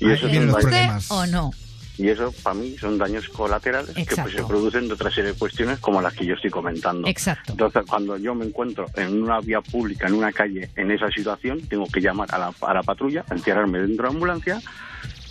Y 0.00 0.10
eso, 0.10 0.26
¿Le 0.28 0.44
guste 0.46 0.86
o 1.08 1.24
no? 1.26 1.50
y 1.96 2.08
eso, 2.10 2.30
para 2.42 2.54
mí, 2.54 2.76
son 2.78 2.96
daños 2.98 3.26
colaterales 3.30 3.90
que 3.94 4.04
pues, 4.14 4.32
se 4.34 4.44
producen 4.44 4.86
de 4.86 4.92
otra 4.94 5.10
serie 5.10 5.32
de 5.32 5.38
cuestiones 5.38 5.78
como 5.80 6.00
las 6.02 6.12
que 6.12 6.26
yo 6.26 6.34
estoy 6.34 6.50
comentando. 6.50 7.08
Exacto. 7.08 7.52
Entonces, 7.52 7.82
cuando 7.88 8.18
yo 8.18 8.34
me 8.34 8.44
encuentro 8.44 8.84
en 8.96 9.22
una 9.22 9.40
vía 9.40 9.62
pública, 9.62 10.06
en 10.06 10.12
una 10.14 10.30
calle, 10.30 10.70
en 10.76 10.90
esa 10.90 11.10
situación, 11.10 11.62
tengo 11.62 11.86
que 11.86 12.00
llamar 12.02 12.28
a 12.34 12.38
la, 12.38 12.52
a 12.60 12.74
la 12.74 12.82
patrulla, 12.82 13.24
encerrarme 13.30 13.78
dentro 13.80 14.04
de 14.04 14.10
la 14.10 14.14
ambulancia 14.14 14.60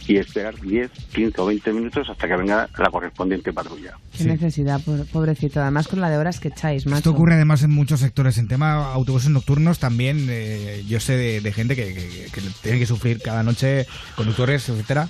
y 0.07 0.17
esperar 0.17 0.59
10, 0.59 0.89
15 1.13 1.41
o 1.41 1.45
20 1.47 1.73
minutos 1.73 2.07
hasta 2.09 2.27
que 2.27 2.35
venga 2.35 2.69
la 2.77 2.89
correspondiente 2.89 3.51
patrulla. 3.53 3.97
Qué 4.17 4.23
necesidad, 4.23 4.81
po- 4.81 5.05
pobrecito. 5.11 5.61
Además 5.61 5.88
con 5.88 5.99
la 6.01 6.09
de 6.09 6.17
horas 6.17 6.39
que 6.39 6.47
echáis, 6.47 6.85
macho. 6.85 6.97
Esto 6.97 7.11
ocurre 7.11 7.35
además 7.35 7.63
en 7.63 7.71
muchos 7.71 7.99
sectores. 7.99 8.38
En 8.38 8.47
tema 8.47 8.91
autobuses 8.93 9.29
nocturnos 9.29 9.79
también 9.79 10.27
eh, 10.29 10.84
yo 10.88 10.99
sé 10.99 11.17
de, 11.17 11.41
de 11.41 11.51
gente 11.53 11.75
que, 11.75 11.93
que, 11.93 12.27
que 12.31 12.41
tiene 12.61 12.79
que 12.79 12.85
sufrir 12.85 13.21
cada 13.21 13.43
noche 13.43 13.85
conductores, 14.15 14.67
etcétera. 14.69 15.07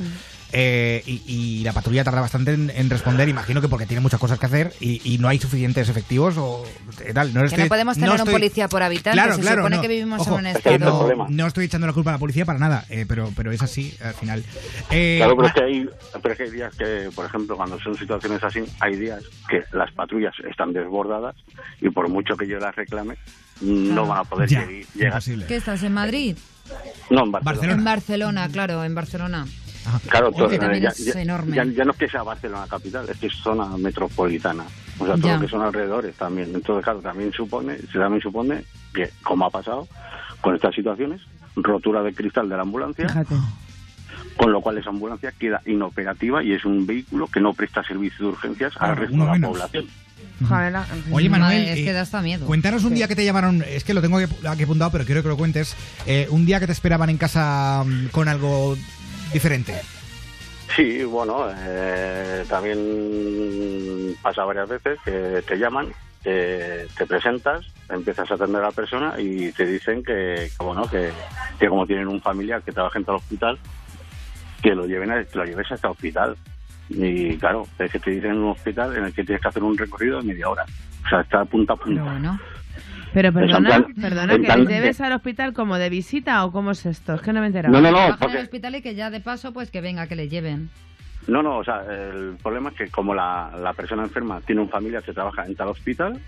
Eh, 0.53 1.03
y, 1.05 1.21
y 1.27 1.63
la 1.63 1.73
patrulla 1.73 2.03
tarda 2.05 2.21
bastante 2.21 2.53
en, 2.53 2.69
en 2.73 2.89
responder, 2.89 3.27
imagino 3.27 3.59
que 3.59 3.67
porque 3.67 3.85
tiene 3.85 3.99
muchas 3.99 4.19
cosas 4.19 4.39
que 4.39 4.45
hacer 4.45 4.71
y, 4.79 5.01
y 5.03 5.17
no 5.17 5.27
hay 5.27 5.39
suficientes 5.39 5.89
efectivos 5.89 6.35
o 6.37 6.63
tal. 7.13 7.33
No 7.33 7.41
Que 7.41 7.45
estoy- 7.47 7.63
no 7.63 7.67
podemos 7.69 7.95
tener 7.95 8.11
un 8.11 8.15
estoy- 8.17 8.31
policía 8.33 8.67
por 8.69 8.81
habitante, 8.81 9.17
Claro, 9.17 9.35
se 9.35 9.41
claro, 9.41 9.57
supone 9.63 9.75
no. 9.75 9.81
que 9.81 9.87
vivimos 9.89 10.21
Ojo, 10.21 10.33
en 10.35 10.39
un 10.39 10.47
estado... 10.47 10.77
no, 11.17 11.27
no 11.29 11.47
estoy 11.47 11.65
echando 11.65 11.85
la 11.87 11.93
culpa 11.93 12.11
a 12.11 12.13
la 12.13 12.19
policía 12.19 12.45
para 12.45 12.59
nada, 12.59 12.85
eh, 12.89 13.05
pero, 13.07 13.29
pero 13.35 13.51
es 13.51 13.61
así 13.61 13.93
al 14.01 14.13
final. 14.13 14.43
Eh, 14.89 15.15
Claro, 15.17 15.35
pero 15.35 15.41
Ma- 15.43 15.47
es, 15.49 15.53
que 15.53 15.63
hay, 15.63 15.89
pero 16.21 16.31
es 16.31 16.37
que 16.37 16.43
hay 16.43 16.51
días 16.51 16.75
que, 16.75 17.09
por 17.13 17.25
ejemplo, 17.25 17.57
cuando 17.57 17.79
son 17.81 17.97
situaciones 17.97 18.41
así, 18.43 18.61
hay 18.79 18.95
días 18.95 19.21
que 19.49 19.63
las 19.73 19.91
patrullas 19.91 20.33
están 20.49 20.71
desbordadas 20.71 21.35
y 21.81 21.89
por 21.89 22.07
mucho 22.09 22.37
que 22.37 22.47
yo 22.47 22.57
las 22.59 22.73
reclame, 22.75 23.15
no 23.61 24.03
Ah. 24.03 24.07
van 24.07 24.17
a 24.19 24.23
poder 24.23 24.47
Ya, 24.49 24.63
lleg- 24.65 24.85
llegar. 24.95 25.21
¿Qué 25.47 25.55
estás, 25.57 25.83
en 25.83 25.93
Madrid? 25.93 26.37
No, 27.09 27.23
en 27.25 27.31
Barcelona. 27.31 27.73
En 27.73 27.83
Barcelona, 27.83 28.49
claro, 28.51 28.83
en 28.83 28.93
Barcelona. 28.95 29.45
Claro, 30.09 30.31
Que 30.31 30.37
todo- 30.37 30.51
ya, 30.51 30.89
es 30.89 31.05
ya- 31.05 31.21
enorme. 31.21 31.55
ya- 31.55 31.63
ya 31.65 31.85
no 31.85 31.91
es 31.91 31.97
que 31.97 32.09
sea 32.09 32.23
Barcelona 32.23 32.65
capital, 32.69 33.07
es 33.09 33.17
que 33.17 33.27
es 33.27 33.33
zona 33.33 33.65
metropolitana. 33.77 34.63
O 34.99 35.05
sea, 35.05 35.15
todo 35.15 35.27
Ya. 35.27 35.35
lo 35.35 35.41
que 35.41 35.47
son 35.49 35.61
alrededores 35.61 36.15
también. 36.15 36.49
Entonces, 36.53 36.83
claro, 36.83 36.99
también 36.99 37.31
supone, 37.33 37.77
se 37.77 37.99
también 37.99 38.21
supone 38.21 38.63
que, 38.93 39.09
como 39.23 39.45
ha 39.45 39.49
pasado 39.49 39.87
con 40.41 40.55
estas 40.55 40.73
situaciones, 40.75 41.21
rotura 41.55 42.01
de 42.03 42.13
cristal 42.13 42.49
de 42.49 42.55
la 42.55 42.61
ambulancia, 42.63 43.07
con 44.35 44.51
lo 44.51 44.61
cual 44.61 44.77
esa 44.77 44.89
ambulancia 44.89 45.31
queda 45.37 45.61
inoperativa 45.65 46.43
y 46.43 46.53
es 46.53 46.63
un 46.65 46.85
vehículo 46.85 47.27
que 47.27 47.39
no 47.39 47.53
presta 47.53 47.83
servicio 47.83 48.25
de 48.27 48.31
urgencias 48.33 48.73
al 48.79 48.95
resto 48.95 49.13
uno 49.15 49.23
de 49.25 49.29
la 49.29 49.33
menos. 49.33 49.49
población. 49.51 49.85
Oye, 51.11 51.29
Manuel, 51.29 51.67
es 51.67 51.75
que 51.75 51.89
eh, 51.89 51.93
da 51.93 52.01
hasta 52.01 52.21
miedo. 52.21 52.45
Cuéntanos 52.45 52.83
un 52.83 52.89
Sí. 52.89 52.95
día 52.95 53.07
que 53.07 53.15
te 53.15 53.25
llamaron, 53.25 53.63
es 53.67 53.83
que 53.83 53.93
lo 53.93 54.01
tengo 54.01 54.17
aquí 54.17 54.31
aquí 54.47 54.63
apuntado, 54.63 54.91
pero 54.91 55.05
quiero 55.05 55.23
que 55.23 55.29
lo 55.29 55.37
cuentes. 55.37 55.75
eh, 56.05 56.27
un 56.29 56.45
día 56.45 56.59
que 56.59 56.67
te 56.67 56.71
esperaban 56.71 57.09
en 57.09 57.17
casa 57.17 57.83
mm, 57.85 58.07
con 58.07 58.27
algo 58.27 58.77
diferente. 59.31 59.73
Sí, 60.75 61.03
bueno, 61.03 61.47
eh, 61.55 62.45
también 62.47 64.15
pasa 64.21 64.43
varias 64.43 64.69
veces 64.69 64.99
que 65.03 65.43
te 65.47 65.57
llaman, 65.57 65.91
eh, 66.23 66.87
te 66.97 67.05
presentas, 67.05 67.65
empiezas 67.89 68.29
a 68.29 68.35
atender 68.35 68.61
a 68.61 68.67
la 68.67 68.71
persona 68.71 69.15
y 69.17 69.51
te 69.53 69.65
dicen 69.65 70.03
que, 70.03 70.51
que, 70.57 70.63
bueno, 70.63 70.87
que, 70.89 71.09
que 71.59 71.67
como 71.67 71.87
tienen 71.87 72.07
un 72.07 72.21
familiar 72.21 72.61
que 72.61 72.71
trabaja 72.71 72.99
en 72.99 73.05
tal 73.05 73.15
hospital, 73.15 73.57
que 74.61 74.75
lo 74.75 74.85
lleven 74.85 75.11
a, 75.11 75.23
que 75.23 75.37
lo 75.37 75.45
lleves 75.45 75.71
hasta 75.71 75.87
el 75.87 75.91
hospital. 75.93 76.37
Y 76.89 77.37
claro, 77.37 77.67
es 77.79 77.91
que 77.91 77.99
te 77.99 78.11
dicen 78.11 78.31
en 78.31 78.37
un 78.37 78.51
hospital 78.51 78.95
en 78.95 79.05
el 79.05 79.13
que 79.13 79.23
tienes 79.23 79.41
que 79.41 79.47
hacer 79.47 79.63
un 79.63 79.77
recorrido 79.77 80.19
de 80.19 80.27
media 80.27 80.49
hora. 80.49 80.65
O 81.05 81.09
sea, 81.09 81.21
está 81.21 81.45
punta 81.45 81.73
a 81.73 81.77
punta. 81.77 82.39
Pero 83.13 83.33
perdona, 83.33 83.67
plan- 83.69 83.93
perdona, 83.99 84.33
que 84.37 84.43
plan- 84.43 84.65
debes 84.65 85.01
al 85.01 85.13
hospital 85.13 85.53
como 85.53 85.77
de 85.77 85.89
visita 85.89 86.43
o 86.45 86.51
cómo 86.51 86.71
es 86.71 86.85
esto? 86.85 87.15
Es 87.15 87.21
que 87.21 87.33
no 87.33 87.39
me 87.39 87.45
he 87.45 87.47
enterado. 87.47 87.73
No, 87.73 87.81
no, 87.81 87.89
no, 87.91 87.97
Trabajan 87.97 88.19
porque- 88.19 88.33
en 88.33 88.37
el 88.39 88.43
hospital 88.45 88.75
y 88.75 88.81
que 88.81 88.95
ya 88.95 89.09
de 89.09 89.19
paso, 89.21 89.53
pues 89.53 89.71
que 89.71 89.81
venga, 89.81 90.07
que 90.07 90.15
le 90.15 90.29
lleven. 90.29 90.69
No, 91.27 91.41
no, 91.43 91.57
o 91.57 91.63
sea, 91.63 91.81
el 91.89 92.37
problema 92.41 92.69
es 92.69 92.75
que 92.75 92.87
como 92.89 93.13
la, 93.13 93.51
la 93.61 93.73
persona 93.73 94.03
enferma 94.03 94.39
tiene 94.41 94.61
un 94.61 94.69
familiar 94.69 95.03
que 95.03 95.13
trabaja 95.13 95.45
en 95.45 95.55
tal 95.55 95.69
hospital, 95.69 96.19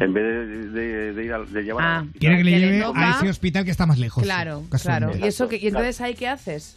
En 0.00 0.12
vez 0.12 0.22
de, 0.24 0.68
de- 0.70 1.12
de 1.14 1.24
ir 1.24 1.32
a- 1.32 1.38
de 1.40 1.62
llevar 1.64 1.84
a- 1.84 2.04
Quiere 2.20 2.36
que 2.36 2.44
le 2.44 2.50
Que 2.52 2.56
le 2.58 2.66
lleve 2.78 2.84
a 2.94 3.10
ese 3.12 3.30
hospital 3.30 3.64
que 3.64 3.70
está 3.72 3.84
más 3.86 3.98
lejos. 3.98 4.22
Claro, 4.22 4.62
claro. 4.82 5.10
¿Y 5.18 5.24
eso 5.26 5.48
que, 5.48 5.56
y 5.56 5.66
entonces 5.68 6.00
ahí 6.02 6.14
qué 6.14 6.28
haces? 6.28 6.76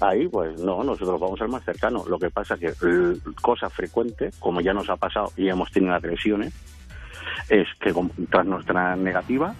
Ahí, 0.00 0.26
pues 0.28 0.58
no, 0.60 0.82
nosotros 0.82 1.18
vamos 1.20 1.40
al 1.40 1.48
más 1.48 1.64
cercano. 1.64 2.04
Lo 2.08 2.18
que 2.18 2.28
pasa 2.30 2.58
que 2.58 2.66
eh, 2.66 3.16
cosa 3.40 3.70
frecuente, 3.70 4.30
como 4.40 4.60
ya 4.60 4.74
nos 4.74 4.90
ha 4.90 4.96
pasado 4.96 5.32
y 5.36 5.48
hemos 5.48 5.70
tenido 5.70 5.94
agresiones, 5.94 6.52
es 7.48 7.68
que 7.80 7.92
con- 7.92 8.10
tras 8.30 8.46
nuestra 8.46 8.96
negativa, 8.96 9.54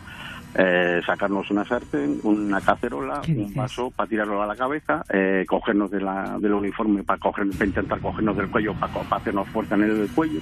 eh, 0.54 1.00
sacarnos 1.06 1.50
una 1.50 1.64
sartén, 1.64 2.18
una 2.24 2.60
cacerola, 2.60 3.22
un 3.26 3.54
vaso 3.54 3.90
para 3.90 4.06
tirarlo 4.06 4.42
a 4.42 4.46
la 4.46 4.54
cabeza, 4.54 5.02
eh, 5.08 5.46
cogernos 5.48 5.90
de 5.90 6.02
la, 6.02 6.36
del 6.38 6.52
uniforme 6.52 7.02
para, 7.02 7.18
coger, 7.18 7.48
para 7.52 7.64
intentar 7.64 7.98
cogernos 8.00 8.36
del 8.36 8.50
cuello, 8.50 8.74
para, 8.74 8.92
hacernos 9.16 9.48
fuerza 9.48 9.76
en 9.76 9.84
el 9.84 10.10
cuello, 10.14 10.40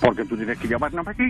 porque 0.00 0.24
tú 0.24 0.36
tienes 0.36 0.58
que 0.58 0.66
llevarnos 0.66 1.06
aquí. 1.06 1.22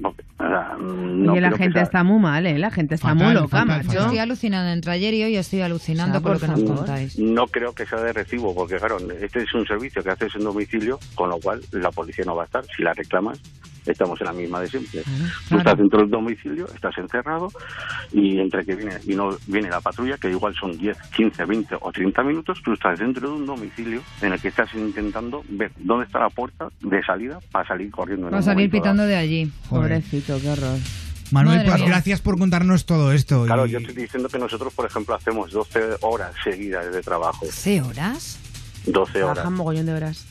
porque, 0.00 0.22
o 0.38 0.48
sea, 0.48 0.76
no 0.80 1.32
Oye, 1.32 1.42
la 1.42 1.50
gente 1.52 1.72
sea- 1.74 1.82
está 1.82 2.02
muy 2.02 2.20
mal, 2.20 2.46
¿eh? 2.46 2.58
La 2.58 2.70
gente 2.70 2.94
está 2.94 3.12
muy 3.12 3.34
loca, 3.34 3.66
macho. 3.66 3.90
Estoy 4.00 4.16
alucinando 4.16 4.70
entre 4.72 4.92
ayer 4.92 5.12
y 5.12 5.22
hoy, 5.24 5.36
estoy 5.36 5.60
alucinando 5.60 6.20
O 6.20 6.22
sea, 6.22 6.32
lo 6.32 6.40
que 6.40 6.48
nos 6.48 6.62
contáis. 6.62 7.18
No 7.18 7.46
creo 7.48 7.74
que 7.74 7.84
sea 7.84 8.00
de 8.00 8.14
recibo, 8.14 8.54
porque 8.54 8.76
claro, 8.76 8.96
este 9.20 9.42
es 9.42 9.52
un 9.52 9.66
servicio 9.66 10.02
que 10.02 10.08
haces 10.08 10.34
en 10.36 10.44
domicilio, 10.44 10.98
con 11.14 11.28
lo 11.28 11.38
cual 11.38 11.60
la 11.72 11.90
policía 11.90 12.24
no 12.24 12.34
va 12.34 12.44
a 12.44 12.46
estar. 12.46 12.64
Si 12.74 12.82
la 12.82 12.94
reclamas, 12.94 13.38
estamos 13.86 14.20
en 14.20 14.26
la 14.26 14.32
misma 14.32 14.60
de 14.60 14.68
siempre. 14.68 15.02
Tú 15.48 15.56
estás 15.58 15.76
dentro 15.76 16.00
del 16.00 16.10
domicilio, 16.10 16.66
estás 16.74 16.96
encerrado, 16.98 17.48
y 18.12 18.38
entre 18.38 18.64
que 18.64 18.74
viene 18.74 18.98
y 19.06 19.14
no 19.14 19.36
viene 19.46 19.68
la 19.70 19.80
patrulla, 19.80 20.16
que 20.18 20.30
igual 20.30 20.54
son 20.58 20.76
10, 20.76 20.96
15, 21.16 21.44
20 21.44 21.76
o 21.80 21.92
30 21.92 22.22
minutos, 22.22 22.58
tú 22.64 22.72
estás 22.72 22.98
dentro 22.98 23.28
de 23.30 23.34
un 23.36 23.46
domicilio 23.46 24.00
en 24.20 24.32
el 24.32 24.40
que 24.40 24.48
estás 24.48 24.72
intentando 24.74 25.42
ver 25.48 25.72
dónde 25.78 26.06
está 26.06 26.18
la 26.20 26.30
puerta 26.30 26.68
de 26.80 27.02
salida 27.04 27.38
para 27.50 27.66
salir 27.68 27.90
corriendo. 27.90 28.26
en 28.28 28.32
Va 28.34 28.36
a 28.38 28.40
un 28.40 28.44
salir 28.44 28.70
pitando 28.70 29.02
dado. 29.02 29.08
de 29.08 29.16
allí. 29.16 29.52
Pobrecito, 29.68 30.38
qué 30.40 30.50
horror. 30.50 30.78
Manuel, 31.30 31.62
pues 31.64 31.82
gracias 31.82 32.20
por 32.20 32.38
contarnos 32.38 32.84
todo 32.84 33.10
esto. 33.12 33.44
Claro, 33.46 33.66
y- 33.66 33.70
yo 33.70 33.78
estoy 33.78 33.94
diciendo 33.94 34.28
que 34.28 34.38
nosotros, 34.38 34.74
por 34.74 34.84
ejemplo, 34.86 35.14
hacemos 35.14 35.50
12 35.50 35.80
horas 36.02 36.32
seguidas 36.44 36.92
de 36.92 37.00
trabajo. 37.00 37.46
¿12 37.46 37.80
horas? 37.88 38.38
12 38.86 39.22
horas. 39.22 39.34
Trabajan 39.36 39.54
mogollón 39.54 39.86
de 39.86 39.94
horas. 39.94 40.26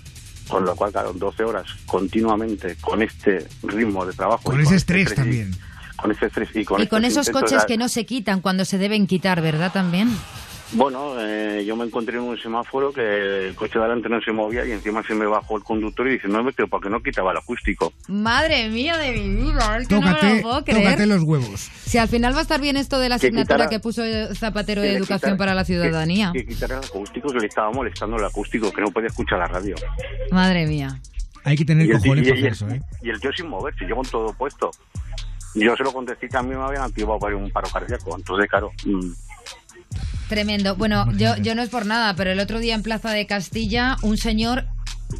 Con 0.51 0.65
lo 0.65 0.75
cual, 0.75 0.91
claro, 0.91 1.13
12 1.13 1.43
horas 1.43 1.65
continuamente 1.85 2.75
con 2.81 3.01
este 3.01 3.47
ritmo 3.63 4.05
de 4.05 4.13
trabajo. 4.13 4.43
Con 4.43 4.59
y 4.59 4.63
ese 4.63 4.75
este 4.75 5.01
estrés 5.01 5.15
también. 5.15 5.55
Con 5.95 6.11
ese 6.11 6.25
estrés 6.25 6.49
y 6.55 6.65
con, 6.65 6.81
Y 6.81 6.87
esos 7.05 7.29
coches 7.29 7.61
de- 7.61 7.65
que 7.67 7.77
no 7.77 7.87
se 7.87 8.05
quitan 8.05 8.41
cuando 8.41 8.65
se 8.65 8.77
deben 8.77 9.07
quitar, 9.07 9.41
¿verdad? 9.41 9.71
También. 9.71 10.09
Bueno, 10.73 11.15
eh, 11.19 11.65
yo 11.65 11.75
me 11.75 11.83
encontré 11.83 12.15
en 12.17 12.23
un 12.23 12.37
semáforo 12.37 12.93
que 12.93 13.47
el 13.49 13.55
coche 13.55 13.77
de 13.77 13.85
adelante 13.85 14.07
no 14.07 14.21
se 14.21 14.31
movía 14.31 14.65
y 14.65 14.71
encima 14.71 15.03
se 15.03 15.13
me 15.13 15.25
bajó 15.25 15.57
el 15.57 15.63
conductor 15.63 16.07
y 16.07 16.11
dice, 16.13 16.29
no, 16.29 16.45
pero 16.55 16.69
¿por 16.69 16.81
qué 16.81 16.89
no 16.89 17.01
quitaba 17.03 17.31
el 17.31 17.37
acústico? 17.39 17.91
Madre 18.07 18.69
mía 18.69 18.97
de 18.97 19.11
mi 19.11 19.27
vida, 19.51 19.77
es 19.77 19.87
que 19.89 19.95
no 19.95 20.01
me 20.01 20.07
Tócate, 20.07 20.35
lo 20.37 20.41
puedo 20.41 20.63
creer. 20.63 20.83
tócate 20.83 21.05
los 21.07 21.23
huevos. 21.23 21.59
Si 21.85 21.97
al 21.97 22.07
final 22.07 22.33
va 22.33 22.39
a 22.39 22.41
estar 22.43 22.61
bien 22.61 22.77
esto 22.77 22.99
de 22.99 23.09
la 23.09 23.19
Que 23.19 23.27
asignatura 23.27 23.65
quitara- 23.65 23.69
que 23.69 23.79
puso 23.81 24.01
Zapatero 24.33 24.81
de 24.81 24.87
Que 24.91 24.95
Educación 24.95 25.19
quitara- 25.19 25.37
para 25.37 25.53
la 25.55 25.65
Ciudadanía. 25.65 26.31
Que, 26.33 26.45
que 26.45 26.53
quitara 26.53 26.77
el 26.77 26.85
acústico, 26.85 27.33
que 27.33 27.39
le 27.39 27.47
estaba 27.47 27.69
molestando 27.71 28.15
el 28.15 28.23
acústico, 28.23 28.71
que 28.71 28.81
no 28.81 28.91
podía 28.91 29.07
escuchar 29.07 29.39
la 29.39 29.47
radio. 29.47 29.75
Madre 30.31 30.67
mía. 30.67 31.01
Hay 31.43 31.57
que 31.57 31.65
tener 31.65 31.85
Y 31.87 31.91
el, 31.91 31.97
cojones 31.97 32.25
y- 32.25 32.29
para 32.29 32.39
y 32.39 32.47
hacer 32.47 32.47
el- 32.47 32.53
eso, 32.53 32.69
¿eh? 32.69 32.81
y 33.01 33.09
el 33.09 33.19
tío 33.19 33.31
sin 33.33 33.49
moverse, 33.49 33.85
yo 33.85 33.95
con 33.97 34.05
todo 34.05 34.31
puesto. 34.33 34.71
Yo 35.53 35.75
se 35.75 35.83
lo 35.83 35.91
contesté 35.91 36.27
y 36.27 36.29
también 36.29 36.59
me 36.59 36.65
habían 36.65 36.83
activado 36.83 37.19
para 37.19 37.35
un 37.35 37.51
paro 37.51 37.67
cardíaco. 37.69 38.15
Entonces, 38.15 38.49
claro, 38.49 38.71
mm, 38.85 39.11
Tremendo. 40.29 40.75
Bueno, 40.75 41.11
yo, 41.17 41.35
yo 41.37 41.55
no 41.55 41.61
es 41.61 41.69
por 41.69 41.85
nada, 41.85 42.15
pero 42.15 42.31
el 42.31 42.39
otro 42.39 42.59
día 42.59 42.75
en 42.75 42.83
Plaza 42.83 43.11
de 43.11 43.27
Castilla 43.27 43.97
un 44.01 44.17
señor 44.17 44.65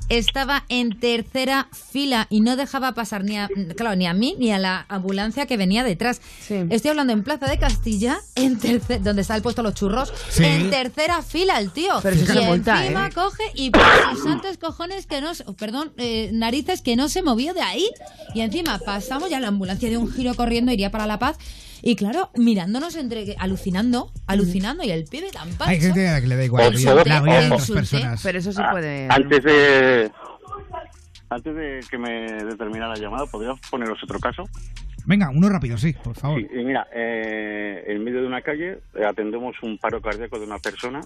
estaba 0.07 0.64
en 0.69 0.98
tercera 1.02 1.68
fila 1.91 2.26
y 2.30 2.39
no 2.39 2.56
dejaba 2.56 2.93
pasar 2.93 3.26
ni 3.26 3.38
a, 3.38 3.49
claro, 3.76 3.93
ni 3.98 4.07
a 4.07 4.14
mí 4.14 4.35
ni 4.39 4.49
a 4.53 4.57
la 4.57 4.85
ambulancia 4.88 5.45
que 5.48 5.57
venía 5.57 5.84
detrás. 5.84 6.22
Estoy 6.49 6.91
hablando 6.91 7.11
en 7.11 7.23
Plaza 7.23 7.48
de 7.48 7.57
Castilla, 7.60 8.19
en 8.35 8.57
terce- 8.57 8.99
donde 8.99 9.22
está 9.23 9.35
el 9.35 9.41
puesto 9.41 9.64
Los 9.64 9.73
Churros, 9.73 10.14
Sí. 10.30 10.45
en 10.45 10.69
tercera 10.69 11.22
fila 11.22 11.60
el 11.60 11.72
tío. 11.72 11.99
Pero 12.02 12.15
es 12.15 12.22
y 12.22 12.38
encima 12.38 13.07
¿eh? 13.07 13.11
coge 13.14 13.43
y 13.53 13.69
por 13.72 13.84
sus 14.14 14.23
santos 14.23 14.57
cojones 14.57 15.07
que 15.07 15.19
no, 15.19 15.35
se- 15.35 15.43
perdón, 15.60 15.91
eh, 15.98 16.30
narices 16.31 16.81
que 16.81 16.95
no 16.95 17.10
se 17.10 17.22
movió 17.22 17.53
de 17.53 17.61
ahí. 17.61 17.89
Y 18.34 18.39
encima 18.41 18.80
pasamos 18.80 19.30
ya 19.30 19.41
la 19.41 19.49
ambulancia 19.49 19.89
de 19.89 19.98
un 19.98 20.10
giro 20.10 20.34
corriendo 20.35 20.72
iría 20.72 20.89
para 20.89 21.06
La 21.06 21.19
Paz. 21.19 21.35
Y 21.82 21.95
claro, 21.95 22.30
mirándonos 22.36 22.95
entre 22.95 23.36
alucinando, 23.40 24.12
alucinando 24.28 24.84
y 24.84 24.91
el 24.91 25.06
pibe 25.06 25.32
tan 25.32 25.49
pancho. 25.49 25.66
Hay 25.72 25.80
gente 25.80 26.08
a 26.08 26.14
la 26.14 26.22
que 26.22 26.28
le 26.28 26.36
da 26.36 26.45
igual 26.45 26.64
la 26.64 26.70
Ojo, 26.70 26.78
vida, 26.78 26.95
la 27.06 27.22
vida 27.22 27.40
de 27.41 27.45
otras 27.48 27.72
personas. 27.72 28.22
Pero 28.24 28.38
eso 28.40 28.52
sí 28.52 28.62
Ah, 28.64 28.72
puede... 28.72 29.08
Antes 29.10 29.44
de 29.44 30.12
antes 31.30 31.56
de 31.56 31.80
que 31.90 31.98
me 31.98 32.12
de 32.44 32.56
terminar 32.58 32.90
la 32.90 32.98
llamada, 32.98 33.26
¿podrías 33.26 33.58
poneros 33.70 33.98
otro 34.03 34.20
caso? 34.20 34.44
Venga, 35.06 35.30
uno 35.34 35.48
rápido, 35.49 35.78
sí, 35.78 35.94
por 35.94 36.14
favor. 36.14 36.40
Sí, 36.41 36.48
y 36.53 36.64
mira, 36.64 36.88
eh, 36.94 37.86
en 37.88 38.03
medio 38.03 38.22
de 38.22 38.28
una 38.28 38.41
calle 38.41 38.80
eh, 38.95 39.06
atendemos 39.08 39.56
un 39.64 39.78
paro 39.78 40.02
cardíaco 40.02 40.38
de 40.38 40.45
una 40.45 40.60
persona 40.60 40.99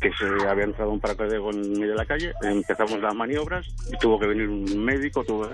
que 0.00 0.10
se 0.12 0.48
había 0.48 0.64
entrado 0.64 0.90
un 0.90 1.00
paro 1.00 1.16
cardíaco 1.16 1.50
en 1.50 1.72
medio 1.72 1.90
de 1.90 1.96
la 1.96 2.06
calle, 2.06 2.32
empezamos 2.42 3.00
las 3.00 3.14
maniobras 3.14 3.66
y 3.92 3.98
tuvo 3.98 4.18
que 4.18 4.26
venir 4.26 4.48
un 4.48 4.84
médico. 4.84 5.24
Tuvo... 5.24 5.48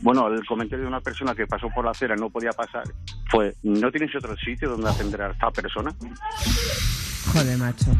Bueno, 0.00 0.28
el 0.28 0.44
comentario 0.46 0.82
de 0.82 0.88
una 0.88 1.00
persona 1.00 1.34
que 1.34 1.46
pasó 1.46 1.68
por 1.74 1.84
la 1.84 1.92
acera 1.92 2.14
y 2.16 2.20
no 2.20 2.30
podía 2.30 2.52
pasar 2.52 2.84
fue, 3.30 3.54
¿no 3.62 3.90
tienes 3.90 4.14
otro 4.14 4.36
sitio 4.36 4.68
donde 4.68 4.90
atender 4.90 5.22
a 5.22 5.30
esta 5.30 5.50
persona? 5.50 5.94
Joder, 7.32 7.56
macho. 7.58 7.90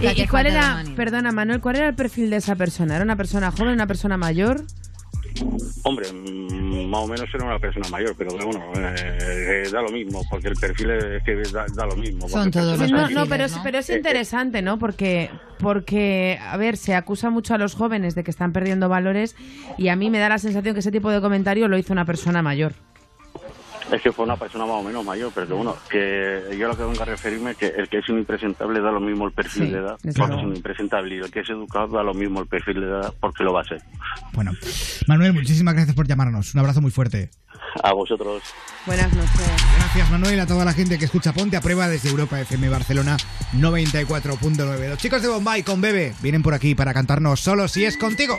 ¿Y, 0.00 0.22
y 0.22 0.26
cuál 0.28 0.46
era, 0.46 0.82
perdona 0.94 1.32
Manuel, 1.32 1.60
cuál 1.60 1.76
era 1.76 1.88
el 1.88 1.94
perfil 1.94 2.30
de 2.30 2.36
esa 2.36 2.54
persona? 2.54 2.94
¿Era 2.94 3.04
una 3.04 3.16
persona 3.16 3.50
joven, 3.50 3.74
una 3.74 3.86
persona 3.86 4.16
mayor? 4.16 4.62
Hombre, 5.82 6.12
mm, 6.12 6.88
más 6.88 7.00
o 7.00 7.06
menos 7.06 7.28
era 7.32 7.44
una 7.44 7.58
persona 7.58 7.88
mayor, 7.88 8.14
pero 8.16 8.30
bueno, 8.32 8.62
eh, 8.76 9.64
eh, 9.64 9.70
da 9.70 9.82
lo 9.82 9.90
mismo, 9.90 10.22
porque 10.28 10.48
el 10.48 10.56
perfil 10.56 10.90
es 10.90 11.22
que 11.24 11.36
da, 11.52 11.64
da 11.74 11.86
lo 11.86 11.96
mismo. 11.96 12.28
Sí, 12.28 12.34
personas 12.50 12.90
no, 12.90 13.10
no, 13.10 13.26
pero 13.26 13.44
es, 13.44 13.56
pero 13.62 13.78
es 13.78 13.90
eh, 13.90 13.96
interesante, 13.96 14.62
¿no? 14.62 14.78
Porque, 14.78 15.30
porque, 15.58 16.38
a 16.40 16.56
ver, 16.56 16.76
se 16.76 16.94
acusa 16.94 17.30
mucho 17.30 17.54
a 17.54 17.58
los 17.58 17.74
jóvenes 17.74 18.14
de 18.14 18.24
que 18.24 18.30
están 18.30 18.52
perdiendo 18.52 18.88
valores 18.88 19.36
y 19.78 19.88
a 19.88 19.96
mí 19.96 20.10
me 20.10 20.18
da 20.18 20.28
la 20.28 20.38
sensación 20.38 20.74
que 20.74 20.80
ese 20.80 20.92
tipo 20.92 21.10
de 21.10 21.20
comentario 21.20 21.68
lo 21.68 21.78
hizo 21.78 21.92
una 21.92 22.04
persona 22.04 22.42
mayor. 22.42 22.72
Es 23.92 24.00
que 24.02 24.12
fue 24.12 24.24
una 24.24 24.36
persona 24.36 24.64
más 24.66 24.76
o 24.76 24.82
menos 24.82 25.04
mayor, 25.04 25.32
pero 25.34 25.46
que 25.48 25.52
bueno, 25.52 25.76
que 25.90 26.56
yo 26.58 26.68
lo 26.68 26.76
que 26.76 26.84
vengo 26.84 27.02
a 27.02 27.04
referirme 27.04 27.50
es 27.52 27.56
que 27.56 27.66
el 27.66 27.88
que 27.88 27.98
es 27.98 28.08
un 28.08 28.18
impresentable 28.18 28.80
da 28.80 28.90
lo 28.92 29.00
mismo 29.00 29.26
el 29.26 29.32
perfil 29.32 29.66
Sí, 29.66 29.70
de 29.72 29.78
edad, 29.78 29.98
porque 30.16 30.36
es 30.36 30.42
un 30.42 30.54
impresentable, 30.56 31.16
y 31.16 31.18
el 31.18 31.30
que 31.30 31.40
es 31.40 31.50
educado 31.50 31.88
da 31.88 32.02
lo 32.02 32.14
mismo 32.14 32.40
el 32.40 32.46
perfil 32.46 32.80
de 32.80 32.86
edad, 32.86 33.12
porque 33.20 33.42
lo 33.42 33.52
va 33.52 33.62
a 33.62 33.64
ser. 33.64 33.82
Bueno, 34.32 34.52
Manuel, 35.08 35.32
muchísimas 35.32 35.74
gracias 35.74 35.96
por 35.96 36.06
llamarnos. 36.06 36.54
Un 36.54 36.60
abrazo 36.60 36.80
muy 36.80 36.90
fuerte. 36.92 37.30
A 37.82 37.92
vosotros. 37.92 38.42
Buenas 38.86 39.12
noches. 39.12 39.52
Gracias, 39.76 40.10
Manuel, 40.10 40.40
a 40.40 40.46
toda 40.46 40.64
la 40.64 40.72
gente 40.72 40.98
que 40.98 41.04
escucha 41.04 41.32
Ponte 41.32 41.56
a 41.56 41.60
Prueba 41.60 41.88
desde 41.88 42.08
Europa 42.08 42.40
FM 42.40 42.68
Barcelona 42.68 43.16
94.9. 43.54 44.88
Los 44.88 44.98
chicos 44.98 45.22
de 45.22 45.28
Bombay 45.28 45.62
con 45.62 45.80
Bebe 45.80 46.14
vienen 46.22 46.42
por 46.42 46.54
aquí 46.54 46.74
para 46.74 46.94
cantarnos 46.94 47.40
Solo 47.40 47.68
si 47.68 47.84
es 47.84 47.96
contigo. 47.96 48.38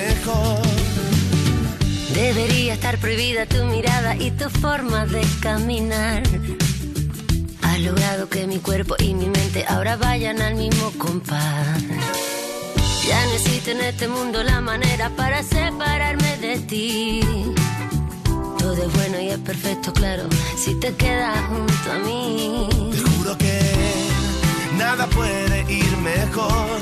Debería 2.33 2.75
estar 2.75 2.97
prohibida 2.97 3.45
tu 3.45 3.61
mirada 3.65 4.15
y 4.15 4.31
tu 4.31 4.49
forma 4.49 5.05
de 5.05 5.21
caminar. 5.41 6.23
Has 7.61 7.79
logrado 7.81 8.29
que 8.29 8.47
mi 8.47 8.57
cuerpo 8.59 8.95
y 8.99 9.13
mi 9.13 9.25
mente 9.25 9.65
ahora 9.67 9.97
vayan 9.97 10.41
al 10.41 10.55
mismo 10.55 10.93
compás. 10.97 11.83
Ya 13.05 13.25
no 13.25 13.33
existe 13.33 13.71
en 13.71 13.81
este 13.81 14.07
mundo 14.07 14.43
la 14.43 14.61
manera 14.61 15.09
para 15.09 15.43
separarme 15.43 16.37
de 16.37 16.59
ti. 16.59 17.19
Todo 18.59 18.81
es 18.81 18.93
bueno 18.93 19.19
y 19.19 19.27
es 19.27 19.39
perfecto, 19.39 19.91
claro, 19.91 20.23
si 20.55 20.79
te 20.79 20.95
quedas 20.95 21.37
junto 21.49 21.91
a 21.91 21.99
mí. 21.99 22.69
Te 22.93 23.09
juro 23.09 23.37
que 23.37 23.59
nada 24.77 25.05
puede 25.07 25.69
ir 25.69 25.97
mejor, 25.97 26.79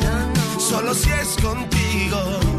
solo 0.59 0.93
si 0.93 1.09
es 1.09 1.29
contigo. 1.41 2.58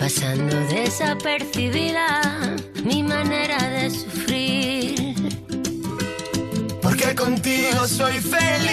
Pasando 0.00 0.56
desapercibida 0.60 2.22
mi 2.84 3.02
manera 3.02 3.58
de 3.68 3.90
sufrir. 3.90 5.14
Porque 6.80 7.14
contigo 7.14 7.86
soy 7.86 8.14
feliz. 8.14 8.72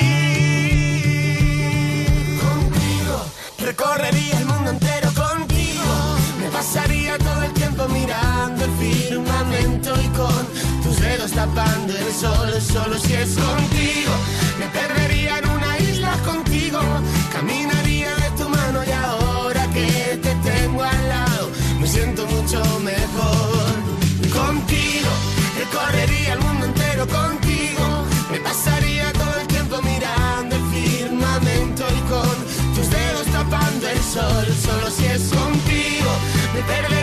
Contigo 2.39 3.25
recorrería 3.59 4.37
el 4.39 4.45
mundo 4.45 4.71
entero 4.71 5.11
contigo. 5.13 6.17
Me 6.39 6.47
pasaría 6.49 7.17
todo 7.17 7.43
el 7.43 7.51
tiempo 7.51 7.89
mirando 7.89 8.63
el 8.63 8.71
firmamento 8.77 9.95
y 10.01 10.07
con 10.15 10.47
tus 10.81 10.97
dedos 11.01 11.31
tapando 11.31 11.91
el 11.91 12.13
sol. 12.13 12.61
Solo 12.61 12.97
si 12.97 13.13
es 13.15 13.35
contigo. 13.35 14.13
Me 14.59 14.67
perdería 14.67 15.39
en 15.39 15.49
una 15.49 15.77
isla 15.77 16.13
contigo. 16.25 16.79
Caminaría 17.33 18.16
contigo. 27.07 28.05
Me 28.31 28.39
pasaría 28.39 29.11
todo 29.13 29.39
el 29.41 29.47
tiempo 29.47 29.81
mirando 29.81 30.55
el 30.55 30.63
firmamento 30.73 31.83
y 31.97 32.01
con 32.09 32.35
tus 32.75 32.89
dedos 32.89 33.27
tapando 33.31 33.87
el 33.87 33.99
sol. 33.99 34.45
Solo 34.65 34.89
si 34.91 35.05
es 35.05 35.29
contigo, 35.29 36.11
me 36.53 36.61
perdería 36.61 36.96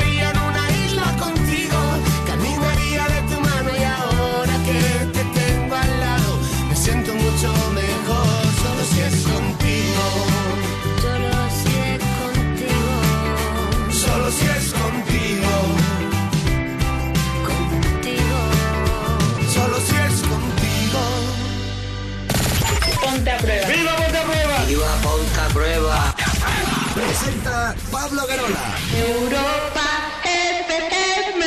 Presenta 27.15 27.74
Pablo 27.93 28.27
Guerola. 28.27 28.74
Europa 28.93 29.86
FM. 30.24 31.47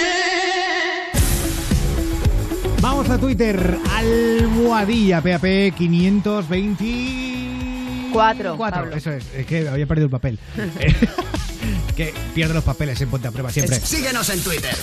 Vamos 2.79 3.09
a 3.09 3.17
Twitter, 3.17 3.77
almohadilla 3.93 5.21
PAP 5.21 5.73
524. 5.75 8.57
Pablo. 8.57 8.95
Eso 8.95 9.11
es, 9.11 9.25
es 9.35 9.45
que 9.45 9.67
había 9.67 9.85
perdido 9.85 10.05
el 10.05 10.11
papel. 10.11 10.39
Que 11.97 12.13
pierde 12.33 12.53
los 12.53 12.63
papeles 12.63 13.01
en 13.01 13.09
Ponte 13.09 13.27
a 13.27 13.31
Prueba 13.31 13.51
siempre. 13.51 13.81
Síguenos 13.81 14.29
en 14.29 14.41
Twitter. 14.41 14.73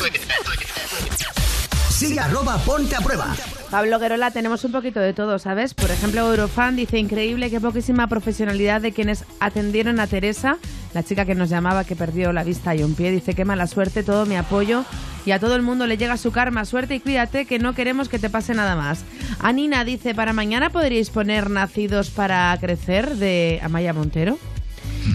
Sigue 1.89 2.21
arroba 2.21 2.59
Ponte 2.59 2.95
a 2.97 3.01
Prueba. 3.01 3.35
Pablo 3.75 3.99
Guerola, 3.99 4.31
tenemos 4.31 4.63
un 4.63 4.71
poquito 4.71 5.01
de 5.01 5.13
todo, 5.15 5.41
¿sabes? 5.41 5.75
Por 5.75 5.91
ejemplo, 5.91 6.21
Eurofan 6.21 6.77
dice 6.77 6.97
increíble 6.97 7.51
qué 7.51 7.61
poquísima 7.61 8.07
profesionalidad 8.07 8.81
de 8.81 8.93
quienes 8.93 9.25
atendieron 9.41 9.99
a 9.99 10.07
Teresa, 10.07 10.59
la 10.95 11.03
chica 11.03 11.25
que 11.25 11.35
nos 11.35 11.51
llamaba 11.51 11.83
que 11.83 11.97
perdió 11.97 12.33
la 12.33 12.45
vista 12.45 12.77
y 12.77 12.85
un 12.85 12.95
pie. 12.95 13.11
Dice 13.11 13.35
qué 13.35 13.45
mala 13.45 13.67
suerte, 13.67 14.05
todo 14.05 14.27
mi 14.27 14.37
apoyo 14.37 14.85
y 15.27 15.33
a 15.33 15.41
todo 15.41 15.57
el 15.57 15.63
mundo 15.63 15.89
le 15.89 15.97
llega 15.97 16.17
su 16.19 16.31
karma. 16.31 16.65
Suerte 16.67 16.95
y 16.95 17.01
cuídate 17.01 17.47
que 17.47 17.59
no 17.59 17.75
queremos 17.75 18.09
que 18.09 18.21
te 18.21 18.31
pase 18.31 18.55
nada 18.55 18.77
más. 18.77 19.05
Anina 19.41 19.85
dice, 19.85 20.15
para 20.15 20.33
mañana 20.33 20.71
podríais 20.71 21.11
poner 21.11 21.51
Nacidos 21.51 22.11
para 22.11 22.57
Crecer 22.61 23.17
de 23.17 23.59
Amaya 23.61 23.93
Montero. 23.93 24.39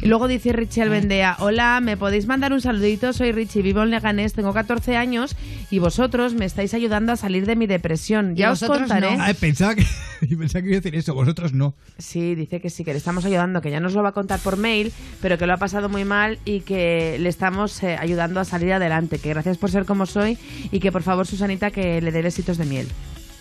Y 0.02 0.08
luego 0.08 0.28
dice 0.28 0.54
Richie 0.54 0.82
Albendea, 0.82 1.36
hola, 1.40 1.80
¿me 1.82 1.98
podéis 1.98 2.28
mandar 2.28 2.54
un 2.54 2.62
saludito? 2.62 3.14
Soy 3.14 3.32
Richie, 3.32 3.62
vivo 3.62 3.84
en 3.84 3.92
Leganés, 3.92 4.34
tengo 4.34 4.54
14 4.54 4.96
años 4.96 5.36
y 5.70 5.80
vosotros 5.80 6.34
me 6.34 6.46
estáis 6.46 6.74
ayudando 6.74 7.12
a 7.12 7.16
salir 7.16 7.46
de 7.46 7.56
mi 7.56 7.68
depresión. 7.68 8.36
Ya 8.36 8.52
os 8.52 8.64
contaré. 8.64 9.18
no. 9.18 9.24
Ah, 9.24 9.34
pensaba 9.40 9.76
que, 9.76 9.86
pensaba 10.38 10.62
que 10.62 10.70
iba 10.70 10.78
a 10.78 10.82
decir 10.82 10.96
eso, 10.96 11.14
vosotros 11.14 11.54
no. 11.54 11.76
Sí, 11.98 12.36
dice 12.36 12.62
que 12.62 12.70
sí, 12.70 12.84
que 12.84 12.92
le 12.92 12.98
estamos 12.98 13.26
ayudando, 13.26 13.62
que 13.62 13.72
ya 13.72 13.80
nos 13.80 13.94
lo 13.94 14.04
va 14.04 14.10
a 14.10 14.14
contar 14.14 14.40
por 14.40 14.58
mail, 14.58 14.92
pero 15.22 15.38
que 15.38 15.46
lo 15.46 15.54
ha 15.54 15.58
pasado 15.58 15.90
muy 15.90 16.06
mal 16.06 16.40
y 16.46 16.62
que 16.62 17.18
le 17.20 17.30
estamos 17.30 17.82
eh, 17.84 17.98
ayudando 18.00 18.40
a 18.40 18.46
salir 18.46 18.74
adelante. 18.74 19.20
Que 19.20 19.30
gracias 19.30 19.58
por 19.58 19.72
ser 19.72 19.86
como 19.86 20.06
soy 20.06 20.38
y 20.72 20.80
que 20.80 20.92
por 20.92 21.04
favor, 21.04 21.28
Susanita, 21.28 21.72
que 21.72 22.02
le 22.02 22.12
dé 22.12 22.22
besitos 22.22 22.58
de 22.58 22.66
miel. 22.66 22.88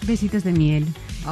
Besitos 0.02 0.44
de 0.44 0.52
miel. 0.52 0.86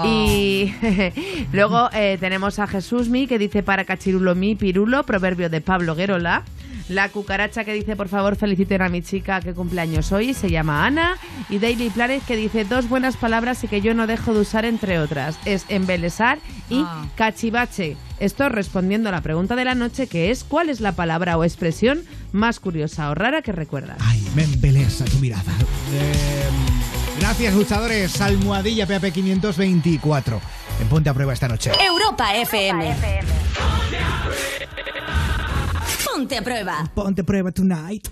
Y 0.05 0.73
luego 1.53 1.89
eh, 1.93 2.19
tenemos 2.21 2.59
a 2.59 2.67
Jesús 2.67 3.09
Mi 3.09 3.27
que 3.27 3.39
dice 3.39 3.63
para 3.63 3.85
cachirulo 3.85 4.35
mi 4.35 4.55
pirulo, 4.55 5.05
proverbio 5.05 5.49
de 5.49 5.61
Pablo 5.61 5.95
Guerola. 5.95 6.45
La 6.89 7.09
cucaracha 7.09 7.65
que 7.65 7.73
dice 7.73 7.97
por 7.97 8.09
favor 8.09 8.37
feliciten 8.37 8.81
a 8.83 8.89
mi 8.89 9.03
chica 9.03 9.41
que 9.41 9.55
cumpleaños 9.55 10.13
hoy, 10.13 10.35
se 10.35 10.51
llama 10.51 10.87
Ana. 10.87 11.17
Y 11.49 11.59
Daily 11.59 11.91
Planet 11.91 12.23
que 12.25 12.37
dice 12.37 12.65
dos 12.65 12.89
buenas 12.89 13.17
palabras 13.17 13.65
y 13.65 13.69
que 13.69 13.81
yo 13.81 13.93
no 13.95 14.07
dejo 14.07 14.35
de 14.35 14.41
usar 14.41 14.65
entre 14.65 15.01
otras. 15.01 15.37
Es 15.47 15.65
embelesar 15.69 16.39
y 16.71 16.83
Ah. 16.87 17.07
cachivache. 17.17 17.97
Esto 18.21 18.49
respondiendo 18.49 19.09
a 19.09 19.13
la 19.13 19.21
pregunta 19.21 19.57
de 19.57 19.65
la 19.65 19.75
noche 19.75 20.07
que 20.07 20.31
es 20.31 20.45
¿cuál 20.45 20.69
es 20.69 20.81
la 20.81 20.93
palabra 20.93 21.37
o 21.39 21.45
expresión 21.45 22.03
más 22.33 22.61
curiosa 22.61 23.11
o 23.11 23.15
rara 23.15 23.43
que 23.43 23.53
recuerdas? 23.53 23.97
Ay, 24.01 24.25
me 24.37 24.45
embelesa 24.45 25.05
tu 25.07 25.17
mirada. 25.19 25.53
Eh, 25.93 26.49
gracias, 27.19 27.55
luchadores. 27.55 28.21
Almohadilla 28.21 28.87
PAP 28.87 29.13
524. 29.13 30.41
En 30.81 30.89
Ponte 30.89 31.11
a 31.11 31.15
Prueba 31.15 31.33
esta 31.33 31.49
noche. 31.49 31.73
Europa 31.85 32.35
FM. 32.35 32.97
Ponte 36.05 36.37
a 36.39 36.43
prueba. 36.43 36.91
Ponte 36.95 37.21
a 37.21 37.25
Prueba 37.25 37.53
tonight. 37.53 38.09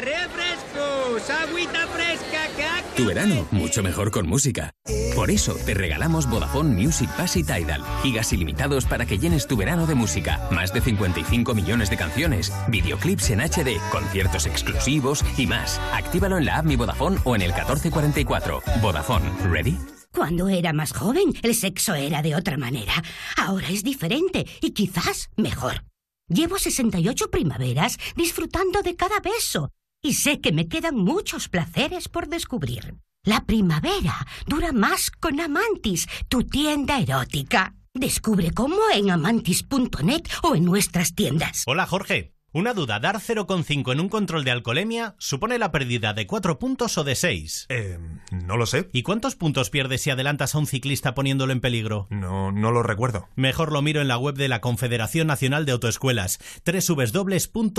¡Refrescos! 0.00 1.28
¡Agüita 1.28 1.86
fresca, 1.88 2.48
caca! 2.56 2.84
Tu 2.96 3.04
verano, 3.04 3.46
mucho 3.50 3.82
mejor 3.82 4.10
con 4.10 4.26
música. 4.26 4.72
Por 5.14 5.30
eso 5.30 5.54
te 5.66 5.74
regalamos 5.74 6.28
Vodafone 6.28 6.74
Music 6.74 7.10
Pass 7.18 7.36
y 7.36 7.44
Tidal. 7.44 7.84
Gigas 8.02 8.32
ilimitados 8.32 8.86
para 8.86 9.04
que 9.04 9.18
llenes 9.18 9.46
tu 9.46 9.58
verano 9.58 9.86
de 9.86 9.94
música. 9.94 10.48
Más 10.50 10.72
de 10.72 10.80
55 10.80 11.54
millones 11.54 11.90
de 11.90 11.98
canciones, 11.98 12.50
videoclips 12.68 13.28
en 13.30 13.40
HD, 13.40 13.78
conciertos 13.92 14.46
exclusivos 14.46 15.22
y 15.36 15.46
más. 15.46 15.78
Actívalo 15.92 16.38
en 16.38 16.46
la 16.46 16.58
app 16.58 16.64
Mi 16.64 16.76
Vodafone 16.76 17.18
o 17.24 17.36
en 17.36 17.42
el 17.42 17.52
1444. 17.52 18.62
Vodafone, 18.80 19.30
¿ready? 19.50 19.76
Cuando 20.12 20.48
era 20.48 20.72
más 20.72 20.92
joven, 20.92 21.34
el 21.42 21.54
sexo 21.54 21.94
era 21.94 22.22
de 22.22 22.34
otra 22.34 22.56
manera. 22.56 22.94
Ahora 23.36 23.68
es 23.68 23.84
diferente 23.84 24.46
y 24.62 24.70
quizás 24.70 25.28
mejor. 25.36 25.84
Llevo 26.28 26.58
68 26.58 27.30
primaveras 27.30 27.98
disfrutando 28.16 28.82
de 28.82 28.96
cada 28.96 29.20
beso 29.20 29.70
y 30.02 30.14
sé 30.14 30.40
que 30.40 30.52
me 30.52 30.68
quedan 30.68 30.96
muchos 30.96 31.48
placeres 31.48 32.08
por 32.08 32.28
descubrir. 32.28 32.96
La 33.24 33.44
primavera 33.44 34.26
dura 34.46 34.72
más 34.72 35.10
con 35.10 35.40
Amantis, 35.40 36.08
tu 36.28 36.44
tienda 36.44 36.98
erótica. 37.00 37.74
Descubre 37.92 38.52
cómo 38.52 38.76
en 38.94 39.10
amantis.net 39.10 40.22
o 40.42 40.54
en 40.54 40.64
nuestras 40.64 41.14
tiendas. 41.14 41.64
Hola 41.66 41.86
Jorge. 41.86 42.34
Una 42.52 42.74
duda, 42.74 42.98
dar 42.98 43.20
0,5 43.20 43.92
en 43.92 44.00
un 44.00 44.08
control 44.08 44.42
de 44.42 44.50
alcoholemia 44.50 45.14
supone 45.18 45.56
la 45.56 45.70
pérdida 45.70 46.14
de 46.14 46.26
4 46.26 46.58
puntos 46.58 46.98
o 46.98 47.04
de 47.04 47.14
6. 47.14 47.66
Eh, 47.68 47.96
no 48.32 48.56
lo 48.56 48.66
sé. 48.66 48.88
¿Y 48.92 49.04
cuántos 49.04 49.36
puntos 49.36 49.70
pierdes 49.70 50.02
si 50.02 50.10
adelantas 50.10 50.56
a 50.56 50.58
un 50.58 50.66
ciclista 50.66 51.14
poniéndolo 51.14 51.52
en 51.52 51.60
peligro? 51.60 52.08
No, 52.10 52.50
no 52.50 52.72
lo 52.72 52.82
recuerdo. 52.82 53.28
Mejor 53.36 53.70
lo 53.70 53.82
miro 53.82 54.00
en 54.00 54.08
la 54.08 54.18
web 54.18 54.34
de 54.34 54.48
la 54.48 54.60
Confederación 54.60 55.28
Nacional 55.28 55.64
de 55.64 55.70
Autoescuelas, 55.72 56.40
www.cnae.com. 56.66 57.70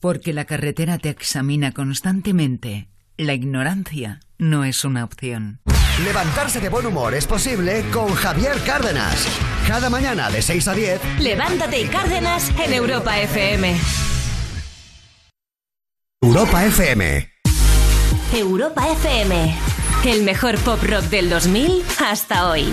Porque 0.00 0.32
la 0.32 0.44
carretera 0.44 0.98
te 0.98 1.10
examina 1.10 1.72
constantemente. 1.72 2.88
La 3.16 3.34
ignorancia 3.34 4.20
no 4.38 4.64
es 4.64 4.84
una 4.84 5.04
opción. 5.04 5.60
Levantarse 6.04 6.60
de 6.60 6.68
buen 6.68 6.86
humor 6.86 7.14
es 7.14 7.26
posible 7.26 7.84
con 7.92 8.14
Javier 8.14 8.56
Cárdenas. 8.64 9.26
Cada 9.66 9.90
mañana 9.90 10.30
de 10.30 10.40
6 10.40 10.68
a 10.68 10.74
10. 10.74 11.00
Levántate 11.18 11.80
y 11.80 11.86
Cárdenas 11.86 12.50
en 12.64 12.72
Europa 12.72 13.18
FM. 13.18 13.76
Europa 16.20 16.64
FM. 16.66 17.30
Europa 18.32 18.88
FM. 18.92 19.58
El 20.04 20.22
mejor 20.22 20.56
pop 20.58 20.80
rock 20.84 21.04
del 21.04 21.30
2000 21.30 21.82
hasta 22.08 22.48
hoy. 22.48 22.72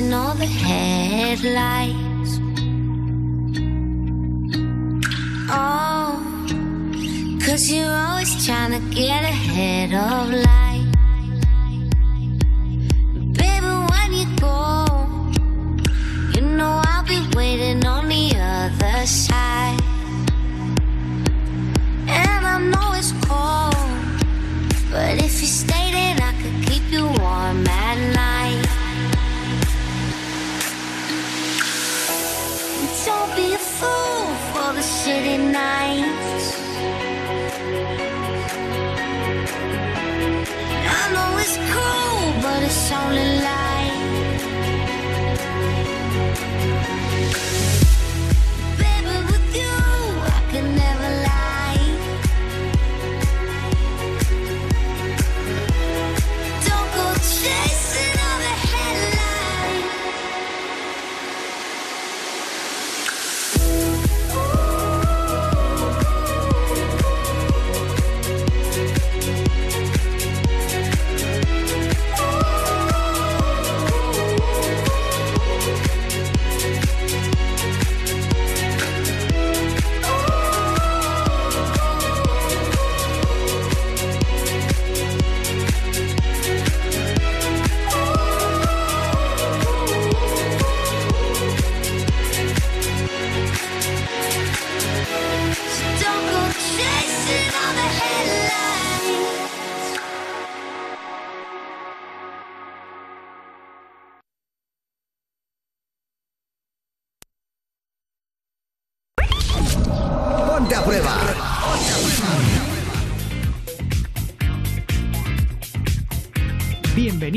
Chasing 0.00 0.14
all 0.14 0.34
the 0.34 0.46
headlights. 0.46 2.40
Oh, 5.50 6.16
cause 7.44 7.70
you're 7.70 7.92
always 7.92 8.46
trying 8.46 8.72
to 8.72 8.94
get 8.94 9.22
ahead 9.22 9.92
of 9.92 10.30
life. 10.30 10.86
Baby, 13.36 13.72
when 13.90 14.12
you 14.12 14.26
go, 14.38 14.86
you 16.34 16.42
know 16.56 16.80
I'll 16.84 17.04
be 17.04 17.20
waiting 17.36 17.84
on 17.84 18.08
the 18.08 18.34
other 18.36 19.06
side. 19.06 19.80
And 22.08 22.46
I 22.46 22.58
know 22.58 22.92
it's 22.94 23.12
cold. 23.26 23.74
But 24.90 25.18
if 25.18 25.40
you 25.40 25.46
stay, 25.46 25.92
then 25.92 26.20
I 26.20 26.32
could 26.40 26.68
keep 26.68 26.90
you 26.90 27.04
warm 27.04 27.66
at 27.66 28.14
night. 28.14 28.39
City 35.04 35.38
nights. 35.38 36.46
I 40.98 41.02
know 41.14 41.30
it's 41.42 41.56
cool, 41.72 42.42
but 42.42 42.62
it's 42.62 42.92
only 42.92 43.26
light. 43.44 43.69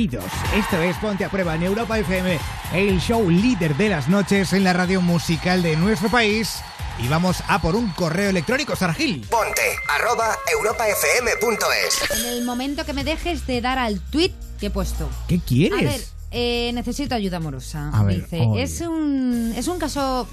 Bienvenidos. 0.04 0.34
Esto 0.54 0.82
es 0.82 0.98
Ponte 0.98 1.24
a 1.24 1.30
Prueba 1.30 1.56
en 1.56 1.64
Europa 1.64 1.98
FM, 1.98 2.38
el 2.74 3.00
show 3.00 3.30
líder 3.30 3.74
de 3.78 3.88
las 3.88 4.10
noches 4.10 4.52
en 4.52 4.66
la 4.66 4.74
radio 4.74 5.00
musical 5.02 5.64
de 5.64 5.78
nuestro 5.78 6.10
país. 6.10 6.60
Y 7.00 7.08
vamos 7.08 7.42
a 7.48 7.62
por 7.62 7.74
un 7.78 7.90
correo 7.92 8.30
electrónico, 8.30 8.76
Sargil. 8.76 9.26
Ponte 9.30 9.62
arroba 9.88 10.36
europafm.es. 10.52 12.20
En 12.20 12.26
el 12.34 12.44
momento 12.44 12.86
que 12.86 12.92
me 12.92 13.06
dejes 13.06 13.48
de 13.48 13.62
dar 13.62 13.80
al 13.80 14.02
tweet 14.02 14.34
que 14.60 14.66
he 14.66 14.70
puesto. 14.70 15.10
¿Qué 15.30 15.40
quieres? 15.40 15.80
A 15.80 15.84
ver, 15.84 16.02
eh, 16.32 16.72
necesito 16.74 17.16
ayuda 17.16 17.38
amorosa. 17.38 17.90
A 17.94 18.04
ver, 18.04 18.24
Dice, 18.24 18.42
oye. 18.42 18.62
es 18.64 18.82
un, 18.82 19.54
es 19.56 19.70
un 19.70 19.80
caso 19.80 20.28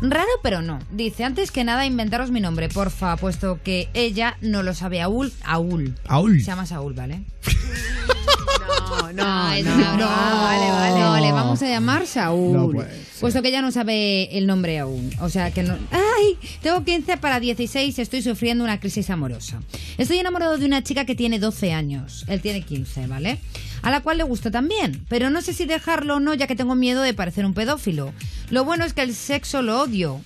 raro, 0.00 0.30
pero 0.42 0.60
no. 0.60 0.80
Dice, 0.90 1.22
antes 1.22 1.52
que 1.52 1.62
nada, 1.62 1.86
inventaros 1.86 2.32
mi 2.32 2.40
nombre, 2.40 2.68
porfa, 2.68 3.16
puesto 3.16 3.60
que 3.62 3.90
ella 3.94 4.36
no 4.40 4.64
lo 4.64 4.74
sabe 4.74 5.00
aún. 5.00 5.32
Aún. 5.44 5.96
Aún. 6.08 6.40
Se 6.40 6.46
llama 6.46 6.66
Saúl, 6.66 6.94
¿vale? 6.94 7.22
No, 8.68 9.12
no, 9.12 9.22
Ah, 9.26 9.56
no, 9.64 9.70
no. 9.76 9.96
broma. 9.96 10.42
Vale, 10.42 10.70
vale. 10.70 11.00
No, 11.00 11.16
le 11.18 11.32
vamos 11.32 11.62
a 11.62 11.68
llamar 11.68 12.06
Saúl. 12.06 12.56
No 12.56 12.70
puede 12.70 12.90
ser. 12.90 13.20
Puesto 13.20 13.42
que 13.42 13.48
ella 13.48 13.62
no 13.62 13.72
sabe 13.72 14.36
el 14.38 14.46
nombre 14.46 14.78
aún. 14.78 15.10
O 15.20 15.28
sea 15.28 15.50
que 15.50 15.62
no. 15.62 15.76
¡Ay! 15.90 16.36
Tengo 16.62 16.84
15 16.84 17.16
para 17.16 17.40
16 17.40 17.98
estoy 17.98 18.22
sufriendo 18.22 18.62
una 18.64 18.78
crisis 18.80 19.10
amorosa. 19.10 19.60
Estoy 19.98 20.18
enamorado 20.18 20.56
de 20.58 20.66
una 20.66 20.82
chica 20.82 21.04
que 21.04 21.14
tiene 21.14 21.38
12 21.38 21.72
años. 21.72 22.24
Él 22.28 22.40
tiene 22.40 22.62
15, 22.62 23.06
¿vale? 23.06 23.38
A 23.82 23.90
la 23.90 24.00
cual 24.00 24.18
le 24.18 24.24
gusto 24.24 24.50
también. 24.50 25.04
Pero 25.08 25.30
no 25.30 25.40
sé 25.42 25.52
si 25.52 25.64
dejarlo 25.64 26.16
o 26.16 26.20
no, 26.20 26.34
ya 26.34 26.46
que 26.46 26.56
tengo 26.56 26.74
miedo 26.74 27.02
de 27.02 27.14
parecer 27.14 27.44
un 27.44 27.54
pedófilo. 27.54 28.12
Lo 28.50 28.64
bueno 28.64 28.84
es 28.84 28.92
que 28.92 29.02
el 29.02 29.14
sexo 29.14 29.62
lo 29.62 29.80
odio. 29.82 30.20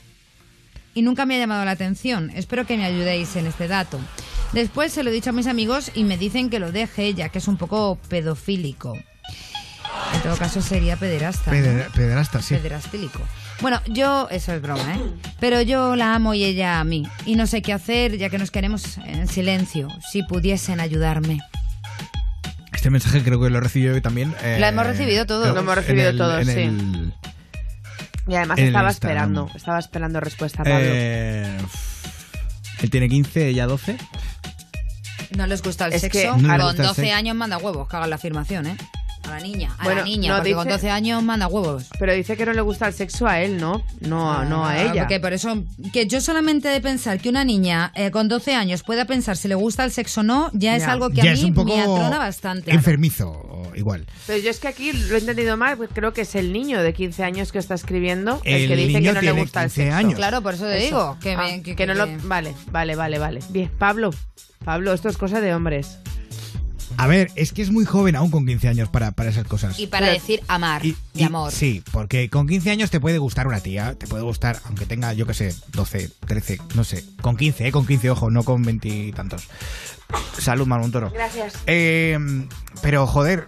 Y 0.95 1.01
nunca 1.03 1.25
me 1.25 1.37
ha 1.37 1.39
llamado 1.39 1.65
la 1.65 1.71
atención. 1.71 2.31
Espero 2.35 2.67
que 2.67 2.77
me 2.77 2.85
ayudéis 2.85 3.35
en 3.37 3.47
este 3.47 3.67
dato. 3.69 3.99
Después 4.53 4.93
se 4.93 5.03
lo 5.03 5.11
he 5.11 5.13
dicho 5.13 5.31
a 5.31 5.33
mis 5.33 5.47
amigos 5.47 5.91
y 5.95 6.05
me 6.05 6.17
dicen 6.19 6.51
que 6.51 6.59
lo 6.59 6.73
deje, 6.73 7.15
ya 7.15 7.29
que 7.31 7.39
es 7.39 7.49
un 7.49 7.57
poco 7.57 7.99
pedofílico. 8.09 8.95
En 10.15 10.21
todo 10.23 10.37
caso 10.37 10.61
sería 10.61 10.97
pederasta. 10.97 11.51
¿no? 11.51 11.57
Peder- 11.57 11.91
pederasta, 11.93 12.43
sí. 12.43 12.55
Pederastílico. 12.55 13.21
Bueno, 13.61 13.81
yo, 13.87 14.29
eso 14.31 14.53
es 14.53 14.61
broma, 14.61 14.95
¿eh? 14.95 15.01
Pero 15.41 15.63
yo 15.63 15.95
la 15.97 16.15
amo 16.15 16.35
y 16.35 16.45
ella 16.45 16.81
a 16.81 16.85
mí. 16.85 17.07
Y 17.27 17.37
no 17.37 17.47
sé 17.47 17.63
qué 17.63 17.73
hacer, 17.73 18.19
ya 18.19 18.29
que 18.29 18.39
nos 18.39 18.51
queremos 18.51 18.99
en 18.99 19.29
silencio. 19.29 19.89
Si 20.11 20.23
pudiesen 20.23 20.81
ayudarme. 20.81 21.39
Este 22.73 22.91
mensaje 22.91 23.23
creo 23.23 23.41
que 23.41 23.49
lo 23.51 23.59
he 23.59 23.61
recibido 23.61 24.01
también. 24.03 24.35
eh, 24.43 24.57
Lo 24.61 24.67
hemos 24.67 24.87
recibido 24.87 25.25
todos. 25.27 25.55
Lo 25.55 25.61
hemos 25.61 25.75
recibido 25.77 26.09
en 26.09 26.13
el- 26.15 26.19
todos, 26.19 26.41
en 26.41 26.47
sí. 26.47 26.61
el- 26.61 27.15
Y 28.29 28.35
además 28.35 28.59
estaba 28.59 28.89
Instagram. 28.89 28.91
esperando, 28.91 29.51
estaba 29.55 29.79
esperando 29.79 30.21
respuesta, 30.21 30.59
Pablo. 30.65 30.79
eh, 30.81 31.59
él 32.81 32.91
tiene 32.91 33.09
15, 33.09 33.49
ella 33.49 33.67
12. 33.67 33.97
No 35.37 35.47
les 35.47 35.63
gusta 35.63 35.87
el 35.87 35.93
Es 35.95 36.03
que- 36.03 36.11
sexo. 36.11 36.37
No 36.37 36.49
con 36.49 36.67
gusta 36.67 36.83
el 36.83 36.89
12 36.89 37.03
sexo. 37.03 37.17
años 37.17 37.37
manda 37.37 37.59
huevos, 37.59 37.89
que 37.89 37.97
hagan 37.97 38.11
la 38.11 38.17
afirmación, 38.17 38.67
¿eh? 38.67 38.77
A 39.33 39.37
la 39.39 39.41
niña, 39.41 39.75
a 39.79 39.85
Bueno, 39.85 40.01
la 40.01 40.05
niña, 40.07 40.31
no, 40.31 40.37
porque 40.39 40.53
con 40.55 40.65
dice- 40.65 40.73
12 40.75 40.91
años 40.91 41.23
manda 41.23 41.47
huevos. 41.47 41.85
Pero 41.99 42.13
dice 42.13 42.37
que 42.37 42.45
no 42.47 42.53
le 42.53 42.61
gusta 42.61 42.87
el 42.89 42.93
sexo 42.95 43.27
a 43.27 43.41
él, 43.41 43.57
¿no? 43.59 43.83
No, 44.01 44.31
a- 44.33 44.45
no 44.45 44.65
a 44.67 44.73
Ah, 44.73 44.83
ella. 44.83 45.03
Porque 45.03 45.21
por 45.21 45.33
eso, 45.33 45.63
que 45.93 46.07
yo 46.07 46.21
solamente 46.21 46.69
de 46.69 46.81
pensar 46.81 47.19
que 47.21 47.29
una 47.29 47.45
niña 47.45 47.93
eh, 47.95 48.11
con 48.11 48.29
12 48.29 48.55
años 48.55 48.83
pueda 48.83 49.05
pensar 49.07 49.37
si 49.37 49.49
le 49.49 49.55
gusta 49.55 49.85
el 49.85 49.91
sexo 49.91 50.21
o 50.21 50.23
no, 50.23 50.51
ya, 50.53 50.77
es 50.77 50.83
Ya. 50.83 50.93
algo 50.93 51.09
que 51.11 51.23
ya 51.23 51.33
a 51.33 51.35
mí 51.35 51.45
un 51.45 51.55
poco 51.55 51.75
me 51.75 51.81
atrona 51.81 52.19
bastante. 52.19 52.71
enfermizo, 52.73 53.71
igual. 53.75 54.07
Pero 54.27 54.39
yo 54.43 54.51
es 54.51 54.61
que 54.61 54.69
aquí 54.69 54.93
lo 54.93 55.15
he 55.17 55.19
entendido 55.19 55.57
mal, 55.57 55.77
pues 55.77 55.91
creo 55.93 56.13
que 56.13 56.21
es 56.23 56.35
el 56.35 56.53
niño 56.53 56.83
de 56.83 56.93
15 56.93 57.25
años 57.25 57.53
que 57.53 57.59
está 57.59 57.75
escribiendo 57.75 58.41
el, 58.45 58.63
El 58.63 58.69
que 58.69 58.77
dice 58.77 59.01
que 59.03 59.13
no 59.13 59.21
le 59.23 59.33
gusta 59.33 59.63
el 59.65 59.71
15 59.71 59.83
sexo. 59.85 59.97
años. 59.97 60.15
Claro, 60.15 60.43
por 60.43 60.55
eso 60.55 60.65
te 60.67 60.77
digo, 60.77 61.17
que 61.23 61.37
me- 61.37 61.43
Ah, 61.43 61.63
que- 61.63 61.75
que 61.75 61.87
no 61.87 61.95
que- 61.95 61.99
lo... 62.17 62.29
Vale, 62.29 62.55
vale, 62.71 62.97
vale, 62.97 63.19
vale. 63.19 63.41
Bien, 63.51 63.71
Pablo, 63.79 64.11
Pablo, 64.65 64.93
esto 64.93 65.09
es 65.09 65.17
cosa 65.17 65.41
de 65.41 65.55
hombres. 65.55 65.99
A 66.97 67.07
ver, 67.07 67.31
es 67.35 67.53
que 67.53 67.63
es 67.63 67.71
muy 67.71 67.85
joven 67.85 68.17
aún 68.17 68.31
con 68.31 68.47
15 68.47 68.69
años 68.69 68.89
para, 68.89 69.11
para 69.13 69.31
esas 69.31 69.47
cosas. 69.47 69.79
Y 69.79 69.87
para 69.87 70.09
decir 70.11 70.41
amar 70.49 70.85
y, 70.85 70.97
Y- 71.15 71.25
amor. 71.25 71.51
Sí, 71.53 71.83
porque 71.93 72.29
con 72.29 72.47
15 72.47 72.71
años 72.71 72.91
te 72.91 73.01
puede 73.01 73.19
gustar 73.19 73.47
una 73.47 73.61
tía, 73.61 73.95
te 73.95 74.07
puede 74.07 74.23
gustar, 74.23 74.61
aunque 74.67 74.87
tenga, 74.87 75.13
yo 75.13 75.27
qué 75.27 75.35
sé, 75.35 75.55
12, 75.73 76.11
13, 76.27 76.59
no 76.75 76.85
sé. 76.85 77.05
Con 77.21 77.37
15, 77.37 77.69
¿eh? 77.69 77.73
Con 77.73 77.87
15, 77.87 78.11
ojo, 78.11 78.31
no 78.31 78.43
con 78.45 78.63
20 78.63 78.89
y 78.89 79.13
tantos. 79.13 79.49
Salud, 80.39 80.67
Malmontoro. 80.67 81.11
Gracias. 81.11 81.55
Eh, 81.67 82.19
pero, 82.83 83.07
joder, 83.07 83.47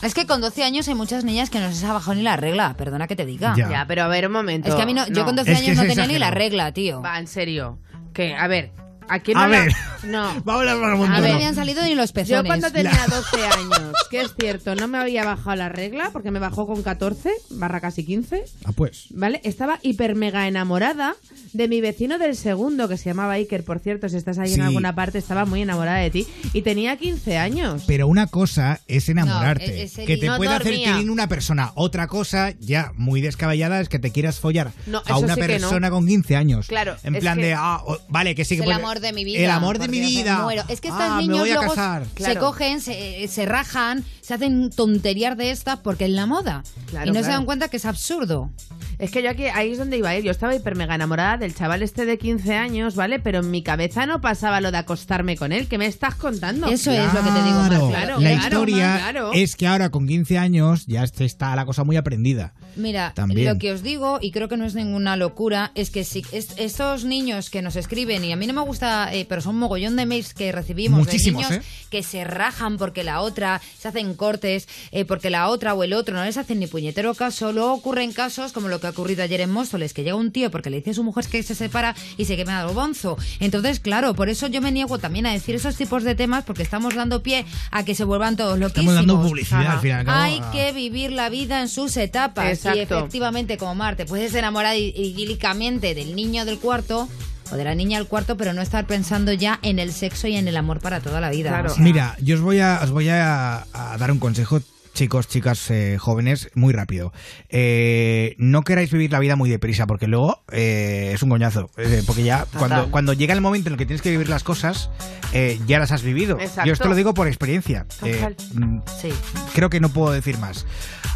Es 0.00 0.14
que 0.14 0.26
con 0.26 0.40
12 0.40 0.62
años 0.62 0.86
hay 0.88 0.94
muchas 0.94 1.24
niñas 1.24 1.50
que 1.50 1.58
no 1.58 1.72
se 1.72 1.84
ha 1.84 1.92
bajado 1.92 2.14
ni 2.14 2.22
la 2.22 2.36
regla, 2.36 2.74
perdona 2.78 3.08
que 3.08 3.16
te 3.16 3.26
diga. 3.26 3.54
Ya. 3.56 3.68
Ya, 3.68 3.84
pero 3.88 4.04
a 4.04 4.08
ver, 4.08 4.26
un 4.28 4.32
momento. 4.32 4.68
Es 4.68 4.74
que 4.76 4.82
a 4.82 4.86
mí 4.86 4.94
no, 4.94 5.06
yo 5.08 5.24
con 5.24 5.34
12 5.34 5.50
Es 5.52 5.58
que 5.60 5.64
años 5.66 5.76
no 5.78 5.86
tenía 5.88 6.06
ni 6.06 6.18
la 6.18 6.30
regla, 6.30 6.72
tío. 6.72 7.02
Va, 7.02 7.18
en 7.18 7.26
serio. 7.26 7.78
Que, 8.12 8.34
a 8.34 8.46
ver, 8.46 8.70
¿a 9.08 9.20
quién 9.20 9.36
no 9.36 9.44
A 9.44 9.48
la- 9.48 9.60
ver. 9.60 9.72
No. 10.04 10.34
Vamos 10.44 10.48
a 10.48 10.58
hablar 10.72 10.76
A 10.76 10.78
Malmontoro. 10.80 11.20
ver, 11.22 11.30
me 11.30 11.36
habían 11.36 11.54
salido 11.54 11.82
ni 11.82 11.94
los 11.94 12.12
pezones. 12.12 12.42
Yo 12.42 12.46
cuando 12.46 12.70
tenía 12.70 13.04
12 13.08 13.46
años, 13.46 13.92
que 14.10 14.20
es 14.20 14.34
cierto, 14.38 14.74
no 14.74 14.88
me 14.88 14.98
había 14.98 15.24
bajado 15.24 15.56
la 15.56 15.68
regla, 15.68 16.10
porque 16.12 16.30
me 16.30 16.38
bajó 16.38 16.66
con 16.66 16.82
14, 16.82 17.30
barra 17.50 17.80
casi 17.80 18.04
15, 18.04 18.44
Ah, 18.64 18.72
pues. 18.74 19.06
¿vale? 19.10 19.40
Estaba 19.44 19.78
hiper 19.82 20.14
mega 20.14 20.46
enamorada 20.46 21.16
de 21.52 21.68
mi 21.68 21.80
vecino 21.80 22.18
del 22.18 22.36
segundo, 22.36 22.88
que 22.88 22.96
se 22.96 23.06
llamaba 23.10 23.34
Iker, 23.34 23.64
por 23.64 23.80
cierto, 23.80 24.08
si 24.08 24.16
estás 24.16 24.38
ahí 24.38 24.48
Sí. 24.50 24.54
en 24.54 24.62
alguna 24.62 24.94
parte, 24.94 25.18
estaba 25.18 25.44
muy 25.44 25.62
enamorada 25.62 25.98
de 25.98 26.10
ti, 26.10 26.26
y 26.52 26.62
tenía 26.62 26.96
15 26.96 27.38
años. 27.38 27.84
Pero 27.86 28.06
una 28.06 28.26
cosa 28.26 28.80
es 28.86 29.08
enamorarte, 29.08 29.66
No, 29.66 29.72
es- 29.72 29.92
es 29.92 29.98
el- 29.98 30.06
que 30.06 30.16
te 30.18 30.26
no 30.26 30.36
puede 30.36 30.54
hacer 30.54 30.74
tilín 30.74 31.10
una 31.10 31.28
persona. 31.28 31.72
Otra 31.74 32.06
cosa, 32.06 32.52
ya 32.60 32.92
muy 32.96 33.20
descabellada, 33.20 33.80
es 33.80 33.88
que 33.88 33.98
te 33.98 34.10
quieras 34.12 34.38
follar 34.40 34.72
No, 34.86 35.02
a 35.06 35.18
una 35.18 35.34
sí 35.34 35.40
que 35.40 35.46
no. 35.46 35.52
persona 35.52 35.90
con 35.90 36.06
15 36.06 36.36
años. 36.36 36.66
Claro, 36.68 36.96
En 37.02 37.14
es 37.16 37.20
plan 37.20 37.38
que- 37.38 37.46
de, 37.46 37.54
ah, 37.54 37.82
vale, 38.08 38.34
que 38.34 38.44
sí 38.44 38.56
que 38.56 38.62
es 38.62 38.64
puede- 38.66 38.76
amor 38.98 39.00
de 39.00 39.12
mi 39.12 39.24
vida. 39.24 39.44
El 39.44 39.50
amor 39.50 39.78
de 39.78 39.88
mi 39.88 40.00
me 40.00 40.06
vida. 40.06 40.38
muero. 40.38 40.62
Es 40.68 40.80
que 40.80 40.88
estos 40.88 41.02
Ah, 41.02 41.18
niños 41.18 41.46
luego 41.48 41.74
se 42.16 42.36
cogen, 42.36 42.80
se, 42.80 43.26
se 43.28 43.46
rajan, 43.46 44.04
se 44.28 44.34
hacen 44.34 44.68
tonterías 44.68 45.38
de 45.38 45.50
estas 45.50 45.78
porque 45.78 46.04
es 46.04 46.10
la 46.10 46.26
moda. 46.26 46.62
Claro, 46.90 47.08
y 47.10 47.14
no 47.14 47.22
se 47.22 47.30
dan 47.30 47.46
cuenta 47.46 47.68
que 47.68 47.78
es 47.78 47.86
absurdo. 47.86 48.50
Es 48.98 49.10
que 49.10 49.22
yo 49.22 49.30
aquí, 49.30 49.44
ahí 49.46 49.72
es 49.72 49.78
donde 49.78 49.96
iba 49.96 50.10
a 50.10 50.18
ir. 50.18 50.22
Yo 50.24 50.30
estaba 50.30 50.54
hiper 50.54 50.74
mega 50.76 50.94
enamorada 50.94 51.38
del 51.38 51.54
chaval 51.54 51.82
este 51.82 52.04
de 52.04 52.18
15 52.18 52.54
años, 52.54 52.94
¿vale? 52.94 53.20
Pero 53.20 53.38
en 53.38 53.50
mi 53.50 53.62
cabeza 53.62 54.04
no 54.04 54.20
pasaba 54.20 54.60
lo 54.60 54.70
de 54.70 54.76
acostarme 54.76 55.36
con 55.38 55.52
él. 55.52 55.66
¿Qué 55.66 55.78
me 55.78 55.86
estás 55.86 56.14
contando? 56.16 56.66
Eso 56.66 56.90
es 56.92 57.04
lo 57.14 57.22
que 57.22 57.30
te 57.30 57.42
digo, 57.42 57.56
Mar, 57.56 57.68
Claro, 57.68 57.88
claro, 57.88 58.20
la 58.20 58.30
claro, 58.30 58.44
historia 58.44 58.96
claro. 58.98 59.30
es 59.32 59.56
que 59.56 59.66
ahora 59.66 59.88
con 59.88 60.06
15 60.06 60.36
años 60.36 60.84
ya 60.86 61.04
está 61.04 61.56
la 61.56 61.64
cosa 61.64 61.84
muy 61.84 61.96
aprendida. 61.96 62.52
Mira, 62.76 63.12
También. 63.14 63.48
lo 63.48 63.58
que 63.58 63.72
os 63.72 63.82
digo, 63.82 64.18
y 64.20 64.30
creo 64.30 64.48
que 64.48 64.56
no 64.58 64.66
es 64.66 64.74
ninguna 64.74 65.16
locura, 65.16 65.72
es 65.74 65.90
que 65.90 66.04
si 66.04 66.22
es- 66.32 66.52
estos 66.58 67.04
niños 67.04 67.48
que 67.50 67.62
nos 67.62 67.76
escriben, 67.76 68.24
y 68.24 68.32
a 68.32 68.36
mí 68.36 68.46
no 68.46 68.52
me 68.52 68.60
gusta, 68.60 69.12
eh, 69.14 69.24
pero 69.28 69.40
son 69.40 69.54
un 69.54 69.60
mogollón 69.60 69.96
de 69.96 70.04
mails 70.06 70.34
que 70.34 70.52
recibimos 70.52 70.98
Muchísimos, 71.00 71.48
de 71.48 71.56
niños 71.60 71.66
¿eh? 71.66 71.86
que 71.90 72.02
se 72.02 72.24
rajan 72.24 72.76
porque 72.76 73.04
la 73.04 73.20
otra, 73.22 73.60
se 73.78 73.88
hacen 73.88 74.14
cortes, 74.18 74.68
eh, 74.92 75.06
porque 75.06 75.30
la 75.30 75.48
otra 75.48 75.72
o 75.72 75.82
el 75.82 75.94
otro 75.94 76.14
no 76.14 76.22
les 76.24 76.36
hacen 76.36 76.58
ni 76.60 76.66
puñetero 76.66 77.14
caso. 77.14 77.52
Luego 77.52 77.72
ocurren 77.72 78.12
casos 78.12 78.52
como 78.52 78.68
lo 78.68 78.78
que 78.80 78.88
ha 78.88 78.90
ocurrido 78.90 79.22
ayer 79.22 79.40
en 79.40 79.50
Móstoles, 79.50 79.94
que 79.94 80.02
llega 80.04 80.16
un 80.16 80.30
tío 80.32 80.50
porque 80.50 80.68
le 80.68 80.76
dice 80.76 80.90
a 80.90 80.94
su 80.94 81.02
mujer 81.04 81.24
que 81.26 81.42
se 81.42 81.54
separa 81.54 81.94
y 82.18 82.26
se 82.26 82.36
quema 82.36 82.60
el 82.60 82.74
bonzo. 82.74 83.16
Entonces, 83.40 83.80
claro, 83.80 84.14
por 84.14 84.28
eso 84.28 84.48
yo 84.48 84.60
me 84.60 84.70
niego 84.72 84.98
también 84.98 85.24
a 85.24 85.32
decir 85.32 85.54
esos 85.54 85.76
tipos 85.76 86.04
de 86.04 86.14
temas 86.14 86.44
porque 86.44 86.62
estamos 86.62 86.94
dando 86.94 87.22
pie 87.22 87.46
a 87.70 87.84
que 87.84 87.94
se 87.94 88.04
vuelvan 88.04 88.36
todos 88.36 88.58
loquísimos. 88.58 88.94
Estamos 88.96 89.06
dando 89.16 89.26
publicidad 89.28 89.60
Ajá. 89.62 89.72
al 89.74 89.80
fin 89.80 89.90
y 89.90 89.92
al 89.94 90.04
cabo. 90.04 90.18
Hay 90.20 90.40
Ah. 90.42 90.50
que 90.52 90.72
vivir 90.72 91.12
la 91.12 91.28
vida 91.30 91.62
en 91.62 91.68
sus 91.68 91.96
etapas. 91.96 92.48
Exacto. 92.52 92.76
Y 92.78 92.82
efectivamente, 92.82 93.56
como 93.56 93.74
Mar, 93.76 93.94
te 93.96 94.04
puedes 94.04 94.34
enamorar 94.34 94.76
idílicamente 94.76 95.94
del 95.94 96.16
niño 96.16 96.44
del 96.44 96.58
cuarto 96.58 97.08
o 97.50 97.56
de 97.56 97.64
la 97.64 97.74
niña 97.74 97.98
del 97.98 98.06
cuarto, 98.06 98.36
pero 98.36 98.52
no 98.52 98.62
estar 98.62 98.86
pensando 98.86 99.32
ya 99.32 99.58
en 99.62 99.78
el 99.78 99.92
sexo 99.92 100.28
y 100.28 100.36
en 100.36 100.48
el 100.48 100.56
amor 100.56 100.80
para 100.80 101.00
toda 101.00 101.20
la 101.20 101.30
vida. 101.30 101.62
O 101.64 101.68
sea, 101.68 101.82
Mira, 101.82 102.16
yo 102.20 102.36
os 102.36 102.40
voy 102.42 102.60
a, 102.60 102.80
os 102.82 102.90
voy 102.90 103.08
a, 103.08 103.66
a 103.72 103.96
dar 103.98 104.10
un 104.10 104.18
consejo, 104.18 104.60
chicos, 104.98 105.28
chicas 105.28 105.70
eh, 105.70 105.96
jóvenes, 105.96 106.50
muy 106.54 106.72
rápido. 106.72 107.12
Eh, 107.50 108.34
no 108.38 108.62
queráis 108.62 108.90
vivir 108.90 109.12
la 109.12 109.20
vida 109.20 109.36
muy 109.36 109.48
deprisa, 109.48 109.86
porque 109.86 110.08
luego 110.08 110.42
eh, 110.50 111.12
es 111.14 111.22
un 111.22 111.28
coñazo. 111.28 111.70
Eh, 111.76 112.02
porque 112.04 112.24
ya 112.24 112.46
cuando, 112.58 112.90
cuando 112.90 113.12
llega 113.12 113.32
el 113.32 113.40
momento 113.40 113.68
en 113.68 113.74
el 113.74 113.78
que 113.78 113.86
tienes 113.86 114.02
que 114.02 114.10
vivir 114.10 114.28
las 114.28 114.42
cosas, 114.42 114.90
eh, 115.32 115.60
ya 115.68 115.78
las 115.78 115.92
has 115.92 116.02
vivido. 116.02 116.36
Exacto. 116.40 116.66
Yo 116.66 116.72
esto 116.72 116.88
lo 116.88 116.96
digo 116.96 117.14
por 117.14 117.28
experiencia. 117.28 117.86
Total. 118.00 118.32
Eh, 118.32 118.36
mm, 118.54 118.80
Sí. 119.00 119.12
creo 119.54 119.70
que 119.70 119.78
no 119.78 119.88
puedo 119.90 120.12
decir 120.12 120.36
más. 120.38 120.66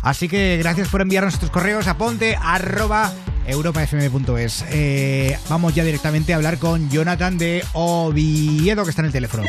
Así 0.02 0.28
que 0.28 0.58
gracias 0.58 0.86
por 0.88 1.00
enviarnos 1.00 1.40
tus 1.40 1.50
correos 1.50 1.88
a 1.88 1.98
ponte 1.98 2.36
arroba 2.40 3.12
europafm.es. 3.48 4.64
Eh, 4.70 5.36
vamos 5.48 5.74
ya 5.74 5.82
directamente 5.82 6.32
a 6.32 6.36
hablar 6.36 6.58
con 6.58 6.88
Jonathan 6.88 7.36
de 7.36 7.64
Oviedo, 7.72 8.84
que 8.84 8.90
está 8.90 9.02
en 9.02 9.06
el 9.06 9.12
teléfono. 9.12 9.42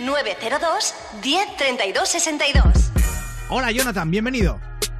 902 0.00 0.94
10 1.22 1.56
32 1.56 2.08
62. 2.10 2.90
Hola 3.50 3.70
Jonathan, 3.72 4.10
bienvenido. 4.10 4.58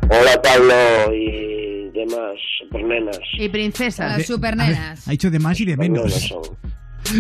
Hola 0.09 0.41
Pablo 0.43 1.15
y 1.15 1.91
demás 1.93 2.35
supernenas. 2.59 3.19
Y 3.39 3.49
princesas. 3.49 4.19
Las 4.19 4.27
supernenas. 4.27 5.07
Ha 5.07 5.11
dicho 5.13 5.31
de 5.31 5.39
más 5.39 5.61
y 5.61 5.65
de 5.65 5.77
menos. 5.77 6.35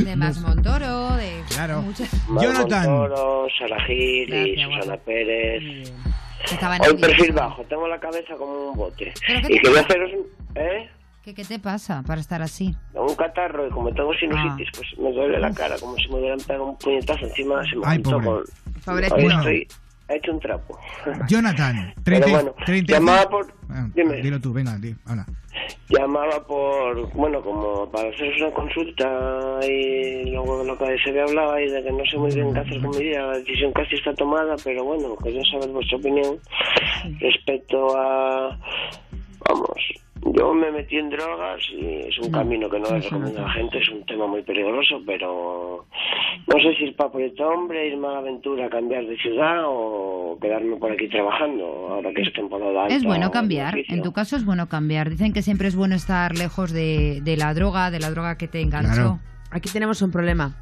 De 0.05 0.15
Más 0.17 0.41
Montoro, 0.41 1.17
de 1.17 1.43
Claro. 1.49 1.83
muchas. 1.83 2.11
Jonathan. 2.41 2.91
Montoro, 2.91 3.47
Sara 3.59 3.83
Gil 3.87 4.33
y 4.35 4.63
Susana 4.63 4.97
Pérez. 4.99 5.93
Estaban 6.51 6.81
Hoy 6.83 6.97
perfil 7.01 7.33
bajo, 7.33 7.63
tengo 7.65 7.87
la 7.89 7.99
cabeza 8.01 8.35
como 8.37 8.71
un 8.71 8.77
bote. 8.77 9.13
¿Pero 9.27 9.41
qué 9.41 9.55
Y 9.55 9.57
te 9.57 9.63
quería 9.63 9.83
pasa? 9.83 9.87
haceros 9.89 10.11
¿eh? 10.55 10.91
¿Qué, 11.23 11.35
¿Qué 11.35 11.45
te 11.45 11.59
pasa 11.59 12.03
para 12.07 12.21
estar 12.21 12.41
así? 12.43 12.75
un 12.95 13.15
catarro 13.15 13.67
y 13.67 13.71
como 13.71 13.93
tengo 13.93 14.13
sinusitis, 14.15 14.69
Ah. 14.69 14.77
pues 14.77 14.99
me 14.99 15.13
duele 15.13 15.39
la 15.39 15.53
cara, 15.53 15.77
como 15.79 15.97
si 15.97 16.09
me 16.09 16.15
hubieran 16.17 16.39
pegado 16.41 16.65
un 16.67 16.79
puñetazo 16.79 17.27
encima, 17.27 17.63
se 17.69 17.77
me 17.77 17.83
Ay, 17.85 17.99
pobre. 17.99 18.27
con... 18.27 18.43
Estoy 19.03 19.69
hecho 20.15 20.33
un 20.33 20.41
trapo. 20.41 20.79
Jonathan, 21.29 21.95
Pero 22.05 22.21
30, 22.21 22.31
bueno, 22.31 22.55
30 22.67 22.93
llamaba 22.93 23.29
por... 23.29 23.55
Ah, 23.69 23.89
Dime. 23.95 24.17
Dilo 24.21 24.41
tú, 24.41 24.53
venga, 24.53 24.77
di, 24.79 24.95
habla. 25.07 25.27
Llamaba 25.89 26.45
por, 26.47 27.13
bueno, 27.15 27.41
como 27.43 27.91
para 27.91 28.09
haceros 28.09 28.41
una 28.41 28.51
consulta 28.51 29.59
y 29.67 30.31
luego 30.31 30.61
de 30.61 30.65
lo 30.67 30.79
que 30.79 30.97
se 31.03 31.11
había 31.11 31.25
hablado 31.25 31.59
y 31.59 31.71
de 31.71 31.83
que 31.83 31.93
no 31.93 32.05
sé 32.05 32.17
muy 32.17 32.35
bien 32.35 32.53
qué 32.53 32.61
hacer 32.61 32.81
con 32.81 32.91
mi 32.91 33.05
vida, 33.05 33.27
la 33.27 33.39
decisión 33.39 33.73
casi 33.73 33.97
está 33.97 34.15
tomada, 34.15 34.57
pero 34.65 34.85
bueno, 34.85 35.17
quería 35.17 35.43
saber 35.51 35.69
vuestra 35.71 35.99
opinión 35.99 36.39
respecto 37.21 37.97
a, 37.97 38.59
vamos, 39.49 40.00
yo 40.23 40.55
me 40.55 40.71
metí 40.71 40.97
en 40.97 41.11
drogas 41.11 41.61
y 41.73 42.09
es 42.09 42.19
un 42.19 42.31
camino 42.31 42.69
que 42.69 42.79
no 42.79 42.91
le 42.91 43.01
recomiendo 43.01 43.41
a 43.41 43.43
la 43.43 43.53
gente, 43.53 43.79
es 43.79 43.89
un 43.89 44.05
tema 44.05 44.27
muy 44.27 44.43
peligroso, 44.43 45.01
pero 45.07 45.87
no 46.47 46.55
sé 46.63 46.75
si 46.77 46.85
es 46.87 46.95
para 46.95 47.11
proyecto 47.11 47.49
hombre, 47.49 47.89
irme 47.89 48.09
a 48.09 48.13
la 48.13 48.19
aventura, 48.19 48.69
cambiar 48.69 49.07
de 49.07 49.17
ciudad 49.17 49.63
o 49.67 50.39
quedarme 50.41 50.77
por 50.77 50.93
aquí 50.93 51.09
trabajando, 51.09 51.65
ahora 51.91 52.13
que 52.13 52.23
es 52.23 52.33
temporada 52.33 52.83
alta. 52.83 52.95
Es 52.95 53.05
bueno 53.05 53.31
cambiar, 53.31 53.75
en 53.89 54.03
tu 54.03 54.13
caso 54.13 54.37
es 54.37 54.45
bueno 54.45 54.69
cambiar. 54.69 55.11
Dicen 55.11 55.33
que 55.33 55.43
siempre 55.43 55.69
es 55.69 55.77
bueno 55.77 55.95
estar 55.95 56.37
lejos 56.37 56.73
de, 56.73 57.21
de 57.23 57.37
la 57.37 57.55
droga, 57.55 57.91
de 57.91 58.01
la 58.01 58.11
droga 58.11 58.37
que 58.37 58.49
te 58.49 58.61
enganchó. 58.61 58.95
Claro. 58.95 59.19
Aquí 59.51 59.71
tenemos 59.71 60.03
un 60.03 60.11
problema. 60.11 60.57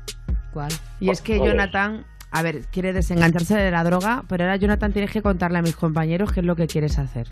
¿Cuál? 0.52 0.70
Y 1.00 1.10
es 1.10 1.20
que 1.20 1.36
¿Cuál 1.36 1.48
es? 1.48 1.54
Jonathan, 1.54 2.04
a 2.30 2.42
ver, 2.42 2.62
quiere 2.72 2.92
desengancharse 2.92 3.56
de 3.56 3.70
la 3.70 3.84
droga, 3.84 4.24
pero 4.28 4.44
ahora 4.44 4.56
Jonathan 4.56 4.92
tienes 4.92 5.10
que 5.10 5.22
contarle 5.22 5.58
a 5.58 5.62
mis 5.62 5.76
compañeros 5.76 6.32
qué 6.32 6.40
es 6.40 6.46
lo 6.46 6.56
que 6.56 6.66
quieres 6.66 6.98
hacer. 6.98 7.26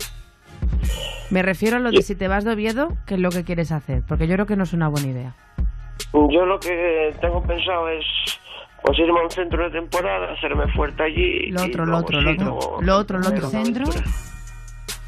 Me 1.29 1.41
refiero 1.41 1.77
a 1.77 1.79
lo 1.79 1.91
de 1.91 2.01
si 2.01 2.15
te 2.15 2.27
vas 2.27 2.45
de 2.45 2.51
Oviedo, 2.53 2.89
qué 3.05 3.15
es 3.15 3.19
lo 3.19 3.29
que 3.29 3.43
quieres 3.43 3.71
hacer, 3.71 4.03
porque 4.07 4.27
yo 4.27 4.35
creo 4.35 4.45
que 4.45 4.55
no 4.55 4.63
es 4.63 4.73
una 4.73 4.87
buena 4.87 5.07
idea. 5.07 5.35
Yo 6.13 6.45
lo 6.45 6.59
que 6.59 7.13
tengo 7.19 7.41
pensado 7.43 7.89
es 7.89 8.05
pues 8.83 8.97
irme 8.99 9.19
a 9.19 9.23
un 9.23 9.31
centro 9.31 9.63
de 9.63 9.71
temporada, 9.71 10.31
hacerme 10.33 10.71
fuerte 10.73 11.03
allí. 11.03 11.47
Lo 11.51 11.63
otro, 11.63 11.85
lo 11.85 11.97
otro, 11.97 12.21
lo 12.21 12.31
otro, 12.31 12.81
lo 12.81 12.95
otro, 12.97 13.19
lo 13.19 13.27
otro. 13.27 13.45
¿Un 13.47 13.51
centro? 13.65 13.85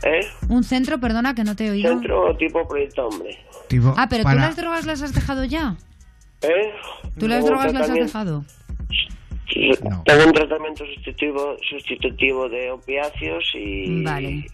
¿Eh? 0.03 0.19
Un 0.49 0.63
centro, 0.63 0.99
perdona, 0.99 1.33
que 1.35 1.43
no 1.43 1.55
te 1.55 1.67
he 1.67 1.71
oído. 1.71 1.89
Centro 1.89 2.35
tipo 2.37 2.67
proyecto 2.67 3.07
hombre. 3.07 3.37
Tipo, 3.67 3.93
Ah, 3.97 4.07
pero 4.09 4.23
tú 4.23 4.29
para- 4.29 4.41
las 4.41 4.55
drogas 4.57 4.85
las 4.85 5.01
has 5.01 5.13
dejado 5.13 5.45
ya. 5.45 5.75
¿Eh? 6.41 6.71
¿Tú 7.17 7.27
las 7.27 7.45
drogas 7.45 7.73
las 7.73 7.89
has 7.89 7.95
dejado? 7.95 8.43
Tengo 10.05 10.25
un 10.25 10.33
tratamiento 10.33 10.85
sustitutivo, 10.85 11.55
sustitutivo 11.67 12.49
de 12.49 12.71
opiáceos 12.71 13.43
y... 13.55 14.03
Vale. 14.03 14.45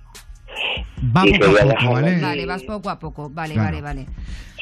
Va 1.15 1.27
y 1.27 1.37
poco 1.37 1.57
a 1.57 1.75
poco, 1.75 1.93
¿vale? 1.93 2.21
Vale, 2.21 2.45
vas 2.45 2.63
poco 2.63 2.89
a 2.89 2.99
poco. 2.99 3.29
Vale, 3.29 3.53
Claro. 3.53 3.81
vale, 3.81 3.81
vale. 3.81 4.05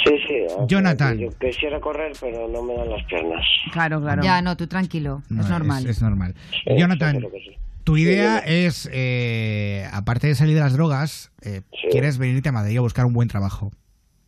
Sí, 0.03 0.11
sí. 0.27 0.33
sea, 0.49 0.67
Jonathan. 0.67 1.17
Yo 1.17 1.29
quisiera 1.39 1.79
correr, 1.79 2.11
pero 2.19 2.47
no 2.47 2.61
me 2.63 2.75
dan 2.75 2.89
las 2.89 3.03
piernas. 3.05 3.45
Claro, 3.71 4.01
claro. 4.01 4.23
Ya, 4.23 4.41
no, 4.41 4.57
tú 4.57 4.67
tranquilo. 4.67 5.21
No, 5.29 5.41
es 5.41 5.49
normal. 5.49 5.85
Es, 5.87 6.01
normal. 6.01 6.35
Sí, 6.51 6.77
Jonathan, 6.77 7.21
sí. 7.21 7.57
tu 7.83 7.97
idea 7.97 8.39
es, 8.39 8.89
eh, 8.91 9.87
aparte 9.93 10.27
de 10.27 10.35
salir 10.35 10.55
de 10.55 10.61
las 10.61 10.73
drogas, 10.73 11.31
eh, 11.41 11.61
quieres 11.91 12.17
venirte 12.17 12.49
a 12.49 12.51
Madrid 12.51 12.77
a 12.77 12.81
buscar 12.81 13.05
un 13.05 13.13
buen 13.13 13.29
trabajo. 13.29 13.71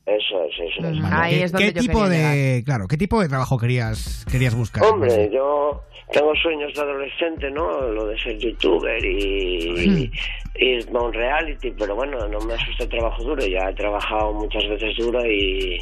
Eso 0.06 0.44
es, 0.44 0.54
eso 0.72 0.88
es. 0.88 1.02
Vale. 1.02 1.16
Ahí 1.16 1.34
¿Qué, 1.36 1.44
es 1.46 1.52
donde 1.52 1.68
qué 1.74 1.74
yo 1.74 1.82
tipo 1.82 2.08
de, 2.10 2.62
claro, 2.64 2.88
qué 2.88 2.96
tipo 2.98 3.22
de 3.22 3.28
trabajo 3.28 3.58
querías, 3.58 4.24
querías 4.32 4.54
buscar? 4.54 4.84
Hombre, 4.84 5.32
yo 5.34 5.82
tengo 6.12 6.36
sueños 6.36 6.74
de 6.76 6.82
adolescente, 6.82 7.50
¿no? 7.50 7.82
Lo 7.90 8.06
de 8.08 8.20
ser 8.20 8.38
youtuber 8.38 9.04
y, 9.04 10.12
y 10.60 10.64
irme 10.64 11.00
a 11.00 11.02
un 11.02 11.14
reality, 11.14 11.72
pero 11.72 11.96
bueno, 11.96 12.28
no 12.28 12.40
me 12.42 12.54
asusta 12.54 12.84
el 12.84 12.90
trabajo 12.90 13.24
duro. 13.24 13.44
Ya 13.48 13.68
he 13.70 13.74
trabajado 13.74 14.32
muchas 14.34 14.68
veces 14.70 14.96
duro 14.98 15.26
y 15.26 15.80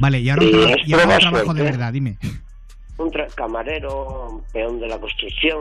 Vale, 0.00 0.18
y 0.18 0.28
ahora, 0.30 0.42
Y 0.44 0.46
un, 0.52 0.60
tra- 0.60 0.80
es 0.80 0.88
y 0.88 0.92
ahora 0.94 1.04
un 1.14 1.20
trabajo 1.20 1.54
de 1.54 1.62
verdad, 1.62 1.92
dime. 1.92 2.18
Un 2.96 3.10
tra- 3.10 3.28
camarero, 3.34 4.42
peón 4.52 4.78
de 4.78 4.86
la 4.86 4.98
construcción, 4.98 5.58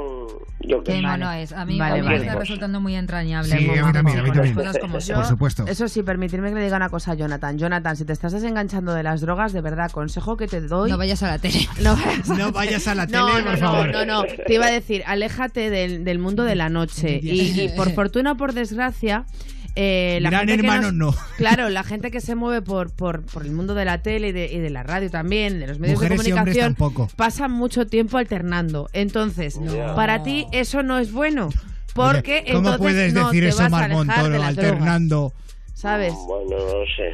yo 0.59 0.83
sé. 0.85 1.01
mono 1.01 1.31
es. 1.31 1.51
A 1.51 1.65
mí 1.65 1.79
Vale, 1.79 2.01
me 2.01 2.01
vale. 2.03 2.17
está 2.17 2.35
resultando 2.35 2.79
muy 2.79 2.95
entrañable. 2.95 3.49
Sí, 3.57 3.69
a 3.69 3.85
mí 3.85 3.91
también, 3.93 4.19
a 4.19 4.23
mí 4.23 4.29
con 4.29 4.37
las 4.37 4.45
también. 4.49 4.55
cosas 4.55 4.77
como 4.79 5.01
son. 5.01 5.15
Por 5.15 5.25
supuesto. 5.25 5.65
Eso 5.67 5.87
sí, 5.87 6.03
permitirme 6.03 6.49
que 6.49 6.55
le 6.55 6.63
diga 6.65 6.77
una 6.77 6.89
cosa 6.89 7.13
a 7.13 7.15
Jonathan. 7.15 7.57
Jonathan, 7.57 7.95
si 7.97 8.05
te 8.05 8.13
estás 8.13 8.33
desenganchando 8.33 8.93
de 8.93 9.01
las 9.03 9.21
drogas, 9.21 9.51
de 9.51 9.61
verdad, 9.61 9.89
consejo 9.91 10.37
que 10.37 10.47
te 10.47 10.61
doy. 10.61 10.91
No 10.91 10.97
vayas 10.97 11.23
a 11.23 11.27
la 11.27 11.39
tele. 11.39 11.67
No 11.81 11.95
vayas 11.95 12.29
a, 12.29 12.33
No 12.35 12.51
vayas 12.51 12.87
a 12.87 12.95
la 12.95 13.05
No, 13.07 13.27
tele, 13.27 13.39
no, 13.39 13.49
por 13.51 13.59
no, 13.59 13.71
favor. 13.71 13.91
No, 13.91 14.05
no, 14.05 14.23
Te 14.23 14.53
iba 14.53 14.67
a 14.67 14.71
decir, 14.71 15.03
aléjate 15.07 15.69
del, 15.71 16.03
del 16.03 16.19
mundo 16.19 16.43
de 16.43 16.55
la 16.55 16.69
noche. 16.69 17.19
Y, 17.21 17.59
y 17.61 17.69
por 17.75 17.91
fortuna 17.95 18.33
o 18.33 18.37
por 18.37 18.53
desgracia. 18.53 19.25
Eh, 19.75 20.19
la 20.21 20.29
Gran 20.29 20.47
gente 20.47 20.61
que 20.61 20.67
hermano, 20.67 20.91
nos- 20.91 21.15
no. 21.15 21.21
Claro, 21.37 21.69
la 21.69 21.83
gente 21.83 22.11
que 22.11 22.21
se 22.21 22.35
mueve 22.35 22.61
por, 22.61 22.91
por, 22.91 23.23
por 23.23 23.43
el 23.45 23.51
mundo 23.51 23.73
de 23.73 23.85
la 23.85 24.01
tele 24.01 24.29
y 24.29 24.31
de, 24.31 24.45
y 24.51 24.59
de 24.59 24.69
la 24.69 24.83
radio 24.83 25.09
también, 25.09 25.59
de 25.59 25.67
los 25.67 25.79
medios 25.79 25.95
Mujeres 25.97 26.23
de 26.23 26.29
comunicación, 26.31 26.75
tampoco. 26.75 27.09
pasan 27.15 27.51
mucho 27.51 27.87
tiempo 27.87 28.17
alternando. 28.17 28.89
Entonces, 28.93 29.59
para 29.95 30.23
ti 30.23 30.45
eso 30.51 30.83
no 30.83 30.99
es 30.99 31.11
bueno. 31.11 31.49
Porque 31.93 32.43
¿Cómo 32.47 32.57
entonces 32.57 32.77
puedes 32.79 33.13
no 33.13 33.27
decir 33.27 33.43
te 33.43 33.49
eso, 33.49 33.57
vas 33.59 33.67
a 33.67 33.69
Mar 33.69 34.31
de 34.31 34.43
alternando? 34.43 35.31
¿Sabes? 35.73 36.13
Bueno, 36.27 36.55
no 36.57 36.85
sé. 36.95 37.13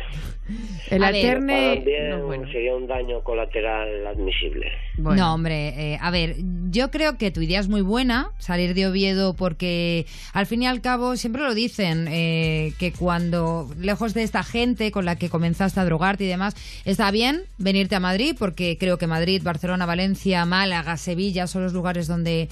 El 0.90 1.04
A 1.04 1.08
alterne... 1.08 1.76
También 1.76 2.10
no 2.10 2.26
bueno. 2.26 2.52
sería 2.52 2.76
un 2.76 2.88
daño 2.88 3.22
colateral 3.24 4.08
admisible. 4.08 4.72
No, 4.98 5.34
hombre, 5.34 5.94
eh, 5.94 6.00
a 6.02 6.12
ver, 6.12 6.36
yo 6.70 6.92
creo 6.92 7.18
que 7.18 7.32
tu 7.32 7.42
idea 7.42 7.60
es 7.60 7.68
muy 7.68 7.82
buena, 7.82 8.32
salir 8.38 8.74
de 8.74 8.88
Oviedo, 8.88 9.34
porque 9.34 10.06
al 10.34 10.46
fin 10.46 10.64
y 10.64 10.68
al 10.68 10.82
cabo 10.82 11.16
siempre 11.16 11.44
lo 11.44 11.54
dicen, 11.54 12.08
eh, 12.10 12.74
que 12.80 12.92
cuando, 12.92 13.70
lejos 13.78 14.14
de 14.14 14.24
esta 14.24 14.44
gente 14.44 14.92
con 14.92 15.06
la 15.06 15.16
que 15.16 15.30
comenzaste 15.30 15.80
a 15.80 15.86
drogarte 15.86 16.26
y 16.26 16.28
demás, 16.28 16.56
está 16.86 17.12
bien 17.12 17.44
venirte 17.58 17.96
a 17.96 18.00
Madrid, 18.00 18.36
porque 18.38 18.78
creo 18.78 18.98
que 18.98 19.08
Madrid, 19.08 19.42
Barcelona, 19.44 19.86
Valencia, 19.86 20.46
Málaga, 20.46 20.98
Sevilla 20.98 21.48
son 21.48 21.64
los 21.64 21.74
lugares 21.74 22.08
donde, 22.08 22.50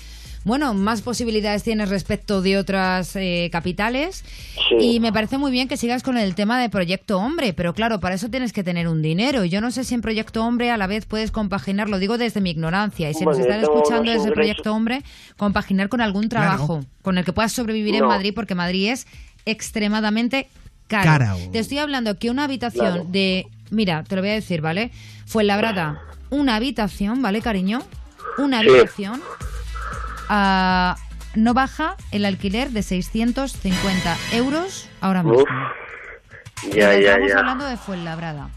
bueno, 0.48 0.74
más 0.74 1.02
posibilidades 1.02 1.62
tienes 1.64 1.90
respecto 1.90 2.42
de 2.42 2.58
otras 2.58 3.16
eh, 3.16 3.50
capitales. 3.52 4.24
Y 4.80 5.00
me 5.00 5.14
parece 5.14 5.38
muy 5.38 5.52
bien 5.52 5.68
que 5.68 5.78
sigas 5.78 6.02
con 6.04 6.18
el 6.18 6.34
tema 6.36 6.60
de 6.60 6.70
Proyecto 6.70 7.20
Hombre, 7.20 7.54
pero 7.54 7.74
claro, 7.74 8.00
para 8.00 8.16
eso 8.16 8.30
tienes 8.30 8.54
que 8.54 8.64
tener 8.64 8.88
un 8.88 9.02
dinero. 9.02 9.44
Y 9.44 9.50
yo 9.50 9.62
no 9.62 9.70
sé 9.72 9.84
si 9.84 9.94
en 9.94 10.02
Proyecto 10.02 10.44
Hombre 10.44 10.72
a 10.72 10.78
la 10.78 10.88
vez 10.88 11.06
puedes 11.06 11.32
compaginar, 11.32 11.90
lo 11.90 12.00
digo 12.00 12.18
desde 12.18 12.42
mi 12.42 12.52
ignorancia, 12.52 13.10
y 13.10 13.14
si 13.14 13.24
Bueno, 13.24 13.38
nos 13.40 13.48
están 13.48 13.62
escuchando 13.62 14.12
desde. 14.12 14.32
Proyecto 14.32 14.74
Hombre, 14.74 15.04
compaginar 15.36 15.90
con 15.90 16.00
algún 16.02 16.30
trabajo 16.30 16.86
con 17.02 17.18
el 17.18 17.26
que 17.26 17.34
puedas 17.34 17.52
sobrevivir 17.52 17.96
en. 17.96 18.06
Madrid, 18.06 18.34
porque 18.34 18.56
Madrid 18.56 18.92
es 18.92 19.06
extremadamente 19.46 20.48
caro. 20.88 21.36
Te 21.52 21.60
estoy 21.60 21.80
hablando 21.80 22.18
que 22.18 22.30
una 22.30 22.46
habitación 22.46 22.86
Claro. 22.94 23.06
de, 23.10 23.48
mira, 23.70 24.04
te 24.04 24.16
lo 24.16 24.22
voy 24.22 24.32
a 24.32 24.34
decir, 24.34 24.62
¿vale? 24.62 24.92
Fue 25.26 25.44
Labrada, 25.44 26.02
una 26.30 26.56
habitación, 26.56 27.22
¿vale, 27.22 27.42
cariño? 27.42 27.82
Una 28.38 28.62
Sí. 28.62 28.68
Ah, 30.30 30.96
no 31.36 31.54
baja 31.54 31.96
el 32.12 32.26
alquiler 32.26 32.70
de 32.70 32.82
650 32.84 34.18
euros 34.34 34.90
ahora 35.02 35.24
mismo. 35.24 35.40
Uf, 35.44 35.50
ya, 36.74 36.90
Pero 36.90 37.00
ya, 37.02 37.12
estamos 37.12 37.30
ya. 37.30 37.40
hablando 37.40 37.66
de 37.66 37.78
Fuenlabrada. 37.78 38.50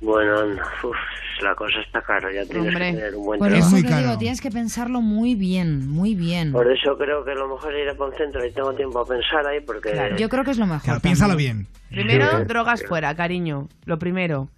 Bueno, 0.00 0.38
anda, 0.40 0.62
uf, 0.82 0.96
la 1.42 1.54
cosa 1.54 1.80
está 1.84 2.00
cara, 2.02 2.28
ya 2.32 2.44
tienes 2.44 2.68
Hombre, 2.68 2.90
que 2.90 2.96
tener 2.96 3.14
un 3.16 3.24
buen 3.24 3.38
Por 3.38 3.48
trabajo. 3.48 3.76
eso 3.76 3.86
te 3.88 3.96
digo, 3.96 4.18
tienes 4.18 4.40
que 4.40 4.50
pensarlo 4.50 5.00
muy 5.00 5.34
bien, 5.34 5.88
muy 5.88 6.14
bien. 6.14 6.52
Por 6.52 6.70
eso 6.70 6.96
creo 6.98 7.24
que 7.24 7.32
a 7.32 7.34
lo 7.34 7.48
mejor 7.48 7.72
iré 7.74 7.94
para 7.94 8.10
un 8.10 8.16
centro 8.16 8.44
y 8.44 8.52
tengo 8.52 8.72
tiempo 8.74 9.00
a 9.00 9.06
pensar 9.06 9.46
ahí 9.46 9.60
porque... 9.60 10.14
Yo 10.18 10.28
creo 10.28 10.44
que 10.44 10.50
es 10.52 10.58
lo 10.58 10.66
mejor. 10.66 10.82
Claro, 10.82 11.00
piénsalo 11.00 11.36
bien. 11.36 11.66
Primero, 11.90 12.26
Sí. 12.38 12.44
drogas 12.46 12.82
fuera, 12.84 13.14
cariño. 13.14 13.68
Lo 13.84 13.98
primero. 13.98 14.48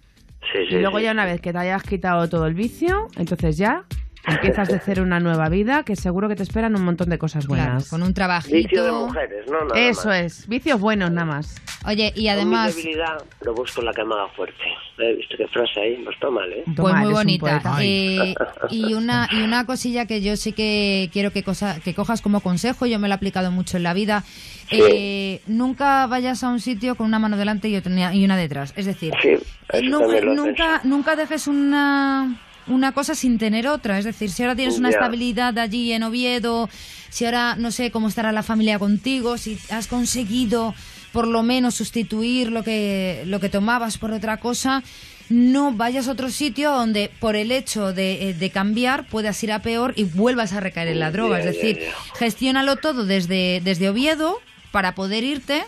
Sí, 0.51 0.59
sí, 0.69 0.75
y 0.75 0.79
luego 0.79 0.97
sí. 0.99 1.05
ya 1.05 1.11
una 1.11 1.25
vez 1.25 1.41
que 1.41 1.51
te 1.51 1.57
hayas 1.59 1.81
quitado 1.83 2.29
todo 2.29 2.45
el 2.47 2.53
vicio, 2.53 3.07
entonces 3.15 3.57
ya 3.57 3.83
empiezas 4.27 4.67
de 4.69 4.79
cero 4.79 5.03
una 5.03 5.19
nueva 5.19 5.49
vida 5.49 5.83
que 5.83 5.95
seguro 5.95 6.27
que 6.29 6.35
te 6.35 6.43
esperan 6.43 6.75
un 6.75 6.83
montón 6.83 7.09
de 7.09 7.17
cosas 7.17 7.45
Claro, 7.45 7.63
buenas. 7.63 7.89
con 7.89 8.03
un 8.03 8.13
trabajito. 8.13 8.55
Vicio 8.55 8.83
de 8.83 8.91
mujeres, 8.91 9.45
¿no? 9.51 9.65
Nada 9.65 9.79
Eso 9.79 10.07
más. 10.09 10.17
es, 10.19 10.47
vicios 10.47 10.79
buenos 10.79 11.11
nada 11.11 11.25
más. 11.25 11.55
Oye, 11.85 12.11
y 12.15 12.23
Con 12.25 12.33
además, 12.33 12.75
mi 12.75 12.81
debilidad 12.81 13.17
lo 13.41 13.53
busco 13.53 13.81
en 13.81 13.85
la 13.85 13.91
haga 13.91 14.27
fuerte. 14.35 14.55
He 14.97 15.15
visto 15.15 15.35
qué 15.37 15.47
frase 15.47 15.79
ahí, 15.79 16.01
no 16.03 16.09
está 16.09 16.29
mal, 16.29 16.51
¿eh? 16.51 16.63
pues 16.65 16.75
Toma, 16.75 16.99
muy 16.99 17.07
un 17.09 17.13
bonita. 17.13 17.61
Eh, 17.81 18.33
y 18.71 18.93
una 18.95 19.27
y 19.31 19.41
una 19.41 19.65
cosilla 19.65 20.05
que 20.05 20.21
yo 20.21 20.35
sí 20.37 20.53
que 20.53 21.09
quiero 21.13 21.31
que 21.31 21.43
cosa, 21.43 21.79
que 21.83 21.93
cojas 21.93 22.21
como 22.21 22.39
consejo, 22.39 22.85
yo 22.85 22.97
me 22.97 23.07
lo 23.07 23.13
he 23.13 23.17
aplicado 23.17 23.51
mucho 23.51 23.77
en 23.77 23.83
la 23.83 23.93
vida. 23.93 24.23
Sí. 24.69 24.79
eh, 24.81 25.41
nunca 25.45 26.07
vayas 26.07 26.43
a 26.43 26.49
un 26.49 26.59
sitio 26.59 26.95
con 26.95 27.05
una 27.05 27.19
mano 27.19 27.37
delante 27.37 27.67
y 27.69 27.75
otra 27.75 28.13
y 28.13 28.25
una 28.25 28.35
detrás. 28.37 28.73
Es 28.75 28.85
decir, 28.87 29.13
Sí, 29.21 29.29
eso 29.69 29.83
nunca, 29.83 29.99
también 30.05 30.25
lo 30.25 30.31
he 30.31 30.35
nunca, 30.35 30.81
nunca 30.83 31.15
dejes 31.15 31.47
una 31.47 32.41
una 32.67 32.91
cosa 32.91 33.15
sin 33.15 33.37
tener 33.37 33.67
otra. 33.67 33.99
Es 33.99 34.05
decir, 34.05 34.31
si 34.31 34.43
ahora 34.43 34.55
tienes 34.55 34.77
una 34.77 34.89
estabilidad 34.89 35.57
allí 35.57 35.91
en 35.91 36.03
Oviedo, 36.03 36.69
si 37.09 37.25
ahora 37.25 37.55
no 37.55 37.71
sé 37.71 37.91
cómo 37.91 38.07
estará 38.07 38.31
la 38.31 38.43
familia 38.43 38.79
contigo, 38.79 39.37
si 39.37 39.57
has 39.69 39.87
conseguido 39.87 40.73
por 41.11 41.27
lo 41.27 41.43
menos 41.43 41.75
sustituir 41.75 42.51
lo 42.51 42.63
que, 42.63 43.23
lo 43.25 43.39
que 43.39 43.47
tomabas 43.49 43.97
por 43.97 44.11
otra 44.11 44.37
cosa, 44.37 44.83
no 45.29 45.71
vayas 45.71 46.07
a 46.07 46.11
otro 46.11 46.29
sitio 46.29 46.71
donde 46.71 47.09
por 47.19 47.35
el 47.35 47.51
hecho 47.51 47.93
de, 47.93 48.29
eh, 48.29 48.33
de 48.33 48.49
cambiar 48.49 49.07
puedas 49.07 49.41
ir 49.43 49.51
a 49.51 49.59
peor 49.59 49.93
y 49.95 50.03
vuelvas 50.03 50.53
a 50.53 50.59
recaer 50.59 50.89
en 50.89 50.99
la 50.99 51.11
droga. 51.11 51.39
Ya, 51.39 51.49
es 51.49 51.55
decir, 51.55 51.79
gestiónalo 52.15 52.75
todo 52.75 53.05
desde, 53.05 53.61
desde 53.63 53.89
Oviedo 53.89 54.39
para 54.71 54.93
poder 54.93 55.23
irte 55.23 55.63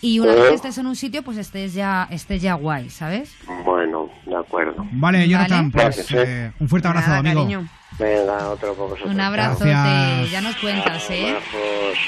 y 0.00 0.20
una 0.20 0.34
vez 0.34 0.48
que 0.48 0.54
estés 0.54 0.78
en 0.78 0.86
un 0.86 0.96
sitio, 0.96 1.22
pues 1.22 1.36
estés 1.38 1.74
ya, 1.74 2.06
estés 2.10 2.40
ya 2.42 2.54
guay, 2.54 2.90
¿sabes? 2.90 3.32
Bueno, 3.64 4.08
de 4.26 4.36
acuerdo. 4.36 4.86
Vale, 4.92 5.28
Jonathan, 5.28 5.70
Vale. 5.70 5.90
pues 5.94 6.06
eh, 6.12 6.52
un 6.60 6.68
fuerte 6.68 6.88
abrazo, 6.88 7.08
Nada, 7.08 7.18
amigo. 7.20 7.42
cariño. 7.42 7.68
Venga, 7.98 8.48
otro. 8.50 8.96
Un 9.06 9.20
abrazo, 9.20 9.64
ya 9.64 10.40
nos 10.40 10.56
cuentas, 10.56 11.10
¿eh? 11.10 11.30
Abrazos. 11.30 11.98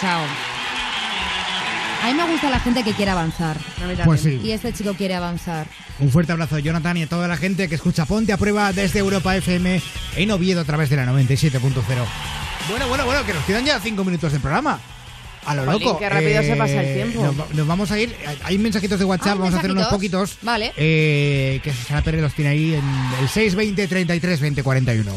Chao. 0.00 0.22
A 2.02 2.06
mí 2.06 2.14
me 2.14 2.24
gusta 2.30 2.48
la 2.48 2.60
gente 2.60 2.82
que 2.82 2.92
quiere 2.92 3.10
avanzar. 3.10 3.58
Pues 4.06 4.22
sí. 4.22 4.40
Y 4.42 4.52
este 4.52 4.72
chico 4.72 4.94
quiere 4.94 5.14
avanzar. 5.16 5.66
Un 5.98 6.08
fuerte 6.10 6.32
abrazo 6.32 6.56
a 6.56 6.60
Jonathan 6.60 6.96
y 6.96 7.02
a 7.02 7.06
toda 7.08 7.28
la 7.28 7.36
gente 7.36 7.68
que 7.68 7.74
escucha 7.74 8.06
Ponte 8.06 8.32
a 8.32 8.38
Prueba 8.38 8.72
desde 8.72 9.00
Europa 9.00 9.36
FM 9.36 9.82
en 10.16 10.30
Oviedo 10.30 10.62
a 10.62 10.64
través 10.64 10.88
de 10.88 10.96
la 10.96 11.04
97.0 11.04 11.60
Bueno, 12.70 12.88
bueno, 12.88 13.04
bueno, 13.04 13.26
que 13.26 13.34
nos 13.34 13.44
quedan 13.44 13.66
ya 13.66 13.78
cinco 13.80 14.02
minutos 14.02 14.32
de 14.32 14.40
programa. 14.40 14.80
A 15.46 15.54
lo 15.54 15.64
Jolín, 15.64 15.84
loco. 15.84 15.98
qué 15.98 16.08
rápido 16.08 16.42
se 16.42 16.54
pasa 16.56 16.82
el 16.82 16.94
tiempo. 16.94 17.22
Nos, 17.24 17.54
nos 17.54 17.66
vamos 17.66 17.90
a 17.90 17.98
ir. 17.98 18.14
Hay 18.44 18.58
mensajitos 18.58 18.98
de 18.98 19.04
WhatsApp, 19.04 19.32
Ah, 19.32 19.34
vamos 19.36 19.54
a 19.54 19.58
hacer 19.58 19.70
unos 19.70 19.84
mensajitos. 19.90 20.30
poquitos. 20.30 20.44
Vale. 20.44 20.72
Eh, 20.76 21.60
que 21.64 21.72
Susana 21.72 22.02
Pérez 22.02 22.20
los 22.20 22.34
tiene 22.34 22.50
ahí 22.50 22.74
en 22.74 22.84
el 23.20 23.28
620 23.28 23.88
33 23.88 24.40
20 24.40 24.62
41. 24.62 25.12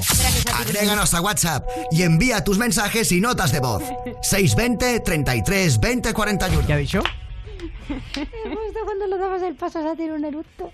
Agréganos 0.59 1.13
a 1.13 1.21
WhatsApp 1.21 1.67
y 1.91 2.03
envía 2.03 2.43
tus 2.43 2.57
mensajes 2.57 3.11
y 3.11 3.19
notas 3.21 3.51
de 3.51 3.59
voz. 3.59 3.83
620 4.21 4.99
33 5.01 5.79
20 5.79 6.13
41. 6.13 6.65
¿Qué 6.67 6.73
ha 6.73 6.77
dicho? 6.77 7.01
Me 7.89 8.49
gusta 8.55 8.79
cuando 8.85 9.07
lo 9.07 9.17
dabas 9.17 9.41
el 9.43 9.55
paso 9.55 9.79
a 9.87 9.95
tirar 9.95 10.15
un 10.17 10.25
eructo. 10.25 10.71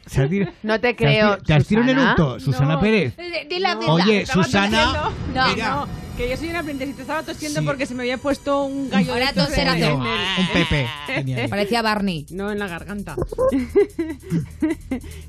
No 0.63 0.79
te 0.79 0.95
creo. 0.95 1.37
¿Te 1.37 1.53
has 1.53 1.65
tirado 1.65 1.91
un 1.91 1.97
eructo, 1.97 2.39
Susana 2.39 2.73
No. 2.75 2.79
Pérez? 2.81 3.15
Di 3.49 3.59
la 3.59 3.75
verdad. 3.75 3.93
Oye, 3.93 4.25
Susana. 4.25 5.11
No. 5.33 5.47
mira, 5.49 5.69
no, 5.75 5.87
que 6.17 6.29
yo 6.29 6.37
soy 6.37 6.49
una 6.49 6.63
princesita. 6.63 7.01
Estaba 7.01 7.23
tosiendo 7.23 7.61
Sí. 7.61 7.65
porque 7.65 7.85
se 7.85 7.95
me 7.95 8.03
había 8.03 8.17
puesto 8.17 8.63
un 8.63 8.89
gallo 8.89 9.13
Ahora 9.13 9.25
de 9.25 9.29
estos 9.31 9.47
toser 9.47 9.61
en 9.61 9.69
hace 9.69 9.87
el- 9.87 9.93
un- 9.93 10.07
Pepe. 10.53 10.87
Genial. 11.07 11.49
Parecía 11.49 11.81
Barney. 11.81 12.25
No, 12.31 12.51
en 12.51 12.59
la 12.59 12.67
garganta. 12.67 13.15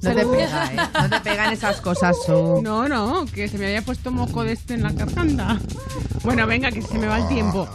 No 0.02 0.14
te 0.14 0.26
pega, 0.26 0.66
¿eh? 0.72 0.76
No 1.02 1.10
te 1.10 1.20
pegan 1.20 1.52
esas 1.52 1.80
cosas. 1.80 2.16
No, 2.28 2.88
no, 2.88 3.26
que 3.26 3.48
se 3.48 3.58
me 3.58 3.66
había 3.66 3.82
puesto 3.82 4.10
moco 4.10 4.42
de 4.44 4.52
este 4.52 4.74
en 4.74 4.82
la 4.82 4.90
garganta. 4.92 5.58
Bueno, 6.24 6.46
venga, 6.46 6.70
que 6.70 6.82
se 6.82 6.98
me 6.98 7.06
va 7.06 7.18
el 7.18 7.28
tiempo. 7.28 7.68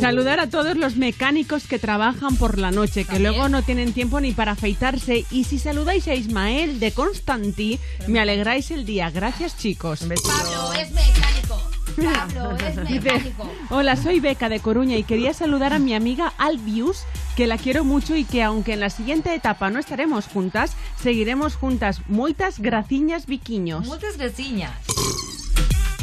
Saludar 0.00 0.40
a 0.40 0.48
todos 0.48 0.76
los 0.76 0.96
mecánicos 0.96 1.66
que 1.66 1.78
trabajan 1.78 2.36
por 2.36 2.58
la 2.58 2.70
noche, 2.70 3.04
que 3.04 3.18
luego 3.18 3.37
no 3.48 3.62
tienen 3.62 3.92
tiempo 3.92 4.20
ni 4.20 4.32
para 4.32 4.52
afeitarse. 4.52 5.24
Y 5.30 5.44
si 5.44 5.58
saludáis 5.58 6.08
a 6.08 6.14
Ismael 6.14 6.80
de 6.80 6.90
Constantí, 6.92 7.78
me 8.08 8.18
alegráis 8.18 8.72
el 8.72 8.84
día. 8.84 9.10
Gracias, 9.10 9.56
chicos. 9.56 10.00
Pablo 10.00 10.72
es 10.72 10.90
mecánico. 10.90 11.62
Pablo 11.96 12.56
es 12.66 12.76
mecánico. 12.76 13.50
Hola, 13.70 13.94
soy 13.96 14.18
Beca 14.18 14.48
de 14.48 14.58
Coruña 14.60 14.96
y 14.96 15.04
quería 15.04 15.32
saludar 15.34 15.72
a 15.72 15.78
mi 15.78 15.94
amiga 15.94 16.32
Albius, 16.38 17.04
que 17.36 17.46
la 17.46 17.58
quiero 17.58 17.84
mucho 17.84 18.16
y 18.16 18.24
que 18.24 18.42
aunque 18.42 18.72
en 18.72 18.80
la 18.80 18.90
siguiente 18.90 19.34
etapa 19.34 19.70
no 19.70 19.78
estaremos 19.78 20.26
juntas, 20.26 20.72
seguiremos 21.00 21.54
juntas. 21.54 22.00
Moitas 22.08 22.58
graciñas 22.58 23.26
viquiños. 23.26 23.86
Muchas 23.86 24.16
graciñas. 24.16 24.72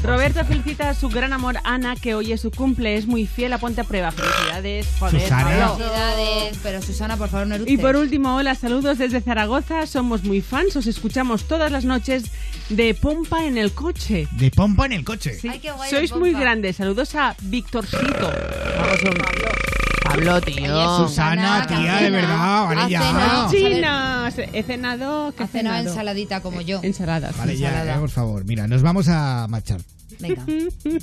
Roberto 0.04 0.46
felicita 0.46 0.90
a 0.90 0.94
su 0.94 1.10
gran 1.10 1.34
amor 1.34 1.58
Ana, 1.64 1.96
que 1.96 2.14
hoy 2.14 2.32
es 2.32 2.42
su 2.42 2.52
cumple, 2.52 2.96
es 2.96 3.08
muy 3.08 3.26
fiel 3.26 3.54
a 3.54 3.58
Ponte 3.58 3.82
a 3.82 3.84
Prueba. 3.86 4.12
Felicidades, 4.12 4.88
joder, 5.00 5.22
Susana. 5.22 5.44
Pablo. 5.44 5.76
Felicidades, 5.78 6.58
pero 6.62 6.82
Susana, 6.84 7.18
por 7.18 7.30
favor, 7.30 7.48
no 7.48 7.56
eructes. 7.56 7.74
Y 7.74 7.78
por 7.78 7.96
último, 7.96 8.36
hola, 8.36 8.54
saludos 8.54 9.00
desde 9.00 9.22
Zaragoza, 9.22 9.88
somos 9.88 10.24
muy 10.24 10.42
fans, 10.42 10.76
os 10.76 10.86
escuchamos 10.86 11.46
todas 11.48 11.72
las 11.72 11.86
noches 11.86 12.26
de 12.70 12.94
Pompa 12.94 13.46
en 13.46 13.58
el 13.58 13.72
coche. 13.74 14.28
De 14.32 14.52
pompa 14.52 14.86
en 14.86 14.94
el 14.94 15.04
coche. 15.04 15.34
Sí, 15.40 15.48
Ay, 15.50 15.60
qué 15.60 15.72
guay, 15.72 15.90
Sois 15.90 16.14
muy 16.16 16.34
grandes, 16.34 16.76
saludos 16.76 17.16
a 17.16 17.36
Víctorcito. 17.42 18.32
Vamos, 18.78 19.02
un- 19.04 19.85
Pablo, 20.16 20.42
tío. 20.42 20.98
Susana, 21.08 21.66
tía, 21.68 21.96
de 21.98 22.10
verdad, 22.10 22.66
vale 22.66 22.82
Ha 22.82 22.88
ya. 22.90 23.02
cenado. 23.02 23.52
Chinas. 23.52 24.36
He 24.54 24.64
cenado. 24.64 25.34
¿qué 25.36 25.44
he 25.44 25.46
Ha 25.46 25.48
cenado 25.48 25.76
cenado? 25.78 25.90
ensaladita 25.90 26.42
como 26.42 26.62
yo. 26.62 26.80
Ensaladas. 26.84 27.38
Vale, 27.38 27.58
ya, 27.58 27.70
ensalada. 27.70 27.96
eh, 27.96 28.00
por 28.00 28.10
favor. 28.10 28.46
Mira, 28.46 28.68
nos 28.68 28.82
vamos 28.82 29.08
a 29.10 29.48
marchar. 29.50 29.82
Venga. 30.20 30.46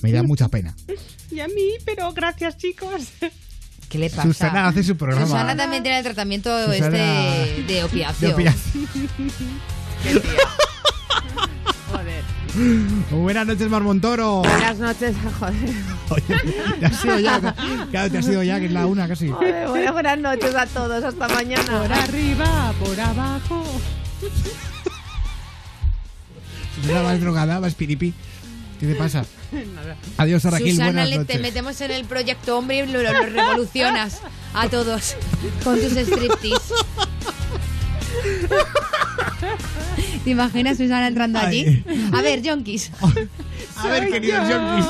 Me 0.03 0.13
da 0.13 0.23
mucha 0.23 0.49
pena. 0.49 0.75
Y 1.31 1.41
a 1.41 1.47
mí, 1.49 1.71
pero 1.87 2.13
gracias, 2.13 2.59
chicos. 2.59 3.05
¿Qué 3.89 3.97
le 3.99 4.11
pasa? 4.11 4.23
Susana 4.25 4.69
hace 4.69 4.83
su 4.85 4.99
programa. 4.99 5.27
Susana 5.27 5.57
también 5.57 5.83
tiene 5.83 5.97
el 5.97 6.05
tratamiento 6.05 6.51
Susana- 6.67 6.99
este 7.47 7.63
de 7.73 7.85
opiáceo. 7.85 8.29
De 8.29 8.35
opiáceo. 8.35 8.83
Buenas 13.11 13.47
noches, 13.47 13.69
Marmontoro. 13.70 14.43
Buenas 14.43 14.79
noches, 14.79 15.15
joder. 15.39 15.55
Oye, 16.11 16.53
te 16.81 16.87
has 16.87 17.05
ido 17.05 17.19
ya. 17.20 17.55
Claro, 17.91 18.11
te 18.11 18.19
has 18.19 18.27
ido 18.29 18.43
ya, 18.43 18.61
que 18.61 18.66
es 18.66 18.73
la 18.73 18.87
una 18.87 19.09
casi. 19.09 19.29
Joder, 19.29 19.69
bueno, 19.69 19.93
buenas 19.93 20.19
noches 20.19 20.55
a 20.55 20.66
todos. 20.66 21.03
Hasta 21.03 21.29
mañana. 21.29 21.81
Por 21.83 21.93
arriba, 21.93 22.74
por 22.79 23.01
abajo. 23.01 23.65
Susana, 26.81 27.03
vas 27.03 27.20
drogada, 27.20 27.59
vas 27.61 27.74
piripi. 27.74 28.12
¿Qué 28.81 28.87
te 28.87 28.95
pasa? 28.97 29.24
Nada. 29.74 29.97
Adiós, 30.19 30.45
Raquel. 30.45 30.70
Susana, 30.73 30.91
buenas 30.93 31.09
le, 31.09 31.16
te 31.16 31.20
noches. 31.35 31.41
metemos 31.41 31.81
en 31.81 31.91
el 31.93 32.05
proyecto 32.05 32.59
hombre 32.59 32.79
y 32.79 32.87
lo, 32.87 33.03
lo 33.03 33.12
revolucionas 33.12 34.20
a 34.55 34.69
todos 34.69 35.16
con 35.65 35.81
tus 35.81 35.93
striptease. 35.97 36.74
¿Te 40.24 40.31
imaginas 40.31 40.77
Susana 40.77 41.09
entrando 41.09 41.39
allí? 41.39 41.85
A 42.12 42.23
ver, 42.23 42.43
Yonkis. 42.43 42.90
A 43.77 43.89
ver, 43.89 44.09
queridos 44.09 44.49
yonkis. 44.49 44.86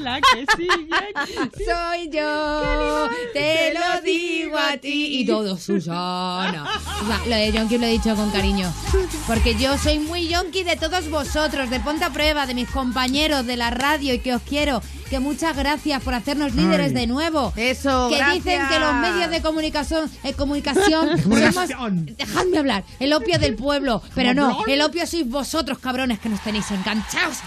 La 0.00 0.20
que 0.20 0.46
sigue. 0.56 1.64
Soy 1.64 2.10
yo, 2.10 3.08
te 3.32 3.72
lo 3.74 4.00
digo 4.02 4.58
a 4.58 4.76
ti. 4.76 5.20
Y 5.20 5.26
todo, 5.26 5.56
Susana. 5.56 6.66
Susana, 6.98 7.20
Lo 7.26 7.36
de 7.36 7.52
Yonki 7.52 7.78
lo 7.78 7.86
he 7.86 7.90
dicho 7.90 8.14
con 8.16 8.30
cariño. 8.30 8.72
Porque 9.26 9.54
yo 9.54 9.76
soy 9.78 9.98
muy 9.98 10.28
yonki 10.28 10.64
de 10.64 10.76
todos 10.76 11.08
vosotros, 11.10 11.70
de 11.70 11.80
Ponte 11.80 12.04
a 12.04 12.10
Prueba, 12.10 12.46
de 12.46 12.54
mis 12.54 12.68
compañeros 12.68 13.46
de 13.46 13.56
la 13.56 13.70
radio 13.70 14.14
y 14.14 14.18
que 14.18 14.34
os 14.34 14.42
quiero. 14.42 14.82
Que 15.10 15.20
muchas 15.20 15.56
gracias 15.56 16.02
por 16.02 16.14
hacernos 16.14 16.54
líderes 16.54 16.88
Ay. 16.88 16.94
de 16.94 17.06
nuevo. 17.06 17.52
Eso, 17.56 18.08
Que 18.08 18.16
gracias. 18.16 18.44
dicen 18.44 18.68
que 18.68 18.78
los 18.80 18.94
medios 18.94 19.30
de 19.30 19.42
comunicación, 19.42 20.10
eh, 20.24 20.32
comunicación 20.36 21.18
somos... 21.22 21.68
Dejadme 22.16 22.58
hablar. 22.58 22.84
El 22.98 23.12
opio 23.12 23.38
del 23.38 23.54
pueblo. 23.54 24.02
Pero 24.14 24.34
no, 24.34 24.64
el 24.66 24.80
opio 24.82 25.06
sois 25.06 25.28
vosotros, 25.28 25.78
cabrones, 25.78 26.18
que 26.18 26.28
nos 26.28 26.40
tenéis 26.40 26.70
enganchados. 26.70 27.38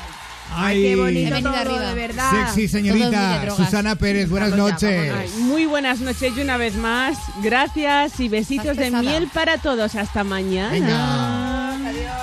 Ay, 0.54 0.82
qué 0.82 0.96
bonito 0.96 1.40
todo, 1.40 1.56
arriba. 1.56 1.90
de 1.90 1.94
verdad. 1.94 2.32
Sexy 2.32 2.68
señorita 2.68 3.42
drogas. 3.42 3.56
Susana 3.56 3.96
Pérez, 3.96 4.30
buenas 4.30 4.56
noches. 4.56 5.14
Ay, 5.16 5.30
muy 5.40 5.66
buenas 5.66 6.00
noches 6.00 6.34
y 6.36 6.42
una 6.42 6.58
vez 6.58 6.76
más. 6.76 7.18
Gracias 7.42 8.20
y 8.20 8.30
besitos 8.30 8.78
de 8.78 8.92
miel 8.92 9.30
para 9.34 9.58
todos. 9.58 9.96
Hasta 9.96 10.24
mañana. 10.24 10.72
Venga. 10.72 11.78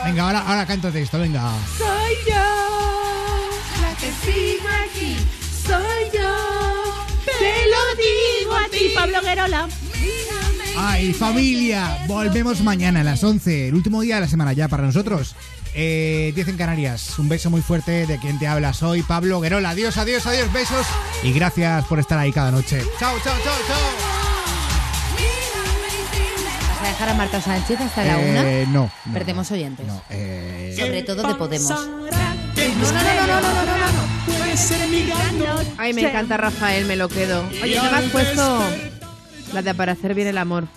Venga, 0.05 0.22
ahora, 0.24 0.40
ahora 0.40 0.66
cántate 0.66 1.02
esto, 1.02 1.18
venga. 1.18 1.52
Soy 1.78 2.14
yo 2.26 2.34
la 3.80 3.94
que 3.96 4.10
sigo 4.24 4.68
aquí. 4.84 5.16
Soy 5.66 6.18
yo. 6.18 6.34
Te 7.24 7.55
lo 7.70 7.82
digo 7.96 8.55
a 8.55 8.68
ti, 8.68 8.92
Pablo 8.94 9.20
Guerola. 9.22 9.68
Ay, 10.76 11.12
familia, 11.12 11.98
volvemos 12.06 12.60
mañana 12.60 13.01
a 13.01 13.05
las 13.05 13.22
11, 13.22 13.68
el 13.68 13.74
último 13.74 14.01
día 14.02 14.16
de 14.16 14.22
la 14.22 14.28
semana 14.28 14.52
ya 14.52 14.68
para 14.68 14.82
nosotros. 14.82 15.34
Eh, 15.74 16.32
10 16.34 16.48
en 16.48 16.56
Canarias. 16.56 17.18
Un 17.18 17.28
beso 17.28 17.51
muy 17.51 17.60
fuerte 17.60 18.06
de 18.06 18.18
quien 18.18 18.38
te 18.38 18.46
habla. 18.46 18.72
Soy 18.72 19.02
Pablo 19.02 19.40
Guerola. 19.40 19.70
Adiós, 19.70 19.96
adiós, 19.96 20.26
adiós, 20.26 20.52
besos. 20.52 20.86
Y 21.22 21.32
gracias 21.32 21.84
por 21.86 21.98
estar 21.98 22.18
ahí 22.18 22.32
cada 22.32 22.51
noche. 22.51 22.80
Chao, 22.98 23.16
chao, 23.24 23.34
chao, 23.42 23.55
chao. 23.66 23.78
¿Vas 26.68 26.80
a 26.80 26.86
dejar 26.92 27.09
a 27.09 27.14
Marta 27.14 27.40
Sánchez 27.40 27.80
hasta 27.80 28.05
la 28.05 28.20
Eh, 28.20 28.64
una? 28.66 28.72
no, 28.72 28.90
no, 29.06 29.12
Perdemos 29.12 29.51
oyentes. 29.51 29.86
Eh, 30.10 30.76
Sobre 30.78 31.02
todo 31.02 31.26
de 31.26 31.34
Podemos. 31.34 31.68
No, 31.70 31.76
no, 31.80 31.96
no, 31.96 32.10
no, 33.26 33.40
no, 33.40 33.40
no, 33.40 33.64
no, 33.66 33.76
no. 33.76 34.14
Ay, 35.78 35.92
me 35.92 36.02
encanta 36.02 36.36
Rafael, 36.36 36.84
me 36.84 36.94
lo 36.94 37.09
quedo. 37.09 37.44
Oye, 37.62 37.76
no 37.76 37.90
me 37.90 37.96
has 37.98 38.05
puesto 38.05 38.62
la 39.52 39.62
de 39.62 39.74
para 39.74 39.92
hacer 39.92 40.14
bien 40.14 40.28
el 40.28 40.38
amor. 40.38 40.68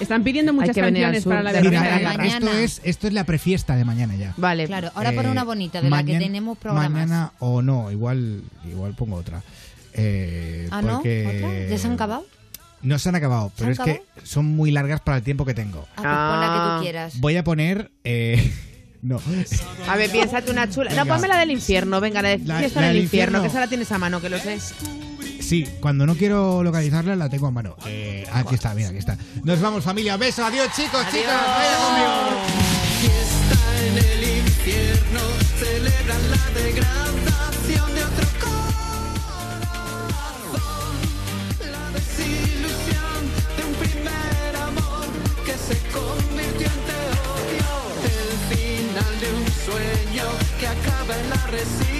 Están 0.00 0.24
pidiendo 0.24 0.52
muchas 0.52 0.74
canciones 0.76 1.24
para 1.24 1.42
la 1.42 1.52
mañana. 1.62 2.26
esto 2.26 2.52
es, 2.52 2.80
esto 2.84 3.06
es 3.06 3.12
la 3.12 3.24
prefiesta 3.24 3.76
de 3.76 3.84
mañana 3.84 4.16
ya. 4.16 4.34
Vale. 4.36 4.66
Claro, 4.66 4.90
ahora 4.94 5.12
pon 5.12 5.26
Eh, 5.26 5.30
una 5.30 5.44
bonita 5.44 5.80
de 5.80 5.88
la 5.90 5.98
que 5.98 6.02
mañana- 6.04 6.24
tenemos 6.26 6.58
programas. 6.58 6.90
Mañana 6.90 7.32
o 7.38 7.62
no, 7.62 7.90
igual, 7.92 8.42
igual 8.68 8.94
pongo 8.94 9.16
otra. 9.16 9.42
Eh, 9.92 10.68
Ah, 10.70 10.82
¿no? 10.82 10.94
porque- 10.94 11.40
¿Otra? 11.44 11.68
¿Ya 11.70 11.78
se 11.78 11.86
han 11.86 11.92
acabado? 11.94 12.26
No 12.82 12.98
se 12.98 13.08
han 13.08 13.14
acabado, 13.14 13.52
pero 13.56 13.66
han 13.68 13.72
es 13.72 13.78
que 13.80 14.02
son 14.24 14.44
muy 14.46 14.70
largas 14.70 15.00
para 15.00 15.16
el 15.18 15.22
tiempo 15.22 15.44
que 15.44 15.54
tengo. 15.54 15.86
Ah, 15.96 16.02
pues 16.02 16.06
pon 16.06 16.40
la 16.40 16.52
que 16.52 16.76
tú 16.76 16.82
quieras. 16.82 17.20
Voy 17.20 17.36
a 17.36 17.44
poner. 17.44 17.90
eh, 18.02 18.52
no. 19.02 19.20
A 19.88 19.96
ver, 19.96 20.10
piénsate 20.10 20.50
una 20.50 20.68
chula. 20.68 20.90
No, 20.90 20.96
Venga. 21.04 21.14
ponme 21.14 21.28
la 21.28 21.38
del 21.38 21.50
infierno. 21.52 22.00
Venga, 22.00 22.20
la 22.20 22.30
de 22.30 22.38
La- 22.38 22.58
fiesta 22.58 22.80
la 22.80 22.88
del 22.88 22.96
infierno, 22.98 23.38
infierno. 23.38 23.42
que 23.42 23.48
esa 23.48 23.60
la 23.60 23.68
tienes 23.68 23.90
a 23.92 23.98
mano, 23.98 24.20
que 24.20 24.28
lo 24.28 24.38
sé. 24.38 24.58
Sí, 25.44 25.68
cuando 25.78 26.06
no 26.06 26.14
quiero 26.14 26.62
localizarla 26.62 27.14
la 27.16 27.28
tengo 27.28 27.46
a 27.46 27.50
mano. 27.50 27.76
Eh, 27.84 28.26
aquí 28.32 28.54
está, 28.54 28.74
mira, 28.74 28.88
aquí 28.88 28.96
está. 28.96 29.18
Nos 29.42 29.60
vamos, 29.60 29.84
familia. 29.84 30.16
Beso, 30.16 30.42
adiós, 30.42 30.68
chicos, 30.74 31.04
chicas. 31.10 31.26
Vaya 31.28 31.76
conmigo. 31.84 32.40
Fiesta 33.02 33.58
en 33.84 33.98
el 33.98 34.38
infierno, 34.38 35.20
celebran 35.58 36.30
la 36.30 36.50
degradación 36.62 37.94
de 37.94 38.04
otro 38.04 38.26
corazón, 38.40 39.84
la 41.60 41.90
desilusión 41.90 43.20
de 43.56 43.64
un 43.68 43.74
primer 43.84 44.56
amor 44.56 45.06
que 45.44 45.52
se 45.52 45.76
convirtió 45.92 46.68
en 46.68 46.80
te 46.88 47.00
odio, 47.36 47.68
el 48.16 48.32
final 48.56 49.12
de 49.20 49.28
un 49.28 49.44
sueño 49.66 50.24
que 50.58 50.66
acaba 50.68 51.12
en 51.20 51.28
la 51.28 51.46
resignación 51.48 51.93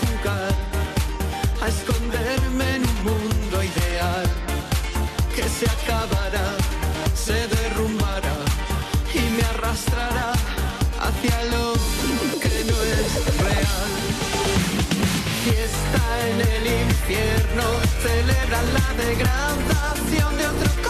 jugar 0.00 0.52
a 1.60 1.68
esconderme 1.68 2.76
en 2.76 2.82
un 2.82 2.98
mundo 3.04 3.62
ideal 3.62 4.26
que 5.34 5.44
se 5.48 5.66
acabará, 5.66 6.48
se 7.14 7.46
derrumbará 7.48 8.36
y 9.14 9.20
me 9.36 9.42
arrastrará 9.54 10.32
hacia 11.06 11.44
lo 11.54 11.72
que 12.40 12.54
no 12.68 12.78
es 12.98 13.10
real. 13.46 13.90
Fiesta 15.44 16.02
en 16.30 16.40
el 16.54 16.64
infierno, 16.88 17.64
celebran 18.02 18.66
la 18.78 19.04
degradación 19.04 20.38
de 20.38 20.46
otro 20.46 20.82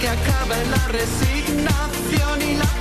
que 0.00 0.08
acaba 0.08 0.58
en 0.58 0.70
la 0.70 0.88
resignación 0.88 2.42
y 2.42 2.56
la 2.56 2.79